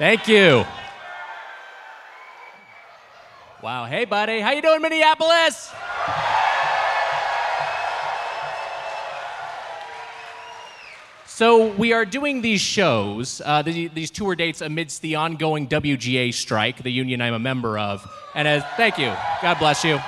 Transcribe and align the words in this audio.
Thank 0.00 0.28
you. 0.28 0.64
Wow. 3.62 3.84
Hey, 3.84 4.06
buddy. 4.06 4.40
How 4.40 4.52
you 4.52 4.62
doing, 4.62 4.80
Minneapolis? 4.80 5.70
So 11.26 11.66
we 11.74 11.92
are 11.92 12.06
doing 12.06 12.40
these 12.40 12.62
shows, 12.62 13.42
uh, 13.44 13.60
the, 13.60 13.88
these 13.88 14.10
tour 14.10 14.34
dates 14.34 14.62
amidst 14.62 15.02
the 15.02 15.16
ongoing 15.16 15.68
WGA 15.68 16.32
strike, 16.32 16.82
the 16.82 16.90
union 16.90 17.20
I'm 17.20 17.34
a 17.34 17.38
member 17.38 17.78
of. 17.78 18.10
And 18.34 18.48
as 18.48 18.64
thank 18.78 18.96
you, 18.96 19.14
God 19.42 19.58
bless 19.58 19.84
you. 19.84 20.00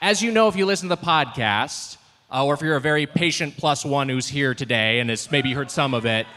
As 0.00 0.22
you 0.22 0.30
know, 0.30 0.46
if 0.46 0.54
you 0.54 0.66
listen 0.66 0.88
to 0.88 0.94
the 0.94 1.02
podcast, 1.02 1.96
uh, 2.32 2.46
or 2.46 2.54
if 2.54 2.60
you're 2.60 2.76
a 2.76 2.80
very 2.80 3.06
patient 3.06 3.56
plus 3.56 3.84
one 3.84 4.08
who's 4.08 4.28
here 4.28 4.54
today 4.54 5.00
and 5.00 5.10
has 5.10 5.32
maybe 5.32 5.52
heard 5.52 5.72
some 5.72 5.92
of 5.92 6.06
it, 6.06 6.28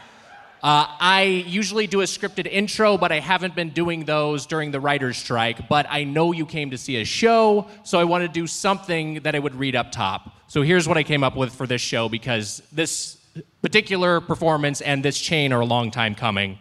uh, 0.61 0.85
I 0.99 1.23
usually 1.47 1.87
do 1.87 2.01
a 2.01 2.03
scripted 2.03 2.45
intro, 2.45 2.97
but 2.97 3.13
I 3.13 3.19
haven't 3.21 3.55
been 3.55 3.69
doing 3.69 4.03
those 4.03 4.45
during 4.45 4.71
the 4.71 4.79
writer's 4.81 5.17
strike. 5.17 5.69
But 5.69 5.85
I 5.89 6.03
know 6.03 6.33
you 6.33 6.45
came 6.45 6.71
to 6.71 6.77
see 6.77 6.97
a 6.97 7.05
show, 7.05 7.67
so 7.83 7.97
I 7.97 8.03
want 8.03 8.23
to 8.23 8.27
do 8.27 8.45
something 8.45 9.21
that 9.21 9.35
I 9.35 9.39
would 9.39 9.55
read 9.55 9.75
up 9.75 9.91
top. 9.91 10.35
So 10.47 10.61
here's 10.61 10.85
what 10.85 10.97
I 10.97 11.03
came 11.03 11.23
up 11.23 11.37
with 11.37 11.53
for 11.53 11.65
this 11.65 11.81
show 11.81 12.09
because 12.09 12.61
this 12.73 13.17
particular 13.61 14.19
performance 14.19 14.81
and 14.81 15.03
this 15.03 15.17
chain 15.19 15.53
are 15.53 15.61
a 15.61 15.65
long 15.65 15.91
time 15.91 16.13
coming. 16.13 16.59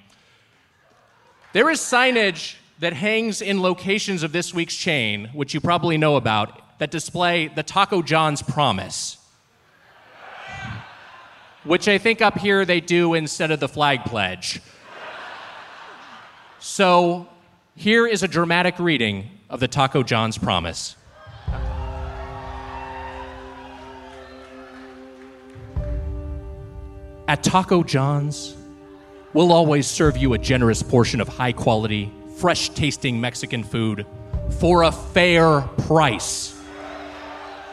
There 1.53 1.69
is 1.69 1.81
signage 1.81 2.55
that 2.79 2.93
hangs 2.93 3.43
in 3.43 3.61
locations 3.61 4.23
of 4.23 4.31
this 4.33 4.55
week's 4.55 4.77
chain, 4.77 5.29
which 5.33 5.55
you 5.55 5.61
probably 5.61 5.99
know 5.99 6.15
about, 6.15 6.79
that 6.79 6.93
display 6.93 7.49
the 7.49 7.65
Taco 7.65 8.03
John's 8.03 8.43
promise 8.43 9.18
which 11.69 11.87
I 11.87 11.99
think 11.99 12.23
up 12.23 12.39
here 12.39 12.65
they 12.65 12.81
do 12.81 13.13
instead 13.13 13.51
of 13.51 13.61
the 13.61 13.69
flag 13.69 14.05
pledge. 14.05 14.63
So 16.59 17.29
here 17.77 18.07
is 18.07 18.23
a 18.23 18.29
dramatic 18.29 18.79
reading 18.79 19.29
of 19.51 19.61
the 19.61 19.69
Taco 19.69 20.03
John's 20.03 20.39
promise. 20.39 20.97
At 27.29 27.43
Taco 27.43 27.83
John's, 27.83 28.57
we'll 29.35 29.53
always 29.53 29.87
serve 29.87 30.17
you 30.17 30.33
a 30.33 30.39
generous 30.39 30.83
portion 30.83 31.21
of 31.21 31.29
high 31.29 31.53
quality, 31.53 32.11
fresh 32.39 32.71
tasting 32.71 33.21
Mexican 33.21 33.63
food 33.63 34.07
for 34.59 34.85
a 34.85 34.91
fair 34.91 35.61
price. 35.87 36.58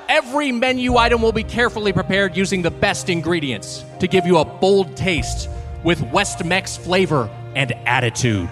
Every 0.07 0.51
menu 0.51 0.97
item 0.97 1.21
will 1.21 1.31
be 1.31 1.43
carefully 1.43 1.91
prepared 1.91 2.37
using 2.37 2.61
the 2.61 2.69
best 2.69 3.09
ingredients 3.09 3.83
to 3.99 4.07
give 4.07 4.25
you 4.27 4.37
a 4.37 4.45
bold 4.45 4.95
taste 4.95 5.49
with 5.83 6.01
West 6.11 6.45
Mex 6.45 6.77
flavor 6.77 7.29
and 7.55 7.71
attitude. 7.87 8.49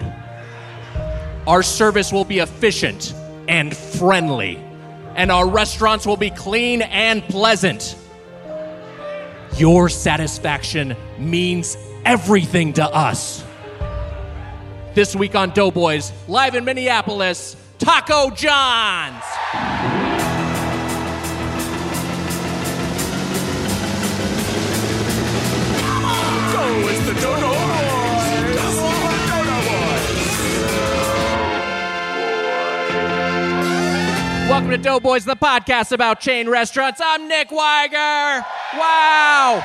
Our 1.46 1.62
service 1.62 2.12
will 2.12 2.24
be 2.24 2.40
efficient 2.40 3.14
and 3.46 3.76
friendly, 3.76 4.56
and 5.14 5.30
our 5.30 5.48
restaurants 5.48 6.06
will 6.06 6.16
be 6.16 6.30
clean 6.30 6.82
and 6.82 7.22
pleasant. 7.24 7.96
Your 9.56 9.88
satisfaction 9.88 10.96
means 11.18 11.76
everything 12.04 12.72
to 12.74 12.84
us. 12.84 13.44
This 14.94 15.14
week 15.14 15.36
on 15.36 15.50
Doughboys, 15.50 16.12
live 16.26 16.56
in 16.56 16.64
Minneapolis, 16.64 17.56
Taco 17.78 18.30
John's. 18.30 19.22
Welcome 34.54 34.70
to 34.70 34.78
Doughboys, 34.78 35.24
the 35.24 35.34
podcast 35.34 35.90
about 35.90 36.20
chain 36.20 36.48
restaurants. 36.48 37.00
I'm 37.02 37.26
Nick 37.26 37.48
Weiger. 37.48 38.44
Wow. 38.74 39.64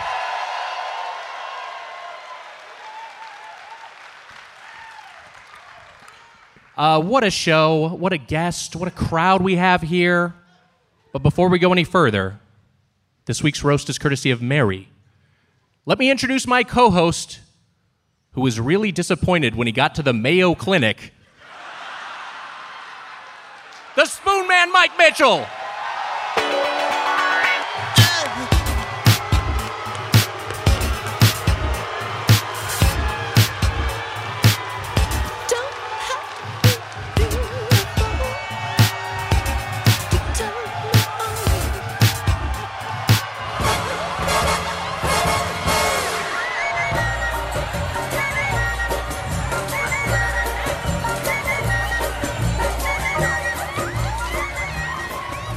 Uh, 6.78 7.02
what 7.02 7.26
a 7.26 7.30
show, 7.30 7.90
what 7.96 8.14
a 8.14 8.18
guest, 8.18 8.76
what 8.76 8.88
a 8.88 8.92
crowd 8.92 9.42
we 9.42 9.58
have 9.58 9.82
here. 9.82 10.34
But 11.12 11.24
before 11.24 11.50
we 11.50 11.60
go 11.60 11.74
any 11.74 11.84
further, 11.84 12.40
this 13.26 13.44
week's 13.44 13.66
roast 13.66 13.90
is 13.90 14.00
courtesy 14.00 14.32
of 14.32 14.42
Mary. 14.42 14.88
Let 15.86 16.00
me 16.00 16.10
introduce 16.10 16.48
my 16.48 16.64
co 16.64 16.90
host, 16.90 17.42
who 18.34 18.42
was 18.42 18.60
really 18.60 18.92
disappointed 18.92 19.56
when 19.56 19.68
he 19.68 19.74
got 19.74 19.96
to 19.96 20.04
the 20.04 20.14
Mayo 20.14 20.56
Clinic. 20.56 21.14
The 23.96 24.06
Spoon 24.06 24.48
Man, 24.48 24.72
Mike 24.72 24.98
Mitchell. 24.98 25.46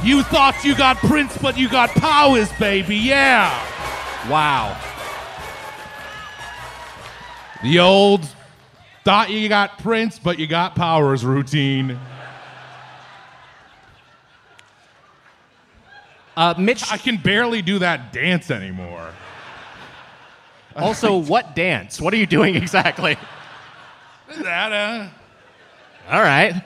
You 0.03 0.21
thought 0.23 0.65
you 0.65 0.75
got 0.75 0.97
Prince, 0.97 1.37
but 1.37 1.57
you 1.57 1.69
got 1.69 1.89
powers, 1.91 2.51
baby. 2.59 2.97
Yeah. 2.97 3.49
Wow. 4.29 4.77
The 7.63 7.79
old 7.79 8.27
thought 9.05 9.29
you 9.29 9.47
got 9.47 9.79
Prince, 9.79 10.19
but 10.19 10.39
you 10.39 10.45
got 10.45 10.75
powers 10.75 11.23
routine. 11.23 11.97
Uh, 16.35 16.53
Mitch. 16.57 16.91
I 16.91 16.97
can 16.97 17.15
barely 17.15 17.61
do 17.61 17.79
that 17.79 18.11
dance 18.11 18.51
anymore. 18.51 19.09
Also, 20.75 21.15
what 21.17 21.55
dance? 21.55 22.01
What 22.01 22.13
are 22.13 22.17
you 22.17 22.25
doing 22.25 22.55
exactly? 22.55 23.17
That, 24.41 24.73
uh, 24.73 25.07
All 26.09 26.21
right. 26.21 26.61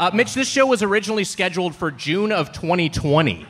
Uh, 0.00 0.10
Mitch, 0.14 0.32
this 0.32 0.48
show 0.48 0.64
was 0.64 0.82
originally 0.82 1.24
scheduled 1.24 1.74
for 1.74 1.90
June 1.90 2.32
of 2.32 2.52
2020. 2.52 3.46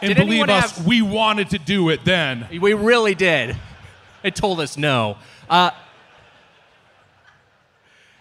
and 0.00 0.08
Did 0.08 0.16
believe 0.16 0.48
us, 0.48 0.78
have- 0.78 0.86
we 0.86 1.02
wanted 1.02 1.50
to 1.50 1.58
do 1.58 1.90
it 1.90 2.06
then. 2.06 2.48
We 2.58 2.72
really 2.72 3.14
did. 3.14 3.54
It 4.22 4.34
told 4.34 4.60
us 4.60 4.78
no. 4.78 5.18
Uh, 5.50 5.72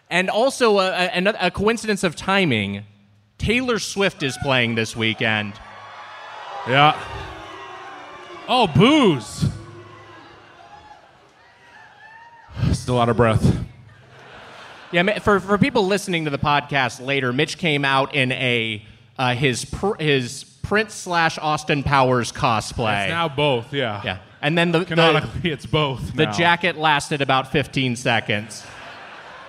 and 0.09 0.29
also, 0.29 0.79
uh, 0.79 1.09
a, 1.13 1.47
a 1.47 1.51
coincidence 1.51 2.03
of 2.03 2.17
timing 2.17 2.83
Taylor 3.37 3.79
Swift 3.79 4.23
is 4.23 4.37
playing 4.43 4.75
this 4.75 4.93
weekend. 4.93 5.53
Yeah. 6.67 7.01
Oh, 8.49 8.67
booze. 8.67 9.45
Still 12.73 12.99
out 12.99 13.07
of 13.07 13.15
breath. 13.15 13.60
Yeah, 14.91 15.19
for, 15.19 15.39
for 15.39 15.57
people 15.57 15.87
listening 15.87 16.25
to 16.25 16.31
the 16.31 16.37
podcast 16.37 17.05
later, 17.05 17.31
Mitch 17.31 17.57
came 17.57 17.85
out 17.85 18.13
in 18.13 18.31
a 18.33 18.85
uh, 19.17 19.33
his 19.35 19.65
pr- 19.65 19.95
his 19.99 20.43
Prince 20.63 20.93
slash 20.93 21.37
Austin 21.37 21.83
Powers 21.83 22.31
cosplay. 22.31 23.03
It's 23.03 23.09
now 23.09 23.27
both, 23.29 23.73
yeah. 23.73 24.01
yeah, 24.03 24.17
and 24.41 24.57
then 24.57 24.71
the 24.71 24.79
the, 24.79 24.85
Canonically, 24.85 25.51
it's 25.51 25.65
both. 25.65 26.15
the 26.15 26.25
now. 26.25 26.31
jacket 26.31 26.77
lasted 26.77 27.21
about 27.21 27.51
15 27.51 27.95
seconds. 27.95 28.65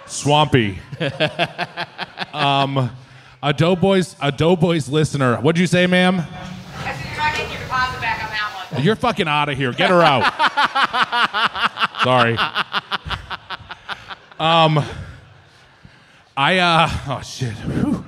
Swampy. 0.06 0.78
um, 2.32 2.90
a 3.42 3.52
Doughboys, 3.52 4.14
a 4.20 4.30
Doughboys 4.30 4.88
listener. 4.88 5.36
What'd 5.36 5.58
you 5.58 5.66
say, 5.66 5.86
ma'am? 5.86 6.20
I 6.20 6.92
said 6.94 7.06
you're 7.08 7.16
not 7.16 7.34
getting 7.36 7.52
your 7.52 7.60
deposit 7.62 8.00
back 8.00 8.24
on 8.24 8.30
that 8.30 8.68
one. 8.72 8.82
You're 8.82 8.96
fucking 8.96 9.28
out 9.28 9.48
of 9.48 9.56
here. 9.56 9.72
Get 9.72 9.90
her 9.90 10.02
out. 10.02 10.22
Sorry. 12.04 12.38
Um, 14.40 14.84
I 16.36 16.58
uh 16.58 16.88
oh 17.08 17.22
shit. 17.22 17.52
Whew. 17.52 18.04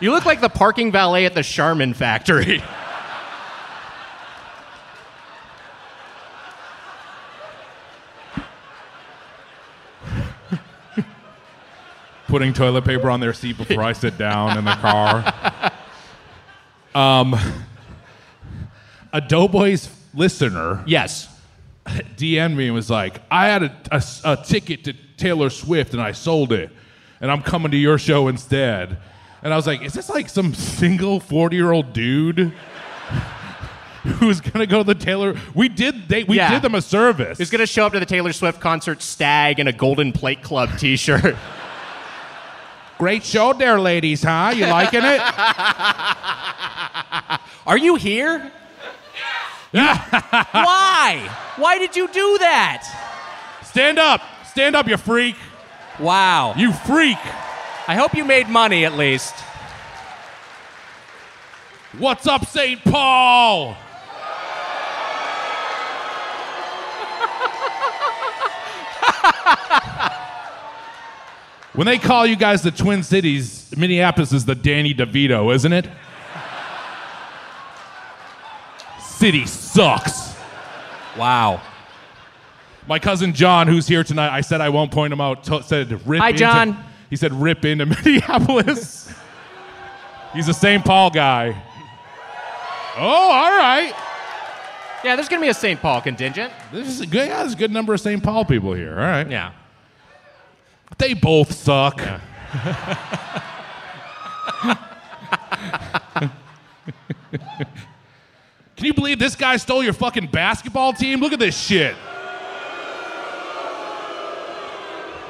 You 0.00 0.10
look 0.10 0.26
like 0.26 0.40
the 0.40 0.48
parking 0.48 0.90
valet 0.90 1.26
at 1.26 1.34
the 1.34 1.44
Charmin 1.44 1.94
factory. 1.94 2.60
Putting 12.26 12.52
toilet 12.52 12.84
paper 12.84 13.10
on 13.10 13.20
their 13.20 13.32
seat 13.32 13.58
before 13.58 13.82
I 13.82 13.92
sit 13.92 14.18
down 14.18 14.58
in 14.58 14.64
the 14.64 14.74
car. 14.74 15.72
Um, 16.94 17.34
a 19.14 19.22
Doughboys 19.22 19.88
listener 20.12 20.84
yes. 20.86 21.26
DM'd 21.86 22.54
me 22.54 22.66
and 22.66 22.74
was 22.74 22.90
like, 22.90 23.22
I 23.30 23.48
had 23.48 23.62
a, 23.62 23.74
a, 23.90 24.02
a 24.24 24.36
ticket 24.36 24.84
to 24.84 24.92
Taylor 25.22 25.50
Swift 25.50 25.92
and 25.92 26.02
I 26.02 26.12
sold 26.12 26.52
it, 26.52 26.70
and 27.20 27.30
I'm 27.30 27.42
coming 27.42 27.70
to 27.70 27.76
your 27.76 27.98
show 27.98 28.28
instead. 28.28 28.96
And 29.44 29.52
I 29.52 29.56
was 29.56 29.66
like, 29.66 29.82
is 29.82 29.92
this 29.92 30.08
like 30.08 30.28
some 30.28 30.54
single 30.54 31.20
40 31.20 31.56
year 31.56 31.70
old 31.70 31.92
dude 31.92 32.38
who's 34.18 34.40
gonna 34.40 34.66
go 34.66 34.78
to 34.78 34.84
the 34.84 34.94
Taylor? 34.96 35.36
We 35.54 35.68
did 35.68 36.08
they 36.08 36.24
we 36.24 36.36
Yeah. 36.36 36.50
did 36.50 36.62
them 36.62 36.74
a 36.74 36.82
service. 36.82 37.38
He's 37.38 37.50
gonna 37.50 37.66
show 37.66 37.86
up 37.86 37.92
to 37.92 38.00
the 38.00 38.06
Taylor 38.06 38.32
Swift 38.32 38.60
concert 38.60 39.00
stag 39.02 39.60
in 39.60 39.68
a 39.68 39.72
Golden 39.72 40.12
Plate 40.12 40.42
Club 40.42 40.70
T-shirt. 40.78 41.36
Great 42.98 43.24
show 43.24 43.52
there, 43.52 43.80
ladies, 43.80 44.22
huh? 44.22 44.52
You 44.54 44.66
liking 44.66 45.02
it? 45.04 45.20
Are 47.66 47.78
you 47.78 47.96
here? 47.96 48.50
Yeah. 49.72 49.96
Why? 50.52 51.28
Why 51.56 51.78
did 51.78 51.96
you 51.96 52.06
do 52.08 52.38
that? 52.38 52.84
Stand 53.64 53.98
up, 53.98 54.20
stand 54.52 54.76
up, 54.76 54.86
you 54.86 54.98
freak, 54.98 55.34
Wow. 55.98 56.52
you 56.58 56.74
freak. 56.74 57.16
I 57.88 57.94
hope 57.94 58.14
you 58.14 58.26
made 58.26 58.48
money 58.50 58.84
at 58.84 58.98
least. 58.98 59.34
What's 61.98 62.26
up, 62.26 62.46
St. 62.46 62.84
Paul? 62.84 63.72
when 71.72 71.86
they 71.86 71.96
call 71.98 72.26
you 72.26 72.36
guys 72.36 72.60
the 72.62 72.70
Twin 72.70 73.02
Cities, 73.02 73.72
Minneapolis 73.74 74.34
is 74.34 74.44
the 74.44 74.54
Danny 74.54 74.92
DeVito, 74.94 75.54
isn't 75.54 75.72
it? 75.72 75.88
City 79.00 79.46
sucks. 79.46 80.34
Wow. 81.16 81.62
My 82.86 82.98
cousin 82.98 83.32
John, 83.32 83.68
who's 83.68 83.86
here 83.86 84.02
tonight, 84.04 84.30
I 84.34 84.40
said 84.40 84.60
I 84.60 84.68
won't 84.68 84.90
point 84.90 85.12
him 85.12 85.20
out. 85.20 85.44
T- 85.44 85.62
said 85.62 86.06
rip. 86.06 86.20
Hi, 86.20 86.28
into- 86.30 86.38
John. 86.40 86.84
he 87.10 87.16
said 87.16 87.32
rip 87.32 87.64
into 87.64 87.86
Minneapolis. 88.04 89.12
He's 90.34 90.48
a 90.48 90.54
St. 90.54 90.84
Paul 90.84 91.10
guy. 91.10 91.62
Oh, 92.96 93.00
all 93.00 93.50
right. 93.50 93.92
Yeah, 95.04 95.16
there's 95.16 95.28
gonna 95.28 95.42
be 95.42 95.48
a 95.48 95.54
St. 95.54 95.80
Paul 95.80 96.00
contingent. 96.00 96.52
This 96.72 96.88
is 96.88 97.00
a 97.00 97.06
good. 97.06 97.28
Yeah, 97.28 97.38
there's 97.40 97.54
a 97.54 97.56
good 97.56 97.70
number 97.72 97.94
of 97.94 98.00
St. 98.00 98.22
Paul 98.22 98.44
people 98.44 98.72
here. 98.74 98.92
All 98.92 98.96
right. 99.06 99.28
Yeah. 99.30 99.52
They 100.98 101.14
both 101.14 101.52
suck. 101.52 101.98
Can 108.76 108.86
you 108.86 108.94
believe 108.94 109.18
this 109.18 109.36
guy 109.36 109.56
stole 109.56 109.82
your 109.84 109.92
fucking 109.92 110.26
basketball 110.28 110.92
team? 110.92 111.20
Look 111.20 111.32
at 111.32 111.38
this 111.38 111.56
shit. 111.58 111.94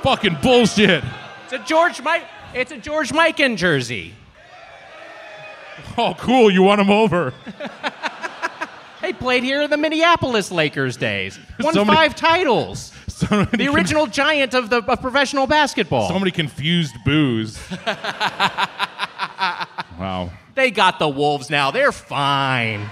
Fucking 0.02 0.38
bullshit. 0.42 1.04
It's 1.44 1.52
a 1.52 1.58
George 1.58 1.98
Mikan. 1.98 2.24
It's 2.54 2.72
a 2.72 2.78
George 2.78 3.10
Mikan 3.10 3.40
in 3.40 3.56
jersey. 3.56 4.14
Oh, 5.96 6.14
cool. 6.18 6.50
You 6.50 6.62
won 6.62 6.80
him 6.80 6.90
over. 6.90 7.32
They 9.02 9.12
played 9.12 9.42
here 9.42 9.62
in 9.62 9.70
the 9.70 9.76
Minneapolis 9.76 10.52
Lakers 10.52 10.96
days. 10.96 11.38
Won 11.60 11.74
five 11.84 12.14
titles. 12.14 12.92
The 13.22 13.68
original 13.72 14.08
giant 14.08 14.52
of 14.52 14.68
the 14.68 14.78
of 14.78 15.00
professional 15.00 15.46
basketball. 15.46 16.08
So 16.08 16.18
many 16.18 16.32
confused 16.32 16.96
boos. 17.04 17.56
wow. 19.96 20.32
They 20.56 20.72
got 20.72 20.98
the 20.98 21.08
Wolves 21.08 21.48
now. 21.48 21.70
They're 21.70 21.92
fine. 21.92 22.90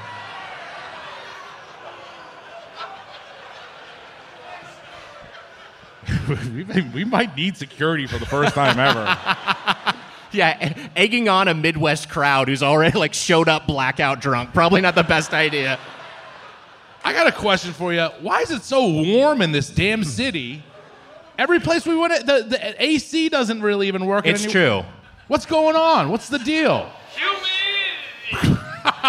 we, 6.95 7.05
might 7.05 7.37
need 7.37 7.57
security 7.57 8.07
for 8.07 8.19
the 8.19 8.27
first 8.27 8.55
time 8.55 8.79
ever. 8.79 9.97
Yeah, 10.33 10.89
egging 10.95 11.29
on 11.29 11.49
a 11.49 11.55
Midwest 11.55 12.09
crowd 12.09 12.47
who's 12.47 12.62
already 12.62 12.97
like 12.97 13.15
showed 13.15 13.49
up 13.49 13.67
blackout 13.67 14.21
drunk. 14.21 14.55
Probably 14.55 14.81
not 14.81 14.95
the 14.95 15.03
best 15.03 15.35
idea. 15.35 15.77
I 17.03 17.12
got 17.12 17.27
a 17.27 17.33
question 17.33 17.73
for 17.73 17.93
you. 17.93 18.07
Why 18.21 18.41
is 18.43 18.53
it 18.53 18.62
so 18.62 18.87
warm 18.89 19.43
in 19.43 19.51
this 19.51 19.69
damn 19.71 20.03
hmm. 20.03 20.09
city? 20.09 20.62
Every 21.37 21.59
place 21.59 21.87
we 21.87 21.97
went, 21.97 22.27
the, 22.27 22.45
the 22.49 22.75
AC 22.81 23.29
doesn't 23.31 23.62
really 23.62 23.89
even 23.89 24.07
work. 24.07 24.27
It's 24.27 24.45
any- 24.45 24.53
true. 24.53 24.85
What's 25.27 25.47
going 25.47 25.77
on? 25.77 26.11
What's 26.11 26.29
the 26.29 26.39
deal? 26.39 26.91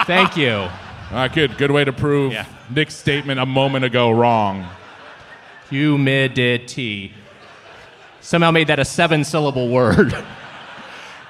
Thank 0.05 0.37
you. 0.37 0.51
All 1.11 1.17
right, 1.17 1.33
good. 1.33 1.57
Good 1.57 1.71
way 1.71 1.83
to 1.83 1.91
prove 1.91 2.31
Yeah. 2.31 2.45
Nick's 2.69 2.95
statement 2.95 3.39
a 3.39 3.45
moment 3.45 3.85
ago 3.85 4.11
wrong. 4.11 4.65
Humidity. 5.71 7.13
Somehow 8.21 8.51
made 8.51 8.67
that 8.67 8.77
a 8.79 8.85
seven-syllable 8.85 9.69
word. 9.69 10.13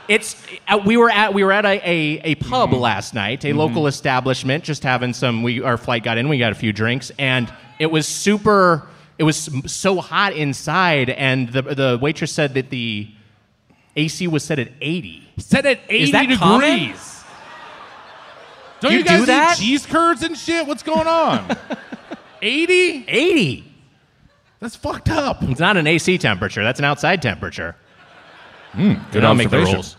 It's 0.09 0.35
uh, 0.67 0.77
we 0.85 0.97
were 0.97 1.09
at 1.09 1.33
we 1.33 1.43
were 1.45 1.53
at 1.53 1.63
a, 1.63 1.77
a, 1.89 2.21
a 2.31 2.35
pub 2.35 2.73
last 2.73 3.13
night, 3.13 3.45
a 3.45 3.53
local 3.53 3.87
establishment, 3.87 4.63
just 4.65 4.83
having 4.83 5.13
some. 5.13 5.41
We 5.43 5.61
our 5.61 5.77
flight 5.77 6.03
got 6.03 6.17
in, 6.17 6.27
we 6.27 6.37
got 6.37 6.51
a 6.51 6.55
few 6.55 6.73
drinks, 6.73 7.11
and 7.17 7.51
it 7.79 7.85
was 7.85 8.07
super. 8.07 8.87
It 9.17 9.23
was 9.23 9.49
so 9.67 10.01
hot 10.01 10.33
inside, 10.33 11.11
and 11.11 11.47
the 11.49 11.61
the 11.61 11.99
waitress 12.01 12.33
said 12.33 12.55
that 12.55 12.69
the 12.71 13.09
AC 13.95 14.27
was 14.27 14.43
set 14.43 14.59
at 14.59 14.71
eighty. 14.81 15.29
Set 15.37 15.65
at 15.65 15.79
80 15.87 16.11
that 16.11 16.21
degrees. 16.23 16.37
common? 16.39 16.93
Don't 18.81 18.91
You 18.91 18.97
you, 18.99 19.03
guys 19.05 19.19
do 19.21 19.25
that? 19.27 19.57
eat 19.59 19.63
cheese 19.63 19.85
curds 19.85 20.23
and 20.23 20.37
shit? 20.37 20.67
What's 20.67 20.83
going 20.83 21.07
on? 21.07 21.55
80? 22.41 23.05
Eighty. 23.07 23.70
That's 24.61 24.75
fucked 24.75 25.09
up. 25.09 25.41
It's 25.43 25.59
not 25.59 25.75
an 25.75 25.87
AC 25.87 26.19
temperature. 26.19 26.63
That's 26.63 26.77
an 26.79 26.85
outside 26.85 27.21
temperature. 27.21 27.75
Hmm, 28.73 28.93
good 29.11 29.23
I 29.23 29.27
don't 29.27 29.37
make 29.37 29.49
the 29.49 29.57
rules. 29.59 29.97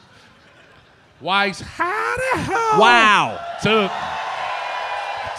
Why? 1.18 1.52
How 1.52 2.16
the 2.16 2.38
hell? 2.38 2.80
Wow. 2.80 3.46
to 3.64 3.90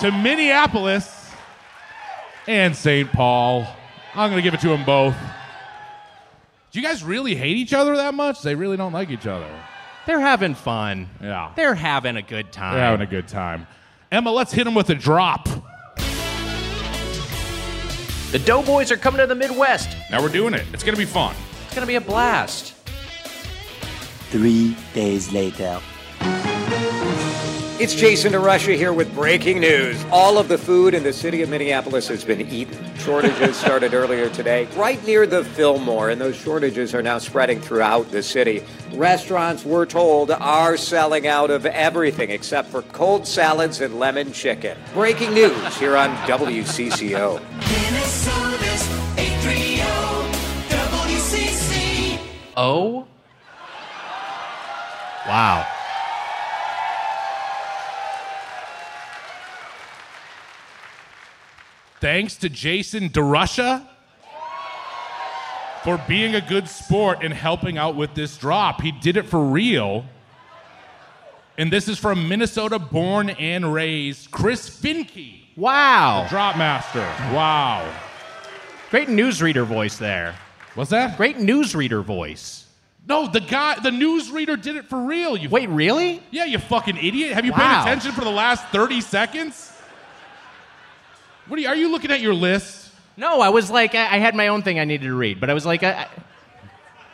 to 0.02 0.12
Minneapolis 0.12 1.32
and 2.48 2.76
St. 2.76 3.12
Paul. 3.12 3.66
I'm 4.14 4.30
gonna 4.30 4.42
give 4.42 4.54
it 4.54 4.60
to 4.60 4.68
them 4.68 4.84
both. 4.84 5.16
Do 6.72 6.80
you 6.80 6.86
guys 6.86 7.04
really 7.04 7.36
hate 7.36 7.56
each 7.56 7.74
other 7.74 7.96
that 7.96 8.14
much? 8.14 8.42
They 8.42 8.56
really 8.56 8.76
don't 8.76 8.92
like 8.94 9.10
each 9.10 9.26
other. 9.26 9.50
They're 10.06 10.20
having 10.20 10.54
fun. 10.54 11.10
Yeah. 11.22 11.54
They're 11.56 11.76
having 11.76 12.18
a 12.18 12.22
good 12.22 12.52
time. 12.52 12.74
They're 12.74 12.84
having 12.84 13.02
a 13.02 13.10
good 13.10 13.28
time. 13.30 13.68
Emma, 14.12 14.32
let's 14.32 14.52
hit 14.52 14.66
them 14.66 14.76
with 14.76 14.90
a 14.90 14.96
drop. 14.96 15.48
The 18.34 18.40
Doughboys 18.40 18.92
are 18.92 18.98
coming 18.98 19.20
to 19.20 19.28
the 19.28 19.36
Midwest. 19.36 19.96
Now 20.10 20.20
we're 20.20 20.28
doing 20.28 20.56
it. 20.56 20.66
It's 20.74 20.84
gonna 20.84 20.98
be 20.98 21.06
fun. 21.06 21.36
It's 21.74 21.80
going 21.80 21.88
to 21.88 21.92
be 21.92 21.96
a 21.96 22.02
blast. 22.02 22.76
Three 24.30 24.78
days 24.94 25.32
later. 25.32 25.82
It's 27.84 27.94
Jason 27.94 28.32
DeRusha 28.32 28.78
here 28.78 28.94
with 28.94 29.14
breaking 29.14 29.60
news. 29.60 30.02
All 30.10 30.38
of 30.38 30.48
the 30.48 30.58
food 30.58 30.94
in 30.94 31.04
the 31.04 31.12
city 31.12 31.42
of 31.42 31.50
Minneapolis 31.50 32.08
has 32.08 32.24
been 32.24 32.40
eaten. 32.40 32.80
Shortages 32.96 33.58
started 33.58 33.94
earlier 33.94 34.30
today, 34.30 34.70
right 34.78 35.06
near 35.06 35.28
the 35.28 35.44
Fillmore, 35.44 36.10
and 36.10 36.22
those 36.22 36.38
shortages 36.38 36.96
are 36.96 37.02
now 37.02 37.18
spreading 37.18 37.60
throughout 37.60 38.10
the 38.10 38.24
city. 38.24 38.64
Restaurants, 38.94 39.66
we're 39.66 39.86
told, 39.86 40.32
are 40.32 40.78
selling 40.78 41.28
out 41.28 41.52
of 41.52 41.66
everything 41.66 42.30
except 42.30 42.70
for 42.70 42.84
cold 42.84 43.28
salads 43.28 43.82
and 43.82 44.00
lemon 44.00 44.32
chicken. 44.32 44.78
Breaking 44.94 45.34
news 45.34 45.78
here 45.78 45.98
on 45.98 46.16
WCCO. 46.26 47.42
Minnesota's 47.70 48.88
830 49.20 49.82
Oh? 52.56 53.06
Wow. 55.28 55.68
Thanks 62.04 62.36
to 62.36 62.50
Jason 62.50 63.08
DeRusha 63.12 63.82
for 65.86 66.04
being 66.06 66.36
a 66.36 66.42
good 66.42 66.68
sport 66.68 67.20
and 67.24 67.34
helping 67.34 67.78
out 67.78 67.96
with 67.96 68.14
this 68.14 68.36
drop. 68.36 68.82
He 68.82 68.92
did 68.92 69.16
it 69.16 69.26
for 69.26 69.42
real. 69.42 70.04
And 71.58 71.72
this 71.72 71.88
is 71.88 71.98
from 71.98 72.28
Minnesota 72.28 72.78
born 72.78 73.30
and 73.30 73.74
raised 73.74 74.32
Chris 74.32 74.70
Finke, 74.70 75.44
Wow. 75.56 76.28
drop 76.30 76.58
master. 76.58 77.08
Wow. 77.34 77.90
Great 78.90 79.08
newsreader 79.08 79.66
voice 79.66 79.96
there. 79.96 80.36
What's 80.76 80.90
that? 80.90 81.16
Great 81.16 81.38
newsreader 81.38 82.04
voice. 82.04 82.66
No, 83.08 83.28
the 83.28 83.40
guy, 83.40 83.80
the 83.80 83.92
newsreader 83.92 84.62
did 84.62 84.76
it 84.76 84.90
for 84.90 85.00
real. 85.00 85.38
You 85.38 85.48
Wait, 85.48 85.70
really? 85.70 86.22
Yeah, 86.32 86.44
you 86.44 86.58
fucking 86.58 86.98
idiot. 86.98 87.32
Have 87.32 87.46
you 87.46 87.54
Wow. 87.54 87.60
paid 87.86 87.92
attention 87.92 88.12
for 88.12 88.26
the 88.26 88.30
last 88.30 88.66
30 88.74 89.00
seconds? 89.00 89.70
What 91.48 91.58
are 91.58 91.62
you, 91.62 91.68
are 91.68 91.76
you 91.76 91.92
looking 91.92 92.12
at 92.12 92.22
your 92.22 92.34
list? 92.34 92.92
No, 93.18 93.42
I 93.42 93.50
was 93.50 93.70
like, 93.70 93.94
I, 93.96 94.16
I 94.16 94.18
had 94.20 94.34
my 94.36 94.48
own 94.48 94.64
thing 94.64 94.80
I 94.80 94.86
needed 94.86 95.06
to 95.08 95.14
read, 95.16 95.40
but 95.40 95.50
I 95.50 95.54
was 95.54 95.66
like, 95.66 95.84
I, 95.84 95.92
I- 96.04 96.08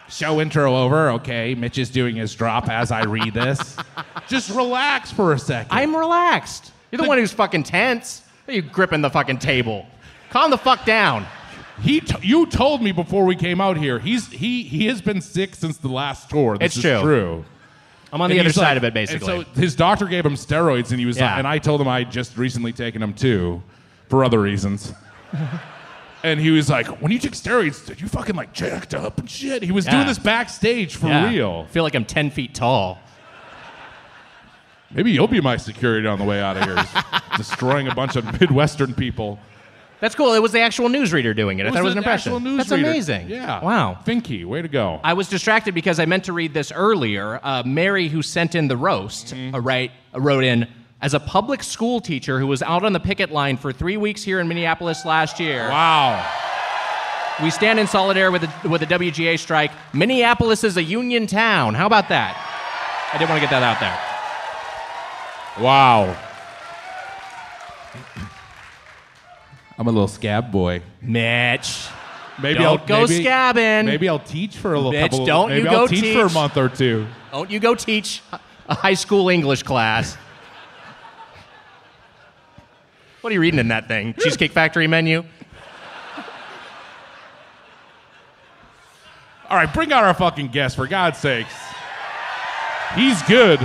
Show 0.10 0.42
intro 0.42 0.76
over. 0.76 1.12
Okay, 1.12 1.54
Mitch 1.54 1.78
is 1.78 1.92
doing 1.92 2.16
his 2.16 2.34
drop 2.34 2.68
as 2.68 2.92
I 2.92 3.04
read 3.04 3.32
this. 3.34 3.78
Just 4.28 4.50
relax 4.50 5.12
for 5.12 5.34
a 5.34 5.40
second. 5.40 5.68
I'm 5.72 5.96
relaxed. 5.96 6.72
You're 6.92 6.98
the, 6.98 7.04
The- 7.04 7.10
one 7.10 7.20
who's 7.20 7.32
fucking 7.32 7.62
tense. 7.64 8.24
Are 8.48 8.54
you 8.54 8.64
gripping 8.64 9.02
the 9.02 9.10
fucking 9.12 9.38
table? 9.38 9.86
Calm 10.32 10.50
the 10.50 10.58
fuck 10.58 10.84
down. 10.84 11.28
He, 11.82 12.00
t- 12.02 12.16
you 12.28 12.48
told 12.48 12.82
me 12.82 12.92
before 12.92 13.24
we 13.24 13.36
came 13.36 13.62
out 13.62 13.78
here. 13.78 14.00
He's 14.00 14.28
he 14.32 14.64
he 14.64 14.88
has 14.88 15.00
been 15.00 15.22
sick 15.22 15.54
since 15.54 15.78
the 15.78 15.88
last 15.90 16.30
tour. 16.30 16.58
This 16.58 16.74
It's 16.76 16.82
true. 16.82 17.02
true. 17.02 17.46
I'm 18.12 18.20
on 18.20 18.32
And 18.32 18.40
the 18.40 18.42
other 18.44 18.52
side 18.52 18.70
like- 18.70 18.78
of 18.78 18.84
it, 18.86 18.94
basically. 18.96 19.32
And 19.38 19.46
so 19.56 19.62
his 19.62 19.76
doctor 19.76 20.06
gave 20.08 20.26
him 20.26 20.34
steroids, 20.34 20.90
and 20.90 21.00
he 21.00 21.06
was 21.06 21.18
Yeah. 21.18 21.26
like, 21.30 21.38
and 21.38 21.48
I 21.48 21.60
told 21.60 21.80
him 21.82 21.88
I'd 21.88 22.12
just 22.12 22.36
recently 22.36 22.74
taken 22.74 23.00
them 23.00 23.14
too, 23.14 23.62
for 24.10 24.24
other 24.24 24.40
reasons. 24.42 24.92
and 26.24 26.40
he 26.40 26.52
was 26.52 26.70
like, 26.70 26.88
when 27.02 27.12
you 27.12 27.20
took 27.20 27.32
steroids, 27.34 27.86
did 27.86 28.02
you 28.02 28.08
fucking 28.08 28.36
like 28.36 28.52
jacked 28.52 28.94
up 28.94 29.20
and 29.20 29.30
shit? 29.30 29.64
He 29.64 29.72
was 29.72 29.86
Yeah. 29.86 29.92
doing 29.92 30.08
this 30.08 30.20
backstage 30.20 30.96
for 30.96 31.08
Yeah. 31.08 31.30
real. 31.30 31.66
I 31.68 31.72
feel 31.72 31.84
like 31.84 31.96
I'm 31.96 32.06
10 32.06 32.30
feet 32.32 32.54
tall. 32.54 33.00
Maybe 34.92 35.12
you'll 35.12 35.28
be 35.28 35.40
my 35.40 35.58
security 35.58 36.08
on 36.08 36.18
the 36.18 36.26
way 36.26 36.42
out 36.42 36.58
of 36.58 36.64
here, 36.64 36.76
just 36.76 36.96
destroying 37.38 37.88
a 37.88 37.94
bunch 37.96 38.16
of 38.16 38.40
Midwestern 38.42 38.94
people. 38.96 39.40
That's 40.00 40.16
cool. 40.16 40.34
It 40.34 40.42
was 40.42 40.52
the 40.54 40.62
actual 40.62 40.88
newsreader 40.90 41.36
doing 41.36 41.60
it. 41.60 41.68
I 41.68 41.70
thought 41.72 41.80
it 41.80 41.84
was 41.84 41.92
an 41.92 41.98
impression. 42.00 42.34
actual 42.34 42.56
That's 42.58 42.70
newsreader. 42.70 42.78
amazing. 42.90 43.30
Yeah. 43.30 43.62
Wow. 43.62 43.98
Finky, 44.08 44.46
way 44.46 44.62
to 44.62 44.68
go. 44.70 45.00
I 45.04 45.14
was 45.14 45.28
distracted 45.28 45.76
because 45.76 46.00
I 46.00 46.06
meant 46.06 46.24
to 46.24 46.34
read 46.34 46.54
this 46.54 46.72
earlier. 46.72 47.40
Uh, 47.44 47.64
Mary, 47.66 48.08
who 48.08 48.22
sent 48.24 48.56
in 48.56 48.68
the 48.70 48.78
roast, 48.78 49.36
uh, 49.54 49.60
right, 49.60 49.92
wrote 50.16 50.44
in 50.46 50.68
as 51.02 51.14
a 51.14 51.20
public 51.20 51.64
school 51.64 52.02
teacher 52.02 52.40
who 52.40 52.48
was 52.48 52.62
out 52.62 52.84
on 52.84 52.94
the 52.94 53.00
picket 53.00 53.32
line 53.32 53.58
for 53.58 53.72
three 53.72 53.98
weeks 53.98 54.24
here 54.24 54.40
in 54.40 54.48
Minneapolis 54.48 55.06
last 55.06 55.40
year. 55.40 55.70
Wow. 55.70 56.26
We 57.42 57.50
stand 57.50 57.80
in 57.80 57.88
solidarity 57.88 58.34
with 58.34 58.42
the, 58.64 58.70
with 58.70 58.82
the 58.82 58.88
WGA 58.88 59.40
strike. 59.40 59.72
Minneapolis 59.94 60.66
is 60.66 60.76
a 60.76 60.84
union 60.84 61.26
town. 61.26 61.74
How 61.74 61.86
about 61.86 62.10
that? 62.10 62.36
I 63.14 63.18
didn't 63.18 63.30
want 63.30 63.42
to 63.42 63.48
get 63.48 63.52
that 63.52 63.64
out 63.64 63.80
there. 63.80 65.64
Wow. 65.64 66.18
I'm 69.78 69.88
a 69.88 69.92
little 69.92 70.10
scab 70.10 70.52
boy. 70.52 70.82
Mitch. 71.02 71.88
Maybe 72.42 72.60
Don't 72.60 72.82
I'll 72.82 72.88
go 72.88 73.02
maybe, 73.08 73.24
scabbing. 73.24 73.86
Maybe 73.86 74.10
I'll 74.10 74.20
teach 74.20 74.58
for 74.58 74.74
a 74.74 74.78
little 74.78 74.92
Mitch, 74.92 75.12
couple. 75.12 75.26
don't 75.26 75.50
maybe 75.50 75.64
you 75.64 75.70
I'll 75.70 75.88
go 75.88 75.88
teach, 75.88 76.16
for 76.16 76.26
a 76.26 76.30
month 76.30 76.58
or 76.58 76.70
two. 76.70 77.08
Don't 77.32 77.50
you 77.50 77.60
go 77.60 77.76
teach 77.76 78.22
a 78.68 78.76
high 78.76 78.94
school 78.94 79.30
English 79.30 79.64
class. 79.64 80.18
What 83.22 83.32
are 83.32 83.34
you 83.34 83.42
reading 83.42 83.60
in 83.60 83.68
that 83.70 83.88
thing? 83.88 84.14
Cheesecake 84.20 84.52
Factory 84.52 84.88
menu? 84.88 85.24
All 89.50 89.58
right, 89.58 89.72
bring 89.74 89.92
out 89.92 90.04
our 90.04 90.14
fucking 90.14 90.50
guest 90.50 90.76
for 90.76 90.88
God's 90.88 91.18
sakes. 91.18 91.54
He's 92.96 93.22
good. 93.24 93.60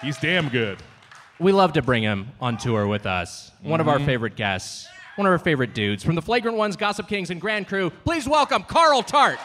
He's 0.00 0.16
damn 0.18 0.48
good. 0.48 0.78
We 1.38 1.52
love 1.52 1.74
to 1.74 1.82
bring 1.82 2.02
him 2.02 2.28
on 2.40 2.56
tour 2.56 2.86
with 2.86 3.04
us. 3.06 3.52
One 3.60 3.80
of 3.80 3.88
our 3.88 3.98
Mhm. 3.98 4.06
favorite 4.06 4.36
guests, 4.36 4.88
one 5.16 5.26
of 5.26 5.32
our 5.32 5.38
favorite 5.38 5.74
dudes 5.74 6.02
from 6.02 6.14
the 6.14 6.22
Flagrant 6.22 6.56
Ones, 6.56 6.76
Gossip 6.76 7.06
Kings, 7.08 7.30
and 7.30 7.40
Grand 7.40 7.68
Crew. 7.68 7.90
Please 8.04 8.26
welcome 8.26 8.62
Carl 8.64 9.02
Tart. 9.02 9.38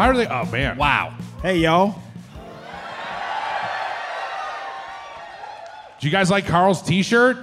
Why 0.00 0.08
are 0.08 0.16
they? 0.16 0.26
Oh 0.26 0.46
man! 0.46 0.78
Wow. 0.78 1.14
Hey 1.42 1.58
y'all. 1.58 1.94
Do 6.00 6.06
you 6.06 6.10
guys 6.10 6.30
like 6.30 6.46
Carl's 6.46 6.80
T-shirt? 6.80 7.36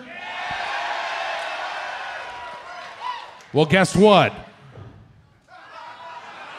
Well, 3.54 3.68
guess 3.68 3.96
what? 3.96 4.34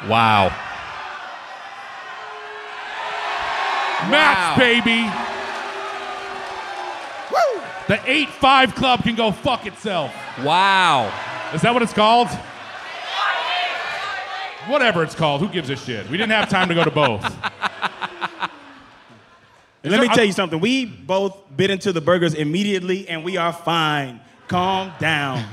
Wow. 0.07 0.51
Matt's, 4.09 4.57
baby. 4.57 5.03
Woo! 7.33 7.63
The 7.89 8.01
8 8.09 8.29
5 8.29 8.75
Club 8.77 9.03
can 9.03 9.17
go 9.17 9.33
fuck 9.33 9.67
itself. 9.67 10.15
Wow. 10.45 11.13
Is 11.53 11.63
that 11.63 11.75
what 11.75 11.83
it's 11.83 11.93
called? 11.93 12.29
Whatever 14.69 15.03
it's 15.03 15.15
called. 15.15 15.41
Who 15.41 15.49
gives 15.49 15.71
a 15.71 15.77
shit? 15.77 16.09
We 16.11 16.17
didn't 16.17 16.33
have 16.33 16.49
time 16.49 16.69
to 16.69 16.75
go 16.75 16.85
to 16.85 16.91
both. 16.91 17.25
And 17.25 17.33
let 19.93 20.01
me 20.01 20.07
there- 20.07 20.17
tell 20.17 20.25
you 20.25 20.33
something. 20.33 20.61
We 20.61 20.85
both 20.85 21.37
bit 21.57 21.71
into 21.71 21.93
the 21.93 22.01
burgers 22.01 22.35
immediately, 22.35 23.09
and 23.09 23.25
we 23.25 23.37
are 23.37 23.53
fine. 23.53 24.21
Calm 24.49 24.93
down. 24.99 25.45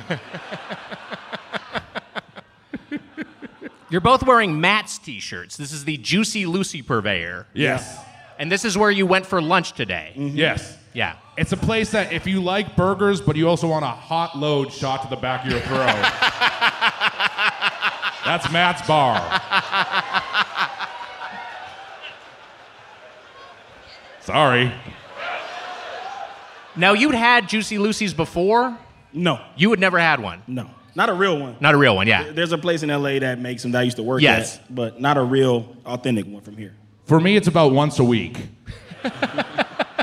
You're 3.90 4.02
both 4.02 4.24
wearing 4.24 4.60
Matt's 4.60 4.98
t 4.98 5.20
shirts. 5.20 5.58
This 5.58 5.72
is 5.72 5.86
the 5.86 5.98
Juicy 5.98 6.46
Lucy 6.46 6.82
Purveyor. 6.82 7.46
Yes. 7.54 8.00
And 8.40 8.52
this 8.52 8.66
is 8.66 8.78
where 8.78 8.92
you 8.92 9.06
went 9.06 9.26
for 9.26 9.42
lunch 9.42 9.74
today. 9.74 10.14
Mm-hmm. 10.18 10.36
Yes. 10.36 10.78
Yeah. 10.94 11.16
It's 11.38 11.52
a 11.52 11.58
place 11.58 11.92
that 11.92 12.12
if 12.12 12.26
you 12.26 12.42
like 12.42 12.76
burgers, 12.76 13.22
but 13.22 13.36
you 13.36 13.48
also 13.48 13.68
want 13.68 13.86
a 13.86 13.90
hot 13.90 14.38
load 14.38 14.72
shot 14.74 15.04
to 15.04 15.10
the 15.10 15.16
back 15.16 15.46
of 15.46 15.52
your 15.52 15.60
throat, 15.62 15.80
that's 18.26 18.52
Matt's 18.52 18.86
bar. 18.88 19.22
Sorry. 24.22 24.72
Now, 26.76 26.94
you'd 26.94 27.16
had 27.16 27.48
Juicy 27.48 27.78
Lucy's 27.78 28.14
before? 28.14 28.78
No. 29.14 29.40
You 29.56 29.70
had 29.72 29.80
never 29.80 30.00
had 30.00 30.20
one? 30.20 30.42
No. 30.48 30.70
Not 30.96 31.10
a 31.10 31.14
real 31.14 31.38
one. 31.40 31.56
Not 31.60 31.74
a 31.74 31.78
real 31.78 31.96
one, 31.96 32.08
yeah. 32.08 32.32
There's 32.32 32.52
a 32.52 32.58
place 32.58 32.82
in 32.84 32.90
LA 32.90 33.20
that 33.20 33.40
makes 33.40 33.62
them 33.62 33.72
that 33.74 33.80
I 33.80 33.84
used 33.84 33.98
to 33.98 34.04
work 34.04 34.22
Yes. 34.22 34.58
at, 34.58 34.74
but 34.74 35.00
not 35.00 35.18
a 35.18 35.24
real, 35.24 35.76
authentic 35.86 36.26
one 36.26 36.42
from 36.42 36.58
here. 36.58 36.74
For 37.06 37.20
me, 37.20 37.36
it's 37.36 37.48
about 37.48 37.72
once 37.72 38.00
a 38.00 38.04
week. 38.04 38.48
uh, 39.04 39.44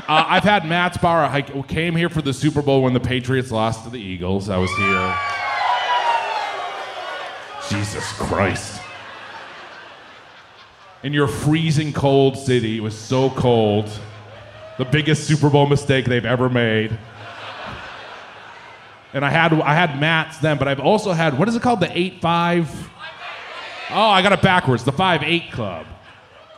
I've 0.07 0.43
had 0.43 0.65
Matt's 0.65 0.97
bar. 0.97 1.25
I 1.25 1.41
came 1.41 1.95
here 1.95 2.09
for 2.09 2.21
the 2.21 2.33
Super 2.33 2.61
Bowl 2.61 2.83
when 2.83 2.93
the 2.93 2.99
Patriots 2.99 3.51
lost 3.51 3.83
to 3.83 3.89
the 3.89 3.99
Eagles. 3.99 4.49
I 4.49 4.57
was 4.57 4.71
here. 4.77 5.17
Jesus 7.69 8.11
Christ. 8.13 8.81
In 11.03 11.11
your 11.13 11.27
freezing 11.27 11.91
cold 11.91 12.37
city, 12.37 12.77
it 12.77 12.81
was 12.81 12.97
so 12.97 13.29
cold. 13.29 13.89
The 14.77 14.85
biggest 14.85 15.27
Super 15.27 15.49
Bowl 15.49 15.67
mistake 15.67 16.05
they've 16.05 16.25
ever 16.25 16.49
made. 16.49 16.97
And 19.13 19.23
I 19.23 19.29
had 19.29 19.53
I 19.53 19.75
had 19.75 19.99
Matt's 19.99 20.39
then, 20.39 20.57
but 20.57 20.67
I've 20.67 20.79
also 20.79 21.11
had 21.11 21.37
what 21.37 21.47
is 21.47 21.55
it 21.55 21.61
called? 21.61 21.81
The 21.81 21.97
eight 21.97 22.19
five. 22.21 22.69
Oh, 23.91 24.09
I 24.09 24.21
got 24.23 24.31
it 24.31 24.41
backwards. 24.41 24.83
The 24.83 24.91
five 24.91 25.21
eight 25.23 25.51
club. 25.51 25.85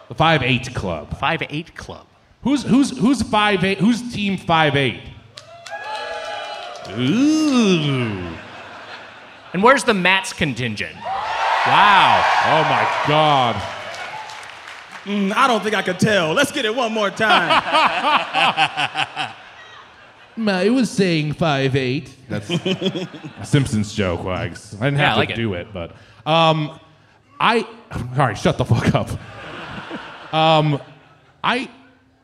The 0.08 0.16
five 0.16 0.42
eight 0.44 0.74
club. 0.74 1.18
Five 1.20 1.44
eight 1.50 1.76
club. 1.76 2.06
Who's 2.44 2.64
who's 2.64 2.98
who's 2.98 3.22
five 3.24 3.64
eight? 3.64 3.80
Who's 3.80 4.14
team 4.14 4.38
five 4.38 4.76
eight? 4.76 5.02
Ooh. 6.92 8.36
And 9.56 9.64
where's 9.64 9.86
the 9.86 9.94
Matt's 9.94 10.34
contingent? 10.34 10.94
Wow. 10.96 12.22
Oh 12.46 12.62
my 12.64 13.06
God. 13.08 13.56
Mm, 15.06 15.32
I 15.34 15.48
don't 15.48 15.64
think 15.64 15.74
I 15.74 15.82
could 15.82 15.98
tell. 15.98 16.34
Let's 16.34 16.52
get 16.52 16.66
it 16.66 16.76
one 16.76 16.92
more 16.92 17.10
time. 17.10 17.50
I 20.46 20.70
was 20.72 20.92
saying 20.92 21.32
five 21.36 21.74
eight. 21.78 22.14
That's 22.28 22.50
a 22.50 23.08
Simpsons 23.46 23.94
joke, 23.94 24.26
Wags. 24.26 24.76
I 24.76 24.88
didn't 24.88 25.00
Yeah, 25.00 25.06
have 25.08 25.14
I 25.16 25.20
like 25.20 25.30
to 25.30 25.36
it. 25.36 25.38
do 25.38 25.54
it, 25.54 25.68
but 25.74 25.92
um, 26.26 26.78
I. 27.40 27.62
All 27.94 28.04
right, 28.18 28.38
shut 28.38 28.58
the 28.58 28.66
fuck 28.66 28.94
up. 28.94 29.10
Um, 30.34 30.82
I. 31.46 31.70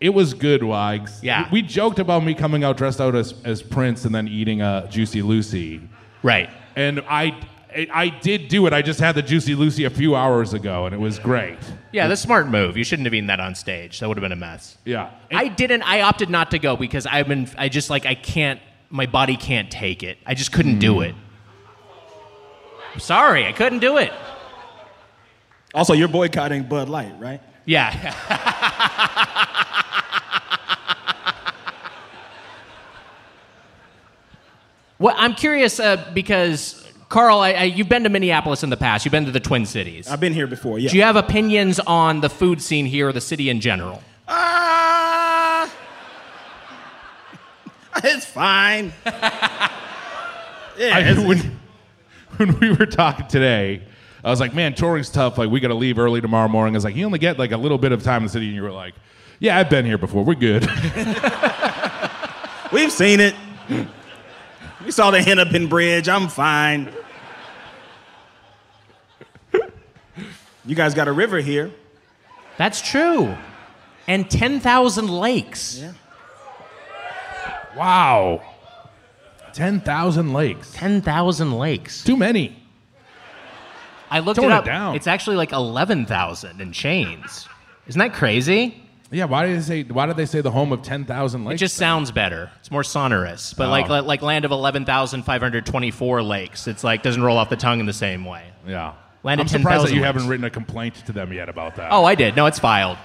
It 0.01 0.09
was 0.09 0.33
good, 0.33 0.65
Wags. 0.65 1.21
Yeah. 1.23 1.45
We, 1.49 1.61
we 1.61 1.67
joked 1.67 1.99
about 1.99 2.25
me 2.25 2.33
coming 2.33 2.65
out 2.65 2.75
dressed 2.75 2.99
out 2.99 3.15
as 3.15 3.35
as 3.45 3.63
Prince 3.63 4.03
and 4.03 4.13
then 4.13 4.27
eating 4.27 4.61
a 4.61 4.85
Juicy 4.89 5.21
Lucy. 5.21 5.79
Right. 6.23 6.49
And 6.75 7.01
I. 7.01 7.25
I 7.73 7.87
I 7.93 8.09
did 8.09 8.49
do 8.49 8.67
it. 8.67 8.73
I 8.73 8.81
just 8.81 8.99
had 8.99 9.15
the 9.15 9.21
Juicy 9.21 9.55
Lucy 9.55 9.85
a 9.85 9.89
few 9.89 10.13
hours 10.13 10.53
ago, 10.53 10.85
and 10.85 10.93
it 10.93 10.97
was 10.97 11.19
great. 11.19 11.57
Yeah, 11.93 12.09
the 12.09 12.17
smart 12.17 12.49
move. 12.49 12.75
You 12.75 12.83
shouldn't 12.83 13.05
have 13.05 13.13
eaten 13.13 13.27
that 13.27 13.39
on 13.39 13.55
stage. 13.55 14.01
That 14.01 14.09
would 14.09 14.17
have 14.17 14.21
been 14.21 14.33
a 14.33 14.35
mess. 14.35 14.77
Yeah. 14.83 15.09
I 15.31 15.47
didn't. 15.47 15.81
I 15.83 16.01
opted 16.01 16.29
not 16.29 16.51
to 16.51 16.59
go 16.59 16.75
because 16.75 17.05
I've 17.05 17.29
been. 17.29 17.47
I 17.57 17.69
just 17.69 17.89
like 17.89 18.05
I 18.05 18.15
can't. 18.15 18.59
My 18.89 19.05
body 19.05 19.37
can't 19.37 19.71
take 19.71 20.03
it. 20.03 20.17
I 20.25 20.33
just 20.33 20.51
couldn't 20.51 20.79
do 20.79 20.95
mm. 20.95 21.11
it. 21.11 21.15
I'm 22.93 22.99
sorry, 22.99 23.47
I 23.47 23.53
couldn't 23.53 23.79
do 23.79 23.97
it. 23.97 24.11
Also, 25.73 25.93
you're 25.93 26.09
boycotting 26.09 26.63
Bud 26.63 26.89
Light, 26.89 27.13
right? 27.19 27.41
Yeah. 27.65 29.47
well, 35.01 35.15
I'm 35.17 35.33
curious 35.33 35.79
uh, 35.79 36.09
because 36.13 36.87
Carl, 37.09 37.39
I, 37.39 37.51
I, 37.53 37.63
you've 37.63 37.89
been 37.89 38.03
to 38.03 38.09
Minneapolis 38.09 38.63
in 38.63 38.69
the 38.69 38.77
past. 38.77 39.03
You've 39.03 39.11
been 39.11 39.25
to 39.25 39.31
the 39.31 39.39
Twin 39.39 39.65
Cities. 39.65 40.07
I've 40.07 40.19
been 40.19 40.33
here 40.33 40.47
before. 40.47 40.77
Yeah. 40.79 40.91
Do 40.91 40.97
you 40.97 41.03
have 41.03 41.15
opinions 41.15 41.79
on 41.79 42.21
the 42.21 42.29
food 42.29 42.61
scene 42.61 42.85
here 42.85 43.09
or 43.09 43.13
the 43.13 43.19
city 43.19 43.49
in 43.49 43.59
general? 43.59 44.01
Ah, 44.27 45.69
it's 48.03 48.25
fine. 48.25 48.93
yeah, 49.05 49.11
I, 50.79 50.99
it's- 51.01 51.17
when, 51.27 51.59
when 52.37 52.59
we 52.59 52.71
were 52.71 52.85
talking 52.85 53.27
today, 53.27 53.81
I 54.23 54.29
was 54.29 54.39
like, 54.39 54.53
man, 54.53 54.75
touring's 54.75 55.09
tough. 55.09 55.37
Like, 55.39 55.49
we 55.49 55.59
got 55.59 55.69
to 55.69 55.73
leave 55.73 55.97
early 55.97 56.21
tomorrow 56.21 56.47
morning. 56.47 56.75
I 56.75 56.77
was 56.77 56.83
like, 56.85 56.95
you 56.95 57.05
only 57.05 57.17
get 57.19 57.39
like 57.39 57.51
a 57.51 57.57
little 57.57 57.79
bit 57.79 57.91
of 57.91 58.03
time 58.03 58.17
in 58.17 58.27
the 58.27 58.29
city. 58.29 58.45
And 58.45 58.55
you 58.55 58.61
were 58.61 58.71
like, 58.71 58.93
yeah, 59.39 59.57
I've 59.57 59.69
been 59.69 59.83
here 59.85 59.97
before. 59.97 60.23
We're 60.23 60.35
good. 60.35 60.61
We've 62.71 62.91
seen 62.91 63.19
it. 63.19 63.35
We 64.85 64.91
saw 64.91 65.11
the 65.11 65.21
Hennepin 65.21 65.67
Bridge. 65.67 66.09
I'm 66.09 66.27
fine. 66.27 66.91
You 70.65 70.75
guys 70.75 70.93
got 70.93 71.07
a 71.07 71.11
river 71.11 71.39
here. 71.39 71.71
That's 72.57 72.81
true. 72.81 73.35
And 74.07 74.29
10,000 74.29 75.07
lakes. 75.07 75.79
Yeah. 75.79 75.93
wow. 77.75 78.43
10,000 79.53 80.33
lakes. 80.33 80.71
10,000 80.73 81.51
lakes. 81.57 82.03
Too 82.03 82.17
many. 82.17 82.57
I 84.09 84.19
looked 84.19 84.39
Tone 84.39 84.51
it 84.51 84.59
it 84.59 84.65
down. 84.65 84.95
It's 84.95 85.07
actually 85.07 85.37
like 85.37 85.51
11,000 85.51 86.61
in 86.61 86.71
chains. 86.73 87.47
Isn't 87.87 87.99
that 87.99 88.13
crazy? 88.13 88.83
Yeah, 89.13 89.25
why 89.25 89.45
did 89.45 89.57
they 89.57 89.61
say 89.61 89.83
why 89.83 90.05
did 90.05 90.15
they 90.15 90.25
say 90.25 90.39
the 90.41 90.51
home 90.51 90.71
of 90.71 90.81
10,000 90.83 91.43
lakes? 91.45 91.55
It 91.59 91.65
just 91.65 91.75
sounds 91.75 92.11
better. 92.11 92.49
It's 92.61 92.71
more 92.71 92.83
sonorous. 92.83 93.53
But 93.53 93.67
Oh. 93.67 93.69
like 93.71 93.89
like 93.89 94.21
land 94.21 94.45
of 94.45 94.51
11,524 94.51 96.23
lakes, 96.23 96.67
it's 96.67 96.83
like 96.83 97.03
doesn't 97.03 97.21
roll 97.21 97.37
off 97.37 97.49
the 97.49 97.57
tongue 97.57 97.79
in 97.79 97.85
the 97.85 97.93
same 97.93 98.23
way. 98.25 98.43
yeah. 98.67 98.93
Land 99.23 99.39
I'm 99.39 99.45
of 99.45 99.51
surprised 99.51 99.85
that 99.85 99.93
you 99.93 100.03
haven't 100.03 100.27
written 100.27 100.45
a 100.45 100.49
complaint 100.49 100.95
to 101.05 101.11
them 101.11 101.31
yet 101.31 101.47
about 101.49 101.75
that. 101.75 101.91
Oh, 101.91 102.05
I 102.05 102.15
did. 102.15 102.35
No, 102.35 102.47
it's 102.47 102.57
filed. 102.57 102.97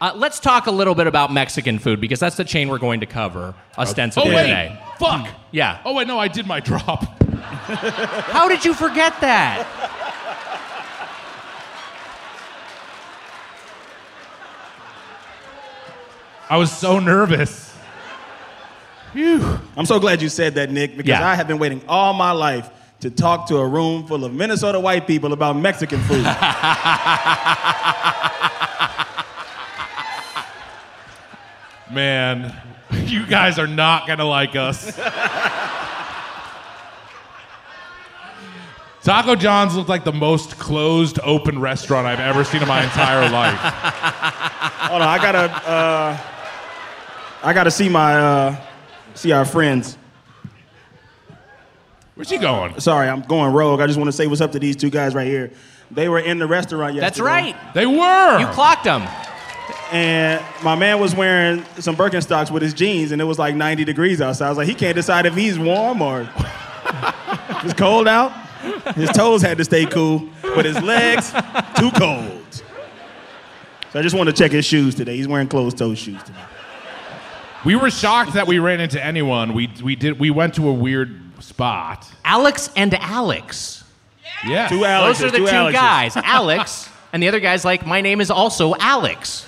Uh, 0.00 0.12
let's 0.16 0.40
talk 0.40 0.66
a 0.66 0.70
little 0.72 0.96
bit 0.96 1.06
about 1.06 1.32
Mexican 1.32 1.78
food 1.78 2.00
because 2.00 2.18
that's 2.18 2.34
the 2.36 2.42
chain 2.44 2.68
we're 2.68 2.78
going 2.78 2.98
to 2.98 3.06
cover 3.06 3.54
Oh, 3.78 3.82
ostensibly 3.82 4.34
wait. 4.34 4.42
today. 4.48 4.76
Fuck. 4.98 5.28
Yeah. 5.52 5.78
Oh, 5.84 5.94
wait, 5.94 6.08
no, 6.08 6.18
I 6.18 6.26
did 6.26 6.48
my 6.48 6.58
drop. 6.68 7.04
How 7.22 8.48
did 8.48 8.64
you 8.64 8.74
forget 8.74 9.20
that? 9.20 9.64
I 16.52 16.58
was 16.58 16.70
so 16.70 16.98
nervous. 16.98 17.74
Phew. 19.14 19.58
I'm 19.74 19.86
so 19.86 19.98
glad 19.98 20.20
you 20.20 20.28
said 20.28 20.56
that, 20.56 20.70
Nick, 20.70 20.98
because 20.98 21.08
Yeah. 21.08 21.26
I 21.26 21.34
have 21.34 21.48
been 21.48 21.58
waiting 21.58 21.80
all 21.88 22.12
my 22.12 22.32
life 22.32 22.68
to 23.00 23.10
talk 23.10 23.48
to 23.48 23.56
a 23.56 23.66
room 23.66 24.06
full 24.06 24.22
of 24.22 24.34
Minnesota 24.34 24.78
white 24.78 25.06
people 25.06 25.32
about 25.32 25.56
Mexican 25.56 25.98
food. 26.00 26.26
Man, 31.90 32.54
you 33.06 33.26
guys 33.26 33.58
are 33.58 33.66
not 33.66 34.06
gonna 34.06 34.26
like 34.26 34.54
us. 34.54 34.94
Taco 39.02 39.36
John's 39.36 39.74
looked 39.74 39.88
like 39.88 40.04
the 40.04 40.12
most 40.12 40.58
closed 40.58 41.18
open 41.22 41.58
restaurant 41.58 42.06
I've 42.06 42.20
ever 42.20 42.44
seen 42.44 42.60
in 42.60 42.68
my 42.68 42.84
entire 42.84 43.26
life. 43.30 43.58
Hold 43.58 45.00
on, 45.00 45.08
I 45.08 45.16
gotta, 45.16 45.50
uh, 45.66 46.18
I 47.42 47.52
gotta 47.52 47.70
see 47.70 47.88
my, 47.88 48.14
uh, 48.16 48.56
see 49.14 49.32
our 49.32 49.44
friends. 49.44 49.98
Where's 52.14 52.30
he 52.30 52.38
going? 52.38 52.78
Sorry, 52.78 53.08
I'm 53.08 53.22
going 53.22 53.52
rogue. 53.52 53.80
I 53.80 53.86
just 53.86 53.98
want 53.98 54.08
to 54.08 54.12
say 54.12 54.26
what's 54.26 54.40
up 54.40 54.52
to 54.52 54.58
these 54.58 54.76
two 54.76 54.90
guys 54.90 55.14
right 55.14 55.26
here. 55.26 55.50
They 55.90 56.08
were 56.08 56.20
in 56.20 56.38
the 56.38 56.46
restaurant 56.46 56.94
yesterday. 56.94 57.06
That's 57.06 57.20
right. 57.20 57.74
They 57.74 57.86
were. 57.86 58.38
You 58.38 58.46
clocked 58.48 58.84
them. 58.84 59.02
And 59.90 60.42
my 60.62 60.74
man 60.74 61.00
was 61.00 61.14
wearing 61.14 61.64
some 61.78 61.96
Birkenstocks 61.96 62.50
with 62.50 62.62
his 62.62 62.74
jeans, 62.74 63.12
and 63.12 63.20
it 63.20 63.24
was 63.24 63.38
like 63.38 63.54
90 63.54 63.84
degrees 63.84 64.20
outside. 64.20 64.46
I 64.46 64.48
was 64.50 64.58
like, 64.58 64.68
he 64.68 64.74
can't 64.74 64.94
decide 64.94 65.26
if 65.26 65.34
he's 65.34 65.58
warm 65.58 66.00
or 66.00 66.20
it's 67.64 67.74
cold 67.74 68.08
out. 68.08 68.32
His 68.94 69.10
toes 69.10 69.42
had 69.42 69.58
to 69.58 69.64
stay 69.64 69.84
cool, 69.86 70.28
but 70.42 70.64
his 70.64 70.80
legs 70.80 71.32
too 71.76 71.90
cold. 71.92 72.62
So 73.92 73.98
I 73.98 74.02
just 74.02 74.16
want 74.16 74.28
to 74.28 74.32
check 74.32 74.52
his 74.52 74.64
shoes 74.64 74.94
today. 74.94 75.16
He's 75.16 75.28
wearing 75.28 75.48
closed-toe 75.48 75.94
shoes 75.94 76.22
today. 76.22 76.38
We 77.64 77.76
were 77.76 77.90
shocked 77.90 78.34
that 78.34 78.46
we 78.46 78.58
ran 78.58 78.80
into 78.80 79.02
anyone. 79.02 79.54
We 79.54 79.70
we 79.82 79.94
did 79.94 80.18
we 80.18 80.30
went 80.30 80.54
to 80.54 80.68
a 80.68 80.72
weird 80.72 81.20
spot. 81.42 82.10
Alex 82.24 82.70
and 82.74 82.94
Alex. 82.94 83.84
Yeah. 84.46 84.68
Two 84.68 84.84
Alexes. 84.84 85.22
Those 85.22 85.28
are 85.28 85.32
the 85.32 85.38
two, 85.38 85.54
Alexes. 85.54 85.80
guys. 85.80 86.16
Alex, 86.24 86.88
and 87.12 87.22
the 87.22 87.28
other 87.28 87.40
guy's 87.40 87.64
like, 87.64 87.86
my 87.86 88.00
name 88.00 88.20
is 88.20 88.30
also 88.30 88.74
Alex. 88.76 89.46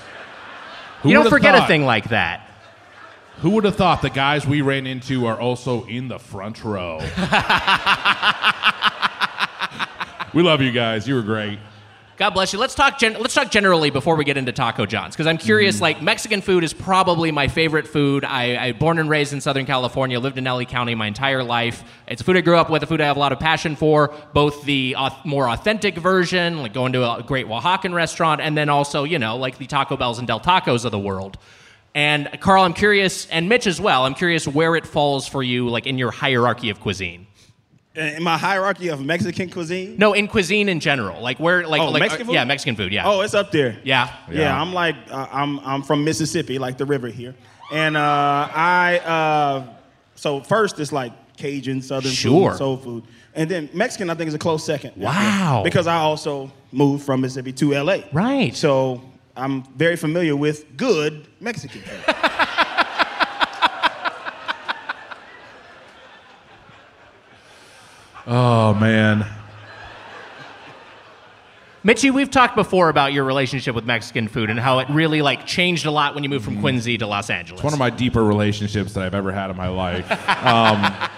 Who 1.02 1.08
you 1.08 1.14
don't 1.14 1.24
would've 1.24 1.36
forget 1.36 1.56
a 1.56 1.66
thing 1.66 1.84
like 1.84 2.10
that. 2.10 2.48
Who 3.38 3.50
would 3.50 3.64
have 3.64 3.76
thought 3.76 4.00
the 4.00 4.10
guys 4.10 4.46
we 4.46 4.62
ran 4.62 4.86
into 4.86 5.26
are 5.26 5.38
also 5.38 5.84
in 5.86 6.06
the 6.08 6.20
front 6.20 6.64
row? 6.64 6.98
we 10.32 10.42
love 10.42 10.62
you 10.62 10.70
guys. 10.70 11.08
You 11.08 11.16
were 11.16 11.22
great. 11.22 11.58
God 12.16 12.30
bless 12.30 12.52
you. 12.52 12.60
Let's 12.60 12.76
talk. 12.76 12.98
Gen- 12.98 13.20
let's 13.20 13.34
talk 13.34 13.50
generally 13.50 13.90
before 13.90 14.14
we 14.14 14.24
get 14.24 14.36
into 14.36 14.52
Taco 14.52 14.86
John's, 14.86 15.16
because 15.16 15.26
I'm 15.26 15.36
curious. 15.38 15.78
Mm. 15.78 15.80
Like 15.80 16.02
Mexican 16.02 16.42
food 16.42 16.62
is 16.62 16.72
probably 16.72 17.32
my 17.32 17.48
favorite 17.48 17.88
food. 17.88 18.24
I, 18.24 18.66
I 18.68 18.72
born 18.72 19.00
and 19.00 19.10
raised 19.10 19.32
in 19.32 19.40
Southern 19.40 19.66
California, 19.66 20.20
lived 20.20 20.38
in 20.38 20.44
LA 20.44 20.62
County 20.62 20.94
my 20.94 21.08
entire 21.08 21.42
life. 21.42 21.82
It's 22.06 22.20
a 22.20 22.24
food 22.24 22.36
I 22.36 22.40
grew 22.40 22.56
up 22.56 22.70
with, 22.70 22.84
a 22.84 22.86
food 22.86 23.00
I 23.00 23.06
have 23.06 23.16
a 23.16 23.20
lot 23.20 23.32
of 23.32 23.40
passion 23.40 23.74
for. 23.74 24.14
Both 24.32 24.64
the 24.64 24.94
auth- 24.96 25.24
more 25.24 25.48
authentic 25.48 25.96
version, 25.96 26.58
like 26.58 26.72
going 26.72 26.92
to 26.92 27.02
a 27.02 27.22
great 27.24 27.46
Oaxacan 27.46 27.92
restaurant, 27.92 28.40
and 28.40 28.56
then 28.56 28.68
also 28.68 29.02
you 29.02 29.18
know 29.18 29.36
like 29.36 29.58
the 29.58 29.66
Taco 29.66 29.96
Bells 29.96 30.20
and 30.20 30.28
Del 30.28 30.40
Tacos 30.40 30.84
of 30.84 30.92
the 30.92 30.98
world. 30.98 31.36
And 31.96 32.28
Carl, 32.40 32.62
I'm 32.64 32.74
curious, 32.74 33.26
and 33.26 33.48
Mitch 33.48 33.66
as 33.66 33.80
well. 33.80 34.04
I'm 34.04 34.14
curious 34.14 34.46
where 34.46 34.76
it 34.76 34.86
falls 34.86 35.26
for 35.26 35.42
you, 35.42 35.68
like 35.68 35.86
in 35.86 35.98
your 35.98 36.10
hierarchy 36.10 36.70
of 36.70 36.80
cuisine. 36.80 37.26
In 37.96 38.24
my 38.24 38.36
hierarchy 38.36 38.88
of 38.88 39.04
Mexican 39.04 39.48
cuisine, 39.50 39.96
No, 39.98 40.14
in 40.14 40.26
cuisine 40.26 40.68
in 40.68 40.80
general, 40.80 41.22
like 41.22 41.38
where, 41.38 41.64
like, 41.66 41.80
Oh, 41.80 41.90
like 41.90 42.00
Mexican 42.00 42.24
uh, 42.26 42.26
food? 42.28 42.34
yeah, 42.34 42.44
Mexican 42.44 42.74
food, 42.74 42.92
yeah. 42.92 43.06
oh, 43.08 43.20
it's 43.20 43.34
up 43.34 43.52
there. 43.52 43.76
Yeah. 43.84 44.12
Yeah, 44.30 44.60
I'm 44.60 44.72
like 44.74 44.96
uh, 45.10 45.28
I'm 45.30 45.60
I'm 45.60 45.82
from 45.82 46.02
Mississippi, 46.02 46.58
like 46.58 46.76
the 46.76 46.86
river 46.86 47.06
here, 47.06 47.34
and 47.70 47.96
uh, 47.96 48.48
I 48.52 48.98
uh, 48.98 49.66
so 50.16 50.40
first 50.40 50.80
it's 50.80 50.90
like 50.90 51.12
Cajun, 51.36 51.82
Southern 51.82 52.10
Sure. 52.10 52.50
food, 52.50 52.58
soul 52.58 52.76
food, 52.78 53.04
and 53.34 53.48
then 53.48 53.68
Mexican 53.72 54.10
I 54.10 54.14
think 54.14 54.26
is 54.26 54.34
a 54.34 54.38
close 54.38 54.64
second. 54.64 54.92
Wow. 54.96 55.60
Because 55.62 55.86
I 55.86 55.96
also 55.96 56.50
moved 56.72 57.04
from 57.06 57.20
Mississippi 57.20 57.52
to 57.52 57.74
LA. 57.80 57.98
Right. 58.12 58.56
So 58.56 59.02
I'm 59.36 59.62
very 59.76 59.94
familiar 59.96 60.34
with 60.34 60.76
good 60.76 61.28
Mexican 61.40 61.80
food. 61.82 62.14
Oh 68.26 68.74
man. 68.74 69.26
Mitchie, 71.84 72.10
we've 72.10 72.30
talked 72.30 72.56
before 72.56 72.88
about 72.88 73.12
your 73.12 73.24
relationship 73.24 73.74
with 73.74 73.84
Mexican 73.84 74.26
food 74.26 74.48
and 74.48 74.58
how 74.58 74.78
it 74.78 74.88
really 74.88 75.20
like 75.20 75.46
changed 75.46 75.84
a 75.84 75.90
lot 75.90 76.14
when 76.14 76.24
you 76.24 76.30
moved 76.30 76.44
from 76.44 76.60
Quincy 76.60 76.96
to 76.96 77.06
Los 77.06 77.28
Angeles. 77.28 77.60
It's 77.60 77.64
one 77.64 77.74
of 77.74 77.78
my 77.78 77.90
deeper 77.90 78.24
relationships 78.24 78.94
that 78.94 79.04
I've 79.04 79.14
ever 79.14 79.32
had 79.32 79.50
in 79.50 79.56
my 79.56 79.68
life. 79.68 80.06
Um, 80.44 81.10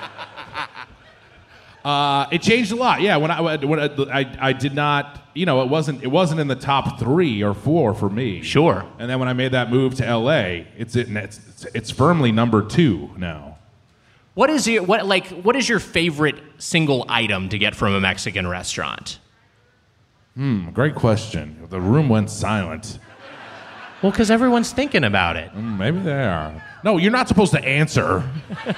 uh, 1.85 2.27
it 2.33 2.42
changed 2.42 2.73
a 2.73 2.77
lot. 2.77 3.01
Yeah, 3.01 3.16
when 3.16 3.31
I 3.31 3.57
when 3.64 3.79
I, 3.79 3.87
I, 4.12 4.37
I 4.40 4.53
did 4.53 4.75
not 4.75 5.27
you 5.37 5.45
know, 5.45 5.62
it 5.62 5.69
wasn't 5.69 6.03
it 6.03 6.09
wasn't 6.09 6.40
in 6.40 6.49
the 6.49 6.57
top 6.57 6.99
three 6.99 7.45
or 7.45 7.55
four 7.55 7.95
for 7.95 8.09
me. 8.09 8.42
Sure. 8.42 8.87
And 8.99 9.09
then 9.09 9.19
when 9.19 9.29
I 9.29 9.35
made 9.35 9.53
that 9.53 9.71
move 9.71 9.95
to 9.97 10.07
L.A., 10.07 10.66
it's 10.77 10.97
it, 10.97 11.14
it's 11.14 11.66
it's 11.75 11.90
firmly 11.90 12.33
number 12.33 12.62
two 12.62 13.11
now. 13.16 13.56
What 14.37 14.51
is 14.51 14.68
your 14.68 14.83
what 14.83 15.07
like 15.07 15.29
what 15.29 15.57
is 15.57 15.66
your 15.66 15.79
favorite 15.79 16.37
single 16.59 17.07
item 17.09 17.49
to 17.49 17.57
get 17.57 17.75
from 17.75 17.94
a 17.94 18.01
Mexican 18.03 18.46
restaurant? 18.46 19.18
Hmm, 20.35 20.68
great 20.72 20.94
question. 20.94 21.66
The 21.70 21.81
room 21.81 22.11
went 22.11 22.29
silent. 22.29 22.99
Well, 24.03 24.12
because 24.12 24.31
everyone's 24.31 24.72
thinking 24.72 25.05
about 25.05 25.37
it. 25.37 25.51
Mm, 25.55 25.79
maybe 25.79 26.01
they 26.01 26.22
are. 26.22 26.62
No, 26.85 26.99
you're 26.99 27.12
not 27.12 27.29
supposed 27.29 27.53
to 27.53 27.64
answer. 27.64 28.22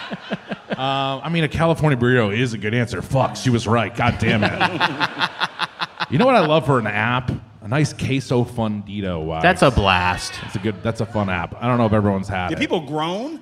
uh, 0.70 0.76
I 0.78 1.28
mean, 1.28 1.42
a 1.42 1.48
California 1.48 1.98
burrito 1.98 2.32
is 2.32 2.52
a 2.52 2.58
good 2.58 2.72
answer. 2.72 3.02
Fuck, 3.02 3.34
she 3.34 3.50
was 3.50 3.66
right. 3.66 3.92
God 3.92 4.16
damn 4.20 4.44
it. 4.44 4.52
you 6.10 6.18
know 6.18 6.26
what 6.26 6.36
I 6.36 6.46
love 6.46 6.66
for 6.66 6.78
an 6.78 6.86
app? 6.86 7.32
A 7.62 7.66
nice 7.66 7.92
queso 7.92 8.44
fundido. 8.44 9.24
Wow. 9.24 9.40
That's 9.40 9.62
a 9.62 9.72
blast. 9.72 10.34
That's 10.40 10.54
a 10.54 10.60
good. 10.60 10.80
That's 10.84 11.00
a 11.00 11.06
fun 11.06 11.28
app. 11.28 11.60
I 11.60 11.66
don't 11.66 11.78
know 11.78 11.86
if 11.86 11.92
everyone's 11.92 12.28
had 12.28 12.50
Did 12.50 12.58
it. 12.58 12.60
people 12.60 12.86
groan? 12.86 13.40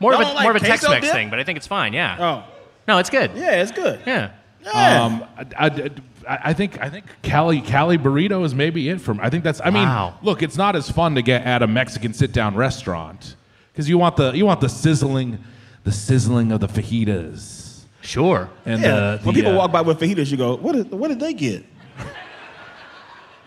More 0.00 0.12
of 0.14 0.20
a 0.20 0.22
Y'all 0.24 0.34
don't 0.34 0.42
more 0.42 0.50
of 0.50 0.56
a 0.56 0.60
queso 0.60 0.88
Tex-Mex 0.88 1.06
dip? 1.06 1.14
thing, 1.14 1.30
but 1.30 1.38
I 1.38 1.44
think 1.44 1.56
it's 1.56 1.66
fine. 1.66 1.92
Yeah. 1.92 2.16
Oh, 2.18 2.52
No, 2.88 2.98
it's 2.98 3.10
good. 3.10 3.30
yeah, 3.34 3.62
it's 3.62 3.72
good. 3.72 4.00
Yeah. 4.06 4.30
Yeah. 4.62 5.04
Um, 5.04 5.24
I, 5.58 5.66
I- 5.66 5.90
I 6.28 6.54
think 6.54 6.82
I 6.82 6.90
think 6.90 7.04
Cali 7.22 7.60
Cali 7.60 7.98
burrito 7.98 8.44
is 8.44 8.52
maybe 8.52 8.88
it 8.88 9.00
for 9.00 9.14
me. 9.14 9.20
I 9.22 9.30
think 9.30 9.44
that's. 9.44 9.60
I 9.64 9.70
mean, 9.70 9.84
Wow. 9.84 10.18
look, 10.22 10.42
it's 10.42 10.56
not 10.56 10.74
as 10.74 10.90
fun 10.90 11.14
to 11.14 11.22
get 11.22 11.42
at 11.46 11.62
a 11.62 11.68
Mexican 11.68 12.12
sit 12.12 12.32
down 12.32 12.56
restaurant 12.56 13.36
because 13.72 13.88
you 13.88 13.96
want 13.96 14.16
the 14.16 14.32
you 14.32 14.44
want 14.44 14.60
the 14.60 14.68
sizzling, 14.68 15.38
the 15.84 15.92
sizzling 15.92 16.50
of 16.50 16.58
the 16.58 16.66
fajitas 16.66 17.84
Sure. 18.00 18.50
and 18.64 18.82
yeah. 18.82 18.88
the, 18.88 19.18
when 19.22 19.34
the, 19.36 19.40
people 19.40 19.52
uh, 19.52 19.56
walk 19.58 19.70
by 19.70 19.82
with 19.82 20.00
fajitas, 20.00 20.32
you 20.32 20.36
go, 20.36 20.56
what 20.56 20.74
did, 20.74 20.90
what 20.90 21.06
did 21.06 21.20
they 21.20 21.32
get? 21.32 21.64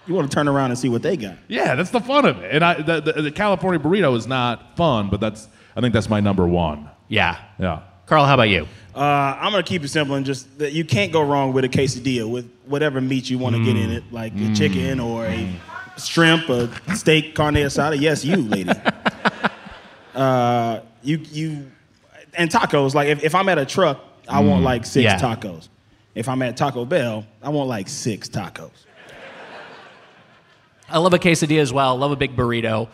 you 0.08 0.14
want 0.14 0.32
to 0.32 0.34
turn 0.34 0.48
around 0.48 0.72
and 0.72 0.80
see 0.80 0.88
what 0.90 1.02
they 1.02 1.18
got. 1.18 1.36
Yeah, 1.50 1.76
that's 1.76 1.92
the 1.92 2.00
fun 2.00 2.26
of 2.26 2.40
it. 2.40 2.50
And 2.56 2.64
I, 2.64 2.82
the, 2.82 3.02
the, 3.02 3.22
the 3.24 3.32
California 3.32 3.80
burrito 3.80 4.16
is 4.18 4.26
not 4.26 4.76
fun, 4.78 5.10
but 5.10 5.20
that's 5.20 5.48
I 5.76 5.82
think 5.82 5.94
that's 5.94 6.10
my 6.10 6.20
number 6.20 6.48
one. 6.48 6.90
Yeah. 7.08 7.38
Yeah. 7.60 7.82
Carl, 8.06 8.26
how 8.26 8.34
about 8.34 8.50
you? 8.50 8.68
Uh, 8.96 9.38
I'm 9.40 9.52
gonna 9.52 9.64
keep 9.64 9.84
it 9.84 9.90
simple 9.90 10.16
and 10.16 10.26
just 10.26 10.58
that 10.60 10.74
you 10.74 10.84
can't 10.84 11.12
go 11.12 11.22
wrong 11.22 11.54
with 11.54 11.64
a 11.64 11.70
quesadilla 11.70 12.30
with 12.30 12.50
whatever 12.66 13.00
meat 13.00 13.30
you 13.30 13.38
want 13.38 13.56
to 13.56 13.64
get 13.64 13.78
in 13.78 13.92
it, 13.92 14.04
like 14.12 14.34
a 14.36 14.54
chicken 14.56 15.00
or 15.00 15.26
a 15.26 15.48
shrimp, 15.98 16.50
a 16.50 16.70
steak, 16.96 17.36
carne 17.36 17.54
asada. 17.56 18.00
Yes, 18.00 18.26
you, 18.26 18.38
lady. 18.38 18.72
uh, 20.16 20.80
you 21.04 21.18
you 21.32 21.72
and 22.34 22.50
tacos. 22.50 22.94
Like 22.96 23.08
if, 23.10 23.24
if 23.24 23.36
I'm 23.36 23.48
at 23.50 23.58
a 23.58 23.66
truck, 23.66 24.04
I 24.28 24.40
want 24.42 24.64
like 24.64 24.86
six 24.86 25.04
Yeah. 25.04 25.20
tacos. 25.20 25.70
If 26.16 26.28
I'm 26.28 26.42
at 26.42 26.58
Taco 26.58 26.86
Bell, 26.86 27.26
I 27.42 27.50
want 27.50 27.70
like 27.70 27.88
six 27.88 28.28
tacos. 28.28 28.72
I 30.90 30.98
love 30.98 31.14
a 31.14 31.20
quesadilla 31.20 31.60
as 31.60 31.72
well. 31.72 31.96
Love 31.96 32.12
a 32.12 32.16
big 32.16 32.36
burrito. 32.36 32.90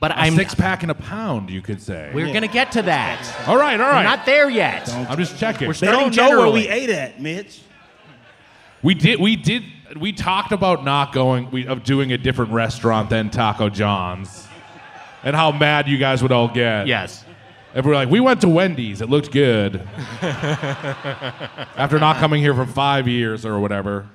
But 0.00 0.12
A 0.12 0.18
I'm 0.20 0.34
six 0.34 0.54
pack 0.54 0.82
and 0.82 0.90
a 0.90 0.94
pound, 0.94 1.50
you 1.50 1.60
could 1.60 1.80
say. 1.80 2.10
we're 2.14 2.32
gonna 2.32 2.48
get 2.48 2.72
to 2.72 2.82
that. 2.82 3.46
All 3.46 3.56
right, 3.58 3.78
all 3.78 3.86
right. 3.86 3.98
We're 3.98 4.02
not 4.16 4.24
there 4.24 4.48
yet. 4.48 4.88
I'm 4.94 5.18
just 5.18 5.38
checking. 5.38 5.68
We're 5.68 5.74
They 5.74 5.86
starting 5.88 6.10
don't 6.10 6.16
know 6.16 6.22
where 6.22 6.38
generally. 6.38 6.62
we 6.62 6.68
ate 6.68 6.88
at, 6.90 7.20
Mitch. 7.20 7.60
We 8.82 8.94
did. 8.94 9.20
We 9.20 9.36
did. 9.36 9.62
We 9.98 10.12
talked 10.12 10.52
about 10.52 10.84
not 10.84 11.12
going. 11.12 11.50
We, 11.50 11.66
of 11.66 11.84
doing 11.84 12.12
a 12.12 12.18
different 12.18 12.52
restaurant 12.52 13.10
than 13.10 13.28
Taco 13.28 13.68
John's, 13.68 14.48
and 15.22 15.36
how 15.36 15.52
mad 15.52 15.86
you 15.86 15.98
guys 15.98 16.22
would 16.22 16.32
all 16.32 16.48
get. 16.48 16.86
Yes. 16.86 17.24
If 17.74 17.84
we're 17.84 17.94
like, 17.94 18.08
we 18.08 18.20
went 18.20 18.40
to 18.40 18.48
Wendy's. 18.48 19.00
It 19.02 19.10
looked 19.10 19.30
good. 19.30 19.86
After 20.22 21.98
not 21.98 22.16
coming 22.16 22.40
here 22.42 22.54
for 22.54 22.66
five 22.66 23.06
years 23.06 23.44
or 23.46 23.60
whatever. 23.60 24.06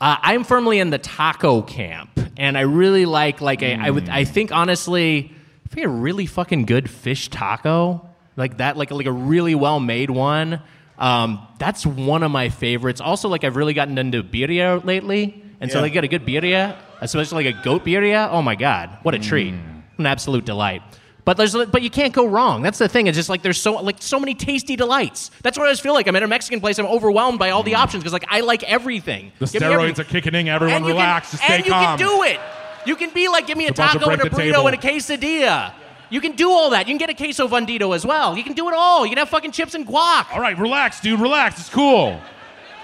Uh, 0.00 0.16
I'm 0.22 0.42
firmly 0.44 0.78
in 0.78 0.90
the 0.90 0.98
taco 0.98 1.62
camp, 1.62 2.11
and 2.36 2.56
I 2.56 2.62
really 2.62 3.06
like 3.06 3.40
like 3.40 3.62
a, 3.62 3.74
I 3.74 3.90
would 3.90 4.08
I 4.08 4.24
think 4.24 4.52
honestly, 4.52 5.32
if 5.64 5.72
you 5.72 5.82
get 5.82 5.86
a 5.86 5.88
really 5.88 6.26
fucking 6.26 6.64
good 6.66 6.88
fish 6.90 7.28
taco 7.28 8.06
like 8.36 8.58
that, 8.58 8.76
like 8.76 8.90
like 8.90 9.06
a 9.06 9.12
really 9.12 9.54
well 9.54 9.80
made 9.80 10.10
one, 10.10 10.60
um, 10.98 11.46
that's 11.58 11.84
one 11.84 12.22
of 12.22 12.30
my 12.30 12.48
favorites. 12.48 13.00
Also, 13.00 13.28
like 13.28 13.44
I've 13.44 13.56
really 13.56 13.74
gotten 13.74 13.98
into 13.98 14.22
birria 14.22 14.84
lately, 14.84 15.42
and 15.60 15.70
so 15.70 15.78
Yeah. 15.78 15.82
like 15.82 15.92
get 15.92 16.04
a 16.04 16.08
good 16.08 16.24
birria, 16.26 16.76
especially 17.00 17.44
like 17.44 17.54
a 17.56 17.62
goat 17.62 17.84
birria. 17.84 18.28
Oh 18.30 18.42
my 18.42 18.54
god, 18.54 18.98
what 19.02 19.14
a 19.14 19.18
treat! 19.18 19.54
An 19.98 20.06
absolute 20.06 20.44
delight. 20.44 20.82
But 21.24 21.36
there's 21.36 21.54
but 21.54 21.82
you 21.82 21.90
can't 21.90 22.12
go 22.12 22.26
wrong. 22.26 22.62
That's 22.62 22.78
the 22.78 22.88
thing. 22.88 23.06
It's 23.06 23.16
just 23.16 23.28
like 23.28 23.42
there's 23.42 23.60
so 23.60 23.74
like 23.74 23.96
so 24.00 24.18
many 24.18 24.34
tasty 24.34 24.74
delights. 24.74 25.30
That's 25.42 25.56
what 25.56 25.68
I 25.68 25.70
just 25.70 25.82
feel 25.82 25.94
like. 25.94 26.08
I'm 26.08 26.16
at 26.16 26.22
a 26.24 26.28
Mexican 26.28 26.60
place. 26.60 26.78
I'm 26.78 26.86
overwhelmed 26.86 27.38
by 27.38 27.50
all 27.50 27.62
the 27.62 27.72
mm. 27.72 27.78
options 27.78 28.02
because 28.02 28.12
like 28.12 28.26
I 28.28 28.40
like 28.40 28.64
everything. 28.64 29.30
The 29.38 29.46
Give 29.46 29.62
me 29.62 29.68
steroids 29.68 29.74
everything. 29.74 30.04
are 30.04 30.08
kicking 30.08 30.34
in. 30.34 30.48
Everyone 30.48 30.78
And 30.78 30.86
you 30.86 30.92
relax. 30.92 31.30
Can, 31.30 31.36
just 31.38 31.44
stay 31.44 31.56
and 31.56 31.66
you 31.66 31.72
can 31.72 31.98
do 31.98 32.22
it. 32.24 32.40
You 32.84 32.96
can 32.96 33.10
be 33.10 33.28
like, 33.28 33.46
give 33.46 33.56
me 33.56 33.66
a 33.66 33.68
It's 33.68 33.78
about 33.78 33.92
to 33.92 33.98
taco 34.00 34.10
and 34.10 34.20
a 34.20 34.24
the 34.24 34.30
burrito 34.30 34.52
table. 34.52 34.66
and 34.66 34.76
a 34.76 34.80
quesadilla. 34.80 35.72
You 36.10 36.20
can 36.20 36.32
do 36.32 36.50
all 36.50 36.70
that. 36.70 36.88
You 36.88 36.92
can 36.92 36.98
get 36.98 37.10
a 37.10 37.14
queso 37.14 37.46
fundido 37.46 37.94
as 37.94 38.04
well. 38.04 38.36
You 38.36 38.42
can 38.42 38.54
do 38.54 38.68
it 38.68 38.74
all. 38.74 39.06
You 39.06 39.10
can 39.10 39.18
have 39.18 39.28
fucking 39.28 39.52
chips 39.52 39.74
and 39.74 39.86
guac. 39.86 40.32
All 40.32 40.40
right, 40.40 40.58
relax, 40.58 41.00
dude. 41.00 41.20
Relax. 41.20 41.60
It's 41.60 41.68
cool. 41.68 42.20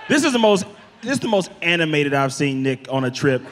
This 0.09 0.24
is 0.24 0.33
the 0.33 0.38
most 0.38 0.64
this 1.03 1.12
is 1.12 1.20
the 1.20 1.29
most 1.29 1.51
animated 1.61 2.14
I've 2.14 2.33
seen 2.33 2.62
Nick 2.62 2.87
on 2.90 3.05
a 3.05 3.11
trip 3.11 3.42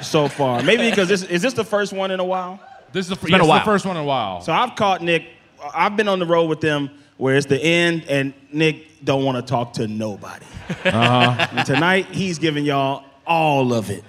so 0.00 0.28
far. 0.28 0.62
Maybe 0.62 0.88
because 0.88 1.08
this 1.08 1.22
is 1.22 1.42
this 1.42 1.54
the 1.54 1.64
first 1.64 1.92
one 1.92 2.10
in 2.10 2.20
a 2.20 2.24
while. 2.24 2.60
This 2.96 3.10
is 3.10 3.18
the, 3.18 3.26
been 3.26 3.34
a 3.34 3.38
yes, 3.40 3.46
while. 3.46 3.58
the 3.58 3.64
first 3.66 3.84
one 3.84 3.98
in 3.98 4.02
a 4.02 4.06
while. 4.06 4.40
So 4.40 4.54
I've 4.54 4.74
caught 4.74 5.02
Nick. 5.02 5.26
I've 5.74 5.98
been 5.98 6.08
on 6.08 6.18
the 6.18 6.24
road 6.24 6.48
with 6.48 6.62
them 6.62 6.88
where 7.18 7.36
it's 7.36 7.44
the 7.44 7.62
end, 7.62 8.04
and 8.08 8.32
Nick 8.50 9.04
don't 9.04 9.22
want 9.22 9.36
to 9.36 9.42
talk 9.42 9.74
to 9.74 9.86
nobody. 9.86 10.46
Uh-huh. 10.84 11.46
And 11.52 11.64
tonight 11.66 12.06
he's 12.06 12.40
giving 12.40 12.64
y'all 12.64 13.04
all 13.24 13.72
of 13.72 13.90
it. 13.90 14.02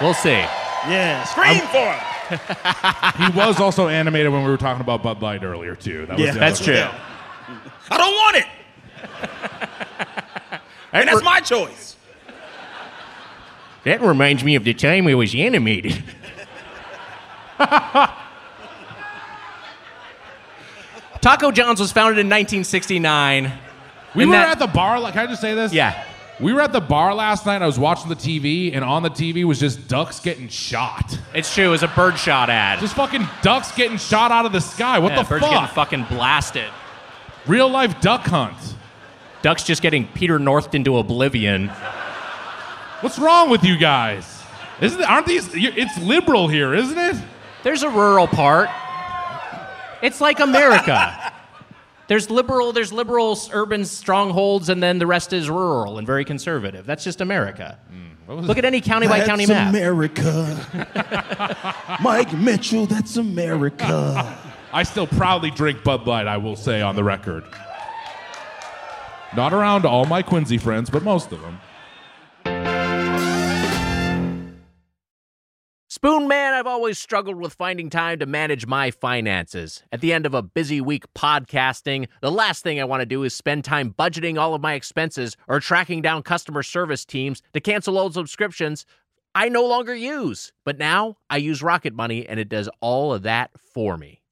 We'll 0.00 0.14
see. 0.14 0.30
Yeah, 0.30 1.24
scream 1.24 1.60
for 1.62 2.36
him. 2.36 3.32
he 3.32 3.36
was 3.36 3.58
also 3.58 3.88
animated 3.88 4.30
when 4.30 4.44
we 4.44 4.50
were 4.50 4.56
talking 4.56 4.82
about 4.82 5.02
Bud 5.02 5.20
Light 5.20 5.42
earlier 5.42 5.74
too. 5.74 6.06
That 6.06 6.16
was 6.18 6.26
Yeah, 6.26 6.34
That's 6.34 6.60
true. 6.60 6.74
thing. 6.74 6.84
I 7.90 7.96
don't 7.96 8.14
want 8.14 8.36
it, 8.36 8.46
and 10.92 11.08
that's 11.08 11.24
my 11.24 11.40
choice. 11.40 11.96
That 13.84 14.00
reminds 14.00 14.44
me 14.44 14.54
of 14.54 14.62
the 14.62 14.74
time 14.74 15.08
it 15.08 15.14
was 15.14 15.34
animated. 15.34 16.04
Taco 21.20 21.50
John's 21.50 21.80
was 21.80 21.92
founded 21.92 22.18
in 22.18 22.26
1969. 22.26 23.52
We 24.14 24.26
were 24.26 24.32
that- 24.32 24.50
at 24.50 24.58
the 24.58 24.66
bar. 24.66 25.00
Like, 25.00 25.14
can 25.14 25.22
I 25.22 25.26
just 25.26 25.40
say 25.40 25.54
this? 25.54 25.72
Yeah. 25.72 26.04
We 26.40 26.52
were 26.52 26.60
at 26.60 26.72
the 26.72 26.80
bar 26.80 27.14
last 27.14 27.46
night. 27.46 27.62
I 27.62 27.66
was 27.66 27.78
watching 27.78 28.08
the 28.08 28.16
TV, 28.16 28.74
and 28.74 28.84
on 28.84 29.04
the 29.04 29.08
TV 29.08 29.44
was 29.44 29.60
just 29.60 29.86
ducks 29.86 30.18
getting 30.18 30.48
shot. 30.48 31.16
It's 31.32 31.52
true. 31.54 31.66
It 31.66 31.68
was 31.68 31.84
a 31.84 31.88
birdshot 31.88 32.50
ad. 32.50 32.80
Just 32.80 32.96
fucking 32.96 33.26
ducks 33.42 33.70
getting 33.72 33.98
shot 33.98 34.32
out 34.32 34.44
of 34.44 34.52
the 34.52 34.60
sky. 34.60 34.98
What 34.98 35.12
yeah, 35.12 35.22
the 35.22 35.28
birds 35.28 35.44
getting 35.44 35.60
fuck? 35.60 35.74
fucking 35.74 36.06
blasted. 36.10 36.68
Real 37.46 37.68
life 37.68 38.00
duck 38.00 38.22
hunt. 38.22 38.56
Ducks 39.42 39.62
just 39.62 39.80
getting 39.80 40.08
Peter 40.08 40.40
Northed 40.40 40.74
into 40.74 40.98
oblivion. 40.98 41.68
What's 43.00 43.18
wrong 43.18 43.48
with 43.48 43.62
you 43.62 43.76
guys? 43.76 44.42
Isn't 44.80 45.02
aren't 45.02 45.26
these? 45.26 45.48
It's 45.54 45.96
liberal 45.98 46.48
here, 46.48 46.74
isn't 46.74 46.98
it? 46.98 47.16
There's 47.64 47.82
a 47.82 47.88
rural 47.88 48.26
part. 48.26 48.68
It's 50.02 50.20
like 50.20 50.38
America. 50.38 51.32
there's 52.08 52.28
liberal, 52.28 52.72
there's 52.72 52.92
liberal 52.92 53.38
urban 53.52 53.86
strongholds, 53.86 54.68
and 54.68 54.82
then 54.82 54.98
the 54.98 55.06
rest 55.06 55.32
is 55.32 55.48
rural 55.48 55.96
and 55.96 56.06
very 56.06 56.26
conservative. 56.26 56.84
That's 56.84 57.02
just 57.02 57.22
America. 57.22 57.78
Mm, 57.90 58.46
Look 58.46 58.58
at 58.58 58.66
any 58.66 58.82
county 58.82 59.08
by 59.08 59.24
county 59.24 59.46
that's 59.46 59.58
map. 59.58 59.70
America. 59.70 60.66
Mike 62.02 62.32
Mitchell, 62.34 62.84
that's 62.84 63.16
America. 63.16 64.38
I 64.70 64.82
still 64.82 65.06
proudly 65.06 65.50
drink 65.50 65.82
Bud 65.82 66.06
Light. 66.06 66.26
I 66.26 66.36
will 66.36 66.56
say 66.56 66.82
on 66.82 66.96
the 66.96 67.04
record. 67.04 67.44
Not 69.34 69.54
around 69.54 69.86
all 69.86 70.04
my 70.04 70.20
Quincy 70.22 70.58
friends, 70.58 70.90
but 70.90 71.02
most 71.02 71.32
of 71.32 71.40
them. 71.40 71.60
Spoon 76.04 76.28
Man, 76.28 76.52
I've 76.52 76.66
always 76.66 76.98
struggled 76.98 77.40
with 77.40 77.54
finding 77.54 77.88
time 77.88 78.18
to 78.18 78.26
manage 78.26 78.66
my 78.66 78.90
finances. 78.90 79.82
At 79.90 80.02
the 80.02 80.12
end 80.12 80.26
of 80.26 80.34
a 80.34 80.42
busy 80.42 80.78
week 80.78 81.04
podcasting, 81.14 82.08
the 82.20 82.30
last 82.30 82.62
thing 82.62 82.78
I 82.78 82.84
want 82.84 83.00
to 83.00 83.06
do 83.06 83.22
is 83.22 83.32
spend 83.32 83.64
time 83.64 83.94
budgeting 83.98 84.38
all 84.38 84.52
of 84.52 84.60
my 84.60 84.74
expenses 84.74 85.34
or 85.48 85.60
tracking 85.60 86.02
down 86.02 86.22
customer 86.22 86.62
service 86.62 87.06
teams 87.06 87.40
to 87.54 87.60
cancel 87.60 87.96
old 87.96 88.12
subscriptions 88.12 88.84
I 89.34 89.48
no 89.48 89.64
longer 89.64 89.94
use. 89.94 90.52
But 90.62 90.76
now 90.76 91.16
I 91.30 91.38
use 91.38 91.62
Rocket 91.62 91.94
Money 91.94 92.28
and 92.28 92.38
it 92.38 92.50
does 92.50 92.68
all 92.82 93.14
of 93.14 93.22
that 93.22 93.52
for 93.72 93.96
me. 93.96 94.23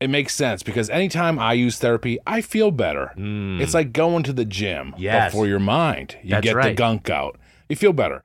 It 0.00 0.08
makes 0.08 0.34
sense 0.34 0.62
because 0.62 0.88
anytime 0.88 1.38
I 1.38 1.52
use 1.52 1.78
therapy, 1.78 2.18
I 2.26 2.40
feel 2.40 2.70
better. 2.70 3.12
Hmm. 3.16 3.60
It's 3.60 3.74
like 3.74 3.92
going 3.92 4.22
to 4.24 4.32
the 4.32 4.46
gym. 4.46 4.94
Yes. 4.96 5.30
before 5.30 5.46
your 5.46 5.58
mind. 5.58 6.16
You 6.22 6.30
That's 6.30 6.44
get 6.44 6.62
the 6.62 6.72
gunk 6.72 7.10
out. 7.10 7.38
You 7.68 7.76
feel 7.76 7.92
better. 7.92 8.24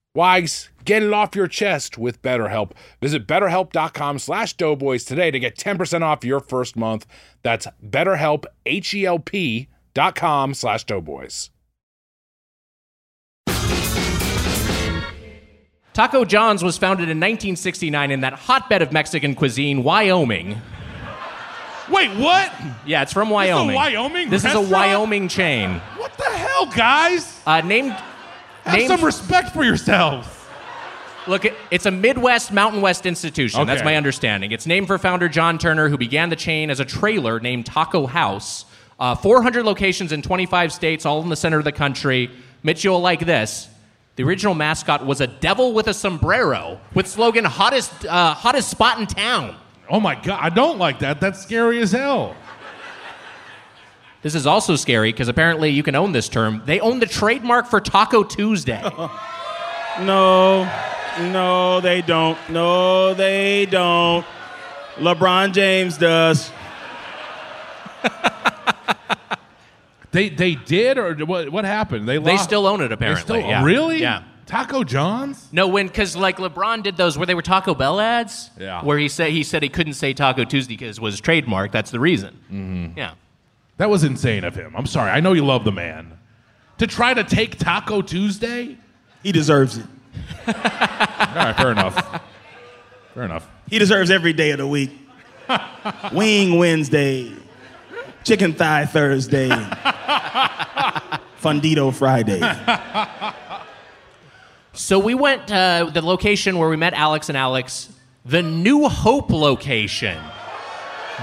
Wags, 0.13 0.69
get 0.83 1.03
it 1.03 1.13
off 1.13 1.35
your 1.37 1.47
chest 1.47 1.97
with 1.97 2.21
BetterHelp. 2.21 2.71
Visit 2.99 3.25
betterhelp.com 3.25 4.19
slash 4.19 4.53
doughboys 4.57 5.05
today 5.05 5.31
to 5.31 5.39
get 5.39 5.55
10% 5.55 6.01
off 6.01 6.25
your 6.25 6.41
first 6.41 6.75
month. 6.75 7.05
That's 7.43 7.65
betterhelp, 7.85 8.43
H-E-L-P 8.65 9.69
dot 9.93 10.15
com 10.15 10.53
slash 10.53 10.83
doughboys. 10.83 11.49
Taco 15.93 16.23
John's 16.25 16.63
was 16.63 16.77
founded 16.77 17.03
in 17.03 17.17
1969 17.17 18.11
in 18.11 18.21
that 18.21 18.33
hotbed 18.33 18.81
of 18.81 18.91
Mexican 18.91 19.35
cuisine, 19.35 19.83
Wyoming. 19.83 20.61
Wait, 21.89 22.09
what? 22.17 22.53
Yeah, 22.85 23.01
it's 23.01 23.11
from 23.11 23.29
This 23.29 23.49
is 23.49 23.51
a 23.51 23.55
Wyoming. 23.55 23.75
Wyoming 23.75 24.29
This 24.29 24.45
is 24.45 24.55
a? 24.55 24.61
Wyoming 24.61 25.27
chain. 25.27 25.81
What 25.97 26.17
the 26.17 26.23
hell, 26.23 26.65
guys? 26.67 27.41
Uh, 27.45 27.61
named. 27.61 27.97
Have 28.63 28.87
some 28.87 29.03
respect 29.03 29.49
for 29.49 29.63
yourselves. 29.63 30.27
Look, 31.27 31.45
it's 31.69 31.85
a 31.85 31.91
Midwest, 31.91 32.51
Mountain 32.51 32.81
West 32.81 33.05
institution. 33.05 33.67
That's 33.67 33.83
my 33.83 33.95
understanding. 33.95 34.51
It's 34.51 34.65
named 34.65 34.87
for 34.87 34.97
founder 34.97 35.29
John 35.29 35.57
Turner, 35.57 35.87
who 35.87 35.97
began 35.97 36.29
the 36.29 36.35
chain 36.35 36.69
as 36.69 36.79
a 36.79 36.85
trailer 36.85 37.39
named 37.39 37.65
Taco 37.67 38.07
House. 38.07 38.65
Uh, 38.99 39.15
400 39.15 39.63
locations 39.63 40.11
in 40.11 40.21
25 40.21 40.71
states, 40.73 41.05
all 41.05 41.21
in 41.21 41.29
the 41.29 41.35
center 41.35 41.57
of 41.57 41.63
the 41.63 41.71
country. 41.71 42.29
Mitch, 42.63 42.83
you'll 42.83 43.01
like 43.01 43.25
this. 43.25 43.67
The 44.15 44.23
original 44.23 44.53
mascot 44.53 45.05
was 45.05 45.21
a 45.21 45.27
devil 45.27 45.73
with 45.73 45.87
a 45.87 45.93
sombrero 45.93 46.79
with 46.93 47.07
slogan 47.07 47.45
"hottest, 47.45 48.05
uh, 48.05 48.33
hottest 48.33 48.69
spot 48.69 48.99
in 48.99 49.07
town." 49.07 49.55
Oh 49.89 49.99
my 49.99 50.15
god, 50.15 50.39
I 50.41 50.49
don't 50.49 50.77
like 50.77 50.99
that. 50.99 51.19
That's 51.19 51.41
scary 51.41 51.79
as 51.81 51.91
hell. 51.91 52.35
This 54.21 54.35
is 54.35 54.45
also 54.45 54.75
scary 54.75 55.11
because 55.11 55.27
apparently 55.27 55.69
you 55.69 55.81
can 55.83 55.95
own 55.95 56.11
this 56.11 56.29
term. 56.29 56.61
They 56.65 56.79
own 56.79 56.99
the 56.99 57.05
trademark 57.07 57.67
for 57.67 57.79
Taco 57.81 58.23
Tuesday. 58.23 58.81
No, 59.99 60.63
no, 61.19 61.81
they 61.81 62.01
don't. 62.01 62.37
No, 62.49 63.13
they 63.13 63.65
don't. 63.65 64.25
LeBron 64.95 65.51
James 65.51 65.97
does. 65.97 66.49
They 70.11 70.27
they 70.29 70.55
did 70.55 70.97
or 70.97 71.13
what 71.25 71.49
what 71.49 71.63
happened? 71.65 72.07
They 72.07 72.17
They 72.17 72.37
still 72.37 72.67
own 72.67 72.81
it, 72.81 72.87
They 72.89 72.93
apparently. 72.95 73.21
still- 73.21 73.49
yeah. 73.49 73.63
Really? 73.63 74.01
Yeah. 74.01 74.23
Taco 74.45 74.83
John's? 74.83 75.47
No, 75.53 75.67
when 75.69 75.87
because 75.87 76.15
like 76.17 76.37
LeBron 76.37 76.83
did 76.83 76.97
those 76.97 77.17
where 77.17 77.25
they 77.25 77.35
were 77.35 77.41
Taco 77.41 77.73
Bell 77.73 77.99
ads. 78.01 78.49
Yeah. 78.59 78.83
Where 78.83 78.97
he 78.97 79.07
said 79.07 79.31
he 79.31 79.43
said 79.43 79.63
he 79.63 79.69
couldn't 79.69 79.93
say 79.93 80.13
Taco 80.13 80.43
Tuesday 80.43 80.75
because 80.75 80.97
it 80.97 81.01
was 81.01 81.19
trademark. 81.21 81.71
That's 81.71 81.91
the 81.91 81.99
reason. 81.99 82.37
Mm-hmm. 82.51 82.97
Yeah. 82.97 83.13
That 83.77 83.89
was 83.89 84.03
insane 84.03 84.43
of 84.43 84.55
him. 84.55 84.73
I'm 84.75 84.85
sorry. 84.85 85.11
I 85.11 85.19
know 85.19 85.33
you 85.33 85.45
love 85.45 85.63
the 85.63 85.71
man. 85.71 86.17
To 86.77 86.87
try 86.87 87.13
to 87.13 87.23
take 87.23 87.57
Taco 87.57 88.01
Tuesday? 88.01 88.77
He 89.23 89.31
deserves 89.31 89.77
it. 89.77 89.85
All 90.47 90.53
right, 90.55 91.55
fair 91.55 91.71
enough. 91.71 92.21
Fair 93.13 93.23
enough. 93.23 93.47
He 93.69 93.79
deserves 93.79 94.09
every 94.11 94.33
day 94.33 94.51
of 94.51 94.57
the 94.57 94.67
week. 94.67 94.91
Wing 96.13 96.57
Wednesday, 96.57 97.31
Chicken 98.23 98.53
Thigh 98.53 98.85
Thursday, 98.85 99.49
Fundido 101.39 101.93
Friday. 101.93 102.41
So 104.73 104.99
we 104.99 105.13
went 105.13 105.51
uh, 105.51 105.91
the 105.93 106.01
location 106.01 106.57
where 106.57 106.69
we 106.69 106.77
met 106.77 106.93
Alex 106.93 107.29
and 107.29 107.37
Alex, 107.37 107.89
the 108.25 108.41
New 108.41 108.87
Hope 108.87 109.29
location, 109.29 110.17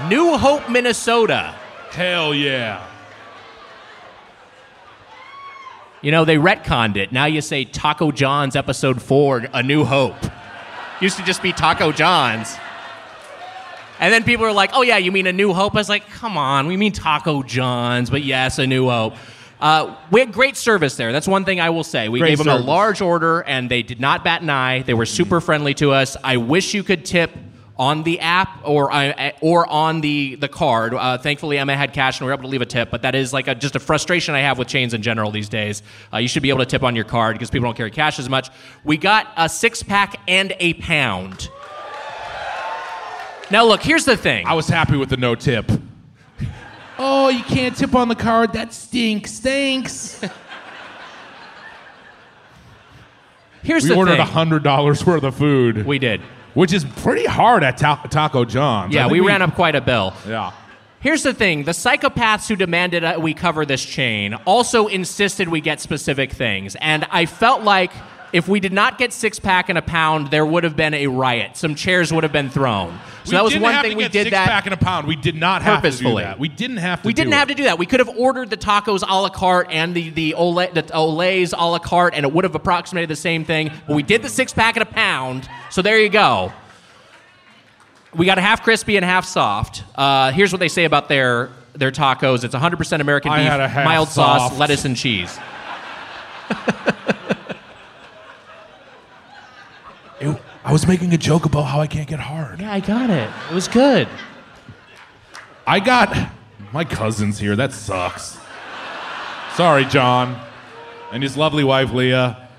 New 0.07 0.37
Hope, 0.37 0.69
Minnesota. 0.69 1.55
Hell 1.91 2.33
yeah. 2.33 2.85
You 6.01 6.11
know 6.11 6.23
they 6.23 6.37
retconned 6.37 6.95
it. 6.95 7.11
Now 7.11 7.25
you 7.25 7.41
say 7.41 7.65
Taco 7.65 8.11
John's 8.11 8.55
Episode 8.55 9.01
Four, 9.01 9.47
A 9.53 9.61
New 9.61 9.83
Hope. 9.83 10.15
Used 11.01 11.17
to 11.17 11.23
just 11.23 11.41
be 11.41 11.51
Taco 11.51 11.91
John's. 11.91 12.55
And 13.99 14.13
then 14.13 14.23
people 14.23 14.45
are 14.45 14.53
like, 14.53 14.71
"Oh 14.73 14.81
yeah, 14.81 14.97
you 14.97 15.11
mean 15.11 15.27
A 15.27 15.33
New 15.33 15.53
Hope?" 15.53 15.75
I 15.75 15.79
was 15.79 15.89
like, 15.89 16.09
"Come 16.09 16.37
on, 16.37 16.67
we 16.67 16.77
mean 16.77 16.93
Taco 16.93 17.43
John's, 17.43 18.09
but 18.09 18.23
yes, 18.23 18.59
A 18.59 18.67
New 18.67 18.87
Hope." 18.87 19.15
Uh, 19.59 19.93
we 20.09 20.21
had 20.21 20.31
great 20.31 20.55
service 20.55 20.95
there. 20.95 21.11
That's 21.11 21.27
one 21.27 21.43
thing 21.43 21.59
I 21.59 21.69
will 21.69 21.83
say. 21.83 22.07
We 22.07 22.19
Great 22.19 22.29
gave 22.29 22.37
them 22.37 22.47
a 22.47 22.57
large 22.57 23.01
order, 23.01 23.41
and 23.41 23.69
they 23.69 23.83
did 23.83 23.99
not 23.99 24.23
bat 24.23 24.41
an 24.41 24.49
eye. 24.49 24.83
They 24.83 24.93
were 24.93 25.05
super 25.05 25.41
friendly 25.41 25.73
to 25.75 25.91
us. 25.91 26.15
I 26.23 26.37
wish 26.37 26.73
you 26.73 26.81
could 26.81 27.03
tip 27.03 27.31
on 27.79 28.03
the 28.03 28.19
app 28.19 28.59
or 28.65 28.91
uh, 28.91 29.31
or 29.39 29.65
on 29.67 30.01
the 30.01 30.35
the 30.35 30.49
card. 30.49 30.93
Uh, 30.93 31.17
thankfully, 31.17 31.57
Emma 31.57 31.75
had 31.77 31.93
cash, 31.93 32.19
and 32.19 32.25
we 32.25 32.29
were 32.29 32.33
able 32.33 32.43
to 32.43 32.49
leave 32.49 32.61
a 32.61 32.65
tip. 32.65 32.91
But 32.91 33.01
that 33.03 33.15
is 33.15 33.31
like 33.31 33.47
a, 33.47 33.55
just 33.55 33.75
a 33.75 33.79
frustration 33.79 34.35
I 34.35 34.41
have 34.41 34.59
with 34.59 34.67
chains 34.67 34.93
in 34.93 35.01
general 35.01 35.31
these 35.31 35.47
days. 35.47 35.81
Uh, 36.13 36.17
you 36.17 36.27
should 36.27 36.43
be 36.43 36.49
able 36.49 36.59
to 36.59 36.65
tip 36.65 36.83
on 36.83 36.93
your 36.93 37.05
card 37.05 37.35
because 37.35 37.49
people 37.49 37.67
don't 37.67 37.77
carry 37.77 37.89
cash 37.89 38.19
as 38.19 38.29
much. 38.29 38.49
We 38.83 38.97
got 38.97 39.27
a 39.37 39.47
six 39.47 39.81
pack 39.81 40.19
and 40.27 40.53
a 40.59 40.73
pound. 40.73 41.49
Now, 43.49 43.63
look, 43.65 43.81
here's 43.81 44.05
the 44.05 44.17
thing. 44.17 44.45
I 44.45 44.53
was 44.53 44.67
happy 44.67 44.97
with 44.97 45.09
the 45.09 45.17
no 45.17 45.33
tip. 45.33 45.71
Oh, 46.99 47.29
you 47.29 47.43
can't 47.43 47.75
tip 47.75 47.95
on 47.95 48.09
the 48.09 48.15
card. 48.15 48.53
That 48.53 48.73
stinks. 48.73 49.31
Stinks. 49.31 50.21
Here's 53.63 53.83
the 53.83 53.89
thing. 53.89 53.97
we 53.97 54.05
the 54.05 54.11
ordered 54.11 54.17
thing. 54.17 54.25
hundred 54.27 54.63
dollars 54.63 55.05
worth 55.05 55.23
of 55.23 55.35
food. 55.35 55.85
We 55.85 55.97
did. 55.97 56.21
Which 56.53 56.73
is 56.73 56.83
pretty 56.83 57.25
hard 57.25 57.63
at 57.63 57.77
Ta- 57.77 58.01
Taco 58.09 58.45
John's. 58.45 58.93
Yeah, 58.93 59.03
think 59.03 59.13
we, 59.13 59.19
ran 59.19 59.41
up 59.41 59.55
quite 59.55 59.75
a 59.75 59.81
bill. 59.81 60.13
Yeah. 60.27 60.51
Here's 61.01 61.23
the 61.23 61.33
thing 61.33 61.63
the 61.63 61.71
psychopaths 61.71 62.47
who 62.47 62.55
demanded 62.55 63.03
uh, 63.03 63.17
we 63.21 63.33
cover 63.33 63.65
this 63.65 63.83
chain 63.83 64.33
also 64.45 64.87
insisted 64.87 65.47
we 65.47 65.61
get 65.61 65.79
specific 65.79 66.31
things. 66.31 66.75
And 66.75 67.05
I 67.09 67.25
felt 67.25 67.63
like 67.63 67.91
if 68.31 68.47
we 68.47 68.59
did 68.59 68.73
not 68.73 68.97
get 68.97 69.13
six 69.13 69.39
pack 69.39 69.69
and 69.69 69.77
a 69.77 69.81
pound, 69.81 70.29
there 70.29 70.45
would 70.45 70.63
have 70.63 70.75
been 70.75 70.93
a 70.93 71.07
riot. 71.07 71.57
Some 71.57 71.75
chairs 71.75 72.13
would 72.13 72.23
have 72.23 72.31
been 72.31 72.49
thrown. 72.49 72.99
So 73.23 73.31
we 73.31 73.37
that 73.37 73.43
was 73.43 73.57
one 73.57 73.81
thing 73.81 73.97
we 73.97 74.03
did 74.07 74.23
six 74.25 74.31
that 74.31 74.47
pack 74.47 74.65
and 74.65 74.73
a 74.73 74.77
pound. 74.77 75.07
We 75.07 75.15
did 75.15 75.35
not 75.35 75.61
have 75.61 75.81
purposefully. 75.81 76.23
to 76.23 76.29
do 76.29 76.31
that. 76.31 76.39
We 76.39 76.47
didn't 76.47 76.77
have 76.77 77.01
to. 77.01 77.07
We 77.07 77.13
didn't 77.13 77.31
do 77.31 77.37
have 77.37 77.49
it. 77.49 77.53
to 77.53 77.57
do 77.57 77.63
that. 77.63 77.79
We 77.79 77.85
could 77.85 77.99
have 77.99 78.09
ordered 78.09 78.49
the 78.49 78.57
tacos 78.57 79.03
a 79.07 79.21
la 79.21 79.29
carte 79.29 79.67
and 79.71 79.95
the 79.95 80.09
the, 80.09 80.33
Ole, 80.35 80.67
the 80.67 80.83
Olés 80.83 81.53
a 81.57 81.65
la 81.65 81.79
carte, 81.79 82.13
and 82.15 82.25
it 82.25 82.31
would 82.31 82.43
have 82.43 82.55
approximated 82.55 83.09
the 83.09 83.15
same 83.15 83.45
thing. 83.45 83.71
But 83.87 83.95
we 83.95 84.03
did 84.03 84.21
the 84.21 84.29
six 84.29 84.53
pack 84.53 84.75
and 84.75 84.83
a 84.83 84.85
pound. 84.85 85.49
So 85.69 85.81
there 85.81 85.99
you 85.99 86.09
go. 86.09 86.53
We 88.15 88.25
got 88.25 88.39
a 88.39 88.41
half 88.41 88.63
crispy 88.63 88.97
and 88.97 89.05
half 89.05 89.25
soft. 89.25 89.83
Uh, 89.95 90.31
here's 90.31 90.51
what 90.51 90.59
they 90.59 90.67
say 90.67 90.85
about 90.85 91.09
their 91.09 91.49
their 91.73 91.91
tacos. 91.91 92.43
It's 92.43 92.55
100% 92.55 93.01
American 93.01 93.31
I 93.31 93.39
beef, 93.39 93.51
had 93.51 93.59
a 93.59 93.67
half 93.67 93.85
mild 93.85 94.09
sauce, 94.09 94.57
lettuce, 94.57 94.85
and 94.85 94.95
cheese. 94.97 95.37
I 100.63 100.71
was 100.73 100.85
making 100.85 101.13
a 101.13 101.17
joke 101.17 101.45
about 101.45 101.63
how 101.63 101.79
I 101.79 101.87
can't 101.87 102.07
get 102.07 102.19
hard. 102.19 102.59
Yeah, 102.59 102.73
I 102.73 102.79
got 102.79 103.09
it. 103.09 103.29
It 103.49 103.53
was 103.53 103.67
good. 103.67 104.07
I 105.65 105.79
got 105.79 106.31
my 106.73 106.83
cousin's 106.83 107.39
here. 107.39 107.55
That 107.55 107.71
sucks. 107.71 108.37
Sorry, 109.55 109.85
John, 109.85 110.39
and 111.11 111.23
his 111.23 111.37
lovely 111.37 111.63
wife 111.63 111.93
Leah. 111.93 112.49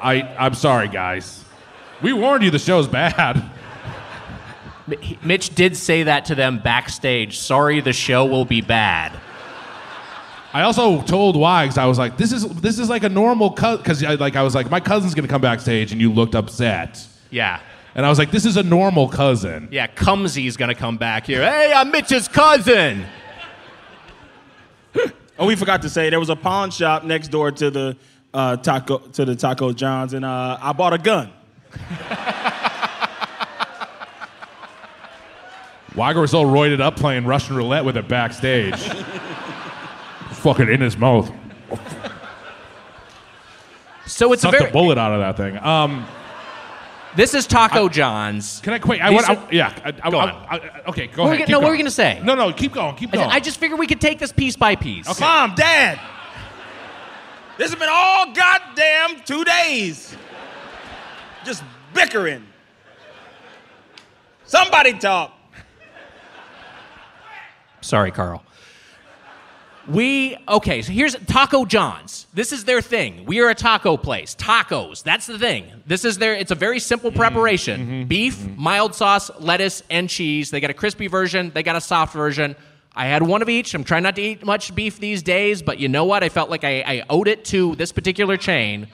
I 0.00 0.22
I'm 0.38 0.54
sorry, 0.54 0.88
guys. 0.88 1.44
We 2.00 2.12
warned 2.12 2.42
you 2.42 2.50
the 2.50 2.58
show's 2.58 2.88
bad. 2.88 3.50
Mitch 5.22 5.54
did 5.54 5.76
say 5.76 6.04
that 6.04 6.24
to 6.26 6.34
them 6.34 6.58
backstage. 6.58 7.38
Sorry, 7.38 7.80
the 7.80 7.92
show 7.92 8.24
will 8.24 8.44
be 8.44 8.60
bad. 8.60 9.12
I 10.52 10.62
also 10.62 11.00
told 11.02 11.36
Wags 11.36 11.78
I 11.78 11.86
was 11.86 11.98
like, 11.98 12.16
this 12.16 12.32
is 12.32 12.46
this 12.60 12.78
is 12.78 12.88
like 12.88 13.04
a 13.04 13.08
normal 13.08 13.50
cut 13.50 13.78
because 13.78 14.02
like 14.02 14.36
I 14.36 14.42
was 14.42 14.54
like 14.54 14.70
my 14.70 14.80
cousin's 14.80 15.14
gonna 15.14 15.28
come 15.28 15.40
backstage 15.40 15.92
and 15.92 16.00
you 16.00 16.12
looked 16.12 16.34
upset 16.34 17.06
Yeah. 17.32 17.58
and 17.96 18.06
I 18.06 18.08
was 18.08 18.18
like 18.18 18.30
this 18.30 18.44
is 18.46 18.56
a 18.56 18.62
normal 18.62 19.08
cousin. 19.08 19.68
Yeah, 19.72 19.88
Cumsy's 19.88 20.56
gonna 20.56 20.76
come 20.76 20.98
back 20.98 21.26
here. 21.26 21.44
Hey, 21.44 21.72
I'm 21.74 21.90
Mitch's 21.90 22.28
cousin. 22.28 23.04
Oh, 25.38 25.46
we 25.46 25.56
forgot 25.56 25.80
to 25.82 25.88
say 25.88 26.10
there 26.10 26.20
was 26.20 26.28
a 26.28 26.36
pawn 26.36 26.70
shop 26.70 27.04
next 27.04 27.28
door 27.28 27.50
to 27.50 27.70
the 27.70 27.96
uh, 28.34 28.56
taco 28.58 28.98
to 28.98 29.24
the 29.24 29.34
Taco 29.34 29.72
John's, 29.72 30.12
and 30.12 30.24
uh, 30.26 30.58
I 30.60 30.72
bought 30.72 30.92
a 30.92 30.98
gun. 30.98 31.32
Wiger 35.96 36.20
was 36.20 36.32
all 36.34 36.46
roided 36.46 36.80
up 36.80 36.96
playing 36.96 37.26
Russian 37.26 37.56
roulette 37.56 37.84
with 37.84 37.96
it 37.96 38.08
backstage. 38.08 38.78
Fucking 40.30 40.68
in 40.68 40.80
his 40.80 40.96
mouth. 40.96 41.30
So 44.06 44.32
it's 44.32 44.42
a 44.42 44.46
Sucked 44.48 44.58
very. 44.58 44.70
the 44.70 44.72
bullet 44.72 44.98
out 44.98 45.12
of 45.12 45.20
that 45.20 45.36
thing. 45.36 45.58
Um, 45.58 46.06
This 47.14 47.34
is 47.34 47.46
Taco 47.46 47.88
John's. 47.90 48.60
can 48.60 48.72
I 48.72 48.78
quit? 48.78 49.02
I, 49.02 49.10
These 49.10 49.14
want, 49.26 49.28
are- 49.28 49.46
I, 49.46 49.50
yeah. 49.52 49.74
I, 49.84 49.88
I, 50.02 50.10
Go 50.10 50.18
I- 50.18 50.30
on. 50.30 50.46
I- 50.48 50.80
okay, 50.88 51.06
go 51.08 51.24
What 51.24 51.28
ahead. 51.28 51.30
we 51.32 51.36
keep 51.38 51.46
gonna- 51.46 51.50
no, 51.50 51.58
what 51.58 51.60
going. 51.60 51.64
were 51.64 51.70
we 51.72 51.78
gonna 51.78 51.90
say? 51.90 52.20
No, 52.24 52.34
no, 52.34 52.52
keep 52.52 52.72
going. 52.72 52.94
Keep 52.96 53.12
going. 53.12 53.28
I 53.28 53.38
just 53.40 53.58
figured 53.60 53.78
we 53.78 53.86
could 53.86 54.00
take 54.00 54.18
this 54.18 54.32
piece 54.32 54.56
by 54.56 54.76
piece. 54.76 55.20
Mom, 55.20 55.54
Dad, 55.54 56.00
this 57.58 57.70
has 57.70 57.78
been 57.78 57.90
all 57.92 58.32
goddamn 58.32 59.20
two 59.26 59.44
days. 59.44 60.16
Just 61.44 61.62
bickering. 61.92 62.46
Somebody 64.46 64.94
talk. 64.94 65.32
Sorry, 67.82 68.10
Carl. 68.10 68.42
We 69.92 70.38
okay. 70.48 70.80
So 70.80 70.90
here's 70.90 71.14
Taco 71.26 71.66
John's. 71.66 72.26
This 72.32 72.50
is 72.50 72.64
their 72.64 72.80
thing. 72.80 73.26
We 73.26 73.40
are 73.40 73.50
a 73.50 73.54
taco 73.54 73.98
place. 73.98 74.34
Tacos. 74.34 75.02
That's 75.02 75.26
the 75.26 75.38
thing. 75.38 75.66
This 75.86 76.06
is 76.06 76.16
their. 76.16 76.34
It's 76.34 76.50
a 76.50 76.54
very 76.54 76.80
simple 76.80 77.12
preparation: 77.12 78.06
beef, 78.06 78.42
mild 78.56 78.94
sauce, 78.94 79.30
lettuce, 79.38 79.82
and 79.90 80.08
cheese. 80.08 80.50
They 80.50 80.60
got 80.60 80.70
a 80.70 80.74
crispy 80.74 81.08
version. 81.08 81.50
They 81.54 81.62
got 81.62 81.76
a 81.76 81.80
soft 81.80 82.14
version. 82.14 82.56
I 82.94 83.06
had 83.06 83.22
one 83.22 83.42
of 83.42 83.50
each. 83.50 83.74
I'm 83.74 83.84
trying 83.84 84.02
not 84.02 84.16
to 84.16 84.22
eat 84.22 84.44
much 84.46 84.74
beef 84.74 84.98
these 84.98 85.22
days, 85.22 85.60
but 85.62 85.78
you 85.78 85.88
know 85.88 86.06
what? 86.06 86.22
I 86.22 86.30
felt 86.30 86.48
like 86.48 86.64
I, 86.64 86.80
I 86.80 87.04
owed 87.10 87.28
it 87.28 87.44
to 87.46 87.74
this 87.76 87.92
particular 87.92 88.38
chain. 88.38 88.88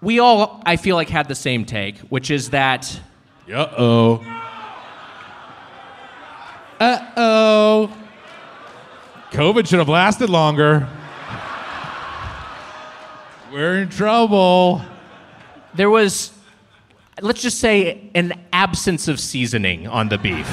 We 0.00 0.18
all, 0.18 0.62
I 0.66 0.76
feel 0.76 0.96
like, 0.96 1.08
had 1.08 1.28
the 1.28 1.34
same 1.34 1.64
take, 1.64 1.98
which 2.00 2.30
is 2.30 2.50
that 2.50 3.00
Uh 3.50 3.68
oh. 3.78 4.41
Uh 6.82 7.12
oh. 7.16 7.96
COVID 9.30 9.68
should 9.68 9.78
have 9.78 9.88
lasted 9.88 10.28
longer. 10.28 10.88
We're 13.52 13.82
in 13.82 13.88
trouble. 13.88 14.82
there 15.74 15.88
was, 15.88 16.32
let's 17.20 17.40
just 17.40 17.60
say, 17.60 18.10
an 18.16 18.32
absence 18.52 19.06
of 19.06 19.20
seasoning 19.20 19.86
on 19.86 20.08
the 20.08 20.18
beef. 20.18 20.48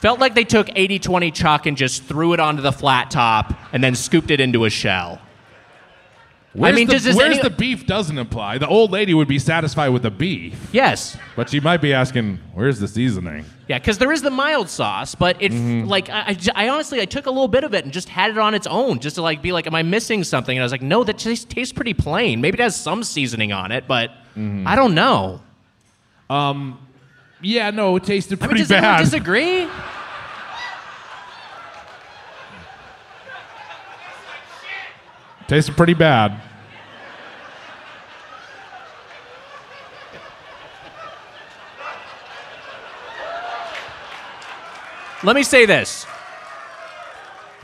Felt 0.00 0.18
like 0.18 0.34
they 0.34 0.42
took 0.42 0.68
80 0.74 0.98
20 0.98 1.30
chuck 1.30 1.66
and 1.66 1.76
just 1.76 2.02
threw 2.02 2.32
it 2.32 2.40
onto 2.40 2.62
the 2.62 2.72
flat 2.72 3.12
top 3.12 3.54
and 3.72 3.84
then 3.84 3.94
scooped 3.94 4.32
it 4.32 4.40
into 4.40 4.64
a 4.64 4.70
shell. 4.70 5.20
Where's 6.58 6.74
mean, 6.76 6.86
the, 6.86 6.94
does 6.98 7.16
where's 7.16 7.34
any- 7.38 7.42
the 7.42 7.50
beef 7.50 7.86
doesn't 7.86 8.16
apply? 8.18 8.58
The 8.58 8.66
old 8.68 8.90
lady 8.90 9.14
would 9.14 9.28
be 9.28 9.38
satisfied 9.38 9.90
with 9.90 10.02
the 10.02 10.10
beef, 10.10 10.54
Yes. 10.72 11.16
but 11.36 11.50
she 11.50 11.60
might 11.60 11.82
be 11.82 11.92
asking, 11.92 12.38
"Where's 12.54 12.78
the 12.78 12.88
seasoning?" 12.88 13.44
Yeah, 13.68 13.78
because 13.78 13.98
there 13.98 14.12
is 14.12 14.22
the 14.22 14.30
mild 14.30 14.68
sauce, 14.68 15.14
but 15.14 15.36
it 15.42 15.52
Mm-hmm. 15.52 15.88
like 15.88 16.08
I 16.10 16.68
honestly 16.68 17.00
I 17.00 17.04
took 17.04 17.26
a 17.26 17.30
little 17.30 17.48
bit 17.48 17.64
of 17.64 17.74
it 17.74 17.84
and 17.84 17.92
just 17.92 18.08
had 18.08 18.30
it 18.30 18.38
on 18.38 18.54
its 18.54 18.66
own, 18.66 19.00
just 19.00 19.16
to 19.16 19.22
like 19.22 19.42
be 19.42 19.52
like, 19.52 19.66
am 19.66 19.74
I 19.74 19.82
missing 19.82 20.24
something? 20.24 20.56
And 20.56 20.62
I 20.62 20.64
was 20.64 20.72
like, 20.72 20.82
no, 20.82 21.04
that 21.04 21.18
just 21.18 21.50
tastes 21.50 21.72
pretty 21.72 21.94
plain. 21.94 22.40
Maybe 22.40 22.58
it 22.58 22.62
has 22.62 22.76
some 22.76 23.02
seasoning 23.04 23.52
on 23.52 23.72
it, 23.72 23.84
but 23.88 24.10
Mm-hmm. 24.36 24.66
I 24.68 24.76
don't 24.76 24.94
know. 24.94 25.40
Um, 26.30 26.78
Yeah, 27.42 27.70
no, 27.70 27.96
it 27.96 28.04
tasted 28.04 28.38
pretty 28.40 28.54
I 28.54 28.56
mean, 28.56 28.68
does 28.68 28.72
anyone 28.72 28.98
disagree? 29.00 29.68
tasted 35.48 35.76
pretty 35.76 35.94
bad. 35.94 36.40
Let 45.22 45.34
me 45.34 45.42
say 45.42 45.66
this. 45.66 46.06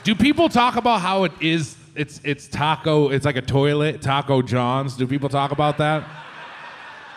Do 0.04 0.14
people 0.14 0.48
talk 0.48 0.76
about 0.76 1.00
how 1.00 1.24
it 1.24 1.32
is? 1.40 1.76
It's 1.94 2.20
it's 2.24 2.48
taco. 2.48 3.10
It's 3.10 3.24
like 3.24 3.36
a 3.36 3.42
toilet. 3.42 4.00
Taco 4.00 4.42
John's. 4.42 4.96
Do 4.96 5.06
people 5.06 5.28
talk 5.28 5.52
about 5.52 5.78
that? 5.78 6.08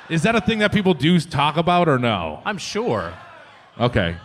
Is 0.10 0.22
that 0.24 0.36
a 0.36 0.42
thing 0.42 0.60
that 0.60 0.72
people 0.72 0.94
do 0.94 1.20
talk 1.20 1.58
about 1.58 1.88
or 1.88 1.98
no? 1.98 2.42
I'm 2.46 2.58
sure. 2.58 3.14
Okay. 3.80 4.18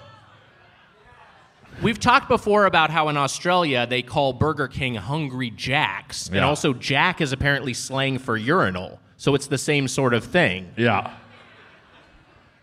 We've 1.83 1.99
talked 1.99 2.29
before 2.29 2.67
about 2.67 2.91
how 2.91 3.09
in 3.09 3.17
Australia 3.17 3.87
they 3.87 4.03
call 4.03 4.35
Burger 4.35 4.69
King 4.69 4.97
Hungry 4.97 5.51
Jacks, 5.51 6.29
and 6.29 6.41
also 6.41 6.75
Jack 6.75 7.23
is 7.23 7.33
apparently 7.33 7.73
slang 7.73 8.19
for 8.19 8.37
urinal, 8.37 9.01
so 9.17 9.35
it's 9.35 9.47
the 9.47 9.57
same 9.57 9.89
sort 9.89 10.13
of 10.13 10.25
thing. 10.25 10.73
Yeah. 10.77 11.15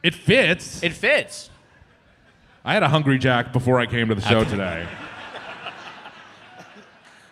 It 0.03 0.13
fits. 0.13 0.83
It 0.83 0.93
fits. 0.93 1.49
I 2.63 2.73
had 2.73 2.83
a 2.83 2.89
Hungry 2.89 3.17
Jack 3.17 3.53
before 3.53 3.79
I 3.79 3.87
came 3.87 4.09
to 4.09 4.15
the 4.15 4.21
show 4.21 4.43
today. 4.49 4.87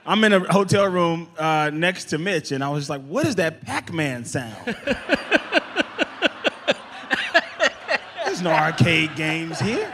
I'm 0.07 0.23
in 0.23 0.33
a 0.33 0.51
hotel 0.51 0.87
room 0.87 1.29
uh, 1.37 1.69
next 1.71 2.05
to 2.05 2.17
Mitch, 2.17 2.51
and 2.51 2.63
I 2.63 2.69
was 2.69 2.81
just 2.81 2.89
like, 2.89 3.03
"What 3.05 3.27
is 3.27 3.35
that 3.35 3.61
Pac-Man 3.61 4.25
sound?" 4.25 4.55
There's 8.25 8.41
no 8.41 8.51
arcade 8.51 9.15
games 9.15 9.59
here. 9.59 9.91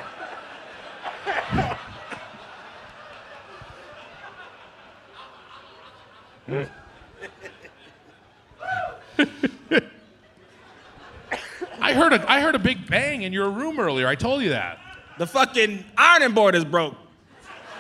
I 11.82 11.93
heard 11.93 12.14
a 12.14 12.32
I 12.32 12.41
heard 12.41 12.56
a 12.56 12.60
big 12.60 12.88
bang 12.88 13.24
in 13.24 13.34
your 13.34 13.49
room 13.49 13.80
earlier. 13.80 14.08
I 14.08 14.16
told 14.16 14.43
you 14.43 14.49
that. 14.49 14.80
The 15.18 15.28
fucking 15.28 15.84
ironing 15.97 16.34
board 16.34 16.56
is 16.56 16.66
broke. 16.66 16.95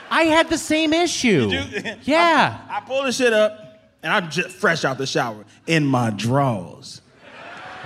I 0.09 0.23
had 0.23 0.49
the 0.49 0.57
same 0.57 0.93
issue. 0.93 1.49
Did 1.49 1.85
you? 1.85 1.91
Yeah. 2.03 2.59
I, 2.69 2.77
I 2.77 2.81
pull 2.81 3.03
the 3.03 3.11
shit 3.13 3.31
up, 3.31 3.93
and 4.03 4.11
I'm 4.11 4.29
just 4.29 4.49
fresh 4.49 4.83
out 4.83 4.97
the 4.97 5.05
shower 5.05 5.45
in 5.67 5.85
my 5.85 6.09
drawers. 6.09 7.01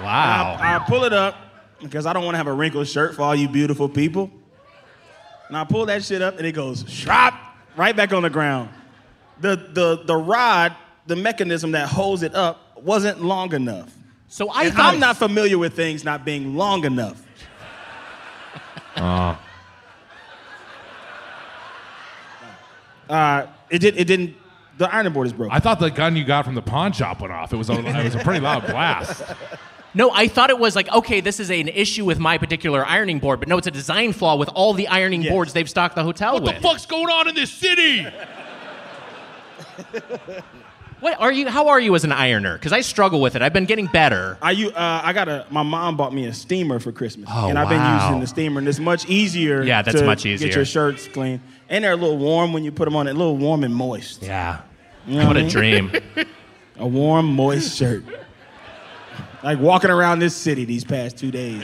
Wow. 0.01 0.57
I, 0.59 0.75
I 0.75 0.79
pull 0.79 1.03
it 1.03 1.13
up, 1.13 1.35
because 1.79 2.05
I 2.05 2.13
don't 2.13 2.25
want 2.25 2.33
to 2.33 2.37
have 2.37 2.47
a 2.47 2.53
wrinkled 2.53 2.87
shirt 2.87 3.15
for 3.15 3.21
all 3.21 3.35
you 3.35 3.47
beautiful 3.47 3.87
people. 3.87 4.31
And 5.47 5.57
I 5.57 5.63
pull 5.63 5.85
that 5.87 6.03
shit 6.03 6.21
up 6.21 6.37
and 6.37 6.45
it 6.45 6.53
goes 6.53 6.85
shrop 6.87 7.33
right 7.75 7.95
back 7.95 8.13
on 8.13 8.23
the 8.23 8.29
ground. 8.29 8.69
The 9.41 9.55
the 9.55 10.01
the 10.05 10.15
rod, 10.15 10.75
the 11.07 11.15
mechanism 11.15 11.71
that 11.71 11.87
holds 11.87 12.23
it 12.23 12.33
up 12.33 12.77
wasn't 12.81 13.21
long 13.21 13.53
enough. 13.53 13.91
So 14.27 14.49
I 14.49 14.65
and 14.65 14.77
I'm 14.77 14.99
not 14.99 15.17
familiar 15.17 15.57
with 15.57 15.75
things 15.75 16.03
not 16.03 16.25
being 16.25 16.55
long 16.55 16.85
enough. 16.85 17.21
Uh, 18.97 19.35
Uh, 23.09 23.45
it 23.69 23.79
did 23.79 23.97
it 23.97 24.05
didn't 24.05 24.35
the 24.77 24.93
ironing 24.93 25.13
board 25.13 25.27
is 25.27 25.33
broken. 25.33 25.55
I 25.55 25.59
thought 25.59 25.79
the 25.79 25.91
gun 25.91 26.15
you 26.15 26.23
got 26.25 26.45
from 26.45 26.55
the 26.55 26.61
pawn 26.61 26.91
shop 26.91 27.21
went 27.21 27.31
off. 27.33 27.53
It 27.53 27.57
was 27.57 27.69
a, 27.69 27.73
it 27.73 28.03
was 28.03 28.15
a 28.15 28.19
pretty 28.19 28.39
loud 28.39 28.65
blast. 28.65 29.23
No, 29.95 30.11
I 30.11 30.27
thought 30.27 30.49
it 30.49 30.59
was 30.59 30.75
like, 30.75 30.91
okay, 30.93 31.21
this 31.21 31.39
is 31.39 31.49
an 31.49 31.69
issue 31.69 32.05
with 32.05 32.19
my 32.19 32.37
particular 32.37 32.85
ironing 32.85 33.19
board, 33.19 33.39
but 33.39 33.47
no, 33.49 33.57
it's 33.57 33.65
a 33.67 33.71
design 33.71 34.11
flaw 34.13 34.35
with 34.35 34.49
all 34.49 34.73
the 34.73 34.87
ironing 34.89 35.23
boards 35.23 35.53
they've 35.53 35.69
stocked 35.69 35.95
the 35.95 36.03
hotel 36.03 36.33
What 36.33 36.43
with. 36.43 36.53
What 36.55 36.61
the 36.61 36.67
fuck's 36.67 36.85
going 36.85 37.09
on 37.09 37.27
in 37.29 37.35
this 37.35 37.51
city? 37.51 38.05
What 41.01 41.19
are 41.19 41.31
you? 41.31 41.47
How 41.49 41.67
are 41.67 41.79
you 41.79 41.93
as 41.93 42.03
an 42.05 42.13
ironer? 42.13 42.53
Because 42.57 42.71
I 42.71 42.79
struggle 42.81 43.19
with 43.21 43.35
it. 43.35 43.41
I've 43.41 43.51
been 43.53 43.65
getting 43.65 43.85
better. 43.85 44.37
I 44.41 44.51
u- 44.51 44.69
uh, 44.71 45.01
I 45.03 45.11
got 45.13 45.27
a 45.27 45.45
my 45.51 45.61
mom 45.61 45.97
bought 45.97 46.13
me 46.13 46.25
a 46.25 46.33
steamer 46.33 46.79
for 46.79 46.93
Christmas, 46.93 47.29
Oh, 47.31 47.49
and 47.49 47.59
I've 47.59 47.67
been 47.69 48.01
using 48.01 48.21
the 48.21 48.27
steamer, 48.27 48.59
and 48.59 48.67
it's 48.67 48.79
much 48.79 49.05
easier. 49.07 49.61
Yeah, 49.61 49.81
that's 49.81 49.99
to 49.99 50.05
much 50.05 50.23
Get 50.23 50.41
your 50.55 50.63
shirts 50.65 51.07
clean, 51.09 51.41
and 51.69 51.83
they're 51.83 51.91
a 51.91 51.95
little 51.97 52.17
warm 52.17 52.53
when 52.53 52.63
you 52.63 52.71
put 52.71 52.85
them 52.85 52.95
on. 52.95 53.07
A 53.07 53.13
little 53.13 53.35
warm 53.37 53.63
and 53.65 53.75
moist. 53.75 54.23
Yeah, 54.23 54.61
You 55.05 55.19
know 55.19 55.27
what 55.27 55.35
I 55.37 55.41
a 55.41 55.43
mean? 55.43 55.51
dream. 55.51 55.91
A 56.77 56.87
warm, 56.87 57.27
moist 57.35 57.77
shirt. 57.77 58.03
Like 59.45 59.59
walking 59.59 59.91
around 59.91 60.17
this 60.17 60.35
city 60.35 60.65
these 60.65 60.83
past 60.83 61.17
two 61.17 61.29
days. 61.29 61.61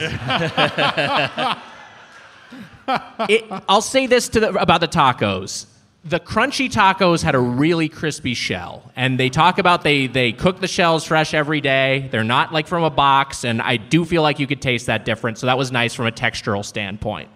it, 3.28 3.44
I'll 3.68 3.82
say 3.82 4.06
this 4.06 4.28
to 4.28 4.38
the, 4.38 4.50
about 4.50 4.80
the 4.80 4.86
tacos. 4.86 5.66
The 6.04 6.20
crunchy 6.20 6.70
tacos 6.70 7.24
had 7.24 7.34
a 7.34 7.40
really 7.40 7.88
crispy 7.88 8.34
shell, 8.34 8.92
and 8.94 9.18
they 9.18 9.28
talk 9.28 9.58
about 9.58 9.82
they 9.82 10.06
they 10.06 10.30
cook 10.30 10.60
the 10.60 10.68
shells 10.68 11.04
fresh 11.04 11.34
every 11.34 11.60
day. 11.60 12.08
They're 12.12 12.22
not 12.22 12.52
like 12.52 12.68
from 12.68 12.84
a 12.84 12.90
box, 12.90 13.44
and 13.44 13.60
I 13.60 13.78
do 13.78 14.04
feel 14.04 14.22
like 14.22 14.38
you 14.38 14.46
could 14.46 14.62
taste 14.62 14.86
that 14.86 15.04
difference. 15.04 15.40
So 15.40 15.46
that 15.46 15.58
was 15.58 15.72
nice 15.72 15.92
from 15.92 16.06
a 16.06 16.12
textural 16.12 16.64
standpoint. 16.64 17.30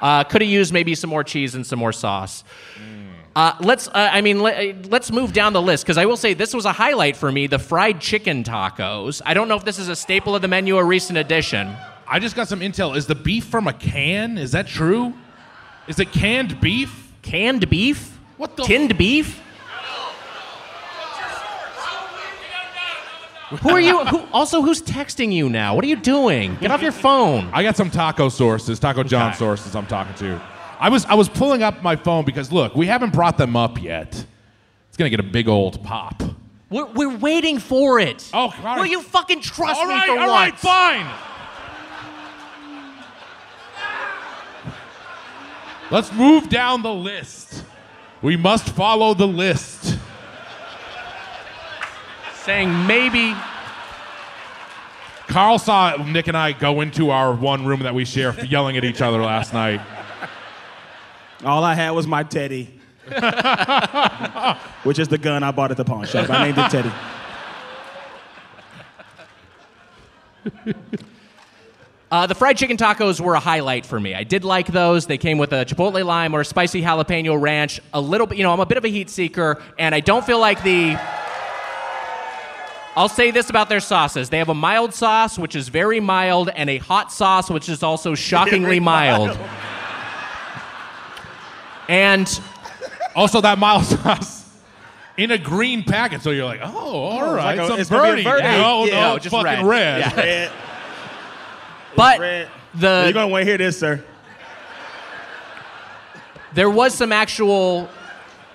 Uh, 0.00 0.24
Could 0.24 0.40
have 0.40 0.50
used 0.50 0.72
maybe 0.72 0.94
some 0.94 1.10
more 1.10 1.22
cheese 1.24 1.54
and 1.54 1.66
some 1.66 1.78
more 1.78 1.92
sauce. 1.92 2.42
Uh, 3.36 3.54
let's. 3.60 3.86
Uh, 3.88 3.92
I 3.94 4.20
mean, 4.22 4.40
let, 4.40 4.90
let's 4.90 5.12
move 5.12 5.32
down 5.32 5.52
the 5.52 5.62
list 5.62 5.84
because 5.84 5.96
I 5.98 6.04
will 6.04 6.16
say 6.16 6.34
this 6.34 6.52
was 6.52 6.64
a 6.64 6.72
highlight 6.72 7.16
for 7.16 7.30
me: 7.30 7.46
the 7.46 7.58
fried 7.60 8.00
chicken 8.00 8.42
tacos. 8.42 9.22
I 9.24 9.34
don't 9.34 9.46
know 9.48 9.56
if 9.56 9.64
this 9.64 9.78
is 9.78 9.88
a 9.88 9.94
staple 9.96 10.34
of 10.34 10.42
the 10.42 10.48
menu 10.48 10.74
or 10.76 10.84
recent 10.84 11.16
addition. 11.16 11.72
I 12.08 12.18
just 12.18 12.34
got 12.34 12.48
some 12.48 12.58
intel. 12.60 12.96
Is 12.96 13.06
the 13.06 13.14
beef 13.14 13.44
from 13.44 13.68
a 13.68 13.72
can? 13.72 14.36
Is 14.36 14.50
that 14.52 14.66
true? 14.66 15.14
Is 15.86 16.00
it 16.00 16.10
canned 16.12 16.60
beef? 16.60 17.12
Canned 17.22 17.70
beef? 17.70 18.18
What 18.36 18.56
the? 18.56 18.64
Tinned 18.64 18.98
beef? 18.98 19.40
Who 23.62 23.70
are 23.70 23.80
you? 23.80 24.04
Who, 24.06 24.20
also, 24.32 24.62
who's 24.62 24.80
texting 24.82 25.32
you 25.32 25.48
now? 25.48 25.74
What 25.74 25.84
are 25.84 25.88
you 25.88 25.96
doing? 25.96 26.56
Get 26.60 26.70
off 26.70 26.82
your 26.82 26.92
phone. 26.92 27.48
I 27.52 27.62
got 27.64 27.76
some 27.76 27.90
taco 27.90 28.28
sources, 28.28 28.78
Taco 28.78 29.02
John 29.02 29.30
Okay. 29.30 29.38
sources 29.38 29.74
I'm 29.74 29.86
talking 29.86 30.14
to. 30.14 30.40
I 30.80 30.88
was 30.88 31.04
I 31.04 31.14
was 31.14 31.28
pulling 31.28 31.62
up 31.62 31.82
my 31.82 31.94
phone 31.94 32.24
because 32.24 32.50
look, 32.50 32.74
we 32.74 32.86
haven't 32.86 33.12
brought 33.12 33.36
them 33.36 33.54
up 33.54 33.80
yet. 33.80 34.24
It's 34.88 34.96
gonna 34.96 35.10
get 35.10 35.20
a 35.20 35.24
big 35.24 35.46
old 35.46 35.84
pop. 35.84 36.22
We're, 36.70 36.86
we're 36.86 37.16
waiting 37.16 37.58
for 37.58 37.98
it. 37.98 38.30
Oh, 38.32 38.38
all 38.38 38.54
right. 38.62 38.78
Will 38.78 38.86
you 38.86 39.02
fucking 39.02 39.40
trust 39.40 39.78
All 39.78 39.86
me 39.86 39.94
right, 39.94 40.06
for 40.06 40.18
all 40.18 40.28
right, 40.28 40.52
once? 40.52 40.60
fine. 40.60 41.10
Let's 45.90 46.12
move 46.12 46.48
down 46.48 46.82
the 46.82 46.94
list. 46.94 47.64
We 48.22 48.36
must 48.36 48.68
follow 48.68 49.14
the 49.14 49.26
list. 49.26 49.98
Saying 52.44 52.86
maybe. 52.86 53.34
Carl 55.26 55.58
saw 55.58 55.96
Nick 55.96 56.28
and 56.28 56.36
I 56.36 56.52
go 56.52 56.80
into 56.80 57.10
our 57.10 57.34
one 57.34 57.66
room 57.66 57.80
that 57.80 57.94
we 57.94 58.04
share 58.04 58.32
yelling 58.44 58.76
at 58.76 58.84
each 58.84 59.00
other 59.00 59.20
last 59.20 59.52
night. 59.52 59.80
All 61.44 61.64
I 61.64 61.74
had 61.74 61.90
was 61.90 62.06
my 62.06 62.22
teddy, 62.22 62.64
which 64.82 64.98
is 64.98 65.08
the 65.08 65.18
gun 65.18 65.42
I 65.42 65.50
bought 65.52 65.70
at 65.70 65.76
the 65.76 65.84
pawn 65.84 66.06
shop. 66.06 66.28
I 66.28 66.44
named 66.46 66.58
it 66.58 66.70
Teddy. 66.70 66.92
Uh, 72.10 72.26
the 72.26 72.34
fried 72.34 72.56
chicken 72.56 72.76
tacos 72.76 73.20
were 73.20 73.34
a 73.34 73.40
highlight 73.40 73.86
for 73.86 74.00
me. 74.00 74.14
I 74.16 74.24
did 74.24 74.42
like 74.42 74.66
those. 74.66 75.06
They 75.06 75.18
came 75.18 75.38
with 75.38 75.52
a 75.52 75.64
chipotle 75.64 76.04
lime 76.04 76.34
or 76.34 76.40
a 76.40 76.44
spicy 76.44 76.82
jalapeno 76.82 77.40
ranch. 77.40 77.80
A 77.94 78.00
little 78.00 78.26
bit, 78.26 78.36
you 78.36 78.42
know, 78.42 78.52
I'm 78.52 78.58
a 78.58 78.66
bit 78.66 78.78
of 78.78 78.84
a 78.84 78.88
heat 78.88 79.08
seeker, 79.08 79.62
and 79.78 79.94
I 79.94 80.00
don't 80.00 80.26
feel 80.26 80.40
like 80.40 80.62
the. 80.64 80.98
I'll 82.96 83.08
say 83.08 83.30
this 83.30 83.48
about 83.48 83.68
their 83.68 83.78
sauces. 83.78 84.28
They 84.28 84.38
have 84.38 84.48
a 84.48 84.54
mild 84.54 84.92
sauce, 84.92 85.38
which 85.38 85.54
is 85.54 85.68
very 85.68 86.00
mild, 86.00 86.48
and 86.48 86.68
a 86.68 86.78
hot 86.78 87.12
sauce, 87.12 87.48
which 87.48 87.68
is 87.68 87.84
also 87.84 88.16
shockingly 88.16 88.60
Very 88.60 88.80
mild. 88.80 89.38
And 91.90 92.40
Also, 93.16 93.40
that 93.40 93.58
mild 93.58 93.84
sauce 93.84 94.46
in 95.16 95.32
a 95.32 95.38
green 95.38 95.82
packet, 95.82 96.22
so 96.22 96.30
you're 96.30 96.44
like, 96.44 96.60
oh, 96.62 96.68
all 96.68 97.20
Oh, 97.20 97.24
it's 97.24 97.34
right, 97.34 97.58
like 97.58 97.58
a- 97.58 97.66
some 97.68 97.80
it's 97.80 97.90
gonna 97.90 98.14
be 98.14 98.22
birdie. 98.22 98.22
a 98.22 98.30
birdie. 98.30 98.42
No, 98.62 98.84
Yeah, 98.84 98.94
no, 98.94 99.00
no, 99.10 99.14
it's 99.16 99.24
just 99.24 99.34
fucking 99.34 99.66
red. 99.66 99.66
red. 99.66 100.00
Yeah. 100.16 100.16
Red. 100.16 100.52
but 101.96 102.20
Red. 102.20 102.48
the 102.76 103.00
You're 103.04 103.12
gonna 103.12 103.26
want 103.28 103.42
to 103.42 103.46
hear 103.46 103.58
this, 103.58 103.76
sir. 103.80 104.04
there 106.54 106.70
was 106.70 106.94
some 106.94 107.10
actual 107.10 107.88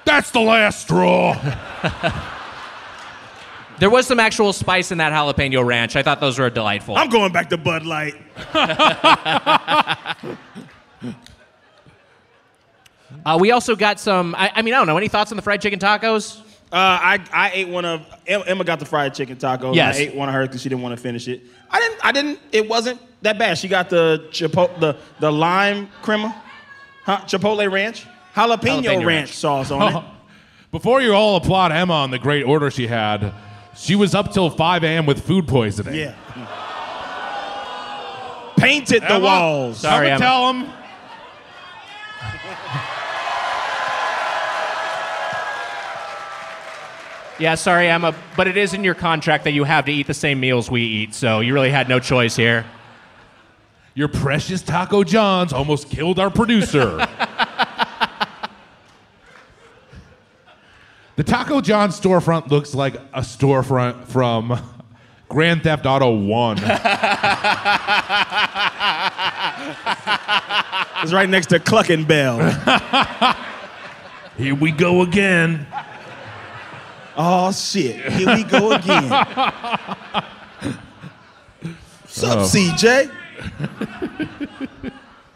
That's 0.06 0.32
the 0.32 0.40
last 0.40 0.80
straw. 0.84 1.34
there 3.80 3.90
was 3.90 4.08
some 4.08 4.22
actual 4.22 4.54
spice 4.54 4.94
in 4.94 5.00
that 5.00 5.12
jalapeno 5.12 5.66
ranch. 5.66 5.98
I 5.98 6.04
thought 6.04 6.22
those 6.22 6.40
were 6.40 6.50
delightful. 6.50 6.96
I'm 6.96 7.10
going 7.10 7.34
back 7.34 7.50
to 7.50 7.58
Bud 7.58 7.86
Light. 7.86 8.16
Uh, 13.26 13.38
we 13.40 13.52
also 13.52 13.76
got 13.76 14.00
some. 14.00 14.36
I, 14.36 14.52
I 14.56 14.62
mean, 14.62 14.74
I 14.74 14.78
don't 14.78 14.88
know. 14.88 14.98
Any 14.98 15.08
thoughts 15.08 15.32
on 15.32 15.36
the 15.36 15.42
fried 15.42 15.62
chicken 15.62 15.80
tacos? 15.80 16.40
Uh, 16.72 16.76
I, 16.78 17.20
I 17.32 17.52
ate 17.54 17.68
one 17.70 17.86
of 17.86 18.02
Emma 18.28 18.64
got 18.64 18.80
the 18.80 18.86
fried 18.86 19.14
chicken 19.16 19.38
tacos. 19.38 19.76
Yes. 19.76 19.98
I 19.98 20.02
ate 20.02 20.16
one 20.16 20.30
of 20.30 20.36
hers 20.36 20.48
because 20.48 20.62
she 20.62 20.70
didn't 20.70 20.82
want 20.82 20.96
to 20.96 21.02
finish 21.02 21.28
it. 21.28 21.42
I 21.70 21.80
didn't. 21.80 22.00
I 22.06 22.12
didn't. 22.12 22.40
It 22.52 22.68
wasn't 22.70 23.00
that 23.22 23.38
bad. 23.40 23.58
She 23.58 23.68
got 23.68 23.90
the 23.90 24.28
chipotle, 24.32 24.80
the 24.80 24.98
the 25.20 25.32
lime 25.32 25.90
crema, 26.02 26.36
huh? 27.04 27.18
Chipotle 27.26 27.72
ranch, 27.72 28.06
jalapeno, 28.36 28.82
Jalapeno 28.84 28.86
ranch, 28.98 29.06
ranch. 29.06 29.34
sauce 29.34 29.72
on 29.72 29.96
it. 29.96 30.04
Before 30.72 31.02
you 31.02 31.14
all 31.14 31.38
applaud 31.38 31.72
Emma 31.72 31.94
on 31.94 32.12
the 32.12 32.20
great 32.20 32.44
order 32.44 32.70
she 32.70 32.86
had, 32.88 33.34
she 33.76 33.96
was 33.96 34.14
up 34.14 34.34
till 34.34 34.50
5 34.50 34.84
a.m. 34.84 35.06
with 35.06 35.26
food 35.26 35.48
poisoning. 35.48 35.94
Yeah. 35.96 36.16
Painted 38.58 39.04
the 39.08 39.20
walls. 39.20 39.80
Sorry, 39.80 40.08
Come 40.10 40.16
Emma. 40.16 40.20
tell 40.26 40.54
them. 40.54 40.74
Yeah, 47.38 47.56
sorry, 47.56 47.90
Emma, 47.90 48.16
but 48.38 48.48
it 48.48 48.56
is 48.56 48.74
in 48.74 48.86
your 48.86 48.96
contract 48.96 49.44
that 49.44 49.52
you 49.52 49.66
have 49.66 49.86
to 49.86 49.92
eat 49.92 50.08
the 50.08 50.14
same 50.14 50.40
meals 50.40 50.72
we 50.72 50.82
eat, 50.82 51.14
so 51.14 51.42
you 51.42 51.54
really 51.54 51.70
had 51.70 51.90
no 51.90 52.00
choice 52.00 52.34
here. 52.36 52.66
Your 53.94 54.08
precious 54.08 54.62
Taco 54.62 55.04
John's 55.04 55.52
almost 55.52 55.90
killed 55.90 56.18
our 56.18 56.30
producer. 56.30 56.96
the 61.18 61.24
Taco 61.24 61.60
John's 61.60 62.00
storefront 62.00 62.50
looks 62.50 62.74
like 62.74 62.96
a 63.14 63.20
storefront 63.20 64.06
from 64.06 64.58
Grand 65.28 65.64
Theft 65.64 65.86
Auto 65.86 66.16
1. 66.16 66.58
It's 71.04 71.14
right 71.14 71.30
next 71.30 71.48
to 71.48 71.60
Clucking 71.60 72.06
Bell. 72.06 72.40
Here 74.38 74.56
we 74.56 74.72
go 74.72 75.02
again. 75.02 75.68
Oh 77.18 77.52
shit! 77.52 78.12
Here 78.14 78.36
we 78.36 78.44
go 78.44 78.72
again. 78.74 79.10
Sup, 82.08 82.38
Oh. 82.40 82.44
CJ? 82.50 83.12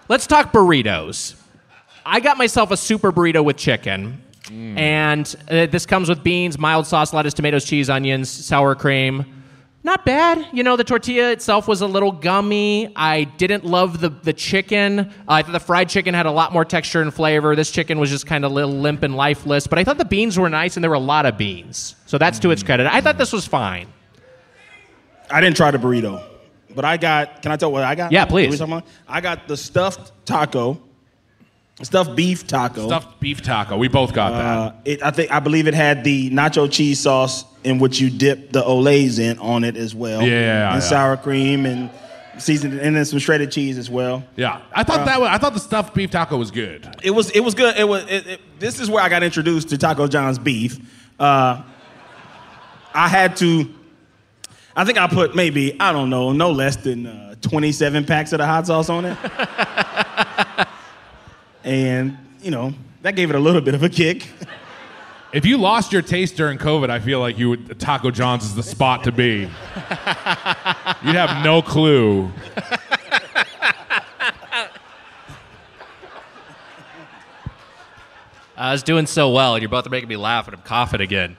Let's 0.08 0.26
talk 0.28 0.52
burritos. 0.52 1.36
I 2.06 2.20
got 2.20 2.38
myself 2.38 2.72
a 2.72 2.78
super 2.78 3.12
burrito 3.12 3.44
with 3.44 3.58
chicken, 3.58 4.22
and 4.50 5.36
uh, 5.50 5.66
this 5.68 5.86
comes 5.86 6.10
with 6.10 6.24
beans, 6.24 6.58
mild 6.58 6.88
sauce, 6.88 7.14
lettuce, 7.14 7.34
tomatoes, 7.34 7.66
cheese, 7.66 7.90
onions, 7.90 8.30
sour 8.30 8.74
cream. 8.76 9.39
Not 9.82 10.06
bad. 10.06 10.46
You 10.52 10.64
know, 10.64 10.76
the 10.76 10.84
tortilla 10.84 11.32
itself 11.32 11.66
was 11.68 11.80
a 11.82 11.88
little 11.88 12.12
gummy. 12.12 12.92
I 12.98 13.24
didn't 13.24 13.64
love 13.64 14.02
the, 14.02 14.10
the 14.10 14.34
chicken. 14.34 15.00
Uh, 15.00 15.06
I 15.30 15.42
thought 15.42 15.54
the 15.54 15.60
fried 15.60 15.88
chicken 15.88 16.14
had 16.14 16.26
a 16.26 16.32
lot 16.32 16.52
more 16.52 16.66
texture 16.66 17.02
and 17.02 17.14
flavor. 17.14 17.56
This 17.56 17.72
chicken 17.72 17.98
was 17.98 18.10
just 18.10 18.26
kind 18.28 18.44
of 18.44 18.52
a 18.52 18.54
little 18.54 18.74
limp 18.74 19.04
and 19.04 19.16
lifeless, 19.16 19.68
but 19.68 19.80
I 19.80 19.86
thought 19.86 19.98
the 19.98 20.04
beans 20.06 20.38
were 20.38 20.50
nice, 20.50 20.76
and 20.76 20.84
there 20.84 20.90
were 20.90 20.96
a 20.98 21.00
lot 21.00 21.26
of 21.26 21.38
beans. 21.38 21.96
So 22.08 22.18
that's 22.18 22.40
to 22.40 22.52
its 22.52 22.62
credit. 22.62 22.88
I 22.94 23.00
thought 23.00 23.18
this 23.18 23.32
was 23.32 23.46
fine. 23.48 23.88
I 25.32 25.40
didn't 25.40 25.56
try 25.56 25.72
the 25.72 25.78
burrito. 25.78 26.24
but 26.76 26.84
I 26.84 26.98
got. 26.98 27.42
Can 27.42 27.52
I 27.54 27.56
tell 27.56 27.72
what 27.72 27.84
I 27.84 27.96
got? 27.96 28.12
Yeah, 28.12 28.24
What 28.26 28.34
we 28.34 28.48
please. 28.48 28.60
talking 28.60 28.74
about? 28.74 28.88
I 29.08 29.22
got 29.22 29.48
the 29.48 29.56
stuffed 29.56 30.12
taco, 30.26 30.82
stuffed 31.84 32.16
beef 32.16 32.46
taco. 32.48 32.88
Stuffed 32.88 33.20
beef 33.20 33.42
taco. 33.42 33.78
We 33.78 33.88
both 33.88 34.14
got 34.14 34.32
that. 34.32 34.46
Uh, 34.46 34.74
it, 34.86 35.04
I 35.04 35.12
think 35.12 35.32
I 35.32 35.40
believe 35.40 35.68
it 35.68 35.74
had 35.74 36.04
the 36.04 36.30
nacho 36.30 36.72
cheese 36.72 37.00
sauce 37.00 37.46
in 37.64 37.80
which 37.80 38.00
you 38.00 38.10
dip 38.10 38.52
the 38.52 38.62
Olés 38.62 39.20
in 39.20 39.38
on 39.40 39.64
it 39.64 39.76
as 39.78 39.94
well. 39.96 40.22
Yeah, 40.22 40.28
yeah, 40.28 40.74
and 40.74 40.82
yeah. 40.82 40.90
sour 40.90 41.18
cream 41.18 41.66
and 41.66 41.90
seasoned, 42.38 42.80
and 42.80 42.96
then 42.96 43.04
some 43.06 43.20
shredded 43.20 43.52
cheese 43.52 43.78
as 43.78 43.90
well. 43.90 44.24
Yeah, 44.36 44.62
I 44.74 44.84
thought 44.84 45.02
Uh, 45.02 45.06
that. 45.06 45.20
Was, 45.20 45.30
I 45.30 45.38
thought 45.38 45.54
the 45.54 45.60
stuffed 45.60 45.94
beef 45.94 46.10
taco 46.12 46.38
was 46.38 46.52
good. 46.52 46.88
It 47.04 47.12
was 47.12 47.30
it 47.32 47.42
was 47.42 47.54
good. 47.56 47.78
It 47.78 47.88
was. 47.88 48.04
It, 48.10 48.28
it, 48.28 48.42
this 48.60 48.80
is 48.80 48.90
where 48.90 49.04
I 49.04 49.10
got 49.10 49.24
introduced 49.24 49.70
to 49.70 49.78
Taco 49.78 50.08
John's 50.08 50.40
beef. 50.40 50.78
Uh, 51.20 51.62
I 52.94 53.08
had 53.08 53.36
to. 53.38 53.74
I 54.76 54.86
think 54.86 54.98
I 54.98 55.08
put 55.08 55.36
maybe 55.36 55.76
I 55.80 55.92
don't 55.92 56.10
know, 56.10 56.32
no 56.32 56.52
less 56.52 56.78
than 56.78 57.06
uh, 57.08 57.36
27 57.42 58.06
packs 58.06 58.32
of 58.32 58.38
the 58.40 58.46
hot 58.46 58.68
sauce 58.68 58.88
on 58.90 59.04
it, 59.04 59.18
and 61.70 62.18
you 62.42 62.50
know 62.50 62.74
that 63.04 63.16
gave 63.16 63.30
it 63.30 63.36
a 63.36 63.40
little 63.40 63.62
bit 63.62 63.76
of 63.76 63.84
a 63.84 63.90
kick. 63.90 64.28
If 65.32 65.46
you 65.46 65.58
lost 65.58 65.94
your 65.94 66.02
taste 66.02 66.36
during 66.36 66.58
COVID, 66.58 66.90
I 66.90 67.00
feel 67.00 67.20
like 67.20 67.38
you 67.38 67.52
would 67.52 67.80
Taco 67.80 68.10
John's 68.10 68.44
is 68.46 68.56
the 68.56 68.64
spot 68.64 69.04
to 69.04 69.12
be. 69.12 69.42
You'd 69.42 71.16
have 71.16 71.46
no 71.46 71.62
clue. 71.62 72.32
I 78.58 78.74
was 78.74 78.84
doing 78.84 79.06
so 79.06 79.30
well, 79.30 79.54
and 79.54 79.62
you're 79.62 79.70
both 79.70 79.88
making 79.90 80.10
me 80.10 80.18
laugh, 80.18 80.48
and 80.48 80.56
I'm 80.56 80.64
coughing 80.64 81.00
again. 81.00 81.38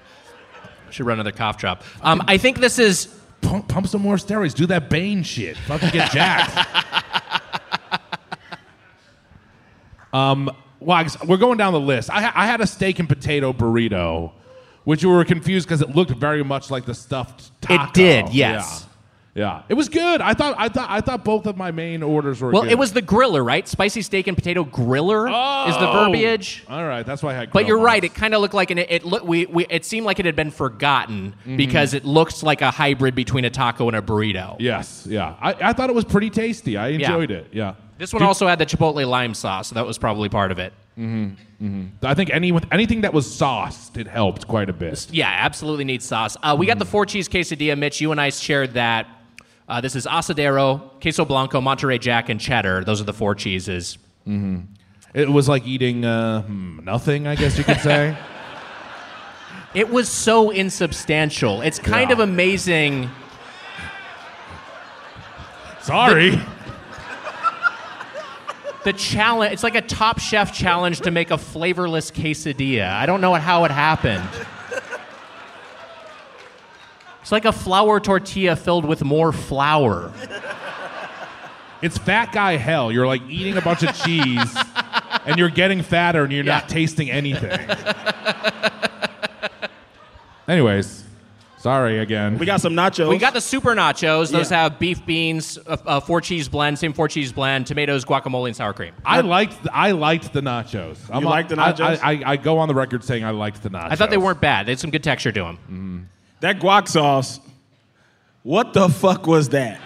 Should 0.91 1.05
run 1.05 1.17
another 1.17 1.33
cough 1.37 1.59
drop. 1.59 1.83
Um, 2.01 2.23
I 2.27 2.39
think 2.39 2.61
this 2.61 2.79
is 2.79 3.21
Pump, 3.43 3.69
pump 3.69 3.87
some 3.87 4.03
more 4.03 4.17
steroids. 4.17 4.55
Do 4.55 4.67
that 4.67 4.91
Bane 4.91 5.23
shit. 5.23 5.57
Fucking 5.57 5.91
get 5.91 6.11
jacked. 6.13 6.69
um, 10.13 10.51
Wags, 10.81 11.17
we're 11.27 11.37
going 11.37 11.59
down 11.59 11.73
the 11.73 11.81
list. 11.81 12.11
I, 12.11 12.23
ha- 12.23 12.33
I 12.35 12.47
had 12.47 12.61
a 12.61 12.67
steak 12.67 12.99
and 12.99 13.09
potato 13.09 13.53
burrito, 13.53 14.33
which 14.85 15.05
we 15.05 15.11
were 15.11 15.25
confused 15.25 15.69
because 15.69 15.83
it 15.83 15.95
looked 15.95 16.13
very 16.13 16.43
much 16.43 16.71
like 16.71 16.87
the 16.87 16.95
stuffed 16.95 17.51
taco. 17.61 17.85
It 17.85 17.95
did, 17.95 18.29
yes. 18.35 18.81
Yeah. 18.83 18.87
Yeah. 19.33 19.63
It 19.69 19.75
was 19.75 19.89
good. 19.89 20.21
I 20.21 20.35
thought 20.35 20.57
I 20.59 20.69
thought 20.69 20.91
I 20.91 21.01
thought 21.01 21.25
both 21.25 21.47
of 21.47 21.57
my 21.57 21.71
main 21.71 22.03
orders 22.03 22.41
were 22.41 22.51
well, 22.51 22.63
good. 22.63 22.73
it 22.73 22.79
was 22.79 22.93
the 22.93 23.01
griller, 23.01 23.45
right? 23.47 23.67
Spicy 23.69 24.03
steak 24.03 24.27
and 24.27 24.37
potato 24.37 24.65
griller 24.65 25.29
is 25.69 25.77
the 25.77 25.89
Oh. 25.89 26.05
verbiage. 26.07 26.65
All 26.69 26.85
right, 26.85 27.07
that's 27.07 27.23
why 27.23 27.31
I 27.31 27.35
had 27.35 27.53
But 27.53 27.67
you're 27.69 27.79
right. 27.79 28.03
It 28.03 28.13
kind 28.13 28.35
of 28.35 28.41
looked 28.41 28.55
like 28.55 28.73
an 28.73 28.79
it. 28.79 29.05
Look, 29.05 29.23
we, 29.25 29.47
we 29.47 29.67
it 29.71 29.85
seemed 29.85 30.05
like 30.05 30.19
it 30.19 30.27
had 30.27 30.35
been 30.35 30.51
forgotten 30.51 31.35
Mhm. 31.47 31.57
because 31.57 31.95
it 31.95 32.05
looks 32.05 32.43
like 32.43 32.61
a 32.61 32.73
hybrid 32.73 33.15
between 33.15 33.45
a 33.45 33.51
taco 33.51 33.87
and 33.87 33.97
a 33.97 34.03
burrito. 34.03 34.57
Yes, 34.59 35.07
yeah. 35.09 35.37
I, 35.41 35.55
I 35.61 35.73
thought 35.75 35.91
it 35.91 35.95
was 35.95 36.05
pretty 36.05 36.31
tasty. 36.31 36.77
I 36.77 36.89
enjoyed 36.89 37.31
it. 37.31 37.47
Yeah. 37.53 37.75
This 38.01 38.15
one 38.15 38.23
also 38.23 38.47
had 38.47 38.59
the 38.59 38.65
chipotle 38.65 39.07
lime 39.07 39.35
sauce, 39.35 39.69
so 39.69 39.75
that 39.75 39.87
was 39.87 39.99
probably 39.99 40.31
part 40.31 40.51
of 40.51 40.59
it. 40.59 40.73
Mm-hmm, 40.99 41.35
mm-hmm. 41.63 42.07
I 42.07 42.15
think 42.15 42.31
any 42.31 42.51
anything 42.73 43.03
that 43.03 43.13
was 43.13 43.31
sauced, 43.31 43.99
it 43.99 44.07
helped 44.07 44.49
quite 44.49 44.71
a 44.71 44.73
bit. 44.73 45.07
Yeah, 45.13 45.29
absolutely 45.29 45.85
needs 45.85 46.07
sauce. 46.07 46.35
Uh, 46.43 46.57
we 46.59 46.65
got 46.65 46.79
the 46.79 46.87
four 46.87 47.05
cheese 47.05 47.29
quesadilla, 47.29 47.77
Mitch. 47.77 48.01
You 48.01 48.11
and 48.11 48.19
I 48.19 48.31
shared 48.31 48.73
that. 48.73 49.07
Uh, 49.69 49.83
this 49.83 49.95
is 49.95 50.07
asadero, 50.07 50.99
queso 51.03 51.27
blanco, 51.27 51.61
Monterey 51.61 51.99
Jack, 51.99 52.31
and 52.31 52.41
cheddar. 52.41 52.85
Those 52.85 53.03
are 53.03 53.05
the 53.05 53.13
four 53.13 53.35
cheeses. 53.35 53.99
Mm-hmm. 54.27 54.61
It 55.13 55.29
was 55.29 55.47
like 55.47 55.67
eating 55.67 56.07
uh, 56.07 56.41
hmm, 56.41 56.83
nothing, 56.83 57.27
I 57.27 57.35
guess 57.35 57.59
you 57.59 57.65
could 57.65 57.81
say. 57.81 58.17
It 59.73 59.89
was 59.89 60.09
so 60.09 60.51
insubstantial. 60.51 61.61
It's 61.61 61.79
kind 61.79 62.11
Yeah. 62.11 62.15
of 62.15 62.19
amazing. 62.19 63.09
Sorry. 65.81 66.41
The 68.85 68.93
challenge, 68.95 69.53
it's 69.53 69.63
like 69.63 69.75
a 69.75 69.83
top 69.83 70.19
chef 70.19 70.55
challenge 70.55 71.01
to 71.01 71.11
make 71.11 71.31
a 71.31 71.37
flavorless 71.37 72.11
quesadilla. 72.11 72.91
I 72.91 73.05
don't 73.05 73.21
know 73.21 73.35
how 73.35 73.65
it 73.65 73.71
happened. 73.71 74.29
It's 77.21 77.31
like 77.31 77.45
a 77.45 77.53
flour 77.53 78.01
tortilla 78.01 78.57
filled 78.57 78.87
with 78.87 79.05
more 79.05 79.33
flour. 79.33 80.13
It's 81.83 81.99
fat 81.99 82.33
guy 82.33 82.57
hell. 82.57 82.91
You're 82.91 83.07
like 83.07 83.23
eating 83.29 83.57
a 83.57 83.61
bunch 83.61 83.83
of 83.83 83.95
cheese, 83.97 84.57
and 85.27 85.39
you're 85.39 85.51
getting 85.51 85.83
fatter, 85.83 86.25
and 86.25 86.33
you're 86.33 86.43
not 86.43 86.69
tasting 86.69 87.11
anything. 87.11 87.59
Anyways, 90.49 91.05
sorry 91.61 91.99
again. 92.01 92.39
We 92.39 92.47
got 92.47 92.61
some 92.61 92.75
nachos. 92.75 93.09
We 93.09 93.19
got 93.19 93.33
the 93.35 93.41
super 93.41 93.75
nachos. 93.75 94.31
Those 94.33 94.51
Yeah. 94.51 94.63
have 94.63 94.79
beef 94.79 95.05
beans, 95.07 95.59
a, 95.67 95.79
a 95.87 96.01
four 96.01 96.21
cheese 96.21 96.49
blend, 96.49 96.79
same 96.79 96.93
four 96.93 97.07
cheese 97.09 97.33
blend, 97.33 97.67
tomatoes, 97.67 98.05
guacamole, 98.05 98.49
and 98.49 98.57
sour 98.57 98.73
cream. 98.73 98.95
I 99.05 99.21
liked 99.21 99.57
I 99.73 99.93
liked 99.93 100.33
the 100.33 100.41
nachos. 100.41 100.99
You 101.15 101.27
liked 101.27 101.49
the 101.51 101.57
nachos? 101.57 102.01
I, 102.03 102.13
I, 102.15 102.23
I 102.33 102.37
go 102.37 102.59
on 102.59 102.69
the 102.69 102.75
record 102.75 103.05
saying 103.05 103.25
I 103.25 103.31
liked 103.31 103.63
the 103.63 103.71
nachos. 103.71 103.89
I 103.93 103.97
thought 103.97 104.11
they 104.11 104.17
weren't 104.19 104.41
bad. 104.41 104.67
They 104.67 104.73
had 104.73 104.81
some 104.81 104.91
good 104.91 105.05
texture 105.05 105.33
to 105.33 105.41
them. 105.43 105.57
Mm-hmm. 105.65 105.99
That 106.41 106.59
guac 106.59 106.89
sauce. 106.89 107.41
What 108.43 108.73
the 108.73 108.89
fuck 108.89 109.27
was 109.27 109.51
that? 109.51 109.79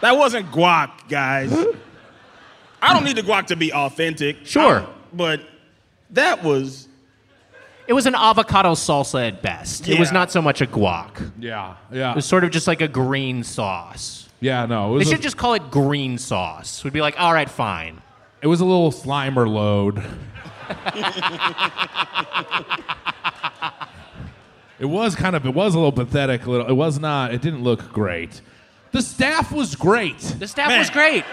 That 0.00 0.16
wasn't 0.16 0.50
guac, 0.50 1.08
guys. 1.08 1.52
I 2.82 2.92
don't 2.92 3.04
need 3.04 3.16
the 3.16 3.22
guac 3.22 3.46
to 3.46 3.56
be 3.56 3.72
authentic. 3.72 4.44
Sure. 4.44 4.80
I- 4.80 4.86
but 5.12 5.40
that 6.10 6.42
was 6.44 6.85
It 7.88 7.92
was 7.92 8.06
an 8.06 8.14
avocado 8.14 8.72
salsa 8.72 9.28
at 9.28 9.42
best. 9.42 9.88
It 9.88 9.98
was 9.98 10.08
Yeah. 10.08 10.14
not 10.14 10.32
so 10.32 10.42
much 10.42 10.60
a 10.60 10.66
guac. 10.66 11.30
Yeah, 11.38 11.74
yeah. 11.92 12.10
It 12.10 12.16
was 12.16 12.26
sort 12.26 12.42
of 12.44 12.50
just 12.50 12.66
like 12.66 12.80
a 12.80 12.88
green 12.88 13.44
sauce. 13.44 14.28
Yeah, 14.40 14.66
no. 14.66 14.86
It 14.86 14.90
They 14.90 14.98
was, 14.98 15.08
should 15.10 15.22
just 15.22 15.36
call 15.36 15.54
it 15.54 15.70
green 15.70 16.18
sauce. 16.18 16.82
We'd 16.84 16.92
be 16.92 17.00
like, 17.00 17.14
all 17.18 17.32
right, 17.32 17.48
fine. 17.48 18.02
it 18.42 18.48
was 18.48 18.60
a 18.60 18.64
little 18.64 18.90
Slimer 18.92 19.48
load. 19.48 20.02
it 24.78 24.84
was 24.86 25.14
kind 25.14 25.34
of. 25.36 25.46
It 25.46 25.54
was 25.54 25.74
a 25.74 25.78
little 25.78 25.92
pathetic. 25.92 26.44
a 26.46 26.50
Little. 26.50 26.66
It 26.66 26.74
was 26.74 26.98
not. 26.98 27.32
It 27.32 27.40
didn't 27.40 27.62
look 27.62 27.92
great. 27.92 28.40
The 28.92 29.02
staff 29.02 29.52
was 29.52 29.74
great. 29.74 30.18
The 30.18 30.48
staff 30.48 30.76
was 30.76 30.90
great. 30.90 31.24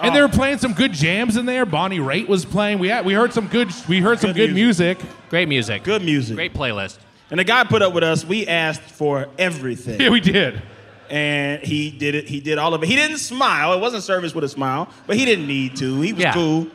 And 0.00 0.14
they 0.14 0.20
oh. 0.20 0.26
were 0.26 0.32
playing 0.32 0.58
some 0.58 0.74
good 0.74 0.92
jams 0.92 1.36
in 1.36 1.46
there. 1.46 1.66
Bonnie 1.66 1.98
Raitt 1.98 2.28
was 2.28 2.44
playing. 2.44 2.78
We 2.78 2.88
had, 2.88 3.04
we 3.04 3.14
heard 3.14 3.32
some 3.32 3.48
good 3.48 3.70
we 3.88 4.00
heard 4.00 4.20
some 4.20 4.32
good, 4.32 4.54
music. 4.54 4.98
Great 5.28 5.48
music. 5.48 5.82
good 5.82 6.02
music. 6.02 6.36
Great 6.36 6.54
playlist. 6.54 6.98
And 7.30 7.38
the 7.40 7.44
guy 7.44 7.64
put 7.64 7.82
up 7.82 7.92
with 7.92 8.04
us. 8.04 8.24
We 8.24 8.46
asked 8.46 8.82
for 8.82 9.28
everything. 9.38 10.00
Yeah, 10.00 10.10
we 10.10 10.20
did. 10.20 10.62
and 11.10 11.62
he 11.62 11.90
did 11.90 12.14
it. 12.14 12.28
He 12.28 12.40
did 12.40 12.58
all 12.58 12.74
of 12.74 12.82
it. 12.82 12.88
He 12.88 12.96
didn't 12.96 13.18
smile. 13.18 13.72
It 13.72 13.80
wasn't 13.80 14.02
service 14.02 14.34
with 14.34 14.44
a 14.44 14.48
smile, 14.48 14.88
but 15.06 15.16
he 15.16 15.24
didn't 15.24 15.46
need 15.46 15.76
to. 15.76 16.00
He 16.00 16.12
was 16.12 16.22
Yeah. 16.22 16.32
cool. 16.32 16.68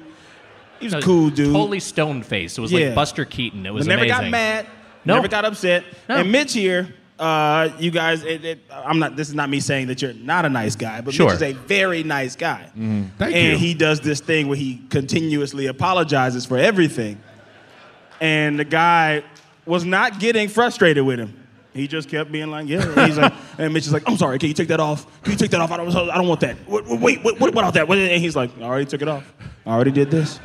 He 0.79 0.87
was 0.87 0.93
a 0.95 1.01
cool 1.01 1.29
dude. 1.29 1.53
Totally 1.53 1.79
stone 1.79 2.23
faced. 2.23 2.57
It 2.57 2.61
was 2.61 2.71
Yeah. 2.71 2.87
like 2.87 2.95
Buster 2.95 3.25
Keaton. 3.25 3.65
It 3.65 3.73
was 3.73 3.85
but 3.85 3.93
never 3.93 4.03
amazing. 4.05 4.23
got 4.23 4.31
mad. 4.31 4.65
No. 5.05 5.15
Never 5.15 5.27
got 5.27 5.45
upset. 5.45 5.83
No. 6.09 6.17
And 6.17 6.31
Mitch 6.31 6.53
here, 6.53 6.93
uh, 7.23 7.71
you 7.79 7.89
guys, 7.89 8.23
it, 8.25 8.43
it, 8.43 8.59
I'm 8.69 8.99
not. 8.99 9.15
This 9.15 9.29
is 9.29 9.33
not 9.33 9.49
me 9.49 9.61
saying 9.61 9.87
that 9.87 10.01
you're 10.01 10.13
not 10.13 10.43
a 10.43 10.49
nice 10.49 10.75
guy, 10.75 10.99
but 10.99 11.13
Sure. 11.13 11.27
Mitch 11.27 11.35
is 11.35 11.41
a 11.41 11.53
very 11.53 12.03
nice 12.03 12.35
guy. 12.35 12.69
Thank 12.75 13.19
you. 13.19 13.25
and 13.25 13.51
you. 13.53 13.57
he 13.57 13.73
does 13.73 14.01
this 14.01 14.19
thing 14.19 14.49
where 14.49 14.57
he 14.57 14.81
continuously 14.89 15.67
apologizes 15.67 16.45
for 16.45 16.57
everything. 16.57 17.21
And 18.19 18.59
the 18.59 18.65
guy 18.65 19.23
was 19.65 19.85
not 19.85 20.19
getting 20.19 20.49
frustrated 20.49 21.05
with 21.05 21.17
him. 21.19 21.39
He 21.73 21.87
just 21.87 22.09
kept 22.09 22.29
being 22.29 22.51
like, 22.51 22.67
yeah. 22.67 22.83
And, 22.83 23.07
he's 23.07 23.17
like, 23.17 23.33
and 23.57 23.73
Mitch 23.73 23.87
is 23.87 23.93
like, 23.93 24.03
I'm 24.05 24.17
sorry, 24.17 24.37
can 24.37 24.49
you 24.49 24.53
take 24.53 24.67
that 24.67 24.81
off? 24.81 25.05
Can 25.23 25.31
you 25.31 25.37
take 25.37 25.51
that 25.51 25.61
off? 25.61 25.71
I 25.71 25.77
don't, 25.77 25.95
I 25.95 26.17
don't 26.17 26.27
want 26.27 26.41
that. 26.41 26.57
Wait, 26.67 26.85
wait, 26.87 27.23
what, 27.23 27.39
what 27.39 27.49
about 27.49 27.73
that? 27.75 27.89
And 27.89 28.21
he's 28.21 28.35
like, 28.35 28.51
I 28.59 28.63
already 28.63 28.85
took 28.85 29.01
it 29.01 29.07
off. 29.07 29.33
I 29.65 29.71
already 29.71 29.91
did 29.91 30.11
this. 30.11 30.41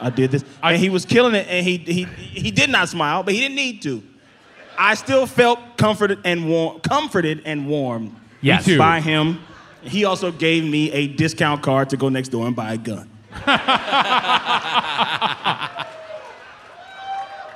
I 0.00 0.08
did 0.08 0.30
this. 0.30 0.44
and 0.62 0.78
he 0.78 0.88
was 0.88 1.04
killing 1.04 1.34
it, 1.34 1.46
and 1.46 1.64
he, 1.64 1.76
he, 1.76 2.04
he 2.04 2.50
did 2.50 2.70
not 2.70 2.88
smile, 2.88 3.22
but 3.22 3.34
he 3.34 3.40
didn't 3.40 3.56
need 3.56 3.82
to. 3.82 4.02
I 4.78 4.94
still 4.94 5.26
felt 5.26 5.58
comforted 5.76 6.20
and 6.24 6.48
warm, 6.48 6.80
comforted 6.80 7.42
and 7.44 7.66
warmed 7.68 8.16
Yes. 8.40 8.68
By 8.76 9.00
him. 9.00 9.38
He 9.82 10.04
also 10.04 10.32
gave 10.32 10.64
me 10.64 10.90
a 10.92 11.06
discount 11.06 11.62
card 11.62 11.90
to 11.90 11.96
go 11.96 12.08
next 12.08 12.28
door 12.28 12.46
and 12.46 12.54
buy 12.56 12.72
a 12.74 12.78
gun. 12.78 13.08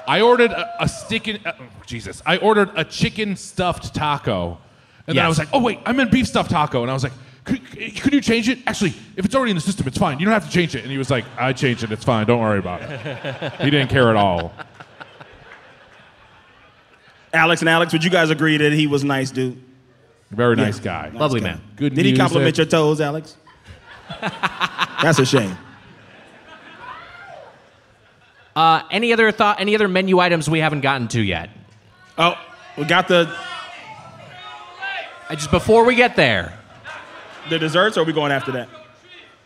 I 0.09 0.21
ordered 0.21 0.53
a, 0.53 0.85
a 0.85 0.89
stick 0.89 1.27
in, 1.29 1.45
uh, 1.45 1.53
Jesus. 1.85 2.23
I 2.25 2.37
ordered 2.39 2.71
a 2.77 2.85
chicken 2.85 3.37
stuffed 3.37 3.95
taco. 3.95 4.59
And 5.09 5.17
then 5.17 5.25
I 5.25 5.29
was 5.29 5.39
like, 5.39 5.49
oh, 5.53 5.61
wait, 5.61 5.79
I 5.85 5.93
meant 5.93 6.11
beef 6.11 6.27
stuffed 6.29 6.51
taco. 6.51 6.83
And 6.83 6.91
I 6.91 6.95
was 6.95 7.03
like, 7.05 7.13
could, 7.45 7.65
could 8.01 8.13
you 8.13 8.21
change 8.21 8.49
it? 8.49 8.59
Actually, 8.67 8.95
if 9.17 9.25
it's 9.25 9.35
already 9.35 9.51
in 9.51 9.57
the 9.57 9.61
system, 9.61 9.87
it's 9.87 9.99
fine. 9.99 10.19
You 10.19 10.25
don't 10.25 10.35
have 10.35 10.47
to 10.47 10.51
change 10.51 10.75
it. 10.75 10.83
And 10.83 10.91
he 10.91 10.99
was 10.99 11.11
like, 11.11 11.25
I 11.37 11.53
changed 11.53 11.85
it. 11.85 11.93
It's 11.93 12.05
fine. 12.05 12.27
Don't 12.27 12.41
worry 12.41 12.59
about 12.59 12.83
it. 12.83 13.53
he 13.61 13.71
didn't 13.71 13.89
care 13.89 14.11
at 14.11 14.17
all. 14.17 14.53
Alex 17.37 17.61
and 17.63 17.69
Alex, 17.69 17.93
would 17.93 18.03
you 18.05 18.11
guys 18.11 18.31
agree 18.31 18.57
that 18.57 18.73
he 18.73 18.87
was 18.87 19.05
nice, 19.05 19.31
dude? 19.31 19.63
Very 20.31 20.57
Yeah. 20.57 20.65
nice 20.65 20.81
guy. 20.81 21.11
Lovely 21.15 21.41
guy. 21.41 21.47
man. 21.47 21.61
Good 21.77 21.95
Did 21.95 22.05
he 22.07 22.17
compliment 22.17 22.57
your 22.57 22.67
toes, 22.67 23.01
Alex? 23.01 23.37
That's 25.03 25.19
a 25.19 25.27
shame. 25.27 25.57
Uh, 28.55 28.83
any 28.91 29.13
other 29.13 29.31
thought? 29.33 29.61
Any 29.61 29.75
other 29.75 29.89
menu 29.89 30.19
items 30.19 30.49
we 30.49 30.61
haven't 30.61 30.81
gotten 30.81 31.09
to 31.09 31.21
yet? 31.21 31.51
Oh, 32.17 32.35
we 32.79 32.85
got 32.85 33.07
the. 33.09 33.31
I 35.29 35.35
just 35.35 35.51
before 35.51 35.85
we 35.85 35.95
get 35.95 36.17
there, 36.17 36.57
The 37.51 37.59
desserts, 37.59 37.97
or 37.97 38.01
are 38.03 38.05
we 38.05 38.13
going 38.13 38.33
after 38.33 38.53
that? 38.53 38.69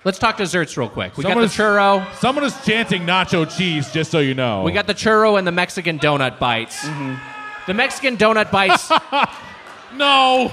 let's 0.05 0.19
talk 0.19 0.37
desserts 0.37 0.77
real 0.77 0.89
quick. 0.89 1.17
We 1.17 1.23
Someone 1.23 1.39
got 1.39 1.45
is- 1.51 1.57
the 1.57 1.63
churro. 1.63 2.15
Someone 2.17 2.45
is 2.45 2.65
chanting 2.65 3.03
nacho 3.03 3.45
cheese, 3.57 3.91
just 3.93 4.11
so 4.11 4.19
you 4.21 4.35
know. 4.35 4.63
We 4.63 4.73
got 4.73 4.87
the 4.87 4.95
churro 4.95 5.39
and 5.39 5.47
the 5.47 5.53
Mexican 5.53 5.99
donut 5.99 6.39
bites. 6.39 6.79
Mm-hmm. 6.85 7.40
The 7.67 7.75
Mexican 7.75 8.17
donut 8.17 8.51
bites. 8.51 8.91
no. 9.95 10.51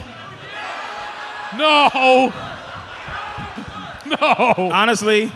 No. 1.57 2.33
No. 4.05 4.71
Honestly, 4.73 5.31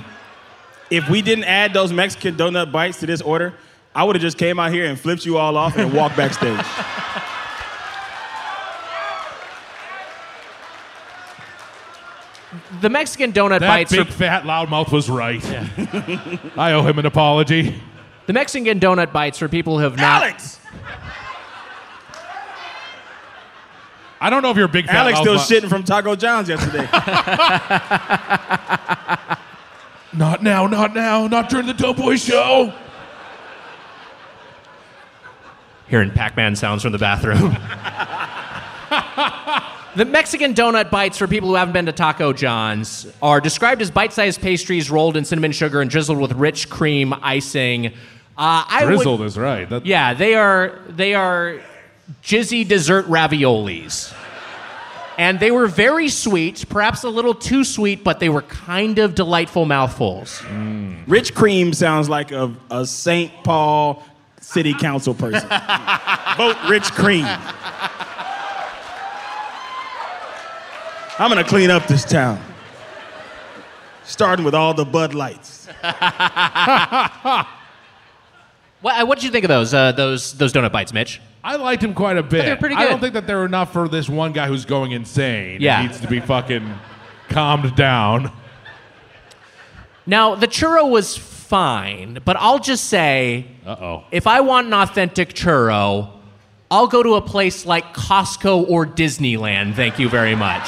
if 0.89 1.09
we 1.09 1.21
didn't 1.21 1.45
add 1.45 1.73
those 1.73 1.91
Mexican 1.93 2.35
donut 2.35 2.71
bites 2.71 2.99
to 2.99 3.05
this 3.05 3.21
order, 3.21 3.53
I 3.95 4.03
would 4.03 4.15
have 4.15 4.21
just 4.21 4.37
came 4.37 4.59
out 4.59 4.71
here 4.71 4.85
and 4.85 4.99
flipped 4.99 5.25
you 5.25 5.37
all 5.37 5.57
off 5.57 5.77
and 5.77 5.93
walked 5.93 6.15
backstage. 6.17 6.59
the 12.81 12.89
Mexican 12.89 13.31
donut 13.31 13.59
That 13.59 13.67
bites. 13.67 13.91
big 13.91 14.07
Are, 14.07 14.11
fat 14.11 14.43
loudmouth 14.43 14.91
was 14.91 15.09
right. 15.09 15.43
I 16.57 16.73
owe 16.73 16.83
him 16.83 16.99
an 16.99 17.05
apology. 17.05 17.81
the 18.27 18.33
Mexican 18.33 18.79
donut 18.79 19.11
bites 19.13 19.37
for 19.37 19.47
people 19.47 19.77
who 19.77 19.83
have 19.83 19.97
not. 19.97 20.23
Alex! 20.23 20.59
I 24.23 24.29
don't 24.29 24.43
know 24.43 24.51
if 24.51 24.57
you're 24.57 24.67
a 24.67 24.69
big 24.69 24.85
fat 24.85 24.97
Alex 24.97 25.19
still 25.19 25.35
loudmouth. 25.35 25.61
shitting 25.61 25.69
from 25.69 25.83
Taco 25.83 26.15
John's 26.15 26.47
yesterday. 26.47 26.87
Not 30.13 30.43
now, 30.43 30.67
not 30.67 30.93
now, 30.93 31.27
not 31.27 31.49
during 31.49 31.67
the 31.67 31.73
Doughboy 31.73 32.17
show. 32.17 32.73
Hearing 35.87 36.11
Pac-Man 36.11 36.57
sounds 36.57 36.83
from 36.83 36.91
the 36.91 36.97
bathroom. 36.97 37.39
the 39.95 40.03
Mexican 40.03 40.53
donut 40.53 40.91
bites 40.91 41.17
for 41.17 41.29
people 41.29 41.47
who 41.47 41.55
haven't 41.55 41.71
been 41.71 41.85
to 41.85 41.93
Taco 41.93 42.33
John's 42.33 43.07
are 43.21 43.39
described 43.39 43.81
as 43.81 43.89
bite-sized 43.89 44.41
pastries 44.41 44.91
rolled 44.91 45.15
in 45.15 45.23
cinnamon 45.23 45.53
sugar 45.53 45.79
and 45.79 45.89
drizzled 45.89 46.19
with 46.19 46.33
rich 46.33 46.69
cream 46.69 47.13
icing. 47.21 47.87
Uh, 47.87 47.91
I 48.67 48.81
would- 48.83 48.89
Drizzled 48.95 49.21
is 49.21 49.37
right. 49.37 49.69
That, 49.69 49.85
Yeah, 49.85 50.13
they 50.13 50.35
are 50.35 50.77
they 50.89 51.13
are 51.13 51.61
jizzy 52.23 52.67
dessert 52.67 53.05
raviolis. 53.07 54.13
And 55.17 55.39
they 55.39 55.51
were 55.51 55.67
very 55.67 56.09
sweet, 56.09 56.65
perhaps 56.69 57.03
a 57.03 57.09
little 57.09 57.35
too 57.35 57.63
sweet, 57.63 58.03
but 58.03 58.19
they 58.19 58.29
were 58.29 58.41
kind 58.41 58.97
of 58.97 59.13
delightful 59.13 59.65
mouthfuls. 59.65 60.41
Rich 61.05 61.35
Cream 61.35 61.73
sounds 61.73 62.09
like 62.09 62.31
a, 62.31 62.55
a 62.71 62.85
St. 62.85 63.31
Paul 63.43 64.03
city 64.39 64.73
council 64.73 65.13
person. 65.13 65.47
Vote 66.37 66.57
Rich 66.67 66.91
Cream. 66.93 67.25
I'm 71.19 71.29
gonna 71.29 71.43
clean 71.43 71.69
up 71.69 71.85
this 71.87 72.03
town. 72.03 72.41
Starting 74.05 74.43
with 74.43 74.55
all 74.55 74.73
the 74.73 74.85
Bud 74.85 75.13
Lights. 75.13 75.67
What 78.81 79.07
what 79.07 79.17
did 79.19 79.25
you 79.25 79.31
think 79.31 79.45
of 79.45 79.49
those 79.49 79.73
uh, 79.73 79.91
those 79.91 80.33
those 80.33 80.51
donut 80.51 80.71
bites, 80.71 80.91
Mitch? 80.91 81.21
I 81.43 81.55
liked 81.55 81.83
him 81.83 81.93
quite 81.93 82.17
a 82.17 82.23
bit. 82.23 82.45
they're 82.45 82.55
pretty 82.55 82.75
I 82.75 82.85
don't 82.85 82.99
think 82.99 83.13
that 83.13 83.25
they're 83.25 83.45
enough 83.45 83.73
for 83.73 83.87
this 83.87 84.07
one 84.07 84.31
guy 84.31 84.47
who's 84.47 84.65
going 84.65 84.91
insane. 84.91 85.59
Yeah. 85.61 85.81
He 85.81 85.87
needs 85.87 85.99
to 86.01 86.07
be 86.07 86.19
fucking 86.19 86.71
calmed 87.29 87.75
down. 87.75 88.31
Now, 90.05 90.35
the 90.35 90.47
churro 90.47 90.89
was 90.89 91.17
fine, 91.17 92.19
but 92.25 92.35
I'll 92.39 92.59
just 92.59 92.85
say 92.85 93.47
Uh 93.65 93.75
oh. 93.79 94.03
if 94.11 94.27
I 94.27 94.41
want 94.41 94.67
an 94.67 94.73
authentic 94.73 95.33
churro, 95.33 96.11
I'll 96.69 96.87
go 96.87 97.03
to 97.03 97.15
a 97.15 97.21
place 97.21 97.65
like 97.65 97.93
Costco 97.93 98.69
or 98.69 98.85
Disneyland. 98.85 99.75
Thank 99.75 99.99
you 99.99 100.09
very 100.09 100.35
much. 100.35 100.63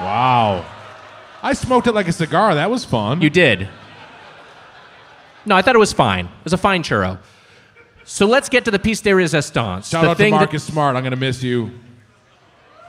Wow. 0.00 0.64
I 1.42 1.52
smoked 1.54 1.86
it 1.86 1.92
like 1.92 2.08
a 2.08 2.12
cigar. 2.12 2.54
That 2.54 2.70
was 2.70 2.84
fun. 2.84 3.20
You 3.20 3.30
did. 3.30 3.68
No, 5.46 5.56
I 5.56 5.62
thought 5.62 5.74
it 5.74 5.78
was 5.78 5.92
fine. 5.92 6.26
It 6.26 6.44
was 6.44 6.52
a 6.52 6.58
fine 6.58 6.82
churro. 6.82 7.18
So 8.04 8.26
let's 8.26 8.48
get 8.48 8.64
to 8.66 8.70
the 8.70 8.78
piece 8.78 9.00
de 9.00 9.14
resistance. 9.14 9.88
Shout 9.88 10.02
the 10.04 10.10
out 10.10 10.16
to 10.16 10.22
thing 10.22 10.32
that- 10.32 10.38
Marcus 10.38 10.64
Smart. 10.64 10.94
I'm 10.96 11.02
gonna 11.02 11.16
miss 11.16 11.42
you. 11.42 11.70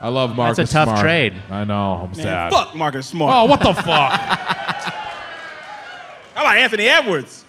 I 0.00 0.08
love 0.08 0.36
Marcus. 0.36 0.58
That's 0.58 0.70
a 0.70 0.74
tough 0.74 0.88
Smart. 0.88 1.00
trade. 1.00 1.32
I 1.50 1.64
know. 1.64 1.94
I'm 2.02 2.10
Man, 2.10 2.14
sad. 2.16 2.52
fuck 2.52 2.74
Marcus 2.74 3.06
Smart. 3.06 3.32
Oh, 3.34 3.44
what 3.46 3.60
the 3.60 3.72
fuck? 3.72 3.84
How 6.34 6.42
about 6.42 6.56
Anthony 6.58 6.86
Edwards? 6.86 7.44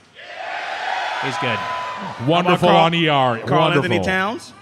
He's 1.24 1.38
good. 1.40 1.60
Wonderful 2.26 2.70
Carl- 2.70 2.86
on 2.86 2.94
ER. 2.96 3.06
Carl 3.46 3.62
Wonderful. 3.62 3.84
Anthony 3.92 4.00
Towns. 4.02 4.54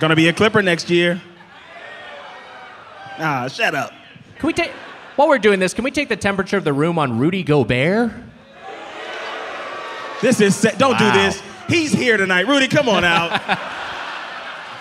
Gonna 0.00 0.16
be 0.16 0.26
a 0.28 0.32
Clipper 0.32 0.60
next 0.62 0.90
year. 0.90 1.22
Ah, 3.18 3.46
shut 3.46 3.74
up. 3.76 3.92
Can 4.38 4.46
we 4.48 4.52
take 4.52 4.72
while 5.14 5.28
we're 5.28 5.38
doing 5.38 5.60
this? 5.60 5.72
Can 5.72 5.84
we 5.84 5.92
take 5.92 6.08
the 6.08 6.16
temperature 6.16 6.56
of 6.56 6.64
the 6.64 6.72
room 6.72 6.98
on 6.98 7.16
Rudy 7.18 7.44
Gobert? 7.44 8.10
This 10.22 10.40
is 10.40 10.54
sa- 10.56 10.70
don't 10.76 10.92
Wow. 11.00 11.12
do 11.12 11.18
this. 11.18 11.42
He's 11.68 11.92
here 11.92 12.16
tonight. 12.16 12.46
Rudy, 12.46 12.68
come 12.68 12.88
on 12.88 13.04
out. 13.04 13.40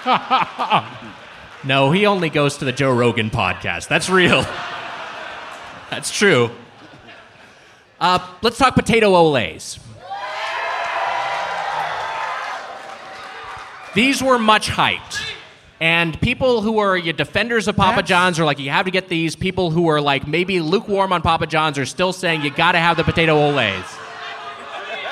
No, 1.66 1.92
he 1.92 2.06
only 2.06 2.30
goes 2.30 2.58
to 2.58 2.66
the 2.66 2.74
Joe 2.74 2.92
Rogan 2.92 3.30
podcast. 3.30 3.88
That's 3.88 4.10
real. 4.10 4.46
That's 5.90 6.12
true. 6.12 6.52
Uh, 8.02 8.20
let's 8.42 8.58
talk 8.58 8.76
potato 8.76 9.14
Olés. 9.14 9.80
These 13.94 14.22
were 14.22 14.38
much 14.38 14.68
hyped. 14.70 15.22
And 15.80 16.20
people 16.20 16.62
who 16.62 16.80
are 16.80 16.98
your 16.98 17.14
defenders 17.14 17.70
of 17.70 17.78
Papa 17.78 18.04
John's 18.04 18.40
are 18.42 18.46
like, 18.46 18.60
you 18.60 18.70
have 18.70 18.84
to 18.86 18.92
get 18.92 19.08
these. 19.08 19.38
People 19.38 19.72
who 19.72 19.88
are 19.88 20.02
like 20.02 20.28
maybe 20.28 20.60
lukewarm 20.60 21.14
on 21.14 21.22
Papa 21.22 21.48
John's 21.48 21.78
are 21.78 21.86
still 21.86 22.12
saying 22.12 22.42
you 22.42 22.52
got 22.52 22.74
to 22.74 22.80
have 22.80 22.98
the 22.98 23.06
potato 23.06 23.36
Olés. 23.38 23.86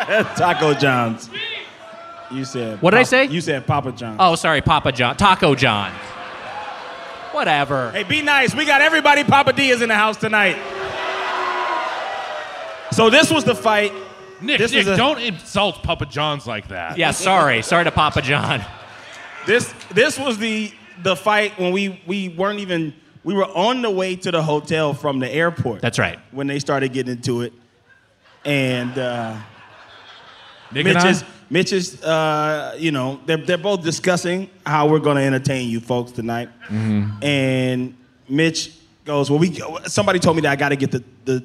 Taco 0.35 0.73
John's. 0.73 1.29
You 2.31 2.45
said. 2.45 2.81
What 2.81 2.91
did 2.91 2.99
I 3.01 3.03
say? 3.03 3.25
You 3.25 3.41
said 3.41 3.67
Papa 3.67 3.91
John's. 3.91 4.17
Oh, 4.19 4.35
sorry, 4.35 4.61
Papa 4.61 4.91
John, 4.91 5.17
Taco 5.17 5.53
John. 5.55 5.91
Whatever. 7.33 7.91
Hey, 7.91 8.03
be 8.03 8.21
nice. 8.21 8.53
We 8.55 8.65
got 8.65 8.81
everybody 8.81 9.23
Papa 9.23 9.53
Diaz 9.53 9.81
in 9.81 9.89
the 9.89 9.95
house 9.95 10.17
tonight. 10.17 10.57
So 12.91 13.09
this 13.09 13.31
was 13.31 13.43
the 13.45 13.55
fight. 13.55 13.93
Nick, 14.41 14.57
This 14.59 14.71
Nick 14.73 14.87
a- 14.87 14.97
don't 14.97 15.19
insult 15.19 15.81
Papa 15.83 16.05
John's 16.07 16.45
like 16.47 16.67
that. 16.69 16.97
Yeah, 16.97 17.11
sorry, 17.11 17.61
sorry 17.61 17.83
to 17.85 17.91
Papa 17.91 18.21
John. 18.21 18.63
This 19.45 19.73
this 19.91 20.19
was 20.19 20.37
the 20.37 20.71
the 21.03 21.15
fight 21.15 21.57
when 21.59 21.71
we 21.71 22.01
we 22.05 22.29
weren't 22.29 22.59
even 22.59 22.93
we 23.23 23.33
were 23.33 23.45
on 23.45 23.81
the 23.81 23.89
way 23.89 24.15
to 24.17 24.31
the 24.31 24.41
hotel 24.41 24.93
from 24.93 25.19
the 25.19 25.29
airport. 25.29 25.81
That's 25.81 25.99
right. 25.99 26.19
When 26.31 26.47
they 26.47 26.59
started 26.59 26.91
getting 26.91 27.13
into 27.13 27.41
it, 27.41 27.53
and 28.45 28.97
uh, 28.97 29.37
Nick 30.73 30.85
Mitch 30.85 31.03
is 31.05 31.23
Mitch 31.49 31.73
is 31.73 32.01
uh, 32.03 32.75
you 32.77 32.91
know 32.91 33.19
they're 33.25 33.37
they're 33.37 33.57
both 33.57 33.83
discussing 33.83 34.49
how 34.65 34.87
we're 34.87 34.99
going 34.99 35.17
to 35.17 35.23
entertain 35.23 35.69
you 35.69 35.79
folks 35.79 36.11
tonight, 36.11 36.49
Mm-hmm. 36.69 37.23
and 37.23 37.97
Mitch 38.29 38.71
goes, 39.05 39.29
well 39.29 39.39
we 39.39 39.59
somebody 39.87 40.19
told 40.19 40.35
me 40.37 40.41
that 40.43 40.51
I 40.51 40.55
got 40.55 40.69
to 40.69 40.75
get 40.77 40.91
the 40.91 41.03
the 41.25 41.43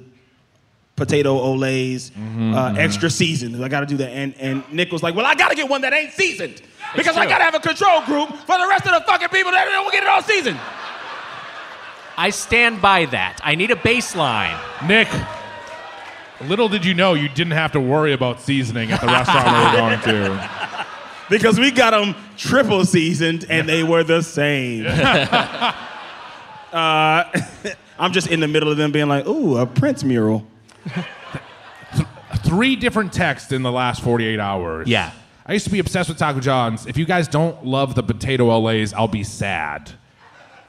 potato 0.95 1.35
Olés 1.37 2.11
Mm-hmm, 2.13 2.55
uh, 2.55 2.75
extra 2.75 3.11
seasoned. 3.11 3.63
I 3.65 3.69
got 3.69 3.81
to 3.81 3.87
do 3.87 3.97
that, 3.99 4.11
and 4.11 4.35
and 4.39 4.63
Nick 4.73 4.93
was 4.93 5.03
like, 5.03 5.15
well 5.15 5.27
I 5.27 5.35
got 5.35 5.49
to 5.51 5.57
get 5.57 5.69
one 5.69 5.81
that 5.83 5.93
ain't 5.93 6.13
seasoned 6.13 6.63
because 6.95 7.17
I 7.17 7.27
got 7.27 7.39
to 7.39 7.45
have 7.45 7.55
a 7.57 7.61
control 7.61 8.01
group 8.03 8.29
for 8.47 8.57
the 8.59 8.67
rest 8.69 8.87
of 8.87 8.93
the 8.93 9.01
fucking 9.07 9.29
people 9.31 9.51
that 9.53 9.65
don't 9.65 9.91
get 9.93 10.03
it 10.05 10.09
all 10.09 10.23
seasoned. 10.23 10.59
I 12.19 12.31
stand 12.31 12.81
by 12.81 13.05
that. 13.07 13.41
I 13.45 13.57
need 13.57 13.71
a 13.71 13.77
baseline. 13.77 14.57
Nick, 14.87 15.09
little 16.45 16.69
did 16.69 16.85
you 16.85 16.95
know 16.95 17.15
you 17.15 17.29
didn't 17.29 17.53
have 17.53 17.73
to 17.73 17.81
worry 17.81 18.13
about 18.13 18.41
seasoning 18.41 18.91
at 18.93 19.01
the 19.01 19.07
restaurant 19.07 19.47
we 19.47 19.53
were 19.53 19.89
going 19.89 20.01
to. 20.01 20.51
Because 21.29 21.59
we 21.59 21.73
got 21.73 21.91
them 21.91 22.15
triple 22.37 22.85
seasoned 22.85 23.47
and 23.51 23.69
they 23.69 23.83
were 23.83 24.05
the 24.05 24.23
same. 24.23 24.87
uh, 24.87 25.75
I'm 27.99 28.13
just 28.13 28.29
in 28.29 28.39
the 28.39 28.47
middle 28.47 28.71
of 28.71 28.77
them 28.77 28.93
being 28.93 29.09
like, 29.09 29.27
ooh, 29.27 29.57
a 29.57 29.67
Prince 29.67 30.05
mural. 30.05 30.47
Three 32.45 32.77
different 32.77 33.13
texts 33.13 33.51
in 33.51 33.63
the 33.63 33.73
last 33.73 34.03
48 34.03 34.39
hours. 34.39 34.87
Yeah. 34.87 35.11
I 35.45 35.53
used 35.53 35.65
to 35.65 35.73
be 35.73 35.79
obsessed 35.79 36.09
with 36.09 36.19
Taco 36.19 36.41
John's. 36.41 36.87
If 36.87 36.97
you 36.97 37.05
guys 37.05 37.27
don't 37.29 37.65
love 37.65 37.95
the 37.95 38.03
potato 38.03 38.49
Olés, 38.49 38.95
I'll 38.95 39.09
be 39.09 39.25
sad. 39.25 39.91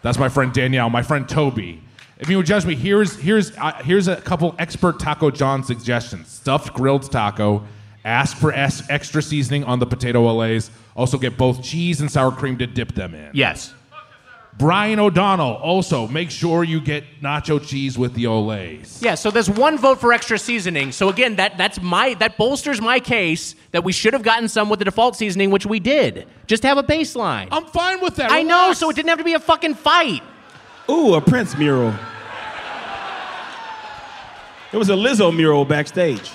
That's 0.01 0.18
my 0.18 0.30
friend 0.30 0.53
Danielle, 0.53 0.89
my 0.89 1.01
friend 1.03 1.28
Toby. 1.28 1.84
If 2.20 2.30
you 2.30 2.38
would 2.38 2.45
judge 2.45 2.65
me, 2.65 2.76
here's 2.76 3.15
here's 3.15 3.55
uh, 3.57 3.74
here's 3.84 4.07
a 4.07 4.15
couple 4.15 4.55
expert 4.57 4.99
Taco 4.99 5.30
John 5.32 5.63
suggestions: 5.63 6.28
stuffed 6.30 6.74
grilled 6.74 7.11
taco. 7.11 7.63
Ask 8.03 8.38
for 8.38 8.53
es- 8.53 8.89
extra 8.89 9.22
seasoning 9.22 9.65
on 9.65 9.80
the 9.80 9.86
potato 9.86 10.24
Olés. 10.26 10.70
Also, 10.95 11.18
get 11.18 11.38
both 11.38 11.61
cheese 11.61 11.99
and 12.01 12.09
sour 12.09 12.32
cream 12.32 12.57
to 12.57 12.65
dip 12.65 12.93
them 12.93 13.13
in. 13.13 13.32
Yes. 13.34 13.74
Brian 14.57 14.97
O'Donnell, 14.97 15.53
also 15.55 16.07
make 16.07 16.32
sure 16.32 16.63
you 16.63 16.82
get 16.82 17.03
nacho 17.22 17.63
cheese 17.63 17.95
with 17.95 18.15
the 18.15 18.24
Olés. 18.24 19.03
Yeah, 19.03 19.13
so 19.13 19.30
there's 19.30 19.49
one 19.49 19.78
vote 19.78 19.99
for 19.99 20.13
extra 20.13 20.39
seasoning. 20.39 20.91
So 20.91 21.09
again, 21.09 21.36
that 21.36 21.57
that's 21.59 21.80
my 21.80 22.15
that 22.15 22.38
bolsters 22.38 22.82
my 22.82 22.99
case 22.99 23.53
that 23.72 23.84
we 23.84 23.91
should 23.91 24.13
have 24.13 24.24
gotten 24.24 24.47
some 24.47 24.70
with 24.70 24.80
the 24.80 24.86
default 24.86 25.15
seasoning, 25.15 25.51
which 25.51 25.68
we 25.68 25.80
did. 25.80 26.28
Just 26.47 26.63
have 26.63 26.80
a 26.80 26.84
baseline. 26.84 27.49
I'm 27.51 27.65
fine 27.65 28.01
with 28.01 28.15
that. 28.15 28.32
I 28.32 28.41
know, 28.41 28.74
so 28.74 28.89
it 28.89 28.95
didn't 28.95 29.09
have 29.09 29.20
to 29.20 29.24
be 29.24 29.34
a 29.36 29.39
fucking 29.39 29.76
fight. 29.76 30.24
Ooh, 30.90 31.16
a 31.16 31.22
Prince 31.22 31.58
mural. 31.58 31.94
It 34.72 34.78
was 34.78 34.90
a 34.90 34.94
Lizzo 34.94 35.36
mural 35.36 35.66
backstage. 35.66 36.30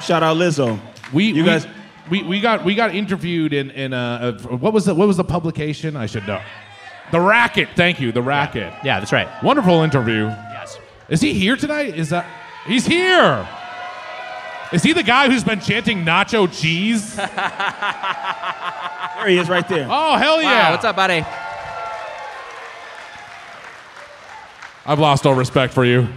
Shout 0.00 0.22
out 0.22 0.36
Lizzo. 0.36 0.78
We 1.12 1.26
You 1.26 1.42
we, 1.44 1.48
guys- 1.48 1.66
we, 2.10 2.22
we 2.22 2.40
got 2.40 2.64
we 2.64 2.74
got 2.74 2.94
interviewed 2.94 3.52
in 3.52 3.70
in 3.70 3.92
uh, 3.92 4.38
what 4.40 4.72
was 4.72 4.84
the 4.84 4.94
what 4.94 5.08
was 5.08 5.16
the 5.16 5.24
publication? 5.24 5.96
I 5.96 6.06
should 6.06 6.26
know. 6.26 6.40
The 7.12 7.20
Racket. 7.20 7.68
Thank 7.76 8.00
you. 8.00 8.12
The 8.12 8.22
Racket. 8.22 8.72
Yeah, 8.84 8.98
that's 9.00 9.12
right. 9.12 9.28
Wonderful 9.42 9.82
interview. 9.82 10.24
Yes. 10.26 10.78
Is 11.08 11.20
he 11.20 11.32
here 11.34 11.56
tonight? 11.56 11.96
Is 11.96 12.10
that 12.10 12.26
he's 12.66 12.86
here? 12.86 13.46
Is 14.72 14.82
he 14.82 14.92
the 14.92 15.02
guy 15.02 15.28
who's 15.30 15.44
been 15.44 15.60
chanting 15.60 16.04
nacho 16.04 16.50
cheese? 16.52 17.18
There 19.16 19.28
he 19.32 19.38
is 19.38 19.48
right 19.48 19.66
there. 19.68 19.86
Oh 19.88 20.16
hell 20.16 20.42
yeah! 20.42 20.64
Wow, 20.66 20.70
what's 20.72 20.84
up, 20.84 20.96
buddy? 20.96 21.24
I've 24.86 24.98
lost 24.98 25.26
all 25.26 25.34
respect 25.34 25.72
for 25.72 25.84
you. 25.84 26.08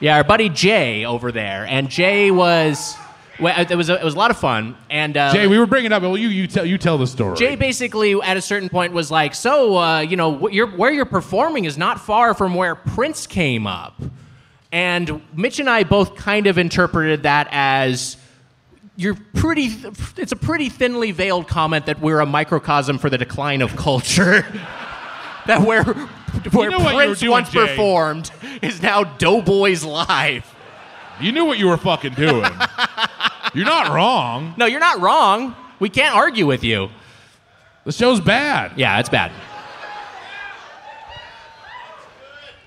Yeah, 0.00 0.16
our 0.16 0.24
buddy 0.24 0.48
Jay 0.48 1.04
over 1.04 1.32
there, 1.32 1.66
and 1.66 1.88
Jay 1.88 2.30
was. 2.30 2.96
Well, 3.38 3.54
it 3.70 3.74
was 3.76 3.90
a, 3.90 4.00
it 4.00 4.04
was 4.04 4.14
a 4.14 4.18
lot 4.18 4.30
of 4.30 4.38
fun, 4.38 4.76
and 4.88 5.14
uh, 5.14 5.30
Jay, 5.32 5.46
we 5.46 5.58
were 5.58 5.66
bringing 5.66 5.92
it 5.92 5.94
up. 5.94 6.02
Well, 6.02 6.16
you 6.16 6.28
you 6.28 6.46
tell 6.46 6.64
you 6.64 6.78
tell 6.78 6.96
the 6.96 7.06
story. 7.06 7.36
Jay 7.36 7.54
basically 7.56 8.14
at 8.22 8.36
a 8.38 8.40
certain 8.40 8.70
point 8.70 8.94
was 8.94 9.10
like, 9.10 9.34
"So, 9.34 9.76
uh, 9.76 10.00
you 10.00 10.16
know, 10.16 10.38
wh- 10.38 10.52
you're, 10.52 10.66
where 10.66 10.90
you're 10.90 11.04
performing 11.04 11.66
is 11.66 11.76
not 11.76 12.00
far 12.00 12.32
from 12.32 12.54
where 12.54 12.74
Prince 12.74 13.26
came 13.26 13.66
up," 13.66 14.00
and 14.72 15.20
Mitch 15.34 15.60
and 15.60 15.68
I 15.68 15.84
both 15.84 16.16
kind 16.16 16.46
of 16.46 16.56
interpreted 16.56 17.24
that 17.24 17.48
as 17.50 18.16
you're 18.96 19.18
pretty. 19.34 19.70
It's 20.16 20.32
a 20.32 20.36
pretty 20.36 20.70
thinly 20.70 21.10
veiled 21.10 21.46
comment 21.46 21.86
that 21.86 22.00
we're 22.00 22.20
a 22.20 22.26
microcosm 22.26 22.96
for 22.96 23.10
the 23.10 23.18
decline 23.18 23.60
of 23.60 23.76
culture. 23.76 24.46
that 25.46 25.62
where 25.62 25.84
where 25.84 26.70
you 26.70 26.78
were 26.78 26.92
Prince 26.92 27.20
doing, 27.20 27.30
once 27.32 27.50
Jay. 27.50 27.66
performed 27.66 28.30
is 28.62 28.82
now 28.82 29.04
Doughboys 29.04 29.84
live. 29.84 30.44
You 31.20 31.32
knew 31.32 31.44
what 31.44 31.58
you 31.58 31.68
were 31.68 31.76
fucking 31.78 32.14
doing. 32.14 32.50
You're 33.54 33.64
not 33.64 33.92
wrong. 33.94 34.54
No, 34.56 34.66
you're 34.66 34.80
not 34.80 35.00
wrong. 35.00 35.56
We 35.80 35.88
can't 35.88 36.14
argue 36.14 36.46
with 36.46 36.62
you. 36.62 36.90
The 37.84 37.92
show's 37.92 38.20
bad. 38.20 38.72
Yeah, 38.76 38.98
it's 39.00 39.08
bad. 39.08 39.32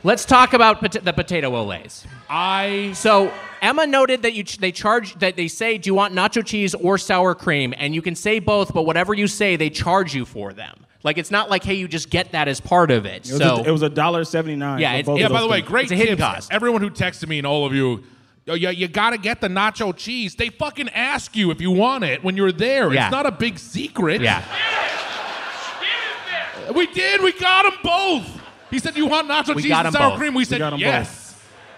Let's 0.04 0.24
talk 0.26 0.54
about 0.54 0.80
pot- 0.80 1.04
the 1.04 1.14
potato 1.14 1.52
Olés. 1.52 2.06
I 2.30 2.92
So 2.96 3.32
Emma 3.62 3.86
noted 3.88 4.22
that 4.24 4.34
you 4.34 4.44
ch- 4.44 4.58
they 4.58 4.72
charge 4.72 5.16
that 5.20 5.36
they 5.36 5.48
say, 5.48 5.78
"Do 5.78 5.88
you 5.90 5.94
want 5.96 6.14
nacho 6.14 6.46
cheese 6.46 6.74
or 6.76 6.98
sour 6.98 7.36
cream?" 7.36 7.74
And 7.78 7.94
you 7.96 8.02
can 8.02 8.16
say 8.16 8.40
both, 8.40 8.74
but 8.74 8.84
whatever 8.84 9.14
you 9.14 9.28
say, 9.28 9.56
they 9.56 9.70
charge 9.70 10.14
you 10.16 10.26
for 10.26 10.54
them. 10.54 10.86
Like 11.04 11.18
it's 11.18 11.32
not 11.32 11.50
like, 11.50 11.64
hey, 11.64 11.76
you 11.76 11.88
just 11.88 12.10
get 12.10 12.34
that 12.34 12.48
as 12.50 12.60
part 12.60 12.92
of 12.92 13.06
it. 13.06 13.26
It 13.30 13.32
was, 13.34 13.38
so 13.42 13.56
a, 13.58 13.64
it 13.64 13.72
was 13.72 13.82
a 13.84 13.90
dollar 13.90 14.24
seventy 14.26 14.56
nine. 14.58 14.80
Yeah, 14.80 14.96
it's- 14.96 15.18
Yeah, 15.20 15.30
by 15.30 15.42
the 15.42 15.48
way, 15.48 15.62
great 15.62 15.84
It's 15.84 15.92
a 15.94 15.96
hidden 15.96 16.18
tips. 16.18 16.28
cost. 16.28 16.52
Everyone 16.54 16.82
who 16.82 16.90
texted 16.90 17.28
me 17.30 17.38
and 17.38 17.48
all 17.48 17.66
of 17.66 17.74
you, 17.74 18.04
yeah, 18.46 18.70
you 18.72 18.88
got 18.90 19.12
to 19.12 19.18
get 19.18 19.40
the 19.42 19.48
nacho 19.48 19.96
cheese. 19.96 20.36
They 20.36 20.50
fucking 20.50 20.90
ask 20.90 21.36
you 21.38 21.52
if 21.52 21.62
you 21.62 21.72
want 21.72 22.04
it 22.04 22.24
when 22.24 22.36
you're 22.36 22.52
there. 22.52 22.92
Yeah. 22.94 23.06
It's 23.06 23.12
not 23.14 23.26
a 23.26 23.32
big 23.32 23.60
secret. 23.60 24.22
yeah, 24.22 24.44
We 26.76 26.86
did. 26.88 27.22
We 27.22 27.32
got 27.34 27.64
them 27.64 27.74
both. 27.84 28.42
He 28.70 28.78
said, 28.80 28.96
"You 28.96 29.08
want 29.08 29.28
nacho 29.28 29.56
We 29.56 29.64
cheese 29.64 29.70
got 29.72 29.86
and 29.86 29.96
'em 29.96 30.00
sour 30.00 30.10
both. 30.12 30.20
cream?" 30.20 30.34
We 30.36 30.46
said, 30.46 30.60
got 30.60 30.74
'em 30.74 30.80
"Yes." 30.80 31.19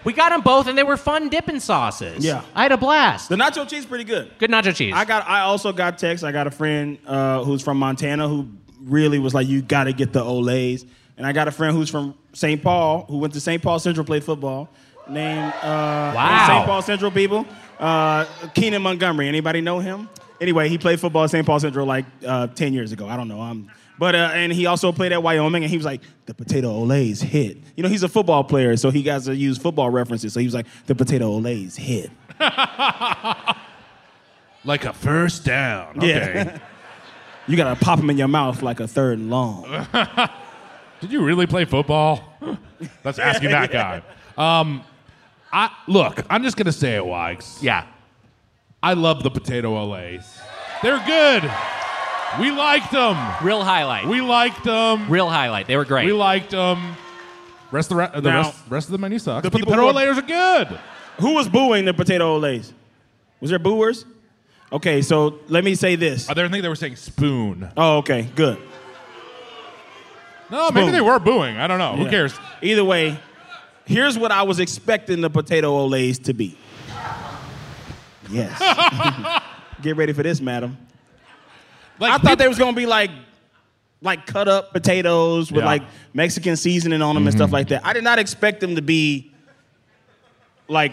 We 0.04 0.12
got 0.12 0.30
them 0.30 0.40
both, 0.40 0.66
and 0.66 0.76
they 0.76 0.82
were 0.82 0.96
fun 0.96 1.28
dipping 1.28 1.60
sauces. 1.60 2.24
Yeah. 2.24 2.42
I 2.54 2.62
had 2.62 2.72
a 2.72 2.76
blast. 2.76 3.28
The 3.28 3.36
nacho 3.36 3.68
cheese 3.68 3.86
pretty 3.86 4.04
good. 4.04 4.30
Good 4.38 4.50
nacho 4.50 4.74
cheese. 4.74 4.92
I 4.96 5.04
got. 5.04 5.26
I 5.28 5.40
also 5.42 5.72
got 5.72 5.98
text. 5.98 6.24
I 6.24 6.32
got 6.32 6.46
a 6.46 6.50
friend 6.50 6.98
uh, 7.06 7.44
who's 7.44 7.62
from 7.62 7.78
Montana 7.78 8.28
who 8.28 8.48
really 8.80 9.18
was 9.18 9.32
like, 9.34 9.46
"You 9.46 9.62
got 9.62 9.84
to 9.84 9.92
get 9.92 10.12
the 10.12 10.20
Olés." 10.22 10.86
And 11.16 11.26
I 11.26 11.32
got 11.32 11.46
a 11.46 11.52
friend 11.52 11.76
who's 11.76 11.90
from 11.90 12.14
St. 12.32 12.60
Paul 12.62 13.04
who 13.08 13.18
went 13.18 13.34
to 13.34 13.40
St. 13.40 13.62
Paul 13.62 13.78
Central 13.78 14.04
play 14.04 14.20
football. 14.20 14.68
Named 15.08 15.52
uh, 15.62 16.12
Wow. 16.14 16.46
St. 16.48 16.66
Paul 16.66 16.82
Central 16.82 17.10
people. 17.10 17.46
Uh, 17.78 18.24
Keenan 18.54 18.82
Montgomery. 18.82 19.28
Anybody 19.28 19.60
know 19.60 19.78
him? 19.80 20.08
Anyway, 20.40 20.68
he 20.68 20.78
played 20.78 20.98
football 21.00 21.24
at 21.24 21.30
St. 21.30 21.44
Paul 21.46 21.60
Central 21.60 21.86
like 21.86 22.06
uh, 22.26 22.46
ten 22.48 22.72
years 22.72 22.92
ago. 22.92 23.06
I 23.08 23.16
don't 23.16 23.28
know. 23.28 23.40
I'm, 23.40 23.70
but 24.02 24.16
uh, 24.16 24.30
and 24.34 24.52
he 24.52 24.66
also 24.66 24.90
played 24.90 25.12
at 25.12 25.22
Wyoming, 25.22 25.62
and 25.62 25.70
he 25.70 25.76
was 25.76 25.86
like, 25.86 26.00
"The 26.26 26.34
potato 26.34 26.72
Olés 26.72 27.22
hit." 27.22 27.56
You 27.76 27.84
know, 27.84 27.88
he's 27.88 28.02
a 28.02 28.08
football 28.08 28.42
player, 28.42 28.76
so 28.76 28.90
he 28.90 29.00
got 29.00 29.22
to 29.22 29.36
use 29.36 29.58
football 29.58 29.90
references. 29.90 30.32
So 30.32 30.40
he 30.40 30.46
was 30.46 30.54
like, 30.54 30.66
"The 30.86 30.96
potato 30.96 31.38
Olés 31.38 31.76
hit." 31.76 32.10
Like 34.64 34.84
a 34.84 34.92
first 34.92 35.44
down. 35.44 36.00
Yeah. 36.00 36.58
You 37.48 37.56
gotta 37.56 37.74
pop 37.74 37.98
them 37.98 38.08
in 38.10 38.18
your 38.18 38.28
mouth 38.28 38.62
like 38.62 38.78
a 38.78 38.86
third 38.86 39.18
and 39.18 39.28
long. 39.28 39.64
Did 41.00 41.10
you 41.10 41.24
really 41.24 41.46
play 41.46 41.64
football? 41.64 42.22
That's 43.02 43.18
asking 43.18 43.50
that 43.50 43.72
guy. 43.72 44.02
Um, 44.38 44.84
I 45.52 45.70
look. 45.88 46.24
I'm 46.30 46.44
just 46.44 46.56
gonna 46.56 46.70
say 46.70 46.94
it, 46.94 47.04
Wags. 47.04 47.58
yeah. 47.60 47.86
I 48.82 48.94
love 48.94 49.24
the 49.24 49.30
potato 49.30 49.74
Olés. 49.74 50.40
They're 50.82 51.02
good. 51.04 51.50
We 52.40 52.50
liked 52.50 52.90
them. 52.92 53.16
Real 53.42 53.62
highlight. 53.62 54.06
We 54.06 54.20
liked 54.20 54.64
them. 54.64 55.08
Real 55.10 55.28
highlight. 55.28 55.66
They 55.66 55.76
were 55.76 55.84
great. 55.84 56.06
We 56.06 56.12
liked 56.12 56.50
them. 56.50 56.96
Rest 57.70 57.90
of 57.90 57.96
the, 57.96 58.02
re- 58.02 58.10
the 58.20 58.30
Now, 58.30 58.42
rest, 58.42 58.58
rest 58.68 58.88
of 58.88 58.92
the 58.92 58.98
menu 58.98 59.18
sucks. 59.18 59.42
the 59.42 59.50
but 59.50 59.52
the 59.52 59.58
people 59.58 59.72
potato 59.72 59.92
who 59.92 59.98
are- 59.98 60.18
are 60.18 60.66
good. 60.66 60.78
Who 61.20 61.34
was 61.34 61.48
booing 61.48 61.84
the 61.84 61.94
potato 61.94 62.38
Olés? 62.40 62.72
Was 63.40 63.50
there 63.50 63.58
booers? 63.58 64.04
Okay, 64.72 65.02
so 65.02 65.38
let 65.48 65.64
me 65.64 65.74
say 65.74 65.96
this. 65.96 66.28
I 66.30 66.34
think 66.34 66.62
they 66.62 66.68
were 66.68 66.74
saying 66.76 66.96
spoon. 66.96 67.70
Oh, 67.76 67.98
okay, 67.98 68.22
good. 68.34 68.56
No, 70.50 70.70
maybe 70.70 70.86
Spoon. 70.86 70.92
they 70.92 71.00
were 71.00 71.18
booing. 71.18 71.56
I 71.56 71.66
don't 71.66 71.78
know. 71.78 71.96
Who 71.96 72.04
Yeah. 72.04 72.10
cares? 72.10 72.34
Either 72.62 72.84
way, 72.84 73.18
here's 73.86 74.18
what 74.18 74.30
I 74.32 74.42
was 74.42 74.60
expecting 74.60 75.20
the 75.22 75.30
potato 75.30 75.86
Olés 75.88 76.22
to 76.24 76.34
be. 76.34 76.56
Yes. 78.30 78.58
Get 79.82 79.96
ready 79.96 80.12
for 80.12 80.22
this, 80.22 80.40
madam. 80.40 80.76
Like 81.98 82.12
I 82.12 82.18
thought 82.18 82.38
they 82.38 82.48
was 82.48 82.58
gonna 82.58 82.76
be 82.76 82.86
like, 82.86 83.10
like 84.00 84.26
cut 84.26 84.48
up 84.48 84.72
potatoes 84.72 85.52
with 85.52 85.62
Yeah. 85.62 85.66
like 85.66 85.82
Mexican 86.12 86.56
seasoning 86.56 87.02
on 87.02 87.14
them 87.14 87.26
and 87.26 87.34
stuff 87.34 87.46
mm-hmm. 87.46 87.54
like 87.54 87.68
that. 87.68 87.86
I 87.86 87.92
did 87.92 88.04
not 88.04 88.18
expect 88.18 88.60
them 88.60 88.76
to 88.76 88.82
be 88.82 89.32
like 90.68 90.92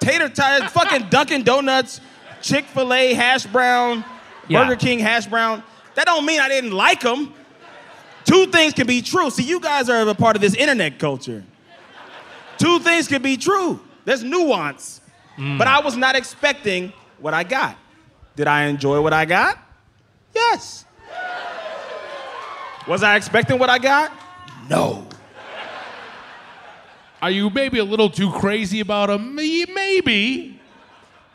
tater 0.00 0.28
tots, 0.28 0.72
fucking 0.72 1.08
Dunkin' 1.08 1.42
Donuts, 1.44 2.00
Chick 2.42 2.64
Fil 2.66 2.92
A 2.92 3.14
hash 3.14 3.46
brown, 3.46 4.04
Yeah. 4.48 4.64
Burger 4.64 4.76
King 4.76 4.98
hash 4.98 5.26
brown. 5.26 5.62
That 5.94 6.06
don't 6.06 6.26
mean 6.26 6.40
I 6.40 6.48
didn't 6.48 6.72
like 6.72 7.00
them. 7.00 7.32
Two 8.24 8.46
things 8.46 8.72
can 8.72 8.86
be 8.86 9.02
true. 9.02 9.30
See, 9.30 9.44
you 9.44 9.60
guys 9.60 9.88
are 9.88 10.06
a 10.08 10.14
part 10.14 10.36
of 10.36 10.42
this 10.42 10.54
internet 10.54 10.98
culture. 10.98 11.44
Two 12.58 12.80
things 12.80 13.06
can 13.06 13.22
be 13.22 13.36
true. 13.36 13.80
There's 14.04 14.22
nuance. 14.22 15.00
Mm. 15.36 15.58
But 15.58 15.68
I 15.68 15.80
was 15.80 15.96
not 15.96 16.16
expecting 16.16 16.92
what 17.18 17.34
I 17.34 17.44
got. 17.44 17.76
Did 18.34 18.48
I 18.48 18.64
enjoy 18.64 19.00
what 19.00 19.12
I 19.12 19.24
got? 19.24 19.58
Yes. 20.36 20.84
Was 22.86 23.02
I 23.02 23.16
expecting 23.16 23.58
what 23.58 23.70
I 23.70 23.78
got? 23.78 24.12
No. 24.68 25.06
Are 27.22 27.30
you 27.30 27.48
maybe 27.48 27.78
a 27.78 27.84
little 27.84 28.10
too 28.10 28.30
crazy 28.32 28.80
about 28.80 29.08
them? 29.08 29.34
Maybe. 29.34 30.60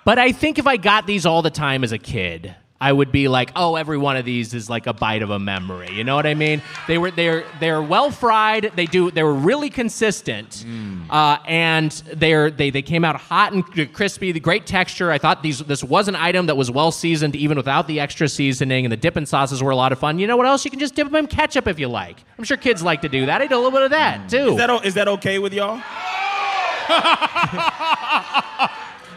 But 0.06 0.20
I 0.20 0.32
think 0.32 0.60
if 0.60 0.68
I 0.68 0.78
got 0.78 1.08
these 1.08 1.26
all 1.26 1.42
the 1.42 1.50
time 1.50 1.84
as 1.84 1.92
a 1.92 1.98
kid, 1.98 2.56
I 2.82 2.92
would 2.92 3.12
be 3.12 3.28
like, 3.28 3.52
oh, 3.56 3.76
every 3.76 4.00
one 4.00 4.18
of 4.18 4.26
these 4.26 4.56
is 4.56 4.68
like 4.68 4.88
a 4.88 4.94
bite 4.94 5.22
of 5.22 5.30
a 5.30 5.38
memory. 5.38 5.92
You 5.92 6.04
know 6.04 6.16
what 6.16 6.26
I 6.26 6.34
mean? 6.34 6.64
They 6.88 6.98
were 6.98 7.12
they're 7.12 7.46
they're 7.60 7.82
well 7.82 8.10
fried. 8.10 8.72
They 8.76 8.88
do 8.88 9.12
they 9.12 9.22
were 9.22 9.36
really 9.36 9.70
consistent, 9.70 10.66
uh, 11.12 11.38
and 11.46 11.92
they're 12.12 12.50
they 12.50 12.72
they 12.72 12.82
came 12.82 13.06
out 13.06 13.18
hot 13.18 13.54
and 13.54 13.94
crispy. 13.94 14.32
The 14.32 14.40
great 14.40 14.66
texture. 14.66 15.12
I 15.12 15.20
thought 15.20 15.44
these 15.44 15.60
this 15.60 15.84
was 15.84 16.08
an 16.08 16.16
item 16.16 16.48
that 16.48 16.58
was 16.58 16.72
well 16.72 16.92
seasoned 16.92 17.36
even 17.36 17.56
without 17.56 17.88
the 17.88 18.00
extra 18.00 18.28
seasoning. 18.28 18.84
And 18.84 18.92
the 18.92 18.98
dipping 18.98 19.28
sauces 19.28 19.62
were 19.62 19.70
a 19.70 19.76
lot 19.76 19.92
of 19.92 20.00
fun. 20.00 20.18
You 20.18 20.26
know 20.26 20.36
what 20.36 20.48
else? 20.48 20.66
You 20.66 20.72
can 20.72 20.80
just 20.80 20.96
dip 20.96 21.06
them 21.06 21.16
in 21.16 21.28
ketchup 21.28 21.68
if 21.68 21.78
you 21.78 21.88
like. 21.88 22.18
I'm 22.40 22.44
sure 22.44 22.58
kids 22.58 22.82
like 22.82 23.04
to 23.04 23.10
do 23.10 23.28
that. 23.28 23.42
I 23.42 23.46
did 23.46 23.54
a 23.54 23.58
little 23.58 23.70
bit 23.70 23.84
of 23.84 23.92
that 23.92 24.28
too. 24.28 24.54
Is 24.54 24.58
that, 24.58 24.86
is 24.86 24.94
that 24.96 25.08
okay 25.08 25.38
with 25.38 25.54
y'all? 25.54 25.76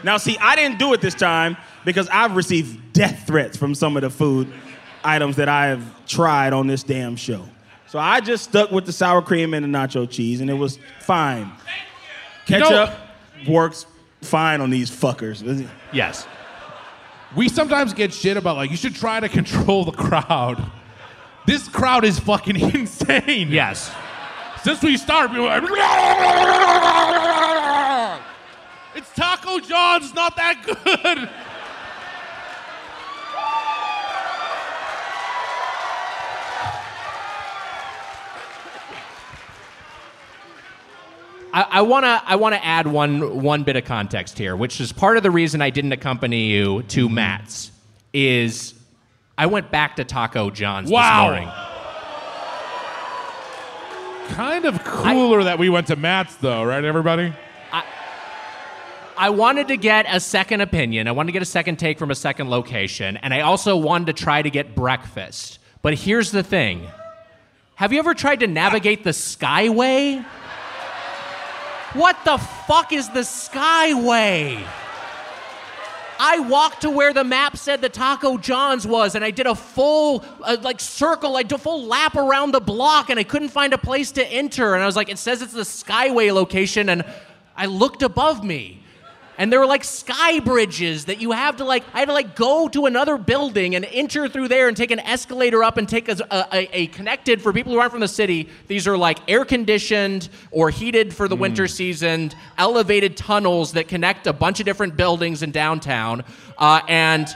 now, 0.03 0.17
see, 0.17 0.37
I 0.39 0.55
didn't 0.55 0.77
do 0.77 0.93
it 0.93 1.01
this 1.01 1.15
time 1.15 1.57
because 1.85 2.07
I've 2.09 2.35
received 2.35 2.93
death 2.93 3.25
threats 3.27 3.55
from 3.57 3.75
some 3.75 3.95
of 3.95 4.01
the 4.01 4.09
food 4.09 4.51
items 5.03 5.35
that 5.37 5.47
I 5.47 5.67
have 5.67 6.05
tried 6.07 6.51
on 6.53 6.65
this 6.67 6.83
damn 6.83 7.15
show. 7.15 7.45
So 7.87 7.99
I 7.99 8.19
just 8.19 8.43
stuck 8.45 8.71
with 8.71 8.85
the 8.85 8.91
sour 8.91 9.21
cream 9.21 9.53
and 9.53 9.63
the 9.63 9.69
nacho 9.77 10.09
cheese, 10.09 10.41
and 10.41 10.49
it 10.49 10.53
was 10.55 10.79
fine. 10.99 11.49
You 12.47 12.59
know- 12.59 12.67
Ketchup 12.87 12.97
works 13.47 13.85
fine 14.21 14.59
on 14.61 14.69
these 14.71 14.89
fuckers. 14.89 15.67
yes. 15.93 16.25
we 17.35 17.47
sometimes 17.49 17.93
get 17.93 18.11
shit 18.13 18.37
about 18.37 18.55
like 18.57 18.71
you 18.71 18.77
should 18.77 18.95
try 18.95 19.19
to 19.19 19.29
control 19.29 19.85
the 19.85 19.91
crowd. 19.91 20.63
This 21.45 21.67
crowd 21.67 22.03
is 22.05 22.17
fucking 22.19 22.59
insane. 22.75 23.49
Yes. 23.49 23.91
Since 24.63 24.81
we 24.81 24.97
started, 24.97 25.29
people 25.29 25.47
are 25.47 25.61
like, 25.61 25.69
it's 28.95 29.13
Taco 29.13 29.59
John's 29.59 30.11
not 30.15 30.35
that 30.37 30.63
good. 30.65 31.29
I, 41.55 41.65
I 41.71 41.81
wanna 41.83 42.21
I 42.25 42.35
wanna 42.35 42.59
add 42.61 42.85
one 42.85 43.41
one 43.41 43.63
bit 43.63 43.77
of 43.77 43.85
context 43.85 44.37
here, 44.37 44.57
which 44.57 44.81
is 44.81 44.91
part 44.91 45.15
of 45.15 45.23
the 45.23 45.31
reason 45.31 45.61
I 45.61 45.69
didn't 45.69 45.93
accompany 45.93 46.47
you 46.47 46.83
to 46.83 47.05
mm-hmm. 47.05 47.15
Matt's. 47.15 47.71
Is 48.13 48.73
I 49.37 49.45
went 49.45 49.71
back 49.71 49.95
to 49.95 50.03
Taco 50.03 50.49
John's 50.49 50.91
Wow. 50.91 51.29
this 51.29 51.39
morning. 51.39 51.49
Kind 54.35 54.65
of 54.65 54.83
cooler 54.83 55.45
that 55.45 55.57
we 55.57 55.69
went 55.69 55.87
to 55.87 55.95
Matt's 55.95 56.35
though, 56.35 56.63
right, 56.63 56.83
everybody? 56.83 57.33
I 59.17 59.29
wanted 59.29 59.69
to 59.69 59.77
get 59.77 60.05
a 60.09 60.19
second 60.19 60.59
opinion. 60.59 61.07
I 61.07 61.13
wanted 61.13 61.27
to 61.27 61.31
get 61.31 61.41
a 61.41 61.45
second 61.45 61.77
take 61.77 61.97
from 61.97 62.11
a 62.11 62.15
second 62.15 62.49
location, 62.49 63.15
and 63.15 63.33
I 63.33 63.41
also 63.41 63.77
wanted 63.77 64.07
to 64.07 64.13
try 64.23 64.41
to 64.41 64.49
get 64.49 64.75
breakfast. 64.75 65.59
But 65.81 65.93
here's 65.93 66.31
the 66.31 66.43
thing: 66.43 66.85
Have 67.75 67.93
you 67.93 67.99
ever 67.99 68.13
tried 68.13 68.41
to 68.41 68.47
navigate 68.47 69.05
the 69.05 69.11
Skyway? 69.11 70.25
What 71.95 72.17
the 72.25 72.37
fuck 72.37 72.91
is 72.91 73.07
the 73.07 73.21
Skyway? 73.21 74.61
I 76.19 76.39
walked 76.39 76.81
to 76.81 76.89
where 76.89 77.13
the 77.13 77.23
map 77.23 77.55
said 77.55 77.79
the 77.79 77.87
Taco 77.87 78.37
John's 78.37 78.85
was, 78.85 79.15
and 79.15 79.23
I 79.23 79.31
did 79.31 79.47
a 79.47 79.55
full 79.55 80.25
uh, 80.43 80.57
like 80.61 80.81
circle, 80.81 81.37
I 81.37 81.43
did 81.43 81.53
a 81.53 81.57
full 81.57 81.85
lap 81.85 82.15
around 82.15 82.51
the 82.51 82.59
block, 82.59 83.09
and 83.09 83.17
I 83.17 83.23
couldn't 83.23 83.47
find 83.49 83.71
a 83.73 83.77
place 83.77 84.11
to 84.13 84.27
enter. 84.27 84.73
And 84.73 84.83
I 84.83 84.85
was 84.85 84.97
like, 84.97 85.07
it 85.07 85.17
says 85.17 85.41
it's 85.41 85.53
the 85.53 85.61
Skyway 85.61 86.33
location, 86.33 86.89
and 86.89 87.05
I 87.55 87.67
looked 87.67 88.01
above 88.01 88.43
me, 88.43 88.81
and 89.37 89.51
there 89.51 89.59
were 89.59 89.65
like 89.65 89.83
sky 89.83 90.39
bridges 90.39 91.05
that 91.05 91.19
you 91.19 91.31
have 91.31 91.57
to 91.57 91.65
like. 91.65 91.83
I 91.93 91.99
had 91.99 92.07
to 92.07 92.13
like 92.13 92.35
go 92.35 92.67
to 92.69 92.85
another 92.85 93.17
building 93.17 93.75
and 93.75 93.85
enter 93.85 94.27
through 94.27 94.47
there 94.47 94.67
and 94.67 94.75
take 94.77 94.91
an 94.91 94.99
escalator 94.99 95.63
up 95.63 95.77
and 95.77 95.87
take 95.87 96.07
a, 96.09 96.17
a, 96.31 96.69
a 96.77 96.87
connected 96.87 97.41
for 97.41 97.51
people 97.53 97.73
who 97.73 97.79
aren't 97.79 97.91
from 97.91 98.01
the 98.01 98.07
city. 98.07 98.49
These 98.67 98.87
are 98.87 98.97
like 98.97 99.19
air 99.27 99.45
conditioned 99.45 100.29
or 100.51 100.69
heated 100.69 101.13
for 101.13 101.27
the 101.27 101.35
winter 101.35 101.67
season, 101.67 102.31
elevated 102.57 103.17
tunnels 103.17 103.73
that 103.73 103.87
connect 103.87 104.27
a 104.27 104.33
bunch 104.33 104.59
of 104.59 104.65
different 104.65 104.95
buildings 104.95 105.43
in 105.43 105.51
downtown, 105.51 106.23
uh, 106.57 106.81
and 106.87 107.27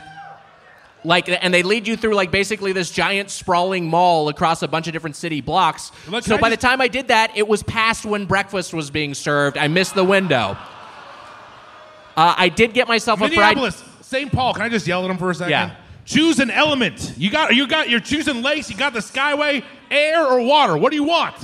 like 1.03 1.29
and 1.29 1.53
they 1.53 1.63
lead 1.63 1.87
you 1.87 1.95
through 1.95 2.13
like 2.13 2.31
basically 2.31 2.73
this 2.73 2.91
giant 2.91 3.29
sprawling 3.29 3.87
mall 3.87 4.27
across 4.29 4.61
a 4.61 4.67
bunch 4.67 4.87
of 4.87 4.93
different 4.93 5.15
city 5.15 5.41
blocks. 5.41 5.91
Look, 6.07 6.23
so 6.23 6.37
by 6.37 6.49
just- 6.49 6.61
the 6.61 6.67
time 6.67 6.81
I 6.81 6.87
did 6.87 7.07
that, 7.09 7.37
it 7.37 7.47
was 7.47 7.63
past 7.63 8.05
when 8.05 8.25
breakfast 8.25 8.73
was 8.73 8.89
being 8.89 9.13
served. 9.13 9.57
I 9.57 9.67
missed 9.67 9.95
the 9.95 10.03
window. 10.03 10.57
Uh, 12.19 12.35
I 12.37 12.49
did 12.49 12.73
get 12.73 12.87
myself 12.87 13.19
a 13.21 13.29
fried. 13.29 13.55
Minneapolis, 13.55 13.83
St. 14.01 14.31
Paul. 14.31 14.53
Can 14.53 14.63
I 14.63 14.69
just 14.69 14.85
yell 14.87 15.03
at 15.05 15.09
him 15.09 15.17
for 15.17 15.29
a 15.29 15.35
second? 15.35 15.51
Yeah. 15.51 15.75
Choose 16.05 16.39
an 16.39 16.49
element. 16.51 17.13
You 17.17 17.29
got 17.29 17.55
you 17.55 17.67
got 17.67 17.89
you're 17.89 17.99
choosing 17.99 18.41
lace, 18.41 18.69
you 18.69 18.75
got 18.75 18.93
the 18.93 18.99
skyway, 18.99 19.63
air 19.91 20.25
or 20.25 20.41
water. 20.41 20.75
What 20.75 20.89
do 20.89 20.95
you 20.97 21.03
want? 21.03 21.35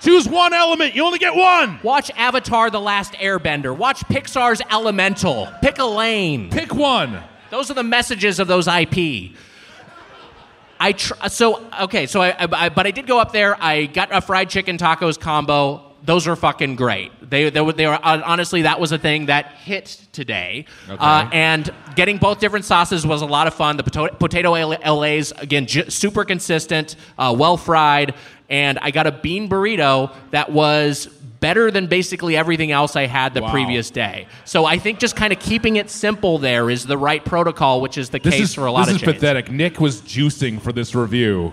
Choose 0.00 0.28
one 0.28 0.52
element. 0.52 0.94
You 0.94 1.04
only 1.04 1.18
get 1.18 1.34
one. 1.34 1.78
Watch 1.82 2.10
Avatar: 2.16 2.70
The 2.70 2.80
Last 2.80 3.12
Airbender. 3.14 3.76
Watch 3.76 4.00
Pixar's 4.06 4.60
Elemental. 4.70 5.48
Pick 5.62 5.78
a 5.78 5.84
lane. 5.84 6.50
Pick 6.50 6.74
one. 6.74 7.22
Those 7.50 7.70
are 7.70 7.74
the 7.74 7.82
messages 7.84 8.40
of 8.40 8.48
those 8.48 8.66
IP. 8.66 9.32
I 10.80 10.92
tr- 10.92 11.14
so 11.28 11.64
okay, 11.82 12.06
so 12.06 12.20
I, 12.20 12.30
I, 12.30 12.48
I- 12.66 12.68
but 12.70 12.86
I 12.86 12.90
did 12.90 13.06
go 13.06 13.18
up 13.20 13.32
there. 13.32 13.56
I 13.62 13.86
got 13.86 14.08
a 14.12 14.20
fried 14.20 14.50
chicken 14.50 14.76
tacos 14.78 15.18
combo. 15.18 15.93
Those 16.04 16.28
are 16.28 16.36
fucking 16.36 16.76
great. 16.76 17.12
They 17.30 17.48
they 17.50 17.60
were, 17.62 17.72
they 17.72 17.86
were 17.86 17.94
uh, 17.94 18.20
honestly 18.24 18.62
that 18.62 18.78
was 18.78 18.92
a 18.92 18.98
thing 18.98 19.26
that 19.26 19.46
hit 19.52 19.98
today. 20.12 20.66
Uh, 20.88 21.28
and 21.32 21.72
getting 21.96 22.18
both 22.18 22.40
different 22.40 22.66
sauces 22.66 23.06
was 23.06 23.22
a 23.22 23.26
lot 23.26 23.46
of 23.46 23.54
fun. 23.54 23.76
The 23.78 23.84
potato, 23.84 24.14
potato 24.14 24.52
Olés 24.52 25.32
again 25.40 25.66
j- 25.66 25.88
super 25.88 26.24
consistent, 26.24 26.96
uh, 27.18 27.34
well 27.36 27.56
fried, 27.56 28.14
and 28.50 28.78
I 28.82 28.90
got 28.90 29.06
a 29.06 29.12
bean 29.12 29.48
burrito 29.48 30.14
that 30.30 30.52
was 30.52 31.06
better 31.40 31.70
than 31.70 31.86
basically 31.86 32.36
everything 32.36 32.70
else 32.70 32.96
I 32.96 33.06
had 33.06 33.34
the 33.34 33.42
Wow. 33.42 33.50
previous 33.50 33.90
day. 33.90 34.26
So 34.44 34.64
I 34.64 34.78
think 34.78 34.98
just 34.98 35.14
kind 35.16 35.30
of 35.32 35.38
keeping 35.38 35.76
it 35.76 35.90
simple 35.90 36.38
there 36.38 36.70
is 36.70 36.86
the 36.86 36.96
right 36.98 37.22
protocol, 37.24 37.80
which 37.82 37.98
is 37.98 38.08
the 38.10 38.18
This 38.18 38.34
case 38.34 38.44
is 38.44 38.54
for 38.54 38.64
a 38.66 38.72
lot 38.72 38.86
this 38.86 38.96
of 38.96 38.96
is 38.96 39.02
chains. 39.02 39.14
pathetic. 39.14 39.50
Nick 39.50 39.80
was 39.80 40.00
juicing 40.02 40.60
for 40.60 40.72
this 40.72 40.94
review. 40.94 41.52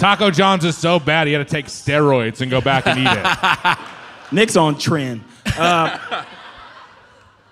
Taco 0.00 0.30
John's 0.30 0.64
is 0.64 0.78
so 0.78 0.98
bad 0.98 1.26
he 1.26 1.32
had 1.34 1.46
to 1.46 1.50
take 1.54 1.66
steroids 1.66 2.40
and 2.40 2.50
go 2.50 2.60
back 2.62 2.86
and 2.86 2.98
eat 2.98 3.06
it. 3.10 3.78
Nick's 4.32 4.56
on 4.56 4.78
trend. 4.78 5.22
Uh, 5.58 6.24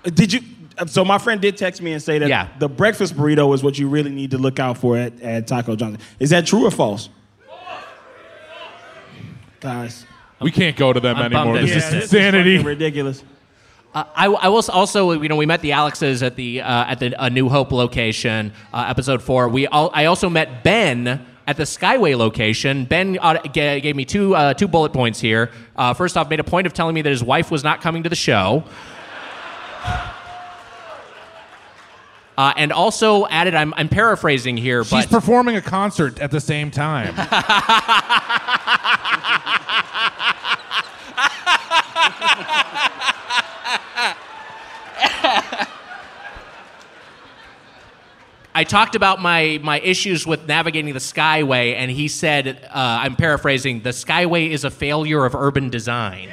did 0.05 0.32
you? 0.32 0.40
So 0.86 1.05
my 1.05 1.18
friend 1.18 1.40
did 1.42 1.57
text 1.57 1.82
me 1.82 1.92
and 1.92 2.03
say 2.03 2.18
that 2.18 2.28
Yeah. 2.28 2.49
the 2.59 2.68
breakfast 2.68 3.14
burrito 3.16 3.53
is 3.55 3.62
what 3.62 3.78
you 3.78 3.88
really 3.88 4.11
need 4.11 4.30
to 4.30 4.38
look 4.38 4.59
out 4.59 4.78
for 4.78 4.96
at, 4.96 5.20
at 5.20 5.46
Taco 5.46 5.76
John's. 5.76 5.99
Is 6.20 6.30
that 6.30 6.46
true 6.46 6.64
or 6.66 6.70
false? 6.70 7.09
Guys, 9.61 10.07
We 10.40 10.51
can't 10.53 10.76
go 10.76 10.92
to 10.92 11.01
them 11.01 11.16
I'm 11.16 11.32
anymore. 11.32 11.59
This 11.59 11.70
that- 11.70 11.76
is 11.76 11.82
Yeah, 11.84 11.90
this 12.01 12.05
insanity. 12.12 12.57
fucking 12.59 12.66
ridiculous. 12.66 13.24
Uh, 13.94 14.05
I, 14.14 14.26
I 14.26 14.49
will 14.49 14.62
also, 14.72 15.12
you 15.12 15.28
know, 15.28 15.36
we 15.36 15.46
met 15.46 15.62
the 15.62 15.72
Alexes 15.72 16.22
at 16.22 16.36
the 16.36 16.61
uh, 16.61 16.84
at 16.84 17.01
the 17.01 17.20
uh, 17.20 17.28
New 17.30 17.49
Hope 17.49 17.72
location, 17.72 18.53
uh, 18.72 18.84
episode 18.88 19.20
four. 19.22 19.49
We 19.49 19.66
all, 19.66 19.90
I 19.94 20.05
also 20.05 20.28
met 20.30 20.62
Ben 20.62 21.26
at 21.49 21.57
the 21.57 21.64
Skyway 21.64 22.16
location. 22.16 22.84
Ben 22.84 23.18
uh, 23.20 23.40
ga- 23.53 23.80
gave 23.80 23.96
me 23.96 24.05
two 24.05 24.36
uh, 24.36 24.55
two 24.55 24.68
bullet 24.68 24.92
points 24.92 25.18
here. 25.18 25.51
Uh, 25.74 25.94
first 25.94 26.16
off, 26.16 26.28
made 26.28 26.40
a 26.40 26.44
point 26.44 26.66
of 26.66 26.74
telling 26.74 26.94
me 26.94 27.03
that 27.03 27.11
his 27.11 27.24
wife 27.24 27.51
was 27.51 27.64
not 27.64 27.80
coming 27.80 28.05
to 28.05 28.09
the 28.09 28.16
show. 28.16 28.62
Uh, 32.36 32.53
and 32.57 32.72
also 32.72 33.26
added, 33.26 33.53
I'm, 33.53 33.74
I'm 33.76 33.88
paraphrasing 33.88 34.57
here, 34.57 34.84
She's 34.84 35.07
performing 35.07 35.57
a 35.57 35.61
concert 35.61 36.20
at 36.20 36.30
the 36.30 36.40
same 36.40 36.70
time. 36.70 37.12
I 48.59 48.65
talked 48.65 48.97
about 48.97 49.23
my, 49.23 49.61
my 49.63 49.79
issues 49.79 50.27
with 50.27 50.49
navigating 50.49 50.93
the 50.93 50.99
Skyway, 50.99 51.75
and 51.77 51.89
he 51.93 52.09
said, 52.09 52.61
uh, 52.65 52.71
I'm 52.75 53.15
paraphrasing, 53.15 53.83
the 53.83 53.91
Skyway 53.91 54.51
is 54.51 54.65
a 54.65 54.71
failure 54.73 55.25
of 55.25 55.37
urban 55.37 55.71
design. 55.71 56.29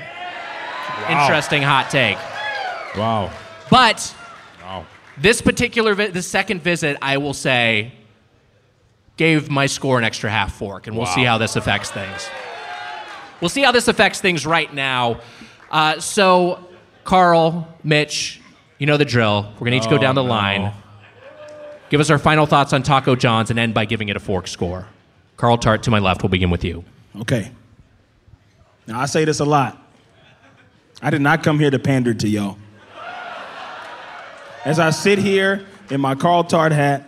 Interesting 1.07 1.61
hot 1.61 1.91
take. 1.91 2.17
wow. 2.97 3.31
But 3.69 4.15
Wow. 4.63 4.87
this 5.19 5.39
particular, 5.39 5.93
vi- 5.93 6.07
the 6.07 6.23
second 6.23 6.63
visit, 6.63 6.97
I 6.99 7.17
will 7.17 7.35
say, 7.35 7.91
gave 9.17 9.51
my 9.51 9.67
score 9.67 9.99
an 9.99 10.03
extra 10.03 10.31
half 10.31 10.55
fork, 10.55 10.87
and 10.87 10.97
we'll 10.97 11.05
see 11.05 11.23
how 11.23 11.37
this 11.37 11.55
affects 11.55 11.91
things. 11.91 12.27
We'll 13.39 13.49
see 13.49 13.61
how 13.61 13.71
this 13.71 13.87
affects 13.87 14.19
things 14.19 14.47
right 14.47 14.73
now. 14.73 15.19
Uh, 15.69 15.99
so, 15.99 16.67
Carl, 17.03 17.67
Mitch, 17.83 18.41
you 18.79 18.87
know 18.87 18.97
the 18.97 19.05
drill. 19.05 19.53
We're 19.59 19.65
gonna 19.65 19.75
each 19.77 19.89
go 19.91 19.97
Oh, 19.97 19.99
down 19.99 20.15
the 20.15 20.23
no. 20.23 20.29
line. 20.29 20.73
Give 21.89 22.01
us 22.01 22.09
our 22.09 22.17
final 22.17 22.45
thoughts 22.45 22.73
on 22.73 22.83
Taco 22.83 23.15
John's 23.15 23.49
and 23.49 23.59
end 23.59 23.73
by 23.73 23.85
giving 23.85 24.09
it 24.09 24.17
a 24.17 24.19
fork 24.19 24.47
score. 24.47 24.87
Carl 25.37 25.57
Tart 25.57 25.83
to 25.83 25.91
my 25.91 25.99
left. 25.99 26.23
We'll 26.23 26.29
begin 26.29 26.49
with 26.49 26.63
you. 26.63 26.83
Okay. 27.21 27.51
Now 28.87 28.99
I 28.99 29.05
say 29.05 29.25
this 29.25 29.39
a 29.39 29.45
lot. 29.45 29.81
I 31.01 31.09
did 31.09 31.21
not 31.21 31.43
come 31.43 31.59
here 31.59 31.69
to 31.69 31.79
pander 31.79 32.13
to 32.13 32.27
y'all. 32.27 32.57
As 34.63 34.79
I 34.79 34.89
sit 34.89 35.19
here 35.19 35.65
in 35.91 36.01
my 36.01 36.15
Carl 36.15 36.43
Tart 36.43 36.71
hat 36.71 37.03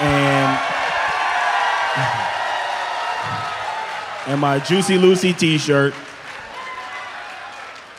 and 0.00 0.60
and 4.26 4.40
my 4.40 4.58
Juicy 4.58 4.98
Lucy 4.98 5.32
T-shirt. 5.32 5.94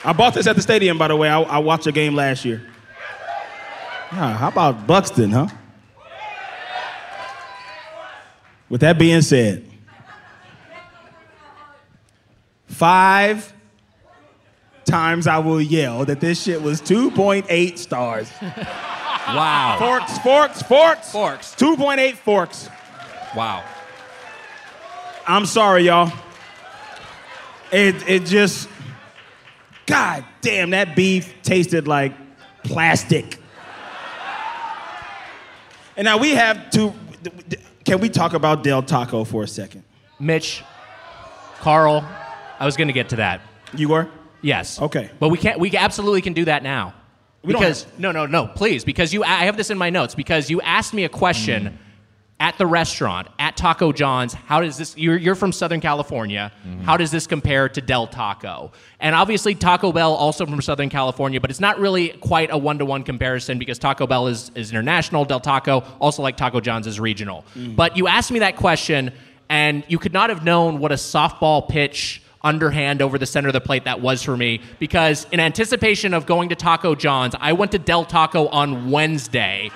I 0.04 0.14
bought 0.14 0.34
this 0.34 0.48
at 0.48 0.56
the 0.56 0.62
stadium, 0.62 0.98
by 0.98 1.08
the 1.08 1.16
way. 1.16 1.30
I, 1.30 1.42
I 1.42 1.58
watched 1.60 1.88
a 1.88 1.92
game 1.92 2.16
last 2.16 2.46
year. 2.46 2.62
How 4.16 4.48
about 4.48 4.88
Buxton, 4.88 5.32
huh? 5.32 5.48
With 8.70 8.80
that 8.80 8.98
being 8.98 9.22
said, 9.22 9.66
five 12.68 13.54
times 14.86 15.28
I 15.28 15.40
will 15.40 15.62
yell 15.62 16.06
that 16.06 16.22
this 16.22 16.42
shit 16.42 16.62
was 16.62 16.82
2.8 16.82 17.78
stars. 17.78 18.32
Wow. 18.42 19.76
Forks, 19.80 20.18
forks, 20.20 20.62
forks. 20.62 21.12
Forks. 21.12 21.56
2.8 21.56 22.14
forks. 22.14 22.70
Wow. 23.36 23.64
I'm 25.28 25.46
sorry, 25.46 25.88
y'all. 25.88 26.14
It, 27.72 27.96
it 28.08 28.26
just, 28.26 28.70
God 29.88 30.24
damn, 30.42 30.70
that 30.70 30.96
beef 30.96 31.34
tasted 31.42 31.88
like 31.88 32.14
plastic. 32.64 33.40
And 35.98 36.06
now 36.06 36.18
we 36.18 36.32
have 36.32 36.70
to. 36.72 36.94
Can 37.84 38.00
we 38.00 38.10
talk 38.10 38.34
about 38.34 38.64
Del 38.64 38.82
Taco 38.84 39.24
for 39.24 39.44
a 39.44 39.48
second? 39.48 39.84
Mitch, 40.20 40.64
Carl, 41.60 42.06
I 42.60 42.66
was 42.66 42.76
going 42.78 42.88
to 42.88 42.94
get 42.94 43.10
to 43.10 43.18
that. 43.18 43.42
You 43.74 43.90
were? 43.90 44.08
Yes. 44.42 44.82
Okay. 44.82 45.10
But 45.20 45.30
we 45.30 45.38
can't. 45.38 45.60
We 45.60 45.76
absolutely 45.76 46.22
can 46.22 46.34
do 46.34 46.46
that 46.46 46.64
now. 46.64 46.94
We 47.44 47.54
don't 47.54 47.62
because 47.62 47.86
no, 47.98 48.12
no, 48.12 48.26
no, 48.26 48.48
please, 48.48 48.84
because 48.84 49.14
you. 49.14 49.24
I 49.24 49.46
have 49.46 49.58
this 49.58 49.70
in 49.70 49.78
my 49.78 49.90
notes 49.90 50.16
because 50.16 50.50
you 50.50 50.62
asked 50.62 50.94
me 50.94 51.04
a 51.04 51.10
question 51.10 51.66
Mm. 51.66 51.78
At 52.40 52.58
the 52.58 52.66
restaurant 52.66 53.28
at 53.40 53.56
Taco 53.56 53.94
John's. 53.94 54.34
How 54.34 54.60
does 54.60 54.78
this? 54.78 54.98
You're, 54.98 55.18
you're 55.18 55.36
from 55.36 55.52
Southern 55.52 55.80
California. 55.80 56.52
Mm-hmm. 56.68 56.82
How 56.82 56.98
does 56.98 57.10
this 57.10 57.28
compare 57.28 57.70
to 57.70 57.82
Del 57.82 58.08
Taco? 58.08 58.72
And 59.00 59.16
obviously 59.16 59.56
Taco 59.56 59.92
Bell 59.92 60.14
also 60.14 60.46
from 60.46 60.62
Southern 60.62 60.90
California, 60.90 61.40
but 61.40 61.50
it's 61.50 61.62
not 61.62 61.80
really 61.80 62.10
quite 62.10 62.50
a 62.52 62.58
one 62.58 62.78
to 62.80 62.86
one 62.86 63.04
comparison 63.04 63.58
because 63.58 63.80
Taco 63.80 64.06
Bell 64.06 64.28
is 64.28 64.52
is 64.56 64.72
international. 64.72 65.24
Del 65.24 65.40
Taco 65.40 65.84
also 66.00 66.22
like 66.22 66.36
Taco 66.36 66.60
John's 66.60 66.88
is 66.88 67.00
regional. 67.00 67.46
Mm. 67.56 67.76
But 67.76 67.96
you 67.96 68.08
asked 68.08 68.32
me 68.32 68.40
that 68.40 68.58
question, 68.58 69.12
and 69.50 69.84
you 69.88 69.98
could 69.98 70.14
not 70.14 70.30
have 70.30 70.44
known 70.44 70.80
what 70.80 70.92
a 70.92 70.96
softball 70.96 71.68
pitch 71.68 72.22
underhand 72.44 73.02
over 73.02 73.18
the 73.18 73.26
center 73.26 73.48
of 73.48 73.54
the 73.54 73.62
plate 73.62 73.86
that 73.86 74.02
was 74.02 74.22
for 74.22 74.38
me 74.38 74.62
because 74.78 75.26
in 75.32 75.40
anticipation 75.40 76.14
of 76.14 76.28
going 76.28 76.50
to 76.50 76.56
Taco 76.56 76.94
John's, 76.94 77.34
I 77.40 77.54
went 77.54 77.72
to 77.72 77.80
Del 77.80 78.06
Taco 78.06 78.48
on 78.50 78.92
Wednesday 78.92 79.72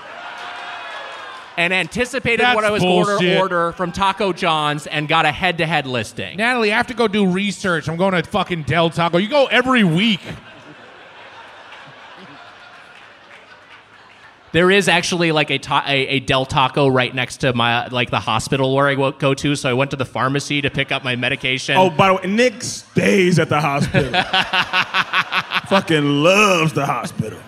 and 1.59 1.73
anticipated 1.73 2.39
That's 2.39 2.55
what 2.55 2.63
I 2.63 2.71
was 2.71 2.81
going 2.81 3.19
to 3.19 3.37
order 3.37 3.73
from 3.73 3.91
Taco 3.91 4.31
John's 4.31 4.87
and 4.87 5.09
got 5.09 5.25
a 5.25 5.31
head-to-head 5.31 5.85
listing. 5.85 6.37
Natalie, 6.37 6.71
I 6.71 6.77
have 6.77 6.87
to 6.87 6.93
go 6.93 7.09
do 7.09 7.29
research. 7.29 7.89
I'm 7.89 7.97
going 7.97 8.13
to 8.13 8.23
fucking 8.23 8.63
Del 8.63 8.89
Taco. 8.89 9.17
You 9.17 9.27
go 9.27 9.45
every 9.47 9.83
week. 9.83 10.21
There 14.53 14.71
is 14.71 14.87
actually 14.87 15.33
like 15.33 15.51
a, 15.51 15.59
ta- 15.59 15.83
a, 15.85 16.07
a 16.07 16.19
Del 16.21 16.45
Taco 16.45 16.87
right 16.87 17.13
next 17.13 17.37
to 17.37 17.53
my 17.53 17.87
like 17.89 18.09
the 18.09 18.21
hospital 18.21 18.73
where 18.73 18.87
I 18.87 18.95
go- 18.95 19.11
go 19.11 19.33
to, 19.33 19.55
so 19.55 19.69
I 19.69 19.73
went 19.73 19.91
to 19.91 19.97
the 19.97 20.05
pharmacy 20.05 20.61
to 20.61 20.69
pick 20.71 20.93
up 20.93 21.03
my 21.03 21.17
medication. 21.17 21.75
Oh, 21.77 21.89
by 21.89 22.07
the 22.07 22.13
way, 22.15 22.33
Nick 22.33 22.63
stays 22.63 23.37
at 23.37 23.49
the 23.49 23.59
hospital. 23.59 24.11
Fucking 25.69 26.23
loves 26.23 26.73
the 26.73 26.85
hospital. 26.85 27.39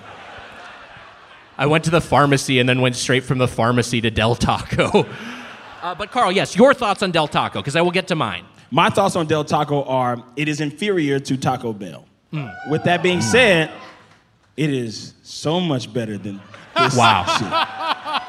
I 1.61 1.67
went 1.67 1.83
to 1.83 1.91
the 1.91 2.01
pharmacy 2.01 2.57
and 2.57 2.67
then 2.67 2.81
went 2.81 2.95
straight 2.95 3.23
from 3.23 3.37
the 3.37 3.47
pharmacy 3.47 4.01
to 4.01 4.09
Del 4.09 4.33
Taco. 4.33 5.05
uh, 5.83 5.93
but 5.93 6.09
Carl, 6.09 6.31
yes, 6.31 6.55
your 6.55 6.73
thoughts 6.73 7.03
on 7.03 7.11
Del 7.11 7.27
Taco 7.27 7.59
because 7.59 7.75
I 7.75 7.81
will 7.81 7.91
get 7.91 8.07
to 8.07 8.15
mine. 8.15 8.45
My 8.71 8.89
thoughts 8.89 9.15
on 9.15 9.27
Del 9.27 9.45
Taco 9.45 9.83
are 9.83 10.23
it 10.35 10.47
is 10.47 10.59
inferior 10.59 11.19
to 11.19 11.37
Taco 11.37 11.71
Bell. 11.71 12.07
Mm. 12.33 12.71
With 12.71 12.83
that 12.85 13.03
being 13.03 13.21
said, 13.21 13.69
it 14.57 14.71
is 14.71 15.13
so 15.21 15.59
much 15.59 15.93
better 15.93 16.17
than 16.17 16.41
this 16.75 16.95
Wow. 16.95 17.25
shit. 17.37 18.25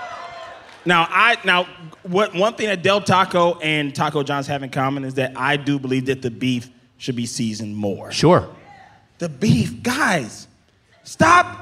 Now, 0.84 1.06
I 1.08 1.38
now 1.42 1.64
what 2.02 2.34
one 2.34 2.52
thing 2.52 2.66
that 2.66 2.82
Del 2.82 3.00
Taco 3.00 3.58
and 3.60 3.94
Taco 3.94 4.22
John's 4.22 4.46
have 4.48 4.62
in 4.62 4.68
common 4.68 5.04
is 5.04 5.14
that 5.14 5.32
I 5.36 5.56
do 5.56 5.78
believe 5.78 6.04
that 6.06 6.20
the 6.20 6.30
beef 6.30 6.68
should 6.98 7.16
be 7.16 7.24
seasoned 7.24 7.78
more. 7.78 8.12
Sure. 8.12 8.46
The 9.16 9.30
beef, 9.30 9.82
guys, 9.82 10.48
stop 11.02 11.61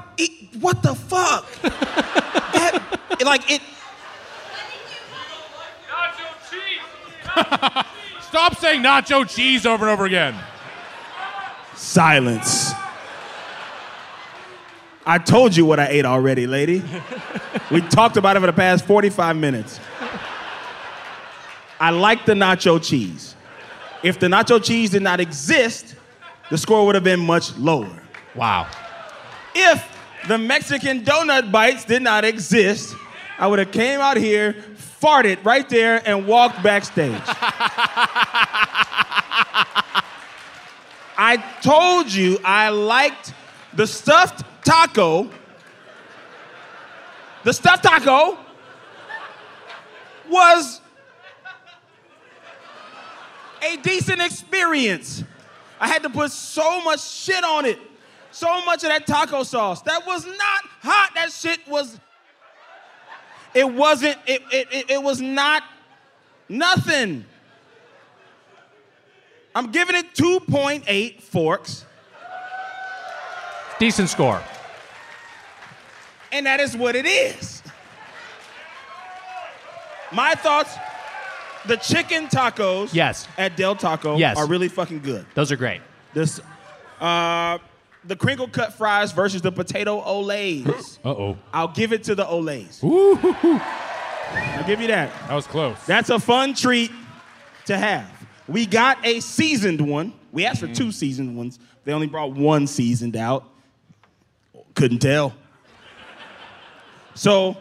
what 0.59 0.83
the 0.83 0.95
fuck? 0.95 1.49
that, 1.61 3.21
like 3.23 3.49
it 3.49 3.61
Stop 8.21 8.57
saying 8.57 8.81
nacho 8.81 9.27
cheese 9.27 9.65
over 9.65 9.85
and 9.85 9.91
over 9.91 10.05
again. 10.05 10.35
Silence. 11.75 12.71
I 15.05 15.17
told 15.17 15.55
you 15.55 15.65
what 15.65 15.79
I 15.79 15.87
ate 15.87 16.05
already, 16.05 16.47
lady. 16.47 16.83
we 17.71 17.81
talked 17.81 18.17
about 18.17 18.37
it 18.37 18.39
for 18.39 18.45
the 18.45 18.53
past 18.53 18.85
45 18.85 19.35
minutes. 19.35 19.79
I 21.79 21.89
like 21.89 22.25
the 22.25 22.33
nacho 22.33 22.81
cheese. 22.81 23.35
If 24.03 24.19
the 24.19 24.27
nacho 24.27 24.63
cheese 24.63 24.91
did 24.91 25.01
not 25.01 25.19
exist, 25.19 25.95
the 26.49 26.57
score 26.57 26.85
would 26.85 26.95
have 26.95 27.03
been 27.03 27.19
much 27.19 27.57
lower. 27.57 28.01
Wow. 28.35 28.67
If 29.55 29.83
the 30.27 30.37
Mexican 30.37 31.03
donut 31.03 31.51
bites 31.51 31.85
did 31.85 32.01
not 32.01 32.23
exist, 32.25 32.95
I 33.37 33.47
would 33.47 33.59
have 33.59 33.71
came 33.71 33.99
out 33.99 34.17
here, 34.17 34.53
farted 35.01 35.43
right 35.43 35.67
there, 35.67 36.01
and 36.07 36.27
walked 36.27 36.61
backstage. 36.61 37.21
I 41.17 41.37
told 41.61 42.11
you 42.11 42.39
I 42.43 42.69
liked 42.69 43.33
the 43.73 43.87
stuffed 43.87 44.43
taco. 44.63 45.29
The 47.43 47.53
stuffed 47.53 47.83
taco 47.83 48.37
was 50.29 50.81
a 53.61 53.77
decent 53.77 54.21
experience. 54.21 55.23
I 55.79 55.87
had 55.87 56.03
to 56.03 56.09
put 56.09 56.31
so 56.31 56.81
much 56.81 57.01
shit 57.01 57.43
on 57.43 57.65
it. 57.65 57.79
So 58.31 58.63
much 58.65 58.83
of 58.83 58.89
that 58.89 59.05
taco 59.05 59.43
sauce. 59.43 59.81
That 59.83 60.05
was 60.05 60.25
not 60.25 60.61
hot. 60.81 61.11
That 61.15 61.31
shit 61.31 61.59
was. 61.67 61.99
It 63.53 63.69
wasn't, 63.69 64.17
it, 64.25 64.41
it, 64.51 64.67
it, 64.71 64.91
it 64.91 65.03
was 65.03 65.19
not 65.21 65.63
nothing. 66.47 67.25
I'm 69.53 69.71
giving 69.71 69.97
it 69.97 70.13
2.8 70.15 71.21
forks, 71.21 71.85
Decent 73.79 74.07
score. 74.09 74.41
and 76.31 76.45
that 76.45 76.61
is 76.61 76.77
what 76.77 76.95
it 76.95 77.05
is. 77.05 77.61
My 80.13 80.33
thoughts 80.35 80.73
the 81.65 81.75
chicken 81.75 82.27
tacos 82.27 82.93
Yes. 82.93 83.27
at 83.37 83.55
Del 83.57 83.75
Taco 83.75 84.15
Yes. 84.17 84.37
are 84.37 84.47
really 84.47 84.69
fucking 84.69 85.01
good. 85.01 85.25
Those 85.35 85.51
are 85.51 85.57
great. 85.57 85.81
This, 86.13 86.39
uh, 87.01 87.57
the 88.03 88.15
crinkle 88.15 88.47
cut 88.47 88.73
fries 88.73 89.11
versus 89.11 89.41
the 89.41 89.51
potato 89.51 90.01
Olés. 90.01 90.97
Uh 91.05 91.09
oh. 91.09 91.37
I'll 91.53 91.67
give 91.67 91.93
it 91.93 92.03
to 92.05 92.15
the 92.15 92.25
Olés. 92.25 92.79
I'll 94.33 94.63
give 94.67 94.79
you 94.81 94.87
that. 94.87 95.11
That 95.27 95.33
was 95.35 95.47
close. 95.47 95.77
That's 95.85 96.09
a 96.09 96.19
fun 96.19 96.53
treat 96.53 96.91
to 97.65 97.77
have. 97.77 98.09
We 98.47 98.65
got 98.65 99.05
a 99.05 99.19
seasoned 99.19 99.81
one. 99.81 100.13
We 100.31 100.45
asked 100.45 100.59
for 100.61 100.67
two 100.67 100.91
seasoned 100.91 101.35
ones. 101.37 101.59
They 101.83 101.91
only 101.93 102.07
brought 102.07 102.31
one 102.33 102.67
seasoned 102.67 103.15
out. 103.15 103.45
Couldn't 104.75 104.99
tell. 104.99 105.33
So, 107.13 107.57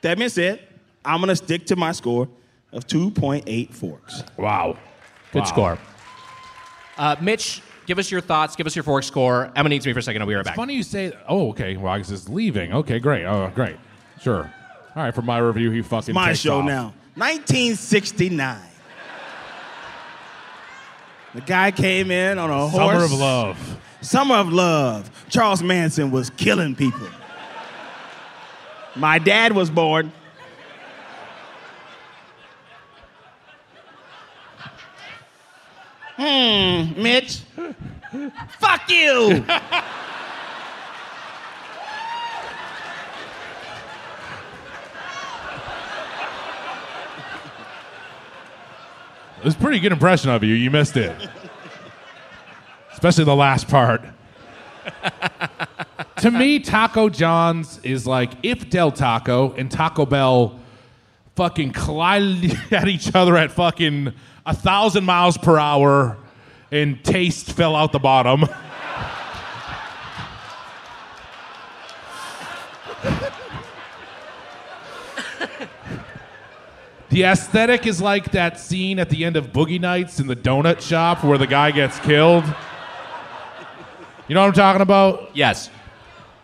that 0.00 0.16
being 0.16 0.30
said, 0.30 0.60
I'm 1.04 1.20
gonna 1.20 1.36
stick 1.36 1.66
to 1.66 1.76
my 1.76 1.92
score 1.92 2.28
of 2.72 2.86
2.8 2.86 3.72
forks. 3.74 4.22
Wow. 4.36 4.76
Good 5.32 5.40
Wow. 5.40 5.44
score. 5.44 5.78
Uh, 6.96 7.16
Mitch, 7.20 7.60
give 7.86 7.98
us 7.98 8.10
your 8.10 8.20
thoughts. 8.20 8.56
Give 8.56 8.66
us 8.66 8.76
your 8.76 8.82
fork 8.82 9.04
score. 9.04 9.50
Emma 9.56 9.68
needs 9.68 9.86
me 9.86 9.92
for 9.92 10.00
a 10.00 10.02
second. 10.02 10.22
I'll 10.22 10.28
be 10.28 10.34
right 10.34 10.44
back. 10.44 10.56
Funny 10.56 10.74
you 10.74 10.82
say. 10.82 11.12
Oh, 11.28 11.50
okay. 11.50 11.76
Well, 11.76 11.92
I 11.92 11.98
guess 11.98 12.10
it's 12.10 12.28
leaving. 12.28 12.72
Okay, 12.72 12.98
great. 12.98 13.24
Oh, 13.24 13.50
great. 13.54 13.76
Sure. 14.20 14.52
All 14.94 15.02
right. 15.02 15.14
For 15.14 15.22
my 15.22 15.38
review, 15.38 15.70
he 15.70 15.82
fucking. 15.82 16.14
My 16.14 16.28
takes 16.28 16.40
show 16.40 16.58
off. 16.58 16.66
now. 16.66 16.92
1969. 17.14 18.60
The 21.34 21.40
guy 21.42 21.70
came 21.70 22.10
in 22.10 22.38
on 22.38 22.50
a 22.50 22.66
horse. 22.66 22.74
Summer 22.74 23.04
of 23.04 23.12
Love. 23.12 23.78
Summer 24.00 24.34
of 24.36 24.52
Love. 24.52 25.10
Charles 25.28 25.62
Manson 25.62 26.10
was 26.10 26.30
killing 26.30 26.74
people. 26.74 27.08
My 28.94 29.18
dad 29.18 29.52
was 29.52 29.68
born. 29.68 30.12
Hmm, 36.16 37.02
Mitch. 37.02 37.42
Fuck 38.58 38.88
you. 38.90 39.44
It 49.38 49.44
was 49.44 49.54
a 49.54 49.58
pretty 49.58 49.80
good 49.80 49.92
impression 49.92 50.30
of 50.30 50.42
you. 50.42 50.54
You 50.54 50.70
missed 50.70 50.96
it. 50.96 51.14
Especially 52.92 53.24
the 53.24 53.36
last 53.36 53.68
part. 53.68 54.02
to 56.18 56.30
me, 56.30 56.58
Taco 56.58 57.08
John's 57.08 57.78
is 57.82 58.06
like 58.06 58.32
if 58.42 58.70
Del 58.70 58.90
Taco 58.90 59.52
and 59.52 59.70
Taco 59.70 60.06
Bell 60.06 60.58
fucking 61.34 61.72
collided 61.72 62.58
at 62.72 62.88
each 62.88 63.14
other 63.14 63.36
at 63.36 63.52
fucking 63.52 64.12
a 64.46 64.54
thousand 64.54 65.04
miles 65.04 65.36
per 65.36 65.58
hour 65.58 66.16
and 66.70 67.02
taste 67.04 67.52
fell 67.52 67.76
out 67.76 67.92
the 67.92 67.98
bottom. 67.98 68.44
The 77.08 77.22
aesthetic 77.22 77.86
is 77.86 78.02
like 78.02 78.32
that 78.32 78.58
scene 78.60 78.98
at 78.98 79.08
the 79.08 79.24
end 79.24 79.36
of 79.36 79.52
Boogie 79.52 79.80
Nights 79.80 80.20
in 80.20 80.26
the 80.26 80.36
donut 80.36 80.80
shop 80.80 81.24
where 81.24 81.38
the 81.38 81.46
guy 81.46 81.70
gets 81.70 81.98
killed. 82.00 82.44
You 84.28 84.34
know 84.34 84.42
what 84.42 84.48
I'm 84.48 84.52
talking 84.52 84.82
about? 84.82 85.34
Yes. 85.34 85.70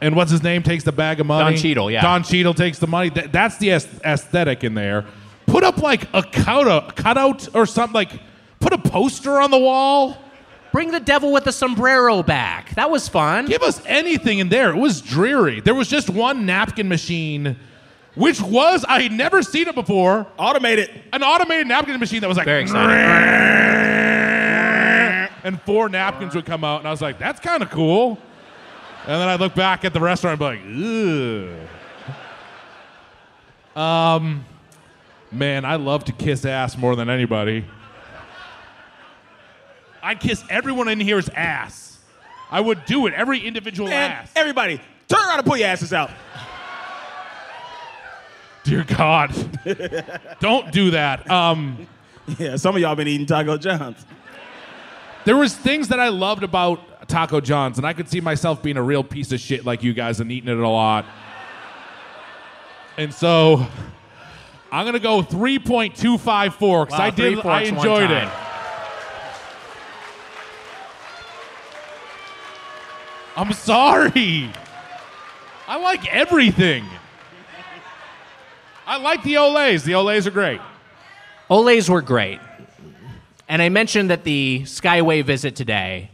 And 0.00 0.16
what's 0.16 0.30
his 0.30 0.42
name 0.42 0.62
takes 0.62 0.84
the 0.84 0.92
bag 0.92 1.20
of 1.20 1.26
money? 1.26 1.56
Don 1.56 1.62
Cheadle, 1.62 1.90
yeah. 1.90 2.00
Don 2.00 2.22
Cheadle 2.22 2.54
takes 2.54 2.78
the 2.78 2.86
money. 2.86 3.10
Th- 3.10 3.30
that's 3.30 3.58
the 3.58 3.70
aesthetic 3.70 4.64
in 4.64 4.74
there. 4.74 5.04
Put 5.46 5.62
up 5.62 5.78
like 5.78 6.08
a 6.14 6.22
cutout, 6.22 6.96
cutout 6.96 7.54
or 7.54 7.66
something. 7.66 7.92
Like 7.92 8.12
put 8.62 8.72
a 8.72 8.78
poster 8.78 9.40
on 9.40 9.50
the 9.50 9.58
wall. 9.58 10.16
Bring 10.72 10.90
the 10.90 11.00
devil 11.00 11.32
with 11.32 11.44
the 11.44 11.52
sombrero 11.52 12.22
back. 12.22 12.74
That 12.76 12.90
was 12.90 13.06
fun. 13.06 13.46
Give 13.46 13.62
us 13.62 13.82
anything 13.84 14.38
in 14.38 14.48
there. 14.48 14.70
It 14.70 14.78
was 14.78 15.02
dreary. 15.02 15.60
There 15.60 15.74
was 15.74 15.86
just 15.86 16.08
one 16.08 16.46
napkin 16.46 16.88
machine, 16.88 17.58
which 18.14 18.40
was 18.40 18.82
I 18.88 19.02
had 19.02 19.12
never 19.12 19.42
seen 19.42 19.68
it 19.68 19.74
before. 19.74 20.26
Automated. 20.38 20.88
An 21.12 21.22
automated 21.22 21.66
napkin 21.66 22.00
machine 22.00 22.22
that 22.22 22.28
was 22.28 22.38
like 22.38 22.46
Very 22.46 22.62
exciting. 22.62 22.96
and 25.44 25.60
four 25.62 25.90
napkins 25.90 26.34
would 26.34 26.46
come 26.46 26.64
out, 26.64 26.78
and 26.78 26.88
I 26.88 26.90
was 26.90 27.02
like, 27.02 27.18
that's 27.18 27.40
kind 27.40 27.62
of 27.62 27.68
cool. 27.68 28.16
And 29.06 29.20
then 29.20 29.28
I 29.28 29.34
look 29.34 29.54
back 29.54 29.84
at 29.84 29.92
the 29.92 30.00
restaurant 30.00 30.40
and 30.40 30.40
be 30.40 30.46
like, 30.46 30.60
ugh. 33.76 33.76
Um, 33.76 34.46
man, 35.30 35.64
I 35.64 35.76
love 35.76 36.04
to 36.04 36.12
kiss 36.12 36.44
ass 36.44 36.78
more 36.78 36.94
than 36.94 37.10
anybody. 37.10 37.64
I'd 40.02 40.20
kiss 40.20 40.42
everyone 40.50 40.88
in 40.88 41.00
here's 41.00 41.28
ass. 41.30 41.98
I 42.50 42.60
would 42.60 42.84
do 42.84 43.06
it, 43.06 43.14
every 43.14 43.38
individual 43.40 43.88
Man, 43.88 44.10
ass. 44.10 44.32
everybody, 44.36 44.80
turn 45.08 45.20
around 45.20 45.38
and 45.38 45.46
pull 45.46 45.56
your 45.56 45.68
asses 45.68 45.92
out. 45.92 46.10
Dear 48.64 48.84
God, 48.84 49.32
don't 50.40 50.70
do 50.70 50.90
that. 50.92 51.28
Um, 51.30 51.86
Yeah, 52.38 52.54
some 52.56 52.76
of 52.76 52.80
y'all 52.80 52.94
been 52.94 53.08
eating 53.08 53.26
Taco 53.26 53.56
John's. 53.58 54.06
There 55.24 55.36
was 55.36 55.54
things 55.56 55.88
that 55.88 55.98
I 55.98 56.08
loved 56.08 56.44
about 56.44 57.08
Taco 57.08 57.40
John's, 57.40 57.78
and 57.78 57.86
I 57.86 57.92
could 57.92 58.08
see 58.08 58.20
myself 58.20 58.62
being 58.62 58.76
a 58.76 58.82
real 58.82 59.02
piece 59.02 59.32
of 59.32 59.40
shit 59.40 59.64
like 59.64 59.82
you 59.82 59.92
guys 59.92 60.20
and 60.20 60.30
eating 60.30 60.48
it 60.48 60.58
a 60.58 60.68
lot. 60.68 61.04
And 62.96 63.12
so 63.12 63.66
I'm 64.70 64.86
gonna 64.86 65.00
go 65.00 65.22
3.25 65.22 66.52
forks. 66.54 66.92
Wow, 66.92 66.98
I 66.98 67.10
did. 67.10 67.44
I 67.44 67.62
enjoyed 67.62 68.10
it. 68.10 68.28
I'm 73.36 73.52
sorry. 73.52 74.50
I 75.66 75.76
like 75.78 76.06
everything. 76.12 76.84
I 78.86 78.98
like 78.98 79.22
the 79.22 79.34
Olés. 79.34 79.84
The 79.84 79.92
Olés 79.92 80.26
are 80.26 80.30
great. 80.30 80.60
Olés 81.50 81.88
were 81.88 82.02
great. 82.02 82.40
And 83.48 83.60
I 83.60 83.68
mentioned 83.68 84.10
that 84.10 84.24
the 84.24 84.62
Skyway 84.64 85.24
visit 85.24 85.56
today 85.56 86.10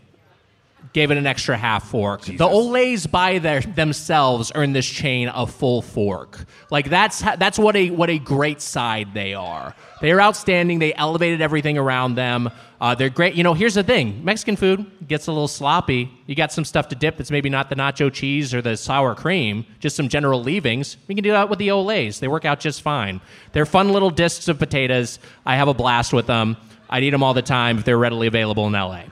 gave 0.92 1.10
it 1.10 1.18
an 1.18 1.26
extra 1.26 1.56
half 1.56 1.88
fork. 1.88 2.22
The 2.22 2.48
Olés 2.48 3.10
by 3.10 3.38
their, 3.38 3.60
themselves 3.60 4.50
earn 4.54 4.72
this 4.72 4.86
chain 4.86 5.28
a 5.28 5.46
full 5.46 5.82
fork. 5.82 6.44
Like 6.70 6.88
that's 6.88 7.20
ha- 7.20 7.36
that's 7.36 7.58
what 7.58 7.76
a 7.76 7.90
what 7.90 8.10
a 8.10 8.18
great 8.18 8.60
side 8.60 9.14
they 9.14 9.34
are. 9.34 9.74
They 10.00 10.12
are 10.12 10.20
outstanding. 10.20 10.78
They 10.78 10.94
elevated 10.94 11.40
everything 11.40 11.76
around 11.78 12.14
them. 12.14 12.50
Uh, 12.80 12.94
they're 12.94 13.10
great. 13.10 13.34
You 13.34 13.42
know, 13.42 13.54
here's 13.54 13.74
the 13.74 13.82
thing: 13.82 14.24
Mexican 14.24 14.56
food 14.56 14.90
gets 15.06 15.26
a 15.26 15.32
little 15.32 15.48
sloppy. 15.48 16.10
You 16.26 16.34
got 16.34 16.52
some 16.52 16.64
stuff 16.64 16.88
to 16.88 16.94
dip 16.94 17.16
that's 17.16 17.30
maybe 17.30 17.50
not 17.50 17.68
the 17.68 17.76
nacho 17.76 18.12
cheese 18.12 18.54
or 18.54 18.62
the 18.62 18.76
sour 18.76 19.14
cream, 19.14 19.66
just 19.80 19.96
some 19.96 20.08
general 20.08 20.42
leavings. 20.42 20.96
We 21.06 21.14
can 21.14 21.24
do 21.24 21.30
that 21.32 21.48
with 21.48 21.58
the 21.58 21.68
Olés. 21.68 22.20
They 22.20 22.28
work 22.28 22.44
out 22.44 22.60
just 22.60 22.82
fine. 22.82 23.20
They're 23.52 23.66
fun 23.66 23.92
little 23.92 24.10
discs 24.10 24.48
of 24.48 24.58
potatoes. 24.58 25.18
I 25.44 25.56
have 25.56 25.68
a 25.68 25.74
blast 25.74 26.12
with 26.12 26.26
them. 26.26 26.56
I'd 26.90 27.02
eat 27.02 27.10
them 27.10 27.22
all 27.22 27.34
the 27.34 27.42
time 27.42 27.78
if 27.78 27.84
they're 27.84 27.98
readily 27.98 28.26
available 28.26 28.66
in 28.66 28.72
LA. 28.72 29.02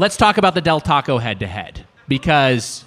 Let's 0.00 0.16
talk 0.16 0.38
about 0.38 0.54
the 0.54 0.62
Del 0.62 0.80
Taco 0.80 1.18
head 1.18 1.40
to 1.40 1.46
head 1.46 1.86
because, 2.08 2.86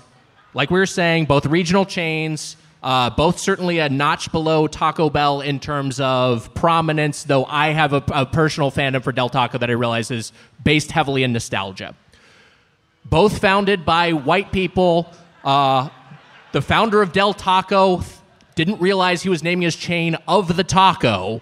like 0.56 0.72
we 0.72 0.80
were 0.80 0.88
saying, 0.88 1.26
both 1.26 1.46
regional 1.46 1.86
chains, 1.86 2.58
uh, 2.82 3.12
both 3.12 3.38
certainly 3.38 3.78
a 3.78 3.88
notch 3.88 4.32
below 4.32 4.66
Taco 4.66 5.12
Bell 5.12 5.42
in 5.42 5.60
terms 5.60 6.00
of 6.00 6.52
prominence, 6.56 7.24
though 7.24 7.46
I 7.46 7.68
have 7.68 7.94
a, 7.94 8.04
a 8.12 8.26
personal 8.26 8.72
fandom 8.72 9.04
for 9.04 9.12
Del 9.12 9.30
Taco 9.30 9.60
that 9.60 9.70
I 9.70 9.74
realize 9.74 10.10
is 10.10 10.34
based 10.64 10.90
heavily 10.90 11.22
in 11.22 11.34
nostalgia. 11.34 11.94
Both 13.06 13.38
founded 13.38 13.86
by 13.86 14.14
white 14.14 14.52
people. 14.52 15.08
Uh, 15.44 15.90
the 16.52 16.64
founder 16.64 17.04
of 17.04 17.12
Del 17.14 17.36
Taco 17.36 18.02
didn't 18.56 18.82
realize 18.82 19.22
he 19.22 19.30
was 19.30 19.44
naming 19.44 19.66
his 19.66 19.76
chain 19.76 20.18
of 20.28 20.58
the 20.58 20.64
taco. 20.64 21.42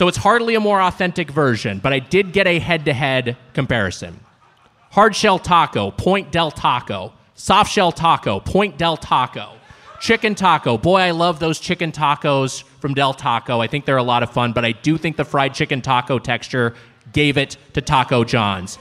So 0.00 0.08
it's 0.08 0.16
hardly 0.16 0.54
a 0.54 0.60
more 0.60 0.80
authentic 0.80 1.30
version, 1.30 1.78
but 1.78 1.92
I 1.92 1.98
did 1.98 2.32
get 2.32 2.46
a 2.46 2.58
head 2.58 2.86
to 2.86 2.94
head 2.94 3.36
comparison. 3.52 4.18
Hard 4.92 5.14
shell 5.14 5.38
taco, 5.38 5.90
Point 5.90 6.32
Del 6.32 6.50
Taco. 6.50 7.12
Soft 7.34 7.70
shell 7.70 7.92
taco, 7.92 8.40
Point 8.40 8.78
Del 8.78 8.96
Taco. 8.96 9.56
Chicken 10.00 10.34
taco, 10.34 10.78
boy, 10.78 11.00
I 11.00 11.10
love 11.10 11.38
those 11.38 11.60
chicken 11.60 11.92
tacos 11.92 12.62
from 12.80 12.94
Del 12.94 13.12
Taco. 13.12 13.60
I 13.60 13.66
think 13.66 13.84
they're 13.84 13.98
a 13.98 14.02
lot 14.02 14.22
of 14.22 14.30
fun, 14.30 14.54
but 14.54 14.64
I 14.64 14.72
do 14.72 14.96
think 14.96 15.18
the 15.18 15.24
fried 15.26 15.52
chicken 15.52 15.82
taco 15.82 16.18
texture 16.18 16.74
gave 17.12 17.36
it 17.36 17.58
to 17.74 17.82
Taco 17.82 18.24
John's. 18.24 18.78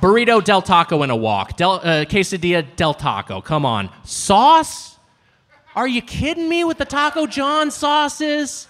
Burrito 0.00 0.42
Del 0.42 0.62
Taco 0.62 1.02
in 1.02 1.10
a 1.10 1.16
walk. 1.16 1.54
Del, 1.58 1.72
uh, 1.72 2.06
quesadilla 2.06 2.66
Del 2.76 2.94
Taco. 2.94 3.42
Come 3.42 3.66
on. 3.66 3.90
Sauce? 4.04 4.96
Are 5.76 5.86
you 5.86 6.00
kidding 6.00 6.48
me 6.48 6.64
with 6.64 6.78
the 6.78 6.86
Taco 6.86 7.26
John 7.26 7.70
sauces? 7.70 8.68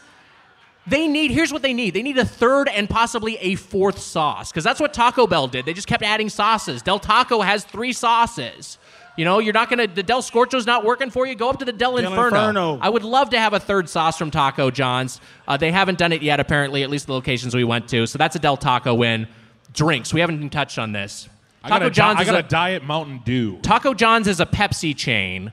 They 0.89 1.07
need, 1.09 1.31
here's 1.31 1.53
what 1.53 1.63
they 1.63 1.73
need. 1.75 1.95
They 1.95 2.03
need 2.03 2.19
a 2.19 2.25
third 2.25 2.69
and 2.69 2.89
possibly 2.89 3.37
a 3.39 3.57
fourth 3.57 3.99
sauce, 3.99 4.51
because 4.51 4.65
that's 4.65 4.81
what 4.81 4.95
Taco 4.95 5.27
Bell 5.27 5.47
did. 5.49 5.67
They 5.67 5.73
just 5.75 5.87
kept 5.89 6.03
adding 6.03 6.29
sauces. 6.29 6.83
Del 6.83 6.99
Taco 6.99 7.43
has 7.43 7.65
three 7.65 7.93
sauces. 7.93 8.79
You 9.17 9.25
know, 9.25 9.41
you're 9.41 9.53
not 9.53 9.69
gonna, 9.69 9.89
the 9.89 10.03
Del 10.05 10.23
Scorcho's 10.23 10.65
not 10.65 10.85
working 10.85 11.11
for 11.11 11.27
you. 11.27 11.35
Go 11.35 11.51
up 11.51 11.59
to 11.59 11.65
the 11.65 11.73
Del, 11.73 11.97
Del 11.97 12.11
Inferno. 12.13 12.39
Inferno. 12.39 12.79
I 12.81 12.89
would 12.89 13.03
love 13.03 13.31
to 13.31 13.39
have 13.39 13.53
a 13.53 13.59
third 13.61 13.89
sauce 13.89 14.17
from 14.17 14.31
Taco 14.31 14.71
John's. 14.71 15.21
Uh, 15.49 15.57
they 15.57 15.73
haven't 15.73 15.99
done 15.99 16.13
it 16.13 16.23
yet, 16.23 16.39
apparently, 16.39 16.85
at 16.85 16.91
least 16.91 17.07
the 17.09 17.13
locations 17.13 17.55
we 17.55 17.65
went 17.65 17.89
to. 17.89 18.07
So 18.07 18.17
that's 18.17 18.37
a 18.37 18.39
Del 18.39 18.57
Taco 18.57 18.95
win. 18.95 19.27
Drinks, 19.75 20.15
we 20.15 20.21
haven't 20.21 20.37
even 20.37 20.51
touched 20.51 20.79
on 20.79 20.93
this. 20.93 21.29
I 21.65 21.69
got, 21.69 21.79
Taco 21.81 21.87
a, 21.89 21.91
John's 21.91 22.19
I 22.19 22.23
is 22.23 22.27
got 22.29 22.35
a- 22.37 22.47
a 22.47 22.49
Diet 22.49 22.85
Mountain 22.85 23.23
Dew. 23.25 23.59
Taco 23.63 23.93
John's 23.93 24.29
is 24.29 24.39
a 24.41 24.47
Pepsi 24.47 24.97
chain. 24.97 25.53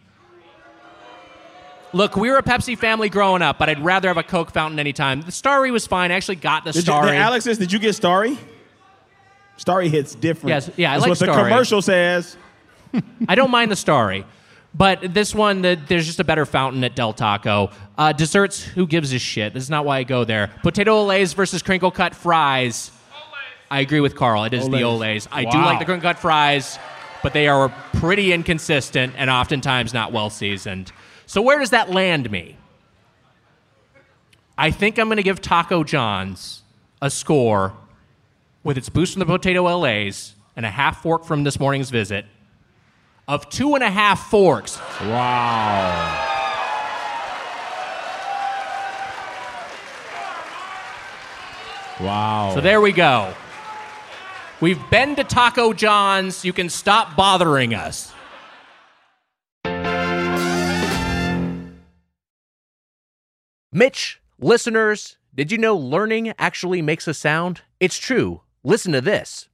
Look, 1.95 2.17
we 2.17 2.29
were 2.29 2.35
a 2.35 2.43
Pepsi 2.43 2.77
family 2.77 3.07
growing 3.07 3.41
up, 3.41 3.57
but 3.57 3.69
I'd 3.69 3.79
rather 3.79 4.09
have 4.09 4.17
a 4.17 4.23
Coke 4.23 4.51
fountain 4.51 4.79
anytime. 4.79 5.21
The 5.21 5.31
Starry 5.31 5.71
was 5.71 5.87
fine. 5.87 6.11
I 6.11 6.15
actually 6.15 6.35
got 6.35 6.65
the 6.65 6.73
Did 6.73 6.79
you, 6.79 6.81
Starry. 6.81 7.11
the 7.11 7.29
Alexis, 7.29 7.57
did 7.57 7.71
you 7.71 7.79
get 7.79 7.95
Starry? 7.95 8.37
Starry 9.55 9.87
hits 9.87 10.13
different. 10.13 10.49
Yes, 10.49 10.69
yeah, 10.75 10.91
I 10.91 10.95
That's 10.95 11.01
like 11.03 11.09
what 11.11 11.19
the 11.19 11.43
commercial 11.43 11.81
says. 11.81 12.35
I 13.29 13.35
don't 13.35 13.49
mind 13.49 13.71
the 13.71 13.77
Starry. 13.77 14.25
But 14.73 15.13
this 15.13 15.33
one, 15.33 15.61
the, 15.61 15.79
there's 15.87 16.05
just 16.05 16.19
a 16.19 16.25
better 16.25 16.45
fountain 16.45 16.83
at 16.83 16.97
Del 16.97 17.13
Taco. 17.13 17.69
Uh, 17.97 18.11
desserts, 18.11 18.61
who 18.61 18.85
gives 18.87 19.13
a 19.13 19.19
shit? 19.19 19.53
This 19.53 19.63
is 19.63 19.69
not 19.69 19.85
why 19.85 19.99
I 19.99 20.03
go 20.03 20.25
there. 20.25 20.51
Potato 20.63 21.05
Olés 21.05 21.33
versus 21.33 21.63
crinkle 21.63 21.91
cut 21.91 22.13
fries. 22.13 22.91
I 23.71 23.79
agree 23.79 24.01
with 24.01 24.17
Carl. 24.17 24.43
It 24.43 24.53
is 24.53 24.65
the 24.65 24.81
Olés. 24.81 24.99
Olés. 24.99 25.27
I 25.31 25.45
do 25.45 25.57
like 25.59 25.79
the 25.79 25.85
crinkle 25.85 26.09
cut 26.09 26.19
fries, 26.19 26.77
but 27.23 27.31
they 27.31 27.47
are 27.47 27.69
pretty 27.93 28.33
inconsistent 28.33 29.13
and 29.15 29.29
oftentimes 29.29 29.93
not 29.93 30.11
well 30.11 30.29
seasoned. 30.29 30.91
So 31.25 31.41
where 31.41 31.59
does 31.59 31.71
that 31.71 31.89
land 31.89 32.29
me? 32.29 32.57
I 34.57 34.71
think 34.71 34.97
I'm 34.97 35.07
going 35.07 35.17
to 35.17 35.23
give 35.23 35.41
Taco 35.41 35.83
John's 35.83 36.61
a 37.01 37.09
score 37.09 37.73
with 38.63 38.77
its 38.77 38.89
boost 38.89 39.13
from 39.13 39.19
the 39.19 39.25
potato 39.25 39.63
LAs 39.63 40.33
and 40.55 40.65
a 40.65 40.69
half 40.69 41.01
fork 41.01 41.25
from 41.25 41.43
this 41.43 41.59
morning's 41.59 41.89
visit 41.89 42.25
of 43.27 43.49
two 43.49 43.75
and 43.75 43.83
a 43.83 43.89
half 43.89 44.29
forks. 44.29 44.79
Wow. 45.01 46.21
Wow. 51.99 52.51
So 52.53 52.61
there 52.61 52.81
we 52.81 52.91
go. 52.91 53.33
We've 54.61 54.79
been 54.89 55.15
to 55.15 55.23
Taco 55.23 55.73
John's. 55.73 56.45
You 56.45 56.53
can 56.53 56.69
stop 56.69 57.15
bothering 57.15 57.73
us. 57.73 58.14
Mitch, 63.77 64.21
listeners, 64.39 65.17
did 65.35 65.51
you 65.51 65.57
know 65.57 65.75
learning 65.75 66.31
actually 66.39 66.81
makes 66.81 67.09
a 67.09 67.13
sound? 67.13 67.63
It's 67.81 67.97
true. 67.97 68.39
Listen 68.63 68.93
to 68.93 69.01
this. 69.01 69.49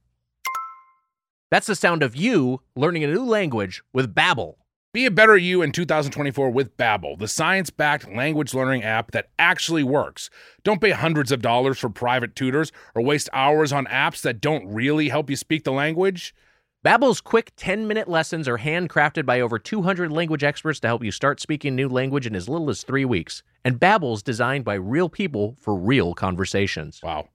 That's 1.50 1.66
the 1.66 1.74
sound 1.74 2.04
of 2.04 2.14
you 2.14 2.60
learning 2.76 3.02
a 3.02 3.08
new 3.08 3.24
language 3.24 3.82
with 3.92 4.14
Babbel. 4.14 4.54
Be 4.92 5.06
a 5.06 5.10
better 5.10 5.36
you 5.36 5.60
in 5.60 5.72
2024 5.72 6.50
with 6.50 6.76
Babbel, 6.76 7.18
the 7.18 7.26
science-backed 7.26 8.14
language 8.14 8.54
learning 8.54 8.84
app 8.84 9.10
that 9.10 9.30
actually 9.40 9.82
works. 9.82 10.30
Don't 10.62 10.80
pay 10.80 10.90
hundreds 10.90 11.32
of 11.32 11.42
dollars 11.42 11.80
for 11.80 11.88
private 11.88 12.36
tutors 12.36 12.70
or 12.94 13.02
waste 13.02 13.28
hours 13.32 13.72
on 13.72 13.86
apps 13.86 14.22
that 14.22 14.40
don't 14.40 14.72
really 14.72 15.08
help 15.08 15.30
you 15.30 15.36
speak 15.36 15.64
the 15.64 15.72
language. 15.72 16.32
Babbel's 16.84 17.20
quick 17.20 17.54
10-minute 17.54 18.08
lessons 18.08 18.48
are 18.48 18.58
handcrafted 18.58 19.24
by 19.24 19.40
over 19.40 19.56
200 19.56 20.10
language 20.10 20.42
experts 20.42 20.80
to 20.80 20.88
help 20.88 21.04
you 21.04 21.12
start 21.12 21.38
speaking 21.38 21.76
new 21.76 21.88
language 21.88 22.26
in 22.26 22.34
as 22.34 22.48
little 22.48 22.68
as 22.70 22.82
3 22.82 23.04
weeks. 23.04 23.44
And 23.64 23.78
Babbel's 23.78 24.20
designed 24.20 24.64
by 24.64 24.74
real 24.74 25.08
people 25.08 25.56
for 25.60 25.76
real 25.76 26.12
conversations. 26.12 26.98
Wow. 27.00 27.28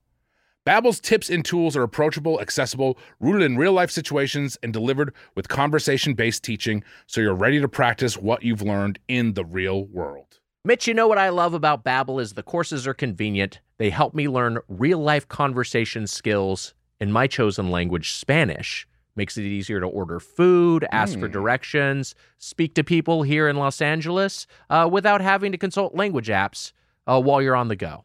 Babbel's 0.66 1.00
tips 1.00 1.30
and 1.30 1.42
tools 1.42 1.78
are 1.78 1.82
approachable, 1.82 2.42
accessible, 2.42 2.98
rooted 3.20 3.50
in 3.50 3.56
real-life 3.56 3.90
situations, 3.90 4.58
and 4.62 4.70
delivered 4.70 5.14
with 5.34 5.48
conversation-based 5.48 6.44
teaching, 6.44 6.84
so 7.06 7.22
you're 7.22 7.32
ready 7.32 7.58
to 7.58 7.68
practice 7.68 8.18
what 8.18 8.42
you've 8.42 8.60
learned 8.60 8.98
in 9.08 9.32
the 9.32 9.46
real 9.46 9.86
world. 9.86 10.40
Mitch, 10.62 10.86
you 10.86 10.92
know 10.92 11.08
what 11.08 11.16
I 11.16 11.30
love 11.30 11.54
about 11.54 11.84
Babbel 11.84 12.20
is 12.20 12.34
the 12.34 12.42
courses 12.42 12.86
are 12.86 12.92
convenient. 12.92 13.60
They 13.78 13.88
help 13.88 14.12
me 14.12 14.28
learn 14.28 14.58
real-life 14.68 15.26
conversation 15.26 16.06
skills 16.06 16.74
in 17.00 17.10
my 17.12 17.26
chosen 17.26 17.70
language, 17.70 18.12
Spanish. 18.12 18.86
Makes 19.18 19.36
it 19.36 19.42
easier 19.42 19.80
to 19.80 19.86
order 19.86 20.20
food, 20.20 20.86
ask 20.92 21.18
for 21.18 21.28
Mm. 21.28 21.32
directions, 21.32 22.14
speak 22.38 22.74
to 22.74 22.84
people 22.84 23.24
here 23.24 23.48
in 23.48 23.56
Los 23.56 23.80
Angeles 23.82 24.46
uh, 24.70 24.88
without 24.90 25.20
having 25.20 25.50
to 25.50 25.58
consult 25.58 25.92
language 25.92 26.28
apps 26.28 26.70
uh, 27.08 27.20
while 27.20 27.42
you're 27.42 27.56
on 27.56 27.66
the 27.66 27.74
go. 27.74 28.04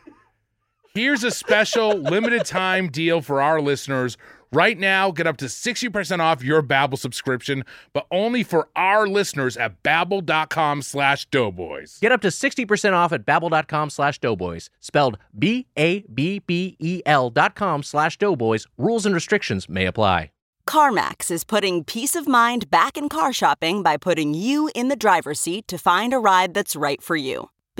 here's 0.93 1.23
a 1.23 1.31
special 1.31 1.97
limited 1.97 2.45
time 2.45 2.89
deal 2.89 3.21
for 3.21 3.41
our 3.41 3.61
listeners. 3.61 4.17
Right 4.53 4.77
now, 4.77 5.11
get 5.11 5.27
up 5.27 5.37
to 5.37 5.45
60% 5.45 6.19
off 6.19 6.43
your 6.43 6.61
Babbel 6.61 6.97
subscription, 6.97 7.63
but 7.93 8.05
only 8.11 8.43
for 8.43 8.67
our 8.75 9.07
listeners 9.07 9.55
at 9.55 9.81
babbel.com 9.81 10.81
slash 10.81 11.25
doughboys. 11.27 11.99
Get 12.01 12.11
up 12.11 12.19
to 12.21 12.27
60% 12.27 12.91
off 12.91 13.13
at 13.13 13.25
babbel.com 13.25 13.89
slash 13.89 14.19
doughboys. 14.19 14.69
Spelled 14.81 15.17
B-A-B-B-E-L 15.37 17.29
dot 17.29 17.55
com 17.55 17.81
slash 17.81 18.17
doughboys. 18.17 18.67
Rules 18.77 19.05
and 19.05 19.15
restrictions 19.15 19.69
may 19.69 19.85
apply. 19.85 20.31
CarMax 20.67 21.31
is 21.31 21.43
putting 21.43 21.83
peace 21.83 22.15
of 22.15 22.27
mind 22.27 22.69
back 22.69 22.97
in 22.97 23.09
car 23.09 23.33
shopping 23.33 23.83
by 23.83 23.97
putting 23.97 24.33
you 24.33 24.69
in 24.75 24.89
the 24.89 24.95
driver's 24.95 25.39
seat 25.39 25.67
to 25.67 25.77
find 25.77 26.13
a 26.13 26.19
ride 26.19 26.53
that's 26.53 26.75
right 26.75 27.01
for 27.01 27.15
you. 27.15 27.49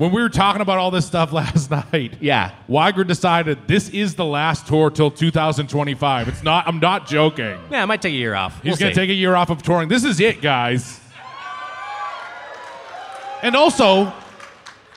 when 0.00 0.12
we 0.12 0.22
were 0.22 0.30
talking 0.30 0.62
about 0.62 0.78
all 0.78 0.90
this 0.90 1.04
stuff 1.04 1.30
last 1.40 1.70
night, 1.70 2.14
yeah, 2.20 2.52
Wiger 2.68 3.04
decided 3.04 3.58
this 3.68 3.90
is 3.90 4.14
the 4.14 4.24
last 4.24 4.66
tour 4.66 4.88
till 4.90 5.10
2025. 5.10 6.26
It's 6.28 6.42
not. 6.42 6.66
I'm 6.66 6.80
not 6.80 7.06
joking. 7.06 7.58
Yeah, 7.70 7.82
I 7.82 7.84
might 7.84 8.00
take 8.00 8.14
a 8.14 8.16
year 8.16 8.34
off. 8.34 8.54
He's 8.62 8.70
We'll 8.70 8.76
gonna 8.78 8.90
see. 8.92 9.00
take 9.02 9.10
a 9.10 9.14
year 9.14 9.36
off 9.36 9.50
of 9.50 9.62
touring. 9.62 9.90
This 9.90 10.04
is 10.04 10.18
it, 10.18 10.40
guys. 10.40 10.98
And 13.42 13.54
also, 13.54 14.10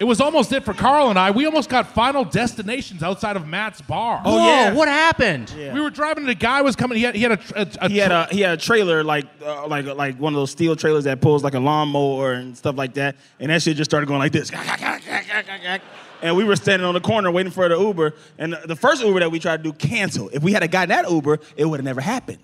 it 0.03 0.05
was 0.05 0.19
almost 0.19 0.51
it 0.51 0.65
for 0.65 0.73
Carl 0.73 1.09
and 1.09 1.17
I. 1.17 1.31
We 1.31 1.45
almost 1.45 1.69
got 1.69 1.87
final 1.87 2.25
destinations 2.25 3.01
outside 3.03 3.37
of 3.37 3.47
Matt's 3.47 3.79
bar. 3.79 4.21
Oh, 4.25 4.37
Whoa, 4.37 4.45
yeah. 4.47 4.73
what 4.73 4.89
happened? 4.89 5.53
We 5.55 5.79
were 5.79 5.89
driving, 5.89 6.23
and 6.25 6.29
a 6.29 6.35
guy 6.35 6.61
was 6.61 6.75
coming. 6.75 6.97
He 6.97 7.05
had 7.05 7.15
he 7.15 7.21
had 7.21 7.31
a, 7.31 7.39
a, 7.55 7.67
a 7.85 7.89
he 7.89 7.99
had 7.99 8.11
a 8.11 8.27
he 8.29 8.41
had 8.41 8.51
a 8.51 8.57
trailer 8.57 9.01
like 9.01 9.27
uh, 9.41 9.65
like 9.67 9.85
like 9.85 10.17
one 10.19 10.33
of 10.33 10.37
those 10.37 10.51
steel 10.51 10.75
trailers 10.75 11.05
that 11.05 11.21
pulls 11.21 11.41
like 11.41 11.53
a 11.53 11.59
lawnmower 11.61 12.33
and 12.33 12.57
stuff 12.57 12.75
like 12.75 12.95
that, 12.95 13.15
and 13.39 13.49
that 13.49 13.61
shit 13.61 13.77
just 13.77 13.89
started 13.89 14.07
going 14.07 14.19
like 14.19 14.33
this. 14.33 14.51
And 16.21 16.37
we 16.37 16.43
were 16.45 16.55
standing 16.55 16.85
on 16.85 16.93
the 16.93 17.01
corner 17.01 17.29
waiting 17.31 17.51
for 17.51 17.67
the 17.69 17.77
Uber, 17.77 18.13
and 18.37 18.53
the- 18.53 18.61
the 18.65 18.75
first 18.77 19.01
Uber 19.03 19.19
that 19.21 19.31
we 19.31 19.39
tried 19.39 19.57
to 19.57 19.63
do 19.63 19.73
canceled. 19.73 20.31
If 20.33 20.41
we 20.43 20.51
had 20.53 20.63
a 20.63 20.67
gotten 20.69 20.89
that 20.89 21.09
Uber, 21.09 21.39
it 21.57 21.65
would 21.65 21.79
have 21.79 21.85
never 21.85 21.99
happened. 22.01 22.39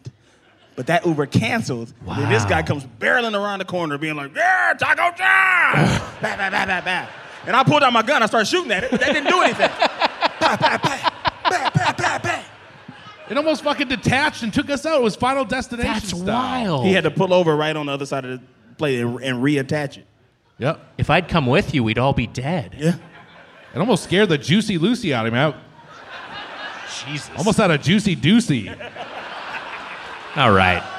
But 0.76 0.88
that 0.88 1.06
Uber 1.06 1.26
canceled. 1.27 1.94
Then 2.06 2.30
this 2.30 2.45
guy 2.45 2.61
comes 2.64 2.86
barreling 2.99 3.36
around 3.41 3.60
the 3.60 3.65
corner, 3.65 3.98
being 3.98 4.15
like, 4.15 4.34
"Yeah, 4.36 4.73
Taco 4.77 5.15
John!" 5.18 5.76
bah, 6.22 6.36
bah, 6.38 6.49
bah, 6.49 6.65
bah, 6.65 6.81
bah. 6.84 7.07
And 7.45 7.56
I 7.56 7.64
pulled 7.64 7.84
out 7.84 7.94
my 7.94 8.02
gun. 8.02 8.22
I 8.22 8.26
started 8.26 8.45
shooting 8.48 8.72
at 8.72 8.84
it, 8.84 8.91
but 8.91 8.99
that 8.99 9.14
didn't 9.14 9.30
do 9.30 9.41
anything. 9.44 9.70
It 13.30 13.38
almost 13.38 13.64
fucking 13.64 13.88
detached 13.88 14.41
and 14.44 14.52
took 14.52 14.70
us 14.70 14.86
out. 14.86 14.99
It 14.99 15.03
was 15.03 15.16
Final 15.16 15.45
Destination. 15.45 15.91
That's 15.94 16.10
style. 16.10 16.26
wild. 16.26 16.86
He 16.86 16.94
had 16.94 17.03
to 17.03 17.11
pull 17.11 17.34
over 17.34 17.56
right 17.56 17.76
on 17.76 17.86
the 17.86 17.91
other 17.91 18.06
side 18.07 18.26
of 18.26 18.40
the 18.40 18.45
plate 18.78 18.99
and, 19.02 19.20
and 19.22 19.44
reattach 19.44 19.98
it. 19.98 20.06
Yep. 20.57 20.94
If 20.98 21.10
I'd 21.10 21.28
come 21.28 21.45
with 21.45 21.74
you, 21.74 21.84
we'd 21.84 21.99
all 21.99 22.14
be 22.14 22.28
dead. 22.28 22.76
Yeah. 22.78 22.95
It 23.74 23.80
almost 23.80 24.03
scared 24.03 24.30
the 24.30 24.38
juicy 24.38 24.78
Lucy 24.80 25.14
out 25.14 25.28
of 25.28 25.34
him. 25.34 25.40
Out. 25.40 25.56
Jesus. 27.06 27.30
Almost 27.38 27.60
had 27.60 27.70
a 27.72 27.78
juicy 27.78 28.16
doocy. 28.16 28.70
All 30.36 30.52
right. 30.52 30.84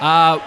Uh, 0.00 0.38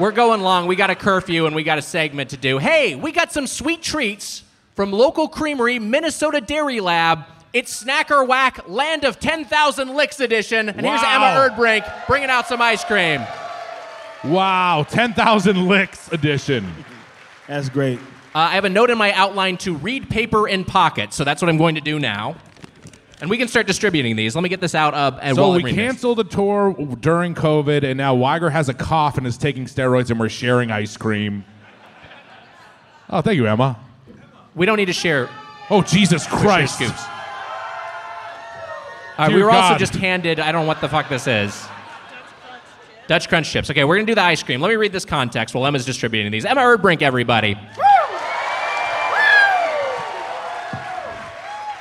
we're 0.00 0.12
going 0.12 0.40
long. 0.40 0.66
We 0.66 0.76
got 0.76 0.90
a 0.90 0.94
curfew 0.94 1.46
and 1.46 1.54
we 1.54 1.62
got 1.62 1.78
a 1.78 1.82
segment 1.82 2.30
to 2.30 2.36
do. 2.36 2.58
Hey, 2.58 2.94
we 2.94 3.12
got 3.12 3.32
some 3.32 3.46
sweet 3.46 3.82
treats 3.82 4.42
from 4.74 4.92
local 4.92 5.28
creamery, 5.28 5.78
Minnesota 5.78 6.40
Dairy 6.40 6.80
Lab. 6.80 7.24
It's 7.52 7.76
Snack 7.76 8.10
or 8.10 8.24
Whack 8.24 8.68
Land 8.68 9.04
of 9.04 9.20
10,000 9.20 9.94
Licks 9.94 10.20
edition. 10.20 10.68
And 10.68 10.80
here's 10.80 11.02
Emma 11.02 11.50
Erdbrink 11.50 12.06
bringing 12.06 12.30
out 12.30 12.46
some 12.48 12.62
ice 12.62 12.82
cream. 12.82 13.20
Wow, 14.24 14.84
10,000 14.88 15.66
licks 15.66 16.12
edition. 16.12 16.66
That's 17.46 17.70
great. 17.70 17.98
Uh, 18.34 18.38
I 18.38 18.54
have 18.54 18.66
a 18.66 18.68
note 18.68 18.90
in 18.90 18.98
my 18.98 19.12
outline 19.12 19.56
to 19.58 19.74
read 19.74 20.10
paper 20.10 20.46
in 20.46 20.64
pocket, 20.64 21.14
so 21.14 21.24
that's 21.24 21.40
what 21.40 21.48
I'm 21.48 21.56
going 21.56 21.74
to 21.74 21.80
do 21.80 21.98
now. 21.98 22.36
And 23.20 23.28
we 23.28 23.36
can 23.36 23.48
start 23.48 23.66
distributing 23.66 24.16
these. 24.16 24.34
Let 24.34 24.42
me 24.42 24.48
get 24.48 24.60
this 24.60 24.74
out. 24.74 24.94
Uh, 24.94 25.18
and 25.20 25.36
So 25.36 25.42
we 25.50 25.58
I'm 25.58 25.64
reading 25.64 25.76
this. 25.76 25.86
canceled 25.92 26.18
the 26.18 26.24
tour 26.24 26.72
during 27.00 27.34
COVID, 27.34 27.84
and 27.84 27.98
now 27.98 28.14
Wiger 28.14 28.48
has 28.50 28.68
a 28.70 28.74
cough 28.74 29.18
and 29.18 29.26
is 29.26 29.36
taking 29.36 29.66
steroids, 29.66 30.10
and 30.10 30.18
we're 30.18 30.28
sharing 30.30 30.70
ice 30.70 30.96
cream. 30.96 31.44
Oh, 33.10 33.20
thank 33.20 33.36
you, 33.36 33.46
Emma. 33.46 33.78
We 34.54 34.64
don't 34.66 34.76
need 34.78 34.86
to 34.86 34.92
share. 34.92 35.28
Oh, 35.68 35.82
Jesus 35.82 36.26
Christ. 36.26 36.76
scoops. 36.76 37.02
All 39.18 39.26
right, 39.26 39.34
we 39.34 39.42
were 39.42 39.50
also 39.50 39.76
just 39.76 39.94
handed. 39.94 40.40
I 40.40 40.50
don't 40.50 40.62
know 40.62 40.68
what 40.68 40.80
the 40.80 40.88
fuck 40.88 41.08
this 41.10 41.26
is. 41.26 41.66
Dutch 43.06 43.28
Crunch 43.28 43.50
chips. 43.50 43.68
Okay, 43.70 43.84
we're 43.84 43.96
gonna 43.96 44.06
do 44.06 44.14
the 44.14 44.22
ice 44.22 44.42
cream. 44.42 44.60
Let 44.60 44.68
me 44.68 44.76
read 44.76 44.92
this 44.92 45.04
context 45.04 45.54
while 45.54 45.66
Emma's 45.66 45.84
distributing 45.84 46.30
these. 46.32 46.44
Emma 46.46 46.60
Erdbrink, 46.62 47.02
everybody. 47.02 47.56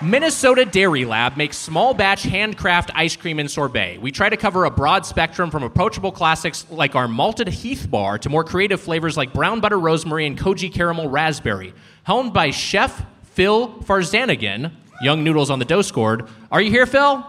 Minnesota 0.01 0.63
Dairy 0.63 1.03
Lab 1.03 1.35
makes 1.35 1.57
small 1.57 1.93
batch 1.93 2.23
handcraft 2.23 2.89
ice 2.95 3.17
cream 3.17 3.37
and 3.37 3.51
sorbet. 3.51 3.97
We 3.97 4.13
try 4.13 4.29
to 4.29 4.37
cover 4.37 4.63
a 4.63 4.71
broad 4.71 5.05
spectrum 5.05 5.51
from 5.51 5.61
approachable 5.63 6.13
classics 6.13 6.65
like 6.69 6.95
our 6.95 7.09
malted 7.09 7.49
Heath 7.49 7.85
bar 7.91 8.17
to 8.19 8.29
more 8.29 8.45
creative 8.45 8.79
flavors 8.79 9.17
like 9.17 9.33
brown 9.33 9.59
butter 9.59 9.77
rosemary 9.77 10.25
and 10.25 10.39
koji 10.39 10.73
caramel 10.73 11.09
raspberry. 11.09 11.73
Helmed 12.03 12.31
by 12.31 12.49
Chef 12.49 13.05
Phil 13.33 13.67
Farzanigan, 13.83 14.71
Young 15.01 15.21
Noodles 15.21 15.49
on 15.49 15.59
the 15.59 15.65
dough 15.65 15.81
scored. 15.81 16.29
Are 16.49 16.61
you 16.61 16.71
here, 16.71 16.85
Phil? 16.85 17.25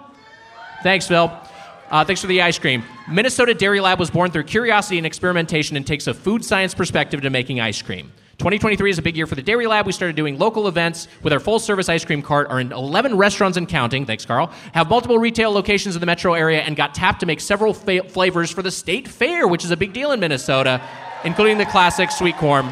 Thanks, 0.85 1.09
Phil. 1.09 1.33
Uh, 1.91 2.05
thanks 2.05 2.21
for 2.21 2.29
the 2.29 2.41
ice 2.41 2.61
cream. 2.61 2.85
Minnesota 3.11 3.53
Dairy 3.53 3.81
Lab 3.81 3.99
was 3.99 4.13
born 4.13 4.31
through 4.31 4.45
curiosity 4.45 4.97
and 4.97 5.07
experimentation 5.09 5.77
and 5.77 5.85
takes 5.85 6.07
a 6.07 6.15
food 6.15 6.45
science 6.45 6.73
perspective 6.73 7.23
to 7.23 7.31
making 7.31 7.59
ice 7.59 7.83
cream. 7.83 8.13
2023 8.41 8.89
is 8.89 8.97
a 8.97 9.03
big 9.03 9.19
year 9.19 9.27
for 9.27 9.35
the 9.35 9.43
Dairy 9.43 9.67
Lab. 9.67 9.85
We 9.85 9.93
started 9.93 10.17
doing 10.17 10.39
local 10.39 10.67
events 10.67 11.09
with 11.23 11.31
our 11.31 11.39
full 11.39 11.59
service 11.59 11.91
ice 11.91 12.07
cream 12.07 12.23
cart, 12.23 12.49
are 12.49 12.59
in 12.59 12.73
11 12.73 13.19
restaurants 13.19 13.59
and 13.59 13.69
counting, 13.69 14.07
thanks, 14.07 14.25
Carl, 14.25 14.51
have 14.73 14.89
multiple 14.89 15.19
retail 15.19 15.51
locations 15.53 15.95
in 15.95 16.01
the 16.01 16.07
metro 16.07 16.33
area, 16.33 16.63
and 16.63 16.75
got 16.75 16.95
tapped 16.95 17.21
to 17.21 17.27
make 17.27 17.39
several 17.39 17.75
fa- 17.75 18.09
flavors 18.09 18.51
for 18.51 18.63
the 18.63 18.71
state 18.71 19.07
fair, 19.07 19.47
which 19.47 19.63
is 19.63 19.73
a 19.73 19.77
big 19.77 19.93
deal 19.93 20.13
in 20.13 20.21
Minnesota, 20.21 20.81
including 21.23 21.59
the 21.59 21.67
classic 21.67 22.11
sweet 22.11 22.35
corn. 22.39 22.67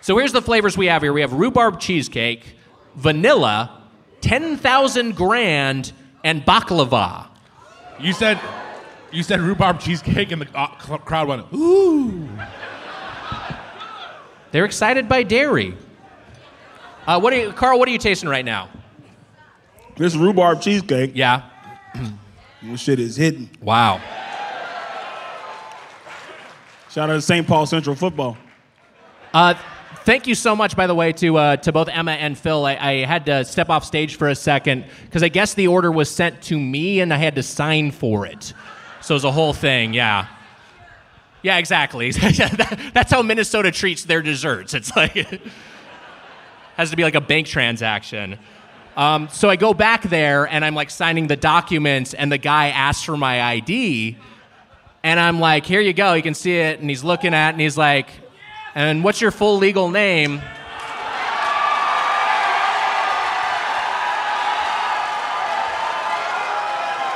So 0.00 0.16
here's 0.16 0.30
the 0.30 0.40
flavors 0.40 0.78
we 0.78 0.86
have 0.86 1.02
here 1.02 1.12
we 1.12 1.22
have 1.22 1.32
rhubarb 1.32 1.80
cheesecake, 1.80 2.54
vanilla, 2.94 3.82
10,000 4.20 5.16
grand, 5.16 5.90
and 6.22 6.42
baklava. 6.46 7.26
You 7.98 8.12
said, 8.12 8.38
you 9.10 9.24
said 9.24 9.40
rhubarb 9.40 9.80
cheesecake, 9.80 10.30
and 10.30 10.42
the 10.42 10.48
uh, 10.56 10.68
crowd 10.98 11.26
went, 11.26 11.52
ooh. 11.52 12.28
They're 14.50 14.64
excited 14.64 15.08
by 15.08 15.22
dairy. 15.22 15.76
Uh, 17.06 17.20
what 17.20 17.32
are 17.32 17.36
you, 17.36 17.52
Carl? 17.52 17.78
What 17.78 17.88
are 17.88 17.92
you 17.92 17.98
tasting 17.98 18.28
right 18.28 18.44
now? 18.44 18.68
This 19.96 20.14
rhubarb 20.14 20.60
cheesecake. 20.62 21.12
Yeah. 21.14 21.42
This 22.60 22.80
shit 22.80 22.98
is 22.98 23.14
hidden. 23.14 23.48
Wow. 23.62 24.00
Shout 26.90 27.08
out 27.08 27.12
to 27.12 27.22
St. 27.22 27.46
Paul 27.46 27.66
Central 27.66 27.94
football. 27.94 28.36
Uh, 29.32 29.54
thank 30.04 30.26
you 30.26 30.34
so 30.34 30.56
much, 30.56 30.74
by 30.74 30.88
the 30.88 30.94
way, 30.94 31.12
to 31.12 31.36
uh, 31.36 31.56
to 31.58 31.70
both 31.70 31.88
Emma 31.88 32.12
and 32.12 32.36
Phil. 32.36 32.66
I, 32.66 32.74
I 32.74 32.92
had 33.04 33.26
to 33.26 33.44
step 33.44 33.70
off 33.70 33.84
stage 33.84 34.16
for 34.16 34.26
a 34.28 34.34
second 34.34 34.86
because 35.04 35.22
I 35.22 35.28
guess 35.28 35.54
the 35.54 35.68
order 35.68 35.92
was 35.92 36.10
sent 36.10 36.42
to 36.42 36.58
me 36.58 36.98
and 36.98 37.14
I 37.14 37.18
had 37.18 37.36
to 37.36 37.44
sign 37.44 37.92
for 37.92 38.26
it. 38.26 38.52
So 39.02 39.14
it 39.14 39.16
was 39.16 39.24
a 39.24 39.30
whole 39.30 39.52
thing. 39.52 39.94
Yeah. 39.94 40.26
Yeah, 41.42 41.58
exactly. 41.58 42.10
That's 42.94 43.12
how 43.12 43.22
Minnesota 43.22 43.70
treats 43.70 44.04
their 44.04 44.22
desserts. 44.22 44.74
It's 44.74 44.94
like 44.96 45.16
it 45.16 45.40
has 46.76 46.90
to 46.90 46.96
be 46.96 47.04
like 47.04 47.14
a 47.14 47.20
bank 47.20 47.46
transaction. 47.46 48.38
Um, 48.96 49.28
so 49.30 49.48
I 49.48 49.54
go 49.56 49.72
back 49.72 50.02
there 50.02 50.46
and 50.46 50.64
I'm 50.64 50.74
like 50.74 50.90
signing 50.90 51.28
the 51.28 51.36
documents, 51.36 52.14
and 52.14 52.32
the 52.32 52.38
guy 52.38 52.68
asks 52.70 53.04
for 53.04 53.16
my 53.16 53.40
ID, 53.40 54.16
and 55.04 55.20
I'm 55.20 55.38
like, 55.38 55.64
"Here 55.64 55.80
you 55.80 55.92
go. 55.92 56.14
You 56.14 56.22
can 56.22 56.34
see 56.34 56.56
it." 56.56 56.80
And 56.80 56.90
he's 56.90 57.04
looking 57.04 57.32
at, 57.32 57.50
it 57.50 57.52
and 57.52 57.60
he's 57.60 57.78
like, 57.78 58.08
"And 58.74 59.04
what's 59.04 59.20
your 59.20 59.30
full 59.30 59.58
legal 59.58 59.88
name?" 59.90 60.42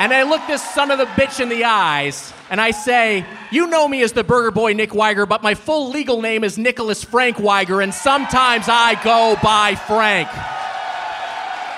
And 0.02 0.12
I 0.12 0.24
look 0.24 0.44
this 0.48 0.68
son 0.74 0.90
of 0.90 0.98
a 0.98 1.06
bitch 1.06 1.38
in 1.38 1.48
the 1.48 1.62
eyes 1.62 2.32
and 2.50 2.60
I 2.60 2.72
say, 2.72 3.24
You 3.52 3.68
know 3.68 3.86
me 3.86 4.02
as 4.02 4.10
the 4.10 4.24
Burger 4.24 4.50
Boy 4.50 4.72
Nick 4.72 4.92
Wiger, 4.92 5.26
but 5.26 5.44
my 5.44 5.54
full 5.54 5.90
legal 5.90 6.20
name 6.20 6.42
is 6.42 6.58
Nicholas 6.58 7.04
Frank 7.04 7.38
Wiger, 7.38 7.80
and 7.80 7.94
sometimes 7.94 8.64
I 8.68 9.00
go 9.04 9.36
by 9.40 9.76
Frank. 9.76 10.28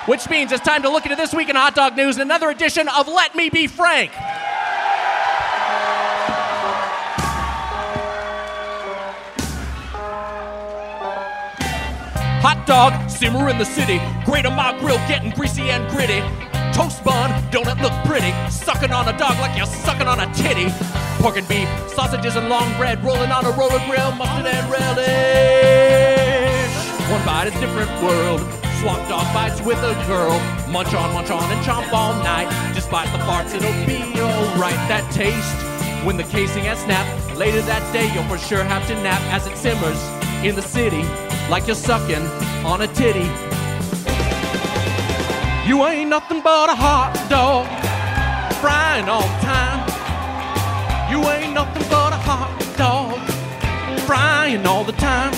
Which 0.09 0.31
means 0.31 0.53
it's 0.53 0.65
time 0.65 0.81
to 0.85 0.89
look 0.89 1.05
into 1.05 1.17
this 1.17 1.35
week 1.35 1.51
in 1.51 1.57
hot 1.57 1.75
dog 1.75 1.99
news 1.99 2.17
and 2.17 2.23
another 2.23 2.49
edition 2.49 2.89
of 2.89 3.09
Let 3.09 3.35
Me 3.35 3.51
Be 3.51 3.67
Frank. 3.67 4.11
Hot 12.41 12.65
dog, 12.67 13.11
simmer 13.11 13.51
in 13.51 13.59
the 13.59 13.67
city. 13.67 14.01
Great 14.25 14.47
on 14.47 14.55
my 14.55 14.75
grill, 14.79 14.97
getting 15.09 15.31
greasy 15.33 15.69
and 15.69 15.87
gritty. 15.91 16.23
Toast 16.75 17.05
bun, 17.05 17.31
donut 17.53 17.81
look 17.81 17.93
pretty. 18.05 18.33
Sucking 18.51 18.91
on 18.91 19.07
a 19.09 19.17
dog 19.17 19.39
like 19.39 19.57
you're 19.57 19.65
sucking 19.65 20.09
on 20.09 20.19
a 20.19 20.27
titty. 20.35 20.67
Pork 21.23 21.37
and 21.37 21.47
beef, 21.47 21.69
sausages 21.95 22.35
and 22.35 22.49
long 22.49 22.77
bread. 22.77 23.03
Rolling 23.05 23.31
on 23.31 23.47
a 23.47 23.51
roller 23.51 23.79
grill, 23.87 24.11
mustard 24.13 24.47
and 24.47 24.69
relish. 24.69 25.05
One 27.13 27.25
bite 27.25 27.47
is 27.47 27.55
different 27.61 27.91
world. 28.03 28.41
Swap 28.81 28.99
dog 29.09 29.33
bites 29.33 29.61
with 29.61 29.79
a 29.79 29.95
girl. 30.09 30.37
Munch 30.69 30.93
on, 30.95 31.15
munch 31.15 31.31
on, 31.31 31.49
and 31.49 31.65
chomp 31.65 31.93
all 31.93 32.13
night. 32.25 32.51
Despite 32.75 33.07
the 33.13 33.19
farts, 33.19 33.55
it'll 33.55 33.71
be 33.87 34.03
alright. 34.21 34.75
That 34.91 35.09
taste 35.13 35.55
when 36.05 36.17
the 36.17 36.25
casing 36.25 36.65
has 36.65 36.81
snapped. 36.81 37.37
Later 37.37 37.63
that 37.63 37.93
day, 37.93 38.13
you'll 38.13 38.25
for 38.25 38.37
sure 38.37 38.65
have 38.65 38.85
to 38.89 38.95
nap 39.01 39.23
as 39.33 39.47
it 39.47 39.57
simmers 39.57 40.03
in 40.45 40.57
the 40.57 40.63
city 40.63 41.05
like 41.49 41.69
you're 41.69 41.77
sucking 41.77 42.27
on 42.67 42.83
a 42.83 42.89
titty. 42.89 43.54
You 45.67 45.83
ain't 45.87 46.11
nothing 46.11 46.43
but 46.43 46.69
a 46.69 46.75
hot 46.75 47.15
dog, 47.31 47.65
frying 48.61 49.09
all 49.09 49.23
the 49.23 49.41
time. 49.41 49.81
You 51.11 51.27
ain't 51.31 51.55
nothing 51.55 51.83
but 51.89 52.13
a 52.13 52.17
hot 52.17 52.53
dog, 52.77 53.19
frying 54.01 54.67
all 54.67 54.85
the 54.85 54.93
time. 54.93 55.33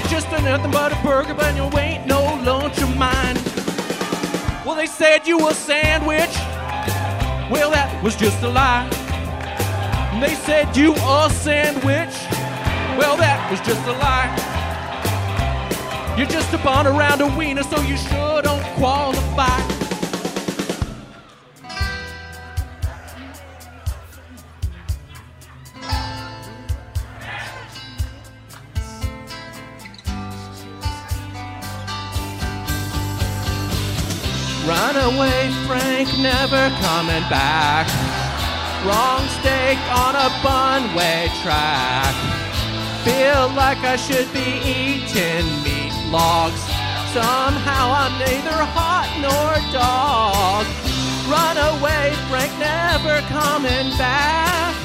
You're 0.00 0.08
just 0.08 0.30
nothing 0.30 0.70
but 0.70 0.92
a 0.92 1.02
burger, 1.02 1.34
but 1.34 1.54
you 1.54 1.68
ain't 1.78 2.06
no 2.06 2.22
lunch 2.42 2.78
of 2.78 2.96
mine. 2.96 3.36
Well, 4.64 4.76
they 4.76 4.86
said 4.86 5.26
you 5.26 5.46
a 5.48 5.52
sandwich. 5.52 6.34
Well, 7.52 7.70
that 7.70 8.02
was 8.02 8.16
just 8.16 8.42
a 8.42 8.48
lie. 8.48 8.88
They 10.22 10.34
said 10.36 10.74
you 10.74 10.94
a 10.94 11.28
sandwich. 11.30 12.16
Well, 12.96 13.18
that 13.18 13.50
was 13.50 13.60
just 13.60 13.86
a 13.86 13.92
lie. 13.92 14.51
You're 16.14 16.26
just 16.26 16.52
a 16.52 16.58
bun 16.58 16.86
around 16.86 17.22
a 17.22 17.26
wiener, 17.36 17.62
so 17.62 17.80
you 17.80 17.96
sure 17.96 18.42
don't 18.42 18.62
qualify. 18.76 19.58
Run 34.68 34.96
away, 34.96 35.50
Frank, 35.66 36.08
never 36.18 36.68
coming 36.82 37.24
back. 37.30 37.88
Wrong 38.86 39.26
stake 39.40 39.78
on 39.96 40.14
a 40.14 40.28
bunway 40.44 41.28
track. 41.42 42.14
Feel 43.02 43.48
like 43.56 43.78
I 43.78 43.96
should 43.96 44.30
be 44.32 44.60
eating 44.62 45.62
meat 45.64 45.81
logs. 46.12 46.60
Somehow 47.16 47.84
I'm 48.04 48.12
neither 48.20 48.58
hot 48.76 49.08
nor 49.24 49.56
dog. 49.72 50.68
Run 51.24 51.56
away, 51.56 52.12
Frank, 52.28 52.52
never 52.60 53.24
coming 53.32 53.88
back. 53.96 54.76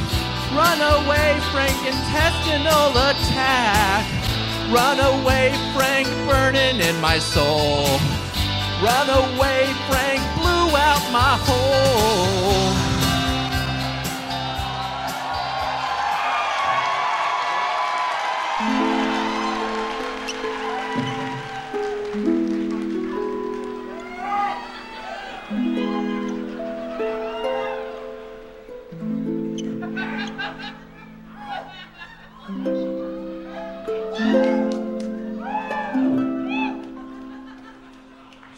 Run 0.56 0.80
away, 0.80 1.36
Frank, 1.52 1.76
intestinal 1.84 2.95
attack. 3.12 4.08
Run 4.72 4.99
away, 4.99 5.52
Frank, 5.76 6.08
burning 6.26 6.80
in 6.80 6.95
my 7.02 7.20
soul. 7.20 7.99
Run 8.80 9.08
away, 9.12 9.68
Frank, 9.91 10.24
blew 10.40 10.72
out 10.80 11.04
my 11.12 11.36
hole. 11.44 12.86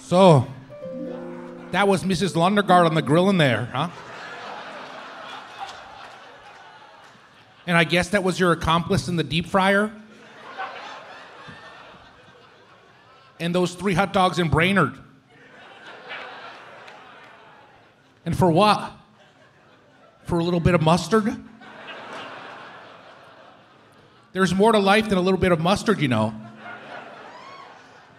So, 0.09 0.47
that 1.69 1.87
was 1.87 2.03
Mrs. 2.03 2.33
Lundegaard 2.33 2.87
on 2.87 2.95
the 2.95 3.01
grill 3.03 3.29
in 3.29 3.37
there, 3.37 3.65
huh? 3.71 3.89
And 7.67 7.77
I 7.77 7.83
guess 7.83 8.09
that 8.09 8.23
was 8.23 8.39
your 8.39 8.51
accomplice 8.51 9.07
in 9.07 9.17
the 9.17 9.23
deep 9.23 9.45
fryer? 9.45 9.91
And 13.39 13.53
those 13.53 13.75
three 13.75 13.93
hot 13.93 14.11
dogs 14.11 14.39
in 14.39 14.49
Brainerd. 14.49 14.97
And 18.25 18.35
for 18.35 18.49
what? 18.49 18.91
For 20.23 20.39
a 20.39 20.43
little 20.43 20.59
bit 20.59 20.73
of 20.73 20.81
mustard? 20.81 21.39
There's 24.33 24.55
more 24.55 24.71
to 24.71 24.79
life 24.79 25.07
than 25.07 25.19
a 25.19 25.21
little 25.21 25.39
bit 25.39 25.51
of 25.51 25.59
mustard, 25.59 26.01
you 26.01 26.07
know. 26.07 26.33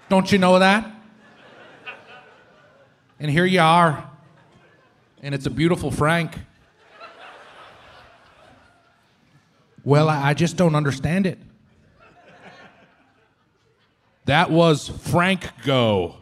Don't 0.09 0.31
you 0.31 0.39
know 0.39 0.61
that? 0.61 0.99
And 3.21 3.31
here 3.31 3.45
you 3.45 3.61
are. 3.61 4.11
And 5.23 5.35
it's 5.35 5.45
a 5.45 5.51
beautiful 5.51 5.91
Frank. 5.91 6.33
Well, 9.85 10.09
I, 10.09 10.31
I 10.31 10.35
just 10.35 10.57
don't 10.57 10.75
understand 10.75 11.27
it. 11.27 11.39
That 14.25 14.51
was 14.51 14.89
Frank 14.89 15.45
Go. 15.65 16.17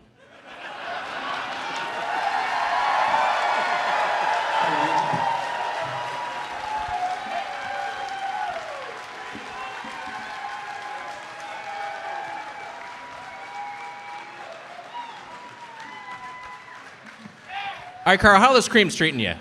All 18.09 18.13
right, 18.13 18.21
Carl, 18.21 18.41
how 18.41 18.55
this 18.55 18.69
cream 18.69 18.89
treating 18.89 19.21
you? 19.21 19.35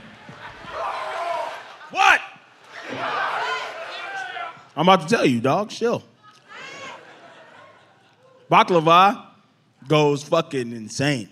What? 1.90 2.20
I'm 4.76 4.90
about 4.90 5.08
to 5.08 5.08
tell 5.08 5.26
you, 5.26 5.40
dog. 5.40 5.70
Chill. 5.70 6.04
Baklava 8.52 9.28
goes 9.88 10.22
fucking 10.24 10.74
insane. 10.74 11.30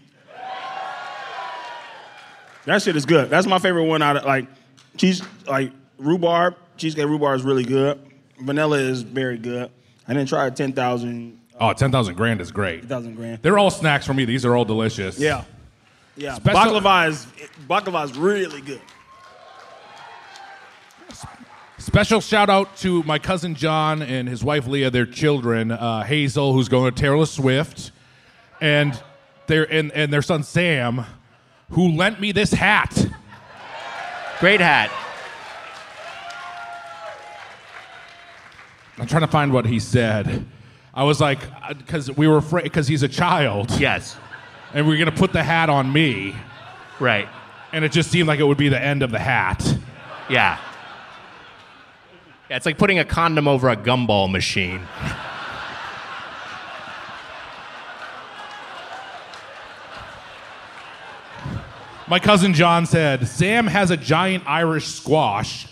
That 2.64 2.82
shit 2.82 2.96
is 2.96 3.06
good. 3.06 3.30
That's 3.30 3.48
my 3.48 3.60
favorite 3.60 3.84
one 3.84 4.02
out 4.02 4.16
of 4.16 4.24
like 4.24 4.48
cheese, 4.96 5.22
like 5.46 5.74
rhubarb. 5.98 6.56
Cheesecake 6.78 7.06
rhubarb 7.06 7.38
is 7.42 7.44
really 7.44 7.66
good. 7.66 8.00
Vanilla 8.40 8.78
is 8.78 9.02
very 9.02 9.38
good. 9.38 9.70
I 10.08 10.14
didn't 10.14 10.30
try 10.30 10.48
a 10.48 10.52
10,000. 10.52 11.38
Oh, 11.60 11.74
10,000 11.74 12.16
grand 12.16 12.40
is 12.40 12.54
great. 12.54 12.80
10,000 12.80 13.16
grand. 13.16 13.42
They're 13.42 13.58
all 13.58 13.72
snacks 13.72 14.06
for 14.06 14.14
me. 14.14 14.24
These 14.24 14.46
are 14.46 14.56
all 14.56 14.64
delicious. 14.64 15.20
Yeah. 15.20 15.44
Yeah, 16.16 16.36
Special- 16.36 16.80
baklava 16.80 17.10
is 17.10 17.28
baklava 17.68 18.06
is 18.06 18.18
really 18.18 18.62
good. 18.62 18.82
Special 21.78 22.20
shout 22.22 22.50
out 22.50 22.76
to 22.78 23.04
my 23.04 23.20
cousin 23.20 23.54
John 23.54 24.02
and 24.02 24.28
his 24.28 24.44
wife 24.44 24.66
Leah, 24.66 24.90
their 24.90 25.06
children, 25.06 25.72
uh, 25.72 26.04
Hazel, 26.04 26.54
who's 26.54 26.68
going 26.70 26.94
to 26.94 27.00
Taylor 27.00 27.26
Swift, 27.26 27.92
and 28.60 29.00
their 29.48 29.72
and, 29.72 29.92
and 29.92 30.12
their 30.12 30.22
son 30.22 30.44
Sam, 30.44 31.06
who 31.72 31.90
lent 31.90 32.20
me 32.20 32.32
this 32.32 32.52
hat. 32.52 33.08
Great 34.40 34.62
hat. 34.62 34.90
I'm 38.98 39.08
trying 39.08 39.22
to 39.22 39.28
find 39.28 39.52
what 39.52 39.66
he 39.66 39.80
said. 39.80 40.46
I 40.94 41.04
was 41.04 41.20
like, 41.20 41.40
because 41.78 42.10
we 42.10 42.28
were 42.28 42.38
afraid, 42.38 42.64
because 42.64 42.88
he's 42.88 43.04
a 43.04 43.10
child. 43.10 43.70
Yes. 43.80 44.16
And 44.76 44.86
we 44.88 44.94
are 44.94 44.98
gonna 45.00 45.12
put 45.18 45.34
the 45.34 45.42
hat 45.42 45.70
on 45.70 45.92
me. 45.92 46.36
Right. 47.00 47.28
And 47.72 47.84
it 47.84 47.92
just 47.92 48.12
seemed 48.12 48.28
like 48.28 48.40
it 48.40 48.44
would 48.44 48.58
be 48.58 48.70
the 48.70 48.82
end 48.82 49.02
of 49.04 49.10
the 49.10 49.20
hat. 49.20 49.64
Yeah. 50.30 50.60
Yeah, 52.50 52.58
it's 52.58 52.66
like 52.66 52.78
putting 52.78 53.00
a 53.00 53.06
condom 53.06 53.48
over 53.48 53.70
a 53.70 53.76
gumball 53.76 54.30
machine. 54.32 54.82
My 62.08 62.20
cousin 62.20 62.54
John 62.54 62.86
said, 62.86 63.28
Sam 63.28 63.66
has 63.66 63.90
a 63.90 63.98
giant 63.98 64.44
Irish 64.46 64.86
squash, 64.86 65.68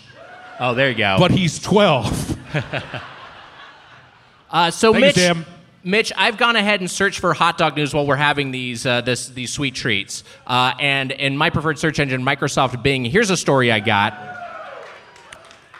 Oh, 0.58 0.74
there 0.74 0.88
you 0.88 0.96
go. 0.96 1.16
but 1.18 1.30
he's 1.30 1.58
12. 1.60 2.38
Uh, 4.50 4.70
so 4.70 4.92
Thank 4.92 5.00
you, 5.02 5.06
Mitch, 5.08 5.16
Sam. 5.16 5.44
Mitch, 5.86 6.10
I've 6.16 6.38
gone 6.38 6.56
ahead 6.56 6.80
and 6.80 6.90
searched 6.90 7.20
for 7.20 7.34
hot 7.34 7.58
dog 7.58 7.76
news 7.76 7.92
while 7.92 8.06
we're 8.06 8.16
having 8.16 8.50
these 8.50 8.86
uh, 8.86 9.02
this, 9.02 9.28
these 9.28 9.52
sweet 9.52 9.74
treats. 9.74 10.24
Uh, 10.46 10.72
and 10.80 11.12
in 11.12 11.36
my 11.36 11.50
preferred 11.50 11.78
search 11.78 11.98
engine, 11.98 12.22
Microsoft 12.22 12.82
Bing, 12.82 13.04
here's 13.04 13.28
a 13.28 13.36
story 13.36 13.70
I 13.70 13.80
got. 13.80 14.18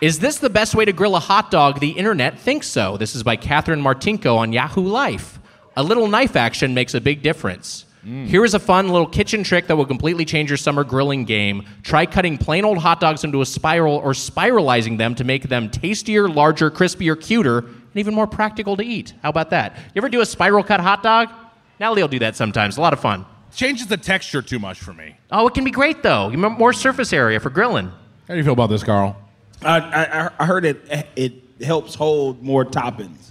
Is 0.03 0.19
this 0.19 0.39
the 0.39 0.51
best 0.51 0.75
way 0.75 0.85
to 0.85 0.93
grill 0.93 1.17
a 1.17 1.21
hot 1.21 1.51
dog? 1.51 1.81
The 1.81 1.93
internet 1.93 2.39
thinks 2.39 2.67
so. 2.67 2.99
This 2.99 3.15
is 3.15 3.23
by 3.23 3.37
Catherine 3.37 3.81
Martinko 3.81 4.37
on 4.37 4.53
Yahoo 4.53 4.83
Life. 4.83 5.39
A 5.75 5.83
little 5.83 6.07
knife 6.07 6.37
action 6.37 6.75
makes 6.75 6.93
a 6.93 7.01
big 7.01 7.23
difference. 7.23 7.87
Here 8.05 8.45
is 8.45 8.53
a 8.53 8.59
fun 8.59 8.91
little 8.91 9.07
kitchen 9.07 9.43
trick 9.43 9.67
that 9.69 9.77
will 9.77 9.87
completely 9.87 10.27
change 10.27 10.51
your 10.51 10.59
summer 10.59 10.85
grilling 10.85 11.25
game. 11.25 11.65
Try 11.83 12.05
cutting 12.05 12.37
plain 12.37 12.67
old 12.67 12.77
hot 12.77 13.01
dogs 13.01 13.25
into 13.25 13.41
a 13.41 13.47
spiral 13.47 13.95
or 13.95 14.13
spiralizing 14.13 14.99
them 14.99 15.15
to 15.15 15.25
make 15.25 15.49
them 15.49 15.71
tastier, 15.71 16.29
larger, 16.29 16.71
crispier, 16.71 17.19
cuter, 17.19 17.65
and 17.95 18.01
even 18.01 18.13
more 18.13 18.27
practical 18.27 18.77
to 18.77 18.85
eat. 18.85 19.15
How 19.23 19.31
about 19.31 19.51
that? 19.51 19.77
You 19.95 20.01
ever 20.01 20.09
do 20.09 20.21
a 20.21 20.27
spiral 20.27 20.65
cut 20.65 20.81
hot 20.81 21.03
dog? 21.03 21.31
Natalie 21.79 22.03
will 22.03 22.09
do 22.09 22.19
that 22.19 22.35
sometimes. 22.35 22.77
A 22.77 22.81
lot 22.81 22.93
of 22.93 23.01
fun. 23.01 23.25
Changes 23.55 23.87
the 23.87 23.97
texture 23.97 24.43
too 24.43 24.59
much 24.59 24.81
for 24.81 24.93
me. 24.93 25.17
Oh, 25.31 25.47
it 25.47 25.55
can 25.55 25.63
be 25.63 25.71
great 25.71 26.03
though. 26.03 26.29
You 26.29 26.39
more 26.39 26.73
surface 26.73 27.13
area 27.13 27.39
for 27.39 27.51
grilling. 27.51 27.87
How 27.87 28.35
do 28.35 28.37
you 28.37 28.43
feel 28.43 28.53
about 28.53 28.69
this, 28.71 28.83
Carl? 28.83 29.17
I, 29.63 29.79
I, 29.79 30.31
I 30.41 30.45
heard 30.45 30.65
it 30.65 31.09
it 31.15 31.35
helps 31.63 31.95
hold 31.95 32.43
more 32.43 32.65
toppings. 32.65 33.31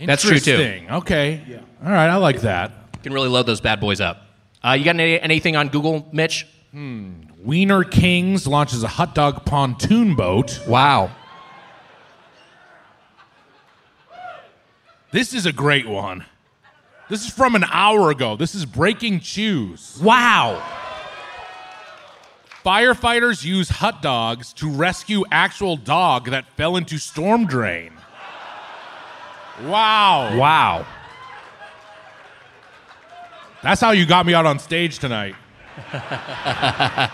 That's 0.00 0.22
true, 0.22 0.38
too. 0.38 0.52
Interesting. 0.52 0.90
Okay. 0.90 1.60
All 1.84 1.90
right, 1.90 2.08
I 2.08 2.16
like 2.16 2.42
that. 2.42 2.70
You 2.94 3.00
can 3.02 3.12
really 3.12 3.28
load 3.28 3.46
those 3.46 3.60
bad 3.60 3.80
boys 3.80 4.00
up. 4.00 4.22
Uh, 4.64 4.72
you 4.72 4.84
got 4.84 4.94
any, 4.94 5.20
anything 5.20 5.56
on 5.56 5.68
Google, 5.68 6.08
Mitch? 6.12 6.46
Hmm. 6.70 7.22
Wiener 7.42 7.82
Kings 7.84 8.46
launches 8.46 8.82
a 8.82 8.88
hot 8.88 9.14
dog 9.14 9.44
pontoon 9.44 10.14
boat. 10.14 10.60
Wow. 10.68 11.10
This 15.10 15.32
is 15.32 15.46
a 15.46 15.52
great 15.52 15.88
one. 15.88 16.24
This 17.08 17.24
is 17.24 17.32
from 17.32 17.54
an 17.54 17.64
hour 17.64 18.10
ago. 18.10 18.36
This 18.36 18.54
is 18.54 18.66
breaking 18.66 19.20
chews. 19.20 19.98
Wow. 20.02 20.62
Firefighters 22.64 23.44
use 23.44 23.70
hot 23.70 24.02
dogs 24.02 24.52
to 24.54 24.68
rescue 24.70 25.24
actual 25.30 25.76
dog 25.76 26.30
that 26.30 26.46
fell 26.56 26.76
into 26.76 26.98
storm 26.98 27.46
drain. 27.46 27.92
Wow. 29.62 30.36
Wow. 30.36 30.86
That's 33.62 33.80
how 33.80 33.92
you 33.92 34.04
got 34.04 34.26
me 34.26 34.34
out 34.34 34.44
on 34.44 34.58
stage 34.58 34.98
tonight. 34.98 35.34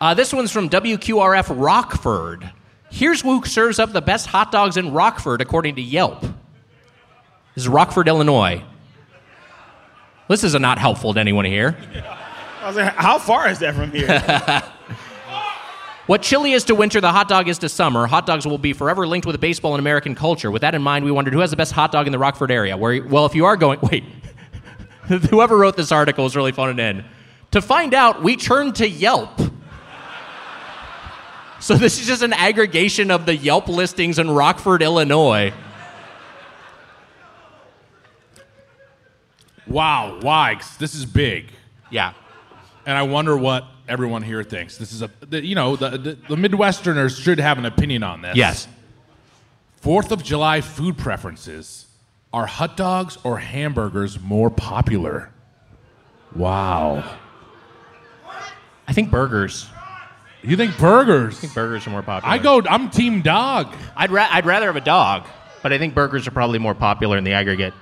Uh, 0.00 0.14
this 0.14 0.32
one's 0.32 0.50
from 0.50 0.70
WQRF 0.70 1.54
Rockford. 1.62 2.50
Here's 2.90 3.22
who 3.22 3.44
serves 3.44 3.78
up 3.78 3.92
the 3.92 4.02
best 4.02 4.26
hot 4.26 4.52
dogs 4.52 4.76
in 4.76 4.92
Rockford, 4.92 5.40
according 5.40 5.76
to 5.76 5.82
Yelp. 5.82 6.20
This 6.20 7.64
is 7.64 7.68
Rockford, 7.68 8.08
Illinois. 8.08 8.62
This 10.28 10.44
is 10.44 10.54
not 10.54 10.78
helpful 10.78 11.14
to 11.14 11.20
anyone 11.20 11.44
here. 11.44 11.76
I 12.60 12.66
was 12.66 12.76
like, 12.76 12.94
how 12.94 13.18
far 13.18 13.48
is 13.48 13.58
that 13.60 13.74
from 13.74 13.90
here? 13.90 14.62
What 16.10 16.22
chili 16.22 16.54
is 16.54 16.64
to 16.64 16.74
winter, 16.74 17.00
the 17.00 17.12
hot 17.12 17.28
dog 17.28 17.46
is 17.46 17.58
to 17.58 17.68
summer. 17.68 18.04
Hot 18.08 18.26
dogs 18.26 18.44
will 18.44 18.58
be 18.58 18.72
forever 18.72 19.06
linked 19.06 19.28
with 19.28 19.40
baseball 19.40 19.74
and 19.74 19.78
American 19.78 20.16
culture. 20.16 20.50
With 20.50 20.62
that 20.62 20.74
in 20.74 20.82
mind, 20.82 21.04
we 21.04 21.12
wondered 21.12 21.32
who 21.32 21.38
has 21.38 21.50
the 21.50 21.56
best 21.56 21.70
hot 21.70 21.92
dog 21.92 22.06
in 22.06 22.10
the 22.10 22.18
Rockford 22.18 22.50
area. 22.50 22.76
Where, 22.76 23.06
well, 23.06 23.26
if 23.26 23.36
you 23.36 23.44
are 23.44 23.56
going, 23.56 23.78
wait, 23.84 24.02
whoever 25.06 25.56
wrote 25.56 25.76
this 25.76 25.92
article 25.92 26.26
is 26.26 26.34
really 26.34 26.50
phoning 26.50 26.84
in. 26.84 27.04
To 27.52 27.62
find 27.62 27.94
out, 27.94 28.24
we 28.24 28.34
turned 28.34 28.74
to 28.76 28.88
Yelp. 28.88 29.40
So 31.60 31.76
this 31.76 32.00
is 32.00 32.06
just 32.06 32.22
an 32.22 32.32
aggregation 32.32 33.10
of 33.10 33.26
the 33.26 33.36
Yelp 33.36 33.68
listings 33.68 34.18
in 34.18 34.30
Rockford, 34.30 34.82
Illinois. 34.82 35.52
Wow, 39.66 40.18
Wags, 40.20 40.76
this 40.78 40.94
is 40.94 41.04
big. 41.04 41.52
Yeah. 41.90 42.14
And 42.86 42.96
I 42.96 43.02
wonder 43.02 43.36
what 43.36 43.66
everyone 43.86 44.22
here 44.22 44.42
thinks. 44.42 44.78
This 44.78 44.92
is 44.92 45.02
a, 45.02 45.10
the, 45.20 45.44
you 45.44 45.54
know, 45.54 45.76
the, 45.76 45.90
the, 45.90 46.14
the 46.14 46.36
Midwesterners 46.36 47.22
should 47.22 47.38
have 47.38 47.58
an 47.58 47.66
opinion 47.66 48.02
on 48.02 48.22
this. 48.22 48.36
Yes. 48.36 48.66
Fourth 49.76 50.12
of 50.12 50.24
July 50.24 50.62
food 50.62 50.96
preferences. 50.96 51.86
Are 52.32 52.46
hot 52.46 52.76
dogs 52.76 53.18
or 53.22 53.38
hamburgers 53.38 54.18
more 54.18 54.50
popular? 54.50 55.30
Wow. 56.34 57.18
I 58.88 58.92
think 58.92 59.10
burgers. 59.10 59.68
You 60.42 60.56
think 60.56 60.76
burgers? 60.78 61.36
I 61.38 61.40
think 61.42 61.54
burgers 61.54 61.86
are 61.86 61.90
more 61.90 62.02
popular. 62.02 62.34
I 62.34 62.38
go, 62.38 62.62
I'm 62.68 62.90
team 62.90 63.20
dog. 63.22 63.74
I'd, 63.96 64.10
ra- 64.10 64.28
I'd 64.30 64.46
rather 64.46 64.66
have 64.66 64.76
a 64.76 64.80
dog, 64.80 65.26
but 65.62 65.72
I 65.72 65.78
think 65.78 65.94
burgers 65.94 66.26
are 66.26 66.30
probably 66.30 66.58
more 66.58 66.74
popular 66.74 67.18
in 67.18 67.24
the 67.24 67.32
aggregate. 67.32 67.74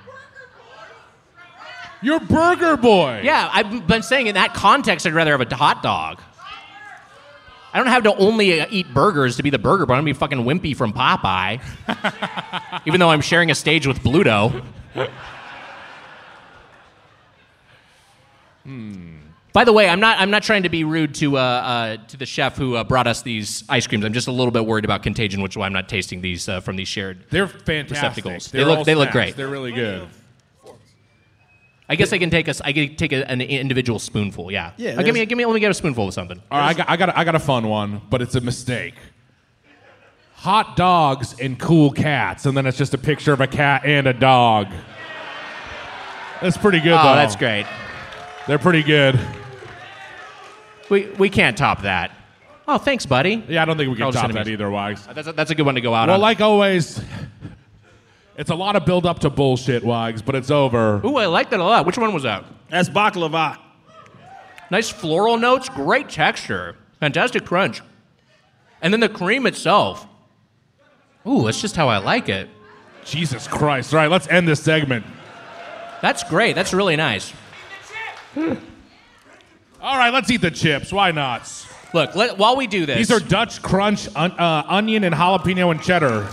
You're 2.01 2.19
burger 2.19 2.77
boy. 2.77 3.21
Yeah, 3.23 3.49
I've 3.51 3.85
been 3.87 4.03
saying 4.03 4.27
in 4.27 4.35
that 4.35 4.53
context, 4.53 5.05
I'd 5.05 5.13
rather 5.13 5.31
have 5.37 5.41
a 5.41 5.55
hot 5.55 5.83
dog. 5.83 6.21
I 7.73 7.77
don't 7.77 7.87
have 7.87 8.03
to 8.03 8.15
only 8.15 8.61
uh, 8.61 8.65
eat 8.69 8.91
burgers 8.93 9.37
to 9.37 9.43
be 9.43 9.49
the 9.51 9.59
burger, 9.59 9.85
but 9.85 9.93
I'm 9.93 9.99
gonna 9.99 10.05
be 10.05 10.13
fucking 10.13 10.39
wimpy 10.39 10.75
from 10.75 10.91
Popeye. 10.91 11.61
Even 12.85 12.99
though 12.99 13.09
I'm 13.11 13.21
sharing 13.21 13.51
a 13.51 13.55
stage 13.55 13.85
with 13.85 13.99
Bluto. 13.99 14.63
By 19.59 19.65
the 19.65 19.73
way, 19.73 19.89
I'm 19.89 19.99
not. 19.99 20.17
I'm 20.19 20.31
not 20.31 20.41
trying 20.43 20.63
to 20.63 20.69
be 20.69 20.85
rude 20.85 21.13
to 21.15 21.37
uh, 21.37 21.41
uh, 21.41 21.97
to 22.07 22.15
the 22.15 22.25
chef 22.25 22.55
who 22.55 22.75
uh, 22.75 22.85
brought 22.85 23.07
us 23.07 23.23
these 23.23 23.65
ice 23.67 23.87
creams. 23.87 24.05
I'm 24.05 24.13
just 24.13 24.29
a 24.29 24.31
little 24.31 24.51
bit 24.51 24.65
worried 24.65 24.85
about 24.85 25.03
contagion, 25.03 25.41
which 25.41 25.51
is 25.51 25.57
why 25.57 25.65
I'm 25.65 25.73
not 25.73 25.89
tasting 25.89 26.21
these 26.21 26.47
uh, 26.47 26.61
from 26.61 26.77
these 26.77 26.87
shared. 26.87 27.25
They're 27.29 27.45
fantastic. 27.45 28.23
Receptacles. 28.23 28.51
They're 28.51 28.63
They 28.63 28.71
look- 28.73 28.85
they 28.85 28.95
look 28.95 29.11
great. 29.11 29.35
They're 29.35 29.49
really 29.49 29.73
good. 29.73 30.07
I 31.89 31.97
guess 31.97 32.13
I 32.13 32.19
can 32.19 32.29
take 32.29 32.47
a. 32.47 32.51
s- 32.51 32.61
I 32.63 32.71
can 32.71 32.95
take 32.95 33.11
a, 33.11 33.29
an 33.29 33.41
individual 33.41 33.99
spoonful. 33.99 34.49
Yeah. 34.49 34.71
Yeah, 34.77 34.91
Uh, 34.91 35.01
give 35.03 35.13
me. 35.13 35.25
Give 35.25 35.37
me. 35.37 35.45
Let 35.45 35.53
me 35.55 35.59
get 35.59 35.71
a 35.71 35.73
spoonful 35.73 36.07
of 36.07 36.13
something. 36.13 36.41
All 36.49 36.57
right, 36.57 36.69
I 36.69 36.73
got, 36.73 36.89
I 36.89 36.95
got, 36.95 37.17
I 37.17 37.23
got 37.25 37.35
a 37.35 37.39
fun 37.39 37.67
one, 37.67 38.01
but 38.09 38.21
it's 38.21 38.35
a 38.35 38.41
mistake. 38.41 38.93
Hot 40.35 40.77
dogs 40.77 41.35
and 41.37 41.59
cool 41.59 41.91
cats, 41.91 42.45
and 42.45 42.55
then 42.55 42.65
it's 42.65 42.77
just 42.77 42.93
a 42.93 42.97
picture 42.97 43.33
of 43.33 43.41
a 43.41 43.47
cat 43.47 43.81
and 43.83 44.07
a 44.07 44.13
dog. 44.13 44.67
That's 46.41 46.55
pretty 46.55 46.79
good, 46.79 46.93
Oh, 46.93 47.03
though. 47.03 47.15
that's 47.15 47.35
great. 47.35 47.65
They're 48.47 48.57
pretty 48.57 48.83
good. 48.83 49.19
We 50.89 51.07
we 51.17 51.29
can't 51.29 51.57
top 51.57 51.83
that. 51.83 52.11
Oh, 52.67 52.77
thanks, 52.77 53.05
buddy. 53.05 53.43
Yeah, 53.47 53.63
I 53.63 53.65
don't 53.65 53.77
think 53.77 53.89
we 53.89 53.95
can 53.95 54.03
Carl 54.03 54.11
top 54.11 54.27
Cinemas. 54.27 54.45
that 54.45 54.51
either, 54.51 54.69
Wags. 54.69 55.07
That's 55.07 55.27
a, 55.27 55.33
that's 55.33 55.49
a 55.49 55.55
good 55.55 55.65
one 55.65 55.75
to 55.75 55.81
go 55.81 55.93
out 55.93 56.03
on. 56.03 56.07
Well, 56.09 56.15
on. 56.15 56.21
like 56.21 56.39
always, 56.39 57.01
it's 58.37 58.51
a 58.51 58.55
lot 58.55 58.75
of 58.75 58.85
build 58.85 59.07
up 59.07 59.19
to 59.19 59.29
bullshit, 59.29 59.83
Wags, 59.83 60.21
but 60.21 60.35
it's 60.35 60.51
over. 60.51 61.01
Ooh, 61.03 61.15
I 61.15 61.25
like 61.25 61.49
that 61.49 61.59
a 61.59 61.63
lot. 61.63 61.85
Which 61.87 61.97
one 61.97 62.13
was 62.13 62.23
that? 62.23 62.45
That's 62.69 62.87
baklava. 62.87 63.57
Nice 64.69 64.89
floral 64.89 65.37
notes, 65.37 65.67
great 65.67 66.09
texture, 66.09 66.75
fantastic 66.99 67.43
crunch, 67.43 67.81
and 68.81 68.93
then 68.93 68.99
the 68.99 69.09
cream 69.09 69.47
itself. 69.47 70.05
Ooh, 71.25 71.45
that's 71.45 71.59
just 71.59 71.75
how 71.75 71.89
I 71.89 71.97
like 71.97 72.29
it. 72.29 72.49
Jesus 73.03 73.47
Christ. 73.47 73.93
All 73.93 73.99
right, 73.99 74.11
let's 74.11 74.27
end 74.27 74.47
this 74.47 74.61
segment. 74.61 75.05
That's 76.01 76.23
great. 76.23 76.53
That's 76.53 76.73
really 76.73 76.95
nice. 76.95 77.33
All 79.81 79.97
right, 79.97 80.13
let's 80.13 80.29
eat 80.29 80.41
the 80.41 80.51
chips. 80.51 80.91
Why 80.91 81.11
not? 81.11 81.49
Look, 81.93 82.13
let, 82.15 82.37
while 82.37 82.57
we 82.57 82.67
do 82.67 82.85
this, 82.85 82.97
These 82.97 83.11
are 83.11 83.19
Dutch 83.19 83.61
Crunch, 83.61 84.13
on, 84.15 84.31
uh, 84.31 84.63
onion, 84.67 85.03
and 85.05 85.15
jalapeno 85.15 85.71
and 85.71 85.81
cheddar. 85.81 86.27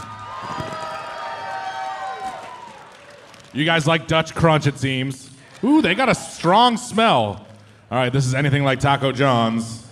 You 3.52 3.64
guys 3.64 3.86
like 3.86 4.06
Dutch 4.06 4.34
Crunch, 4.34 4.66
it 4.66 4.78
seems. 4.78 5.30
Ooh, 5.64 5.80
they 5.80 5.94
got 5.94 6.08
a 6.08 6.14
strong 6.14 6.76
smell. 6.76 7.46
All 7.90 7.98
right, 7.98 8.12
this 8.12 8.26
is 8.26 8.34
anything 8.34 8.64
like 8.64 8.80
Taco 8.80 9.12
John's. 9.12 9.84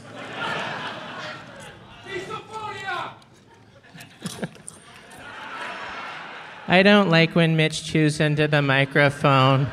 I 6.66 6.82
don't 6.82 7.10
like 7.10 7.34
when 7.34 7.56
Mitch 7.56 7.84
chews 7.84 8.20
into 8.20 8.48
the 8.48 8.62
microphone. 8.62 9.68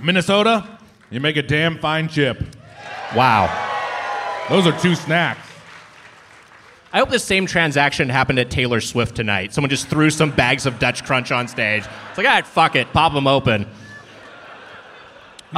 Minnesota, 0.00 0.78
you 1.10 1.20
make 1.20 1.36
a 1.36 1.42
damn 1.42 1.78
fine 1.78 2.08
chip. 2.08 2.42
Wow. 3.14 3.46
Those 4.48 4.66
are 4.66 4.78
two 4.80 4.94
snacks. 4.94 5.40
I 6.92 6.98
hope 7.00 7.10
the 7.10 7.18
same 7.18 7.44
transaction 7.46 8.08
happened 8.08 8.38
at 8.38 8.50
Taylor 8.50 8.80
Swift 8.80 9.14
tonight. 9.14 9.52
Someone 9.52 9.68
just 9.68 9.88
threw 9.88 10.08
some 10.08 10.30
bags 10.30 10.64
of 10.64 10.78
Dutch 10.78 11.04
Crunch 11.04 11.30
on 11.30 11.46
stage. 11.46 11.84
It's 12.08 12.18
like, 12.18 12.26
all 12.26 12.32
right, 12.32 12.46
fuck 12.46 12.76
it, 12.76 12.90
pop 12.92 13.12
them 13.12 13.26
open. 13.26 13.62
You 13.62 13.66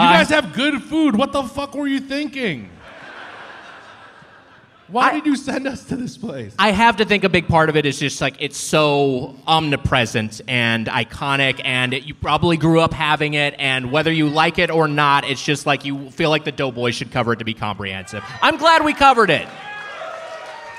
Uh, 0.03 0.13
guys 0.13 0.29
have 0.31 0.53
good 0.53 0.83
food. 0.83 1.15
What 1.17 1.33
the 1.33 1.43
fuck 1.45 1.75
were 1.75 1.87
you 1.87 2.01
thinking? 2.01 2.69
Why 4.91 5.13
did 5.13 5.25
you 5.25 5.37
send 5.37 5.69
us 5.69 5.85
to 5.85 5.97
this 5.97 6.17
place? 6.17 6.53
I 6.59 6.73
have 6.73 6.97
to 6.97 7.05
think 7.05 7.23
a 7.23 7.29
big 7.29 7.47
part 7.47 7.69
of 7.69 7.77
it 7.77 7.87
is 7.87 7.99
just 7.99 8.21
like 8.21 8.35
it's 8.41 8.57
so 8.59 9.37
omnipresent 9.47 10.41
and 10.49 10.87
iconic, 10.89 11.61
and 11.65 11.95
it, 11.95 12.05
you 12.05 12.15
probably 12.15 12.57
grew 12.57 12.81
up 12.81 12.93
having 12.93 13.35
it, 13.35 13.55
and 13.59 13.93
whether 13.93 14.11
you 14.11 14.29
like 14.29 14.59
it 14.59 14.71
or 14.71 14.89
not, 14.89 15.25
it's 15.25 15.45
just 15.45 15.65
like 15.65 15.85
you 15.85 16.11
feel 16.11 16.31
like 16.31 16.45
the 16.45 16.53
Doughboys 16.53 16.95
should 16.97 17.13
cover 17.13 17.33
it 17.33 17.39
to 17.39 17.45
be 17.45 17.55
comprehensive. 17.55 18.25
I'm 18.43 18.57
glad 18.57 18.85
we 18.85 18.93
covered 18.93 19.31
it. 19.31 19.47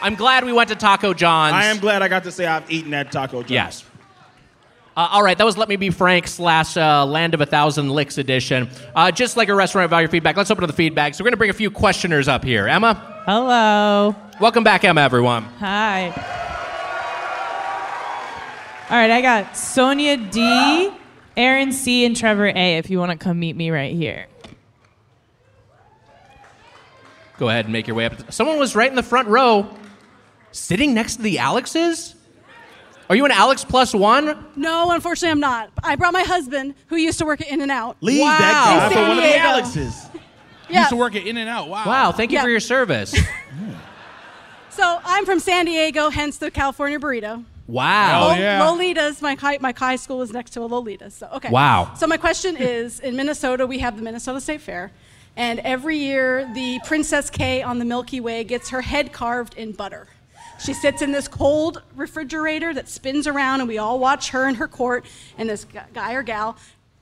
I'm 0.02 0.16
glad 0.16 0.44
we 0.44 0.52
went 0.52 0.70
to 0.70 0.76
Taco 0.76 1.14
John's. 1.14 1.54
I 1.54 1.66
am 1.66 1.80
glad 1.80 2.02
I 2.02 2.08
got 2.08 2.24
to 2.24 2.32
say 2.32 2.46
I've 2.46 2.70
eaten 2.72 2.94
at 2.94 3.12
Taco 3.12 3.44
John's. 3.44 3.52
Yes. 3.52 3.86
Uh, 4.96 5.08
all 5.10 5.24
right, 5.24 5.38
that 5.38 5.46
was 5.46 5.58
Let 5.58 5.70
Me 5.70 5.78
Be 5.78 5.90
Frank 5.90 6.28
slash 6.28 6.76
uh, 6.76 7.06
Land 7.06 7.34
of 7.34 7.40
a 7.40 7.46
Thousand 7.46 7.90
Licks 7.92 8.18
edition. 8.18 8.70
Uh, 8.94 9.10
just 9.10 9.38
like 9.38 9.48
a 9.48 9.56
restaurant 9.56 9.90
value 9.90 10.10
feedback, 10.10 10.36
let's 10.36 10.52
open 10.52 10.64
to 10.64 10.68
the 10.68 10.74
feedback. 10.74 11.16
So 11.16 11.24
we're 11.24 11.28
going 11.30 11.34
to 11.34 11.38
bring 11.38 11.50
a 11.50 11.54
few 11.54 11.72
questioners 11.72 12.28
up 12.28 12.44
here. 12.44 12.68
Emma? 12.68 13.24
Hello. 13.26 14.14
Welcome 14.42 14.66
back, 14.66 14.84
Emma, 14.84 15.00
everyone. 15.00 15.44
Hi. 15.60 16.10
All 18.90 18.98
right, 18.98 19.12
I 19.12 19.22
got 19.22 19.56
Sonia 19.56 20.18
D, 20.18 20.92
Aaron 21.38 21.72
C, 21.72 22.04
and 22.04 22.14
Trevor 22.14 22.48
A. 22.48 22.78
If 22.78 22.90
you 22.90 23.00
want 23.00 23.12
to 23.12 23.18
come 23.18 23.40
meet 23.40 23.56
me 23.56 23.70
right 23.70 23.96
here. 23.96 24.28
Go 27.38 27.48
ahead 27.48 27.64
and 27.64 27.72
make 27.72 27.88
your 27.88 27.96
way 27.96 28.08
up. 28.08 28.34
Someone 28.34 28.60
was 28.60 28.76
right 28.76 28.90
in 28.90 28.98
the 28.98 29.04
front 29.04 29.30
row, 29.30 29.74
sitting 30.52 30.94
next 30.94 31.16
to 31.16 31.22
the 31.22 31.38
Alexes. 31.38 32.16
Are 33.12 33.16
you 33.16 33.26
an 33.26 33.32
Alex 33.32 33.66
plus 33.66 33.94
one? 33.94 34.46
No, 34.56 34.92
unfortunately, 34.92 35.32
I'm 35.32 35.42
not. 35.42 35.70
I 35.84 35.98
brought 35.98 36.14
my 36.14 36.24
husband, 36.24 36.76
who 36.88 36.96
used 36.96 37.20
to 37.20 37.26
work 37.26 37.42
at 37.42 37.50
In 37.50 37.60
and 37.60 37.70
Out. 37.70 37.98
Leave 38.00 38.20
that 38.26 38.90
guy 38.90 38.96
for 38.96 39.02
one 39.02 39.18
of 39.18 39.18
the 39.18 39.24
San 39.24 39.46
Alexes. 39.46 40.10
Yeah. 40.70 40.80
Used 40.80 40.90
to 40.92 40.96
work 40.96 41.16
at 41.18 41.28
In 41.28 41.36
and 41.36 41.50
Out. 41.50 41.68
Wow. 41.68 41.84
Wow, 41.86 42.12
thank 42.14 42.32
you 42.32 42.38
Yeah. 42.38 42.44
for 42.44 42.50
your 42.50 42.62
service. 42.62 43.14
So 44.70 45.00
I'm 45.04 45.26
from 45.26 45.40
San 45.42 45.66
Diego, 45.66 46.10
hence 46.10 46.38
the 46.38 46.50
California 46.50 46.98
burrito. 46.98 47.44
Wow. 47.68 48.30
Lol- 48.30 48.78
Lolitas. 48.78 49.22
My 49.22 49.36
high, 49.36 49.58
my 49.60 49.74
high 49.78 49.98
school 49.98 50.22
is 50.22 50.32
next 50.32 50.52
to 50.52 50.62
a 50.62 50.70
Lolitas. 50.70 51.12
So 51.12 51.28
okay. 51.34 51.50
Wow. 51.50 51.94
So 51.98 52.08
my 52.08 52.16
question 52.16 52.56
is: 52.56 53.02
In 53.02 53.18
Minnesota, 53.18 53.68
we 53.68 53.80
have 53.80 53.98
the 53.98 54.02
Minnesota 54.02 54.40
State 54.40 54.62
Fair, 54.62 54.94
and 55.36 55.60
every 55.60 55.98
year 55.98 56.50
the 56.56 56.80
Princess 56.86 57.30
Kay 57.30 57.62
of 57.64 57.78
the 57.80 57.86
Milky 57.86 58.22
Way 58.22 58.46
gets 58.46 58.70
her 58.70 58.82
head 58.82 59.12
carved 59.12 59.56
in 59.56 59.74
butter. 59.74 60.08
She 60.64 60.74
sits 60.74 61.02
in 61.02 61.12
this 61.12 61.28
cold 61.28 61.82
refrigerator 61.96 62.74
that 62.74 62.88
spins 62.88 63.26
around, 63.26 63.62
and 63.62 63.68
we 63.68 63.78
all 63.80 63.98
watch 64.00 64.30
her 64.30 64.48
in 64.48 64.56
her 64.56 64.68
court, 64.68 65.06
and 65.38 65.50
this 65.50 65.66
guy 65.94 66.14
or 66.14 66.24
gal 66.24 66.56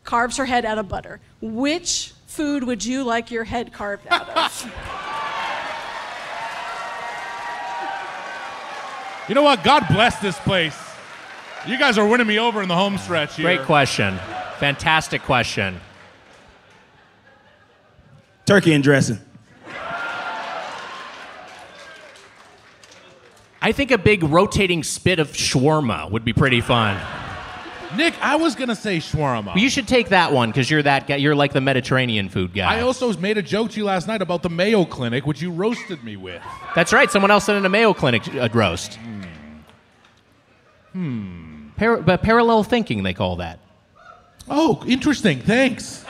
carves 0.03 0.37
her 0.37 0.45
head 0.45 0.65
out 0.65 0.77
of 0.77 0.87
butter. 0.87 1.19
Which 1.41 2.13
food 2.27 2.63
would 2.63 2.85
you 2.85 3.03
like 3.03 3.31
your 3.31 3.43
head 3.43 3.73
carved 3.73 4.07
out 4.07 4.29
of? 4.29 4.73
You 9.29 9.35
know 9.35 9.43
what? 9.43 9.63
God 9.63 9.85
bless 9.91 10.17
this 10.19 10.39
place. 10.39 10.75
You 11.67 11.77
guys 11.77 11.99
are 11.99 12.07
winning 12.07 12.25
me 12.25 12.39
over 12.39 12.63
in 12.63 12.67
the 12.67 12.73
home 12.75 12.97
stretch 12.97 13.35
here. 13.35 13.45
Great 13.45 13.61
question. 13.61 14.17
Fantastic 14.57 15.21
question. 15.21 15.79
Turkey 18.47 18.73
and 18.73 18.83
dressing. 18.83 19.19
I 23.61 23.71
think 23.71 23.91
a 23.91 23.97
big 23.97 24.23
rotating 24.23 24.83
spit 24.83 25.19
of 25.19 25.31
shawarma 25.31 26.09
would 26.11 26.23
be 26.23 26.33
pretty 26.33 26.61
fun. 26.61 26.99
Nick, 27.95 28.13
I 28.23 28.35
was 28.35 28.55
gonna 28.55 28.75
say 28.75 28.97
shawarma. 28.97 29.47
Well, 29.47 29.57
you 29.57 29.69
should 29.69 29.87
take 29.87 30.09
that 30.09 30.31
one 30.31 30.49
because 30.49 30.69
you're 30.69 30.83
that 30.83 31.07
guy. 31.07 31.15
You're 31.15 31.35
like 31.35 31.53
the 31.53 31.61
Mediterranean 31.61 32.29
food 32.29 32.53
guy. 32.53 32.77
I 32.77 32.81
also 32.81 33.11
made 33.17 33.37
a 33.37 33.41
joke 33.41 33.71
to 33.71 33.77
you 33.77 33.85
last 33.85 34.07
night 34.07 34.21
about 34.21 34.43
the 34.43 34.49
Mayo 34.49 34.85
Clinic, 34.85 35.25
which 35.25 35.41
you 35.41 35.51
roasted 35.51 36.03
me 36.03 36.15
with. 36.15 36.41
That's 36.75 36.93
right. 36.93 37.09
Someone 37.09 37.31
else 37.31 37.45
sent 37.45 37.57
in 37.57 37.65
a 37.65 37.69
Mayo 37.69 37.93
Clinic 37.93 38.27
uh, 38.35 38.47
roast. 38.53 38.99
Hmm. 40.93 41.69
Par- 41.77 42.01
but 42.01 42.21
parallel 42.21 42.63
thinking, 42.63 43.03
they 43.03 43.13
call 43.13 43.37
that. 43.37 43.59
Oh, 44.47 44.83
interesting. 44.87 45.39
Thanks. 45.39 46.05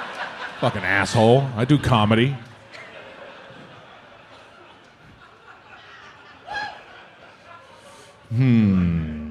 Fucking 0.60 0.82
asshole. 0.82 1.48
I 1.56 1.64
do 1.64 1.78
comedy. 1.78 2.36
Hmm. 8.30 9.30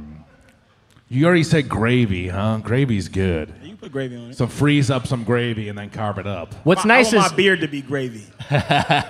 You 1.08 1.26
already 1.26 1.44
said 1.44 1.68
gravy, 1.68 2.28
huh? 2.28 2.60
Gravy's 2.62 3.08
good. 3.08 3.52
You 3.64 3.70
can 3.70 3.78
put 3.78 3.92
gravy 3.92 4.16
on 4.16 4.30
it. 4.30 4.38
So 4.38 4.46
freeze 4.46 4.92
up 4.92 5.08
some 5.08 5.24
gravy 5.24 5.70
and 5.70 5.78
then 5.78 5.90
carve 5.90 6.20
it 6.20 6.28
up. 6.28 6.54
What's 6.66 6.86
I- 6.86 6.88
nice 6.88 7.14
I 7.14 7.18
want 7.18 7.26
is 7.28 7.32
my 7.32 7.38
beard 7.38 7.62
to 7.62 7.68
be 7.68 7.82
gravy. 7.82 8.26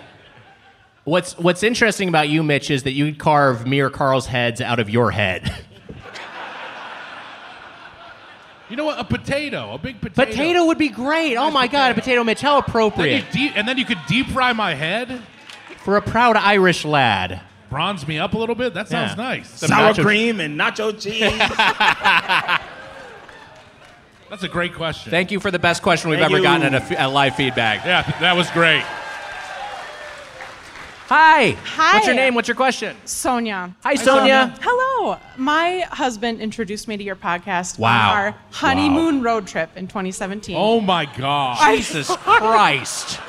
what's 1.03 1.37
what's 1.37 1.61
interesting 1.63 2.07
about 2.07 2.29
you, 2.29 2.41
Mitch, 2.41 2.71
is 2.71 2.83
that 2.83 2.91
you 2.93 3.13
carve 3.13 3.67
me 3.67 3.81
or 3.81 3.89
Carl's 3.89 4.27
heads 4.27 4.61
out 4.61 4.79
of 4.79 4.89
your 4.89 5.11
head. 5.11 5.53
You 8.69 8.75
know 8.75 8.85
what? 8.85 8.99
A 8.99 9.03
potato, 9.03 9.73
a 9.73 9.79
big 9.79 9.99
potato. 9.99 10.29
Potato 10.29 10.65
would 10.65 10.77
be 10.77 10.89
great. 10.89 11.35
Oh 11.37 11.49
my 11.49 11.67
God, 11.67 11.91
a 11.91 11.95
potato, 11.95 12.23
Mitch, 12.23 12.39
how 12.39 12.61
Then 12.61 12.63
you 12.63 12.69
appropriate 12.69 13.25
deep, 13.31 13.57
and 13.57 13.67
then 13.67 13.79
you 13.79 13.85
could 13.85 13.97
deep 14.07 14.27
fry 14.27 14.53
my 14.53 14.75
head, 14.75 15.23
for 15.83 15.97
a 15.97 16.01
proud 16.01 16.35
Irish 16.37 16.85
lad. 16.85 17.41
Bronze 17.69 18.07
me 18.07 18.19
up 18.19 18.33
a 18.33 18.37
little 18.37 18.55
bit. 18.55 18.73
That 18.73 18.87
sounds 18.89 19.11
Yeah. 19.17 19.23
nice. 19.23 19.49
Some 19.59 19.69
Sour 19.69 19.93
nacho- 19.93 20.03
cream 20.03 20.39
and 20.39 20.59
nacho 20.59 20.99
cheese. 20.99 21.21
That's 24.29 24.43
a 24.43 24.47
great 24.47 24.75
question. 24.75 25.09
Thank 25.09 25.31
you 25.31 25.39
for 25.39 25.49
the 25.51 25.57
best 25.59 25.81
question 25.81 26.09
we've 26.11 26.19
Thank 26.19 26.31
ever 26.31 26.37
you. 26.37 26.43
gotten 26.43 26.73
at 26.73 26.81
a, 26.81 26.85
f- 26.85 26.91
at 26.91 27.05
live 27.07 27.35
feedback. 27.35 27.83
Yeah, 27.85 28.03
that 28.19 28.35
was 28.35 28.49
great. 28.51 28.83
Hi. 31.07 31.57
Hi. 31.63 31.93
What's 31.95 32.05
your 32.05 32.15
name? 32.15 32.35
What's 32.35 32.47
your 32.47 32.53
question? 32.55 32.95
Sonia. 33.05 33.75
Hi, 33.81 33.95
Sonia. 33.95 34.53
Hello. 34.61 35.17
My 35.37 35.79
husband 35.89 36.39
introduced 36.39 36.87
me 36.87 36.97
to 36.97 37.03
your 37.03 37.15
podcast 37.15 37.79
Wow. 37.79 38.11
on 38.11 38.17
our 38.17 38.35
honeymoon 38.51 39.23
road 39.23 39.47
trip 39.47 39.71
in 39.75 39.87
2017. 39.87 40.55
Oh 40.55 40.79
my 40.79 41.05
god. 41.17 41.57
Jesus 41.75 42.07
Christ. 42.15 43.19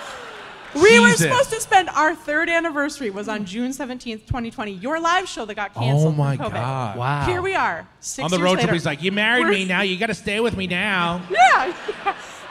We 0.74 1.00
were 1.00 1.12
supposed 1.12 1.50
to 1.50 1.60
spend 1.60 1.88
our 1.90 2.14
third 2.14 2.48
anniversary 2.48 3.10
was 3.10 3.28
on 3.28 3.44
June 3.44 3.70
17th, 3.72 4.26
2020. 4.26 4.72
Your 4.72 5.00
live 5.00 5.28
show 5.28 5.44
that 5.44 5.54
got 5.54 5.72
oh 5.76 5.80
canceled. 5.80 6.14
Oh 6.14 6.16
my 6.16 6.36
from 6.36 6.46
COVID. 6.46 6.52
God. 6.52 6.98
Wow. 6.98 7.26
Here 7.26 7.42
we 7.42 7.54
are. 7.54 7.88
Six 8.00 8.24
On 8.24 8.30
the 8.30 8.36
years 8.36 8.44
road 8.44 8.50
later. 8.56 8.62
trip, 8.68 8.72
he's 8.74 8.86
like, 8.86 9.02
"You 9.02 9.12
married 9.12 9.44
We're- 9.46 9.58
me 9.58 9.64
now. 9.64 9.82
You 9.82 9.96
got 9.98 10.06
to 10.06 10.14
stay 10.14 10.40
with 10.40 10.56
me 10.56 10.66
now." 10.66 11.22
Yeah. 11.30 11.74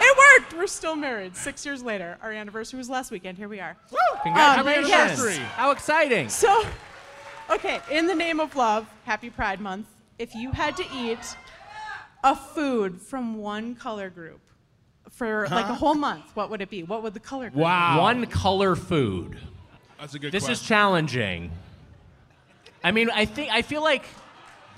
it 0.01 0.17
worked. 0.41 0.53
We're 0.55 0.67
still 0.67 0.95
married. 0.95 1.35
Six 1.35 1.65
years 1.65 1.83
later. 1.83 2.17
Our 2.21 2.31
anniversary 2.31 2.77
was 2.77 2.89
last 2.89 3.11
weekend. 3.11 3.37
Here 3.37 3.47
we 3.49 3.59
are. 3.59 3.75
Congratulations. 4.23 5.19
Um, 5.19 5.27
yes. 5.29 5.37
How 5.55 5.71
exciting. 5.71 6.29
So, 6.29 6.63
okay, 7.49 7.79
in 7.91 8.07
the 8.07 8.15
name 8.15 8.39
of 8.39 8.55
love, 8.55 8.87
happy 9.05 9.29
Pride 9.29 9.59
Month. 9.59 9.87
If 10.17 10.35
you 10.35 10.51
had 10.51 10.75
to 10.77 10.83
eat 10.93 11.19
a 12.23 12.35
food 12.35 13.01
from 13.01 13.37
one 13.37 13.75
color 13.75 14.09
group 14.09 14.39
for 15.19 15.47
like 15.51 15.65
a 15.65 15.73
whole 15.75 15.95
month, 15.95 16.31
what 16.33 16.49
would 16.49 16.61
it 16.61 16.69
be? 16.69 16.81
What 16.83 17.03
would 17.03 17.13
the 17.13 17.19
color 17.19 17.49
group 17.49 17.61
Wow. 17.61 18.01
One 18.01 18.25
color 18.25 18.75
food. 18.77 19.37
That's 19.99 20.13
a 20.15 20.19
good 20.19 20.31
This 20.31 20.43
is 20.43 20.47
question. 20.59 20.67
challenging. 20.67 21.51
I 22.85 22.91
mean, 22.91 23.09
I 23.13 23.25
think 23.25 23.51
I 23.51 23.61
feel 23.61 23.83
like 23.83 24.05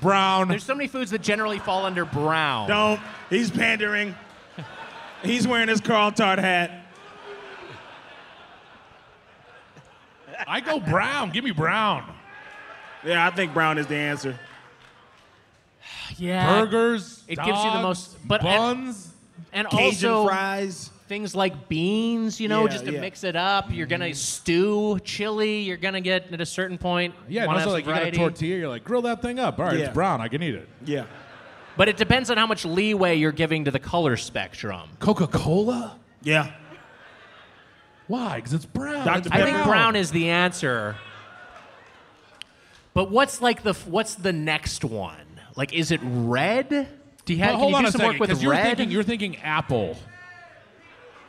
Brown. 0.01 0.47
there's 0.47 0.63
so 0.63 0.73
many 0.73 0.87
foods 0.87 1.11
that 1.11 1.21
generally 1.21 1.59
fall 1.59 1.85
under 1.85 2.05
brown. 2.05 2.67
Don't. 2.67 2.99
He's 3.29 3.51
pandering. 3.51 4.15
He's 5.23 5.47
wearing 5.47 5.67
his 5.67 5.79
Carl 5.79 6.11
Tart 6.11 6.39
hat. 6.39 6.85
I 10.47 10.59
go 10.59 10.79
brown. 10.79 11.29
Give 11.29 11.43
me 11.43 11.51
brown. 11.51 12.11
Yeah, 13.05 13.27
I 13.27 13.29
think 13.29 13.53
brown 13.53 13.77
is 13.77 13.85
the 13.85 13.95
answer. 13.95 14.39
Yeah. 16.17 16.61
Burgers. 16.61 17.23
It 17.27 17.35
gives 17.35 17.47
you 17.47 17.53
the 17.53 17.81
dogs, 17.81 17.83
most 17.83 18.27
but 18.27 18.41
buns. 18.41 19.10
And, 19.53 19.67
Cajun 19.69 20.11
also 20.11 20.27
fries. 20.27 20.89
things 21.07 21.35
like 21.35 21.67
beans, 21.69 22.39
you 22.39 22.47
know, 22.47 22.63
Yeah, 22.63 22.71
just 22.71 22.85
to 22.85 22.93
yeah. 22.93 23.01
mix 23.01 23.23
it 23.23 23.35
up. 23.35 23.71
You're 23.71 23.87
gonna 23.87 24.05
mm-hmm. 24.05 24.13
stew, 24.13 24.99
chili. 25.03 25.61
You're 25.61 25.77
gonna 25.77 26.01
get 26.01 26.31
at 26.33 26.41
a 26.41 26.45
certain 26.45 26.77
point. 26.77 27.13
Yeah, 27.27 27.41
and 27.41 27.47
wanna 27.47 27.59
also 27.59 27.71
like 27.71 27.85
you 27.85 27.91
got 27.91 27.97
a 27.97 27.99
variety. 28.01 28.17
tortilla. 28.17 28.57
You're 28.57 28.69
like, 28.69 28.83
grill 28.83 29.01
that 29.03 29.21
thing 29.21 29.39
up. 29.39 29.59
All 29.59 29.65
right, 29.65 29.77
Yeah. 29.77 29.85
it's 29.85 29.93
brown. 29.93 30.21
I 30.21 30.27
can 30.27 30.41
eat 30.41 30.55
it. 30.55 30.67
Yeah. 30.85 31.05
But 31.77 31.89
it 31.89 31.97
depends 31.97 32.29
on 32.29 32.37
how 32.37 32.47
much 32.47 32.65
leeway 32.65 33.15
you're 33.15 33.31
giving 33.31 33.65
to 33.65 33.71
the 33.71 33.79
color 33.79 34.17
spectrum. 34.17 34.89
Coca 34.99 35.27
Cola? 35.27 35.97
Yeah. 36.21 36.51
Why? 38.07 38.35
Because 38.35 38.53
it's 38.53 38.65
brown. 38.65 39.05
Dr. 39.05 39.19
It's 39.19 39.27
I 39.31 39.43
think 39.43 39.63
brown 39.63 39.95
is 39.95 40.11
the 40.11 40.29
answer. 40.29 40.97
But 42.93 43.09
what's 43.09 43.41
like 43.41 43.63
the 43.63 43.73
what's 43.73 44.15
the 44.15 44.33
next 44.33 44.83
one? 44.83 45.15
Like, 45.55 45.73
is 45.73 45.91
it 45.91 46.01
red? 46.03 46.89
Do 47.31 47.37
you 47.37 47.43
have? 47.43 47.53
But 47.53 47.57
hold 47.59 47.69
can 47.71 47.75
on 47.75 47.81
you 47.81 47.85
do 47.85 47.89
a 47.89 47.91
some 47.91 47.99
second, 47.99 48.13
work 48.13 48.19
with 48.19 48.29
'cause 48.31 48.43
you're 48.43 48.55
thinking 48.55 48.91
you're 48.91 49.03
thinking 49.03 49.37
apple. 49.37 49.97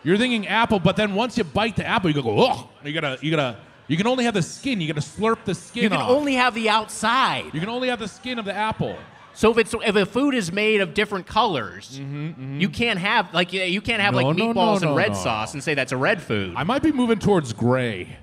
You're 0.05 0.17
thinking 0.19 0.49
apple, 0.49 0.81
but 0.81 0.97
then 0.97 1.15
once 1.15 1.39
you 1.39 1.45
bite 1.45 1.77
the 1.77 1.87
apple, 1.87 2.11
you 2.11 2.21
go, 2.21 2.29
oh, 2.29 2.69
you 2.83 2.93
gotta, 2.93 3.19
you 3.23 3.31
gotta, 3.31 3.57
you 3.87 3.97
can 3.97 4.09
only 4.09 4.25
have 4.25 4.35
the 4.35 4.43
skin. 4.43 4.81
You 4.81 4.89
gotta 4.93 5.01
slurp 5.07 5.45
the 5.45 5.55
skin 5.55 5.85
you 5.85 5.89
can 5.91 5.99
off. 6.01 6.11
only 6.11 6.35
have 6.35 6.55
the 6.55 6.69
outside. 6.69 7.45
you 7.53 7.61
can 7.61 7.69
only 7.69 7.87
have 7.89 8.01
the 8.01 8.09
skin 8.09 8.39
of 8.41 8.45
the 8.45 8.53
apple. 8.55 8.97
So 9.35 9.51
if 9.53 9.59
it's 9.59 9.75
if 9.87 9.95
a 9.97 10.05
food 10.05 10.35
is 10.35 10.51
made 10.53 10.81
of 10.81 10.93
different 10.93 11.27
colors, 11.27 11.99
you 12.01 12.69
can't 12.69 12.99
have 12.99 13.33
like 13.33 13.53
you- 13.53 13.63
you 13.63 13.81
can't 13.81 14.03
have 14.03 14.13
Mm-hmm, 14.15 14.23
No, 14.23 14.29
like 14.29 14.37
no, 14.39 14.53
no, 14.53 14.61
meatballs 14.61 14.83
no, 14.83 14.89
and 14.89 14.97
red 14.97 15.13
no. 15.13 15.19
sauce 15.19 15.55
and 15.55 15.63
say 15.63 15.73
that's 15.75 15.93
a 15.93 15.97
red 15.97 16.21
food. 16.21 16.55
I 16.57 16.65
might 16.65 16.83
be 16.83 16.91
moving 16.93 17.19
towards 17.21 17.53
gray. 17.53 18.17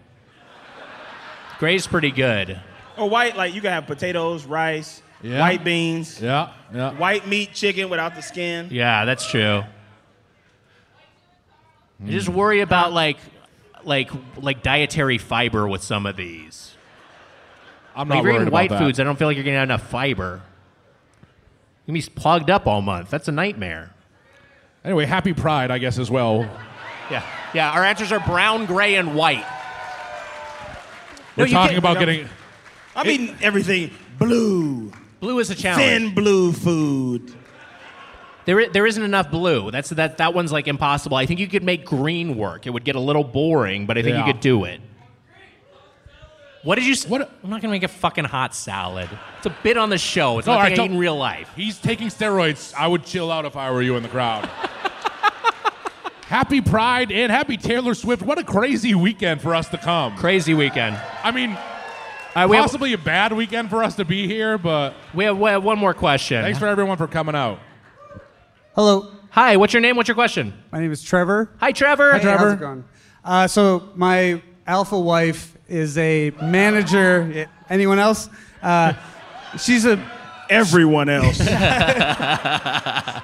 Gray's 1.60 1.88
pretty 1.88 2.12
good. 2.12 2.60
Or 2.98 3.10
white, 3.10 3.36
like 3.38 3.54
you 3.56 3.62
can 3.62 3.72
have 3.72 3.88
potatoes, 3.88 4.46
rice, 4.46 5.02
Yeah. 5.22 5.40
white 5.40 5.64
beans, 5.66 6.22
Yeah, 6.22 6.50
yeah. 6.74 6.92
white 6.94 7.28
meat, 7.28 7.54
chicken 7.54 7.90
without 7.90 8.16
the 8.16 8.22
skin. 8.22 8.70
Yeah, 8.72 9.04
that's 9.06 9.30
true. 9.30 9.64
I 12.02 12.04
Hmm. 12.06 12.10
just 12.12 12.30
worry 12.30 12.62
about 12.62 12.94
like 12.94 13.18
like 13.84 14.10
like 14.38 14.62
dietary 14.64 15.18
fiber 15.18 15.68
with 15.68 15.84
some 15.84 16.06
of 16.06 16.16
these. 16.16 16.76
I'm 17.96 18.08
not 18.08 18.20
if 18.20 18.24
you're 18.24 18.32
worried 18.32 18.36
eating 18.36 18.48
about 18.48 18.54
white 18.54 18.70
that. 18.70 18.80
foods, 18.80 19.00
I 19.00 19.04
don't 19.04 19.18
feel 19.18 19.28
like 19.28 19.36
you're 19.36 19.44
getting 19.44 19.62
enough 19.62 19.90
fiber. 19.90 20.42
You're 21.86 21.94
gonna 21.96 22.06
be 22.06 22.10
plugged 22.16 22.50
up 22.50 22.68
all 22.68 22.82
month. 22.82 23.10
That's 23.10 23.28
a 23.28 23.32
nightmare. 23.34 23.92
Anyway, 24.86 25.06
happy 25.06 25.34
Pride, 25.34 25.72
I 25.72 25.78
guess, 25.80 25.98
as 26.00 26.10
well. 26.10 26.50
Yeah, 27.12 27.24
yeah. 27.56 27.72
Our 27.72 27.84
answers 27.84 28.12
are 28.12 28.20
brown, 28.20 28.68
gray, 28.68 28.94
and 28.94 29.16
white. 29.16 29.44
We're 31.36 31.48
you 31.48 31.54
talking 31.54 31.70
can't- 31.72 31.78
about 31.80 31.96
no. 31.96 32.00
getting. 32.02 32.30
I'm 32.96 33.08
eating 33.10 33.36
everything 33.42 33.90
blue. 34.20 34.92
Blue 35.20 35.40
is 35.40 35.50
a 35.50 35.56
challenge. 35.56 35.84
Thin 35.86 36.14
blue 36.14 36.52
food. 36.54 37.34
There, 38.46 38.70
there 38.70 38.88
isn't 38.88 39.04
enough 39.04 39.30
blue. 39.30 39.70
That's 39.70 39.90
that. 39.92 40.18
That 40.18 40.34
one's 40.34 40.52
like 40.52 40.68
impossible. 40.68 41.18
I 41.18 41.26
think 41.26 41.40
you 41.40 41.48
could 41.48 41.64
make 41.64 41.86
green 41.86 42.36
work. 42.38 42.66
It 42.66 42.72
would 42.72 42.84
get 42.86 42.96
a 42.96 43.00
little 43.00 43.24
boring, 43.24 43.86
but 43.86 43.98
I 43.98 44.02
think 44.02 44.14
Yeah. 44.16 44.26
you 44.26 44.34
could 44.34 44.42
do 44.42 44.64
it. 44.64 44.82
What 46.64 46.76
did 46.76 46.86
you? 46.86 46.94
s- 46.94 47.08
What? 47.08 47.30
I'm 47.44 47.50
not 47.50 47.62
gonna 47.62 47.72
make 47.72 47.84
a 47.84 47.88
fucking 47.88 48.26
hot 48.26 48.56
salad. 48.56 49.10
It's 49.38 49.46
a 49.46 49.56
bit 49.64 49.78
on 49.78 49.90
the 49.90 49.98
show. 49.98 50.40
It's 50.40 50.48
No, 50.48 50.54
not 50.56 50.62
I 50.62 50.70
I 50.70 50.72
eat 50.72 50.76
don't- 50.76 50.92
in 50.94 50.98
real 50.98 51.16
life. 51.16 51.50
He's 51.56 51.78
taking 51.78 52.08
steroids. 52.08 52.74
I 52.78 52.88
would 52.88 53.06
chill 53.06 53.32
out 53.32 53.46
if 53.46 53.56
I 53.56 53.72
were 53.72 53.82
you 53.82 53.96
in 53.98 54.04
the 54.04 54.10
crowd. 54.10 54.50
happy 56.28 56.62
Pride 56.62 57.12
and 57.12 57.32
happy 57.32 57.58
Taylor 57.58 57.94
Swift. 57.94 58.22
What 58.24 58.38
a 58.40 58.44
crazy 58.44 58.94
weekend 58.96 59.42
for 59.42 59.56
us 59.56 59.68
to 59.70 59.78
come. 59.78 60.16
Crazy 60.18 60.54
weekend. 60.54 61.00
I 61.24 61.32
mean, 61.32 61.58
Uh, 62.44 62.48
we 62.48 62.56
have- 62.56 62.64
possibly 62.66 62.94
a 62.94 62.98
bad 62.98 63.34
weekend 63.34 63.70
for 63.70 63.84
us 63.84 63.96
to 63.96 64.06
be 64.06 64.28
here, 64.28 64.58
but 64.58 64.94
We 65.14 65.26
have, 65.26 65.38
we 65.38 65.50
have 65.50 65.64
one 65.64 65.78
more 65.78 65.94
question. 65.94 66.42
thanks 66.42 66.58
for 66.60 66.68
everyone 66.68 66.98
for 66.98 67.08
coming 67.08 67.36
out. 67.36 67.60
Hello. 68.76 69.12
Hi. 69.32 69.58
What's 69.58 69.74
your 69.74 69.82
name? 69.82 69.96
What's 69.98 70.08
your 70.08 70.16
question? 70.16 70.54
My 70.72 70.80
name 70.80 70.92
is 70.92 71.04
Trevor. 71.04 71.52
Hi, 71.60 71.72
Trevor. 71.72 72.12
Hi, 72.14 72.20
Hey, 72.20 72.30
how's 72.30 72.54
it 72.54 72.60
going? 72.60 72.84
Uh, 73.26 73.48
so 73.48 73.90
my 73.96 74.42
alpha 74.66 74.98
wife 74.98 75.58
is 75.68 75.98
a 75.98 76.32
manager. 76.42 77.48
Anyone 77.70 78.00
else? 78.00 78.30
Uh, 78.64 78.94
she's 79.58 79.86
a. 79.86 80.00
Everyone 80.50 81.10
else. 81.10 81.38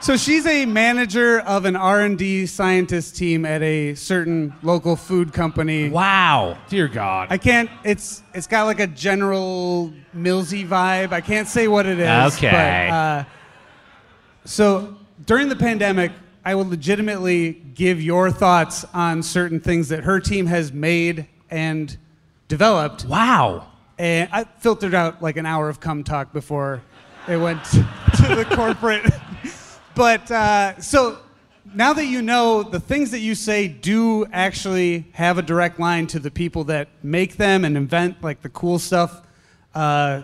So 0.06 0.16
she's 0.18 0.46
a 0.46 0.66
manager 0.66 1.40
of 1.40 1.66
an 1.66 1.76
R&D 1.76 2.46
scientist 2.46 3.16
team 3.16 3.44
at 3.46 3.64
a 3.64 3.96
certain 3.96 4.54
local 4.62 4.96
food 4.96 5.34
company. 5.34 5.90
Wow. 5.90 6.58
Dear 6.70 6.88
God. 6.88 7.30
I 7.32 7.40
can't. 7.40 7.72
It's 7.84 8.22
it's 8.34 8.46
got 8.46 8.66
like 8.66 8.80
a 8.80 8.86
General 8.86 9.92
Millsy 10.16 10.68
vibe. 10.68 11.12
I 11.12 11.22
can't 11.22 11.48
say 11.48 11.68
what 11.68 11.88
it 11.88 12.00
is. 12.00 12.36
Okay. 12.38 12.52
But, 12.52 12.94
uh, 12.94 13.24
so 14.44 14.96
during 15.26 15.50
the 15.50 15.56
pandemic, 15.56 16.12
I 16.44 16.54
will 16.54 16.70
legitimately 16.70 17.54
give 17.74 18.00
your 18.00 18.30
thoughts 18.30 18.86
on 18.94 19.24
certain 19.24 19.60
things 19.60 19.90
that 19.90 20.04
her 20.04 20.20
team 20.20 20.46
has 20.46 20.72
made 20.72 21.28
and 21.50 21.98
developed. 22.48 23.06
Wow. 23.06 23.72
And 23.98 24.30
I 24.32 24.44
filtered 24.60 24.94
out 24.94 25.24
like 25.24 25.38
an 25.38 25.48
hour 25.48 25.68
of 25.68 25.80
cum 25.80 26.04
talk 26.04 26.32
before 26.32 26.84
it 27.28 27.38
went 27.38 27.64
to 27.66 28.36
the 28.36 28.46
corporate. 28.56 29.06
But 29.96 30.30
uh, 30.30 30.82
so 30.82 31.20
now 31.74 31.94
that 31.94 32.04
you 32.08 32.22
know 32.22 32.64
the 32.64 32.82
things 32.82 33.12
that 33.12 33.20
you 33.20 33.34
say 33.34 33.70
do 33.70 34.26
actually 34.26 35.06
have 35.14 35.38
a 35.38 35.42
direct 35.42 35.80
line 35.80 36.06
to 36.08 36.20
the 36.20 36.30
people 36.30 36.66
that 36.66 36.90
make 37.02 37.38
them 37.38 37.64
and 37.64 37.78
invent 37.78 38.22
like 38.22 38.42
the 38.42 38.50
cool 38.50 38.78
stuff 38.78 39.22
uh, 39.74 40.24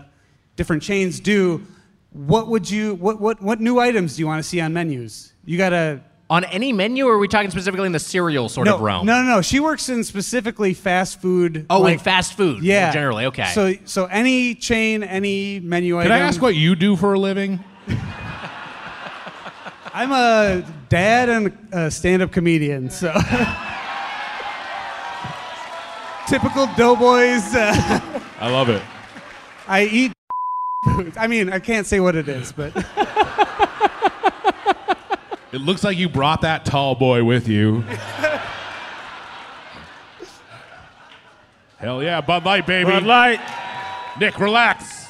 different 0.55 0.83
chains 0.83 1.19
do, 1.19 1.65
what 2.11 2.47
would 2.47 2.69
you 2.69 2.95
what 2.95 3.19
what 3.19 3.41
what 3.41 3.61
new 3.61 3.79
items 3.79 4.15
do 4.15 4.21
you 4.21 4.27
want 4.27 4.43
to 4.43 4.47
see 4.47 4.59
on 4.59 4.73
menus? 4.73 5.33
You 5.45 5.57
gotta 5.57 6.01
On 6.31 6.45
any 6.45 6.71
menu, 6.71 7.07
or 7.07 7.15
are 7.15 7.17
we 7.17 7.27
talking 7.27 7.51
specifically 7.51 7.87
in 7.87 7.91
the 7.91 7.99
cereal 7.99 8.47
sort 8.47 8.65
no, 8.65 8.75
of 8.75 8.81
realm? 8.81 9.05
No, 9.05 9.21
no, 9.21 9.35
no. 9.35 9.41
She 9.41 9.59
works 9.59 9.89
in 9.89 10.05
specifically 10.05 10.73
fast 10.73 11.21
food. 11.21 11.65
Oh, 11.69 11.79
in 11.79 11.83
like- 11.83 11.99
fast 11.99 12.37
food. 12.37 12.63
Yeah, 12.63 12.93
generally. 12.93 13.25
Okay. 13.25 13.51
So 13.53 13.73
so 13.83 14.05
any 14.05 14.55
chain, 14.55 15.03
any 15.03 15.59
menu 15.59 15.95
Can 15.95 16.03
item. 16.03 16.13
I 16.13 16.19
ask 16.19 16.41
what 16.41 16.55
you 16.55 16.77
do 16.77 16.95
for 16.95 17.13
a 17.13 17.19
living? 17.19 17.61
I'm 19.93 20.13
a 20.13 20.65
dad 20.87 21.27
and 21.27 21.57
a 21.73 21.91
stand-up 21.91 22.31
comedian, 22.31 22.89
so 22.89 23.11
typical 26.29 26.65
doughboys. 26.77 27.53
Uh, 27.53 27.99
I 28.39 28.49
love 28.49 28.69
it. 28.69 28.81
I 29.67 29.83
eat. 29.83 30.13
I 31.17 31.27
mean, 31.27 31.51
I 31.51 31.59
can't 31.59 31.85
say 31.85 31.99
what 31.99 32.15
it 32.15 32.29
is, 32.29 32.53
but 32.53 32.73
It 35.51 35.59
looks 35.59 35.83
like 35.83 35.97
you 35.97 36.07
brought 36.07 36.41
that 36.41 36.63
tall 36.63 36.95
boy 36.95 37.25
with 37.25 37.49
you. 37.49 37.81
Hell 41.77 42.01
yeah, 42.01 42.21
Bud 42.21 42.45
Light, 42.45 42.65
baby. 42.65 42.89
Bud 42.89 43.03
Light. 43.03 43.39
Nick, 44.19 44.39
relax. 44.39 45.07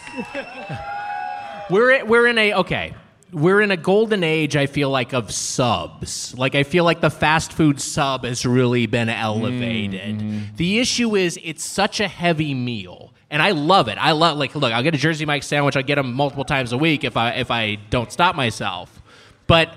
We're 1.70 2.04
we're 2.06 2.26
in 2.28 2.38
a 2.40 2.54
okay. 2.56 2.96
We're 3.32 3.62
in 3.62 3.72
a 3.72 3.78
golden 3.78 4.24
age. 4.24 4.56
I 4.56 4.66
feel 4.66 4.90
like 4.90 5.14
of 5.14 5.32
subs. 5.32 6.36
Like 6.36 6.56
I 6.56 6.64
feel 6.64 6.86
like 6.86 7.02
the 7.02 7.12
fast 7.12 7.54
food 7.54 7.80
sub 7.80 8.26
has 8.26 8.46
really 8.46 8.88
been 8.88 9.10
elevated. 9.10 10.18
Mm-hmm. 10.18 10.56
The 10.56 10.80
issue 10.80 11.16
is 11.16 11.40
it's 11.44 11.64
such 11.64 12.00
a 12.00 12.08
heavy 12.08 12.54
meal, 12.54 13.14
and 13.30 13.42
I 13.44 13.52
love 13.52 13.88
it. 13.90 13.98
I 14.00 14.14
love 14.14 14.38
like 14.38 14.56
look. 14.56 14.74
I'll 14.74 14.84
get 14.84 14.96
a 14.96 14.98
Jersey 14.98 15.26
Mike 15.26 15.44
sandwich. 15.44 15.78
I 15.78 15.84
get 15.84 15.96
them 15.96 16.14
multiple 16.14 16.46
times 16.46 16.74
a 16.74 16.78
week 16.78 17.04
if 17.04 17.16
I 17.16 17.32
if 17.34 17.52
I 17.52 17.76
don't 17.76 18.12
stop 18.12 18.36
myself. 18.36 19.02
But 19.46 19.76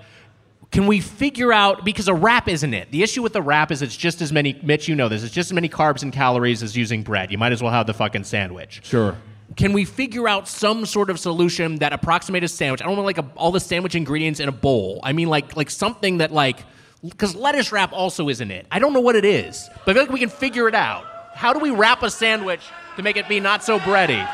can 0.75 0.89
we 0.89 0.99
figure 0.99 1.53
out 1.53 1.85
because 1.85 2.09
a 2.09 2.15
wrap 2.15 2.49
isn't 2.49 2.75
it? 2.75 2.91
The 2.91 3.05
issue 3.05 3.23
with 3.23 3.33
the 3.33 3.41
wrap 3.41 3.71
is 3.71 3.81
it's 3.81 3.97
just 3.97 4.21
as 4.21 4.33
many. 4.33 4.59
Mitch, 4.61 4.89
you 4.89 4.97
know 4.97 5.09
this. 5.09 5.23
It's 5.23 5.33
just 5.33 5.51
as 5.51 5.55
many 5.55 5.69
carbs 5.69 6.03
and 6.03 6.13
calories 6.13 6.65
as 6.65 6.77
using 6.77 7.05
bread. 7.05 7.31
You 7.31 7.39
might 7.39 7.53
as 7.53 7.63
well 7.63 7.71
have 7.71 7.87
the 7.87 7.95
fucking 7.95 8.25
sandwich. 8.25 8.81
Sure. 8.83 9.17
Can 9.55 9.73
we 9.73 9.85
figure 9.85 10.27
out 10.27 10.49
some 10.49 10.85
sort 10.85 11.11
of 11.11 11.21
solution 11.21 11.77
that 11.77 11.93
approximates 11.93 12.47
a 12.47 12.49
sandwich? 12.49 12.83
I 12.83 12.87
don't 12.87 12.97
want 12.97 13.07
like 13.07 13.19
a, 13.19 13.31
all 13.37 13.53
the 13.53 13.61
sandwich 13.61 13.95
ingredients 13.95 14.41
in 14.41 14.49
a 14.49 14.53
bowl. 14.53 14.99
I 15.05 15.13
mean 15.13 15.29
like 15.29 15.57
like 15.57 15.71
something 15.71 16.19
that 16.19 16.33
like 16.33 16.59
because 17.05 17.37
lettuce 17.37 17.71
wrap 17.71 17.93
also 17.93 18.29
isn't 18.29 18.51
it. 18.51 18.67
I 18.73 18.81
don't 18.81 18.93
know 18.93 19.01
what 19.01 19.15
it 19.15 19.25
is, 19.25 19.71
but 19.85 19.93
I 19.93 19.95
feel 19.95 20.03
like 20.03 20.13
we 20.13 20.19
can 20.19 20.29
figure 20.29 20.67
it 20.67 20.75
out. 20.75 21.05
How 21.35 21.53
do 21.53 21.61
we 21.61 21.71
wrap 21.71 22.03
a 22.03 22.11
sandwich 22.11 22.63
to 22.97 23.03
make 23.05 23.17
it 23.17 23.29
be 23.29 23.39
not 23.39 23.63
so 23.63 23.79
bready? 23.79 24.25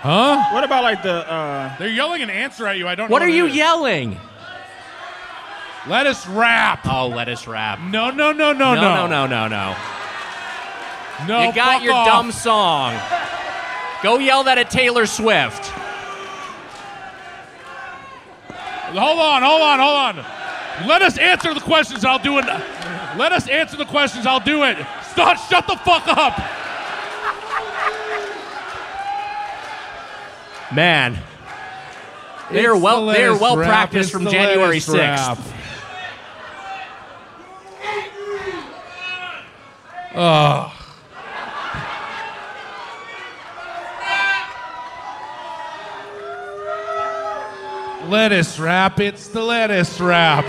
Huh? 0.00 0.42
What 0.52 0.64
about 0.64 0.82
like 0.82 1.04
the? 1.04 1.30
Uh, 1.30 1.78
They're 1.78 1.88
yelling 1.88 2.22
an 2.22 2.30
answer 2.30 2.66
at 2.66 2.78
you. 2.78 2.88
I 2.88 2.96
don't 2.96 3.08
know. 3.08 3.12
What 3.12 3.22
are 3.22 3.28
you 3.28 3.46
is. 3.46 3.54
yelling? 3.54 4.18
Lettuce 5.88 6.26
wrap. 6.26 6.86
Oh, 6.86 7.08
lettuce 7.08 7.46
wrap. 7.46 7.80
No, 7.80 8.10
no, 8.10 8.32
no, 8.32 8.52
no, 8.52 8.74
no, 8.74 8.74
no. 8.74 9.06
no, 9.06 9.26
no, 9.26 9.48
no. 9.48 9.76
No, 11.26 11.42
you 11.42 11.54
got 11.54 11.82
your 11.82 11.92
off. 11.92 12.06
dumb 12.06 12.32
song. 12.32 12.98
Go 14.02 14.18
yell 14.18 14.44
that 14.44 14.58
at 14.58 14.70
Taylor 14.70 15.06
Swift. 15.06 15.66
Hold 18.92 19.20
on, 19.20 19.42
hold 19.42 19.62
on, 19.62 19.78
hold 19.78 19.96
on. 19.96 20.88
Let 20.88 21.02
us 21.02 21.18
answer 21.18 21.54
the 21.54 21.60
questions. 21.60 22.04
I'll 22.04 22.18
do 22.18 22.38
it. 22.38 22.44
Let 22.44 23.32
us 23.32 23.48
answer 23.48 23.76
the 23.76 23.84
questions. 23.84 24.26
I'll 24.26 24.40
do 24.40 24.64
it. 24.64 24.78
Stop. 25.12 25.36
Shut 25.48 25.66
the 25.66 25.76
fuck 25.76 26.08
up. 26.08 26.38
Man. 30.72 31.18
They're 32.50 32.76
well 32.76 33.06
the 33.06 33.12
they're 33.12 33.36
well 33.36 33.56
practiced 33.56 34.10
from 34.10 34.26
January 34.26 34.78
6th. 34.78 34.94
wrap. 34.96 35.38
Ugh. 40.14 40.72
lettuce 48.10 48.58
wrap. 48.58 48.98
It's 48.98 49.28
the 49.28 49.40
lettuce 49.40 50.00
wrap. 50.00 50.44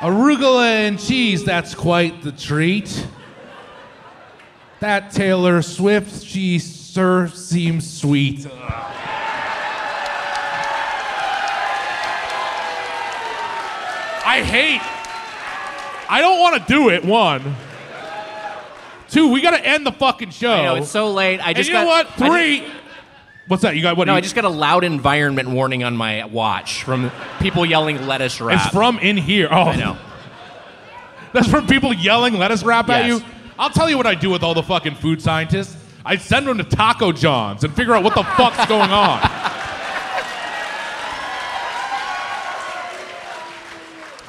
Arugula 0.00 0.88
and 0.88 0.98
cheese, 0.98 1.44
that's 1.44 1.74
quite 1.74 2.22
the 2.22 2.32
treat. 2.32 3.06
That 4.80 5.12
Taylor 5.12 5.62
Swift, 5.62 6.24
she 6.24 6.58
sir 6.58 7.28
seems 7.28 8.00
sweet. 8.00 8.46
I 14.26 14.42
hate. 14.42 14.99
I 16.10 16.20
don't 16.20 16.40
want 16.40 16.60
to 16.66 16.72
do 16.72 16.88
it. 16.90 17.04
One. 17.04 17.54
Two, 19.08 19.28
we 19.32 19.40
got 19.40 19.52
to 19.52 19.64
end 19.66 19.86
the 19.86 19.92
fucking 19.92 20.30
show. 20.30 20.52
I 20.52 20.62
know 20.64 20.74
it's 20.76 20.90
so 20.90 21.10
late. 21.12 21.40
I 21.40 21.48
And 21.48 21.56
just 21.56 21.68
you 21.68 21.74
got 21.74 21.82
know 21.82 21.86
what? 21.88 22.08
Three. 22.14 22.60
just- 22.60 22.72
What's 23.46 23.62
that? 23.62 23.74
You 23.74 23.82
got 23.82 23.96
what? 23.96 24.06
no, 24.06 24.12
you- 24.12 24.18
I 24.18 24.20
just 24.20 24.34
got 24.36 24.44
a 24.44 24.48
loud 24.48 24.84
environment 24.84 25.48
warning 25.50 25.82
on 25.82 25.96
my 25.96 26.24
watch 26.26 26.84
from 26.84 27.10
people 27.40 27.66
yelling 27.66 28.06
lettuce 28.06 28.40
wrap. 28.40 28.64
It's 28.66 28.72
from 28.74 28.98
in 29.00 29.16
here. 29.16 29.48
Oh, 29.50 29.62
I 29.62 29.76
know. 29.76 29.96
That's 31.32 31.48
from 31.48 31.66
people 31.66 31.92
yelling 31.92 32.34
lettuce 32.38 32.62
wrap 32.62 32.88
at 32.88 33.06
Yes. 33.06 33.20
you. 33.20 33.26
I'll 33.58 33.70
tell 33.70 33.90
you 33.90 33.96
what 33.96 34.06
I 34.06 34.14
do 34.14 34.30
with 34.30 34.42
all 34.44 34.54
the 34.54 34.62
fucking 34.62 34.94
food 34.96 35.20
scientists. 35.20 35.76
I 36.04 36.16
send 36.16 36.46
them 36.46 36.58
to 36.58 36.64
Taco 36.64 37.12
John's 37.12 37.62
and 37.64 37.74
figure 37.74 37.94
out 37.94 38.02
what 38.04 38.14
the 38.14 38.22
fuck's 38.24 38.66
going 38.66 38.90
on. 38.90 39.20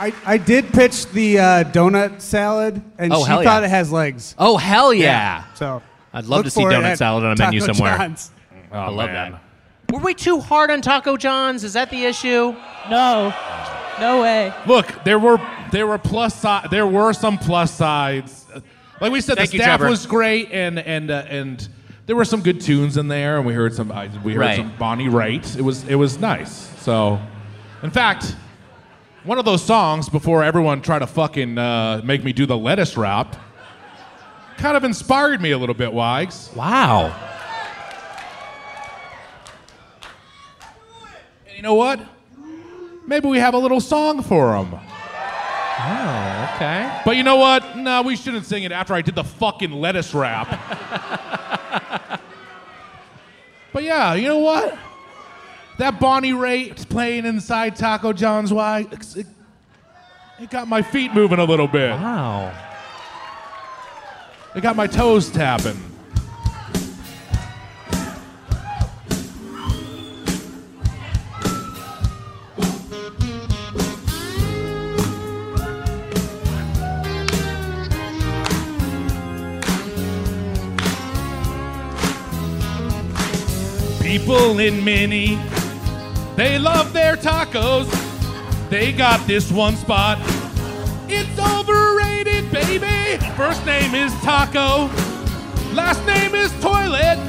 I, 0.01 0.13
I 0.25 0.37
did 0.37 0.67
pitch 0.73 1.05
the 1.11 1.39
uh, 1.39 1.63
donut 1.65 2.21
salad, 2.21 2.81
and 2.97 3.13
Oh, 3.13 3.19
she 3.23 3.27
hell 3.27 3.43
thought 3.43 3.61
yeah. 3.61 3.67
it 3.67 3.69
has 3.69 3.91
legs. 3.91 4.33
Oh 4.37 4.57
hell 4.57 4.93
yeah! 4.93 5.43
So 5.53 5.81
I'd 6.13 6.25
love 6.25 6.39
look 6.39 6.45
to 6.45 6.51
see 6.51 6.61
for 6.61 6.71
it 6.71 6.75
donut 6.75 6.83
at 6.85 6.97
salad 6.97 7.23
on 7.23 7.33
a 7.33 7.35
menu 7.37 7.59
Taco 7.59 7.73
somewhere. 7.73 7.97
John's. 7.97 8.31
I 8.71 8.89
love 8.89 9.09
that. 9.11 9.41
Were 9.91 9.99
we 9.99 10.13
too 10.13 10.39
hard 10.39 10.71
on 10.71 10.81
Taco 10.81 11.17
John's? 11.17 11.63
Is 11.63 11.73
that 11.73 11.89
the 11.91 12.03
issue? 12.05 12.55
No, 12.89 13.33
no 13.99 14.21
way. 14.21 14.53
Look, 14.65 15.03
there 15.03 15.19
were 15.19 15.39
there 15.71 15.85
were 15.85 15.97
plus 15.97 16.33
si- 16.41 16.67
there 16.71 16.87
were 16.87 17.13
some 17.13 17.37
plus 17.37 17.71
sides. 17.71 18.45
Like 18.99 19.11
we 19.11 19.21
said, 19.21 19.37
Thank 19.37 19.51
the 19.51 19.57
you, 19.57 19.63
staff 19.63 19.79
Trevor. 19.79 19.89
was 19.91 20.05
great, 20.05 20.51
and 20.51 20.79
and 20.79 21.11
uh, 21.11 21.25
and 21.27 21.67
there 22.07 22.15
were 22.15 22.25
some 22.25 22.41
good 22.41 22.61
tunes 22.61 22.97
in 22.97 23.07
there, 23.07 23.37
and 23.37 23.45
we 23.45 23.53
heard 23.53 23.73
some 23.75 23.91
I- 23.91 24.09
we 24.23 24.33
heard 24.33 24.39
Right. 24.41 24.57
some 24.57 24.73
Bonnie 24.79 25.09
Raitt. 25.09 25.57
It 25.57 25.61
was 25.61 25.83
it 25.87 25.95
was 25.95 26.17
nice. 26.19 26.69
So, 26.81 27.19
in 27.83 27.91
fact, 27.91 28.35
one 29.23 29.37
of 29.37 29.45
those 29.45 29.63
songs 29.63 30.09
before 30.09 30.43
everyone 30.43 30.81
tried 30.81 30.99
to 30.99 31.07
fucking 31.07 31.57
uh, 31.57 32.01
make 32.03 32.23
me 32.23 32.33
do 32.33 32.45
the 32.45 32.57
lettuce 32.57 32.97
wrap, 32.97 33.35
kind 34.57 34.75
of 34.75 34.83
inspired 34.83 35.41
me 35.41 35.51
a 35.51 35.57
little 35.57 35.75
bit. 35.75 35.93
Wags. 35.93 36.49
Wow. 36.55 37.15
And 41.47 41.55
you 41.55 41.61
know 41.61 41.75
what? 41.75 41.99
Maybe 43.05 43.27
we 43.27 43.37
have 43.39 43.53
a 43.53 43.57
little 43.57 43.81
song 43.81 44.23
for 44.23 44.53
them. 44.53 44.79
Oh, 45.83 46.51
okay. 46.55 47.01
But 47.05 47.17
you 47.17 47.23
know 47.23 47.37
what? 47.37 47.77
No, 47.77 48.01
we 48.03 48.15
shouldn't 48.15 48.45
sing 48.45 48.63
it 48.63 48.71
after 48.71 48.93
I 48.93 49.01
did 49.01 49.15
the 49.15 49.23
fucking 49.23 49.71
lettuce 49.71 50.13
wrap. 50.13 50.47
but 53.73 53.83
yeah, 53.83 54.13
you 54.13 54.27
know 54.27 54.39
what? 54.39 54.77
That 55.77 55.99
Bonnie 55.99 56.33
Raitt 56.33 56.89
playing 56.89 57.25
inside 57.25 57.75
Taco 57.75 58.13
John's 58.13 58.53
why 58.53 58.87
it, 58.91 59.25
it 60.39 60.49
got 60.49 60.67
my 60.67 60.81
feet 60.81 61.13
moving 61.13 61.39
a 61.39 61.45
little 61.45 61.67
bit. 61.67 61.91
Wow. 61.91 62.53
It 64.55 64.61
got 64.61 64.75
my 64.75 64.87
toes 64.87 65.29
tapping. 65.29 65.90
People 84.11 84.59
in 84.59 84.83
Mini, 84.83 85.39
they 86.35 86.59
love 86.59 86.91
their 86.91 87.15
tacos. 87.15 87.87
They 88.69 88.91
got 88.91 89.25
this 89.25 89.49
one 89.49 89.77
spot. 89.77 90.17
It's 91.07 91.39
overrated, 91.39 92.51
baby. 92.51 93.25
First 93.37 93.65
name 93.65 93.95
is 93.95 94.11
Taco. 94.15 94.89
Last 95.73 96.05
name 96.05 96.35
is 96.35 96.51
Toilet. 96.59 97.19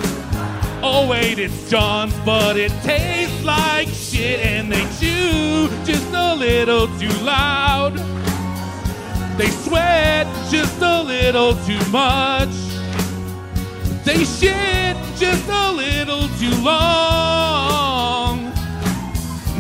Oh, 0.83 1.07
wait, 1.09 1.39
it's 1.39 1.71
John's, 1.71 2.19
but 2.25 2.57
it 2.57 2.73
tastes 2.83 3.45
like 3.45 3.87
shit 3.87 4.41
and 4.41 4.73
they 4.73 4.83
chew 4.99 5.69
just 5.85 6.13
a 6.13 6.35
little 6.35 6.89
too 6.99 7.17
loud. 7.23 7.95
They 9.39 9.51
sweat 9.51 10.27
just 10.51 10.83
a 10.83 11.01
little 11.01 11.55
too 11.65 11.91
much. 11.93 12.72
They 14.05 14.25
shit 14.25 14.97
just 15.17 15.49
a 15.49 15.73
little 15.73 16.27
too 16.39 16.55
long. 16.63 18.53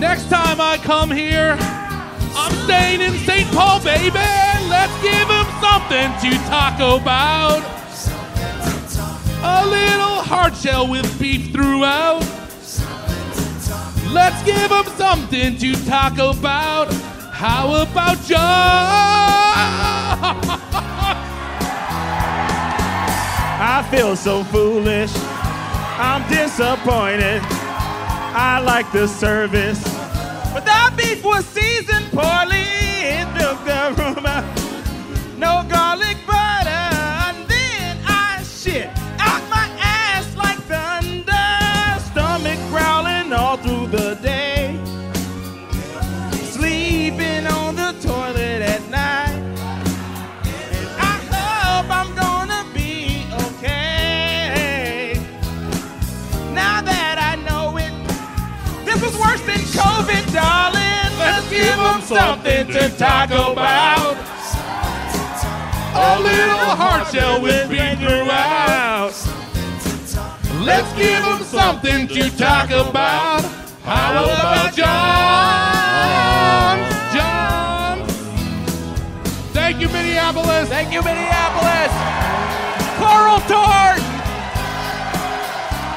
Next 0.01 0.29
time 0.29 0.61
I 0.61 0.79
come 0.83 1.13
here, 1.13 1.57
I'm 2.35 2.53
staying 2.65 3.01
in 3.03 3.13
St. 3.19 3.49
Paul, 3.53 3.79
baby. 3.85 4.19
Let's 4.69 5.01
give 5.01 5.29
him 5.29 5.47
something 5.61 6.11
to 6.23 6.37
talk 6.49 6.75
about. 6.81 7.63
A 9.45 9.67
little 9.67 10.23
hard 10.23 10.57
shell 10.57 10.89
with 10.89 11.07
beef 11.21 11.53
throughout. 11.53 12.23
Let's 14.11 14.43
give 14.43 14.71
him 14.71 14.87
something 14.97 15.57
to 15.59 15.75
talk 15.87 16.15
about. 16.15 16.93
How 17.33 17.83
about 17.83 18.21
John? 18.25 19.42
I 23.65 23.81
feel 23.93 24.17
so 24.17 24.43
foolish. 24.43 25.13
I'm 25.17 26.29
disappointed. 26.29 27.41
I 28.35 28.61
like 28.67 28.91
the 28.91 29.07
service. 29.07 29.81
But 30.53 30.65
that 30.65 30.95
beef 30.97 31.25
was 31.25 31.47
seasoned 31.47 32.11
poorly. 32.11 32.67
It 33.19 33.29
took 33.39 33.65
the 33.65 33.95
out. 34.27 34.45
No 35.39 35.65
garlic 35.71 36.12
give 61.53 61.77
them 61.77 62.01
something 62.01 62.67
to 62.69 62.89
talk 62.97 63.31
about. 63.31 64.17
A 65.95 66.19
little 66.21 66.73
hard 66.81 67.07
shell 67.13 67.43
with 67.43 67.69
beef 67.69 67.99
throughout. 67.99 69.13
Let's 70.65 70.91
give 70.97 71.23
them 71.23 71.43
something 71.43 72.09
to 72.09 72.31
talk 72.37 72.71
about. 72.71 73.43
How 73.85 74.25
about 74.25 74.75
John? 74.75 74.93
John. 77.13 78.07
Thank 79.53 79.81
you, 79.81 79.89
Minneapolis. 79.89 80.69
Thank 80.71 80.93
you, 80.93 81.03
Minneapolis. 81.03 81.93
Carl 82.97 83.41
Tart. 83.41 84.01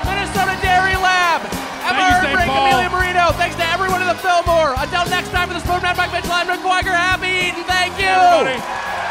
Minnesota 0.05 0.57
Dairy 0.61 0.97
Lab. 0.97 1.54
Thank 1.85 2.01
you, 2.01 2.05
Emma 2.05 2.17
St. 2.17 2.33
Erdbrink, 2.33 2.49
Paul. 2.49 2.65
Amelia 2.65 2.89
Marino. 2.89 3.25
Thanks 3.37 3.55
to 3.61 3.65
everyone 3.69 4.01
in 4.01 4.07
the 4.09 4.17
Fillmore. 4.17 4.73
Until 4.77 5.05
next 5.09 5.29
time 5.29 5.47
for 5.47 5.53
the 5.53 5.61
Spoon 5.61 5.81
Man, 5.81 5.95
Mike 5.97 6.11
Mitchell, 6.11 6.33
I'm 6.33 6.47
Nick 6.47 6.63
Wiger. 6.65 6.91
Happy 6.93 7.29
eating. 7.29 7.63
Thank 7.69 7.93
you. 8.01 8.09
Everybody. 8.09 9.04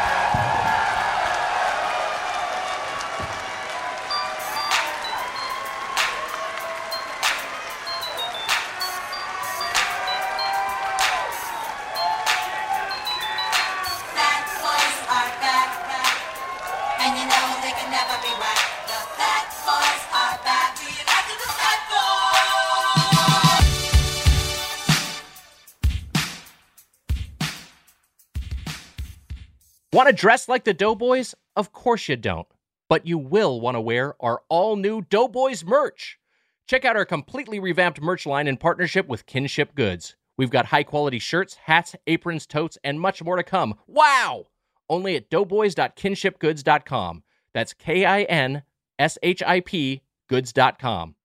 Want 29.95 30.09
to 30.09 30.13
dress 30.13 30.49
like 30.49 30.65
the 30.65 30.73
Doughboys? 30.73 31.33
Of 31.55 31.71
course 31.71 32.09
you 32.09 32.17
don't. 32.17 32.49
But 32.89 33.07
you 33.07 33.17
will 33.17 33.61
want 33.61 33.75
to 33.75 33.81
wear 33.81 34.13
our 34.19 34.41
all 34.49 34.75
new 34.75 35.03
Doughboys 35.03 35.63
merch. 35.63 36.19
Check 36.67 36.83
out 36.83 36.97
our 36.97 37.05
completely 37.05 37.61
revamped 37.61 38.01
merch 38.01 38.25
line 38.25 38.45
in 38.45 38.57
partnership 38.57 39.07
with 39.07 39.25
Kinship 39.25 39.73
Goods. 39.73 40.17
We've 40.37 40.49
got 40.49 40.65
high 40.65 40.83
quality 40.83 41.17
shirts, 41.17 41.55
hats, 41.63 41.95
aprons, 42.07 42.45
totes, 42.45 42.77
and 42.83 42.99
much 42.99 43.23
more 43.23 43.37
to 43.37 43.43
come. 43.43 43.75
Wow! 43.87 44.47
Only 44.89 45.15
at 45.15 45.29
doughboys.kinshipgoods.com. 45.29 47.23
That's 47.53 47.73
K 47.73 48.03
I 48.03 48.23
N 48.23 48.63
S 48.99 49.17
H 49.23 49.41
I 49.43 49.61
P 49.61 50.01
goods.com. 50.27 51.15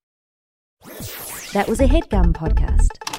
That 1.54 1.66
was 1.66 1.80
a 1.80 1.88
headgum 1.88 2.32
podcast. 2.32 3.09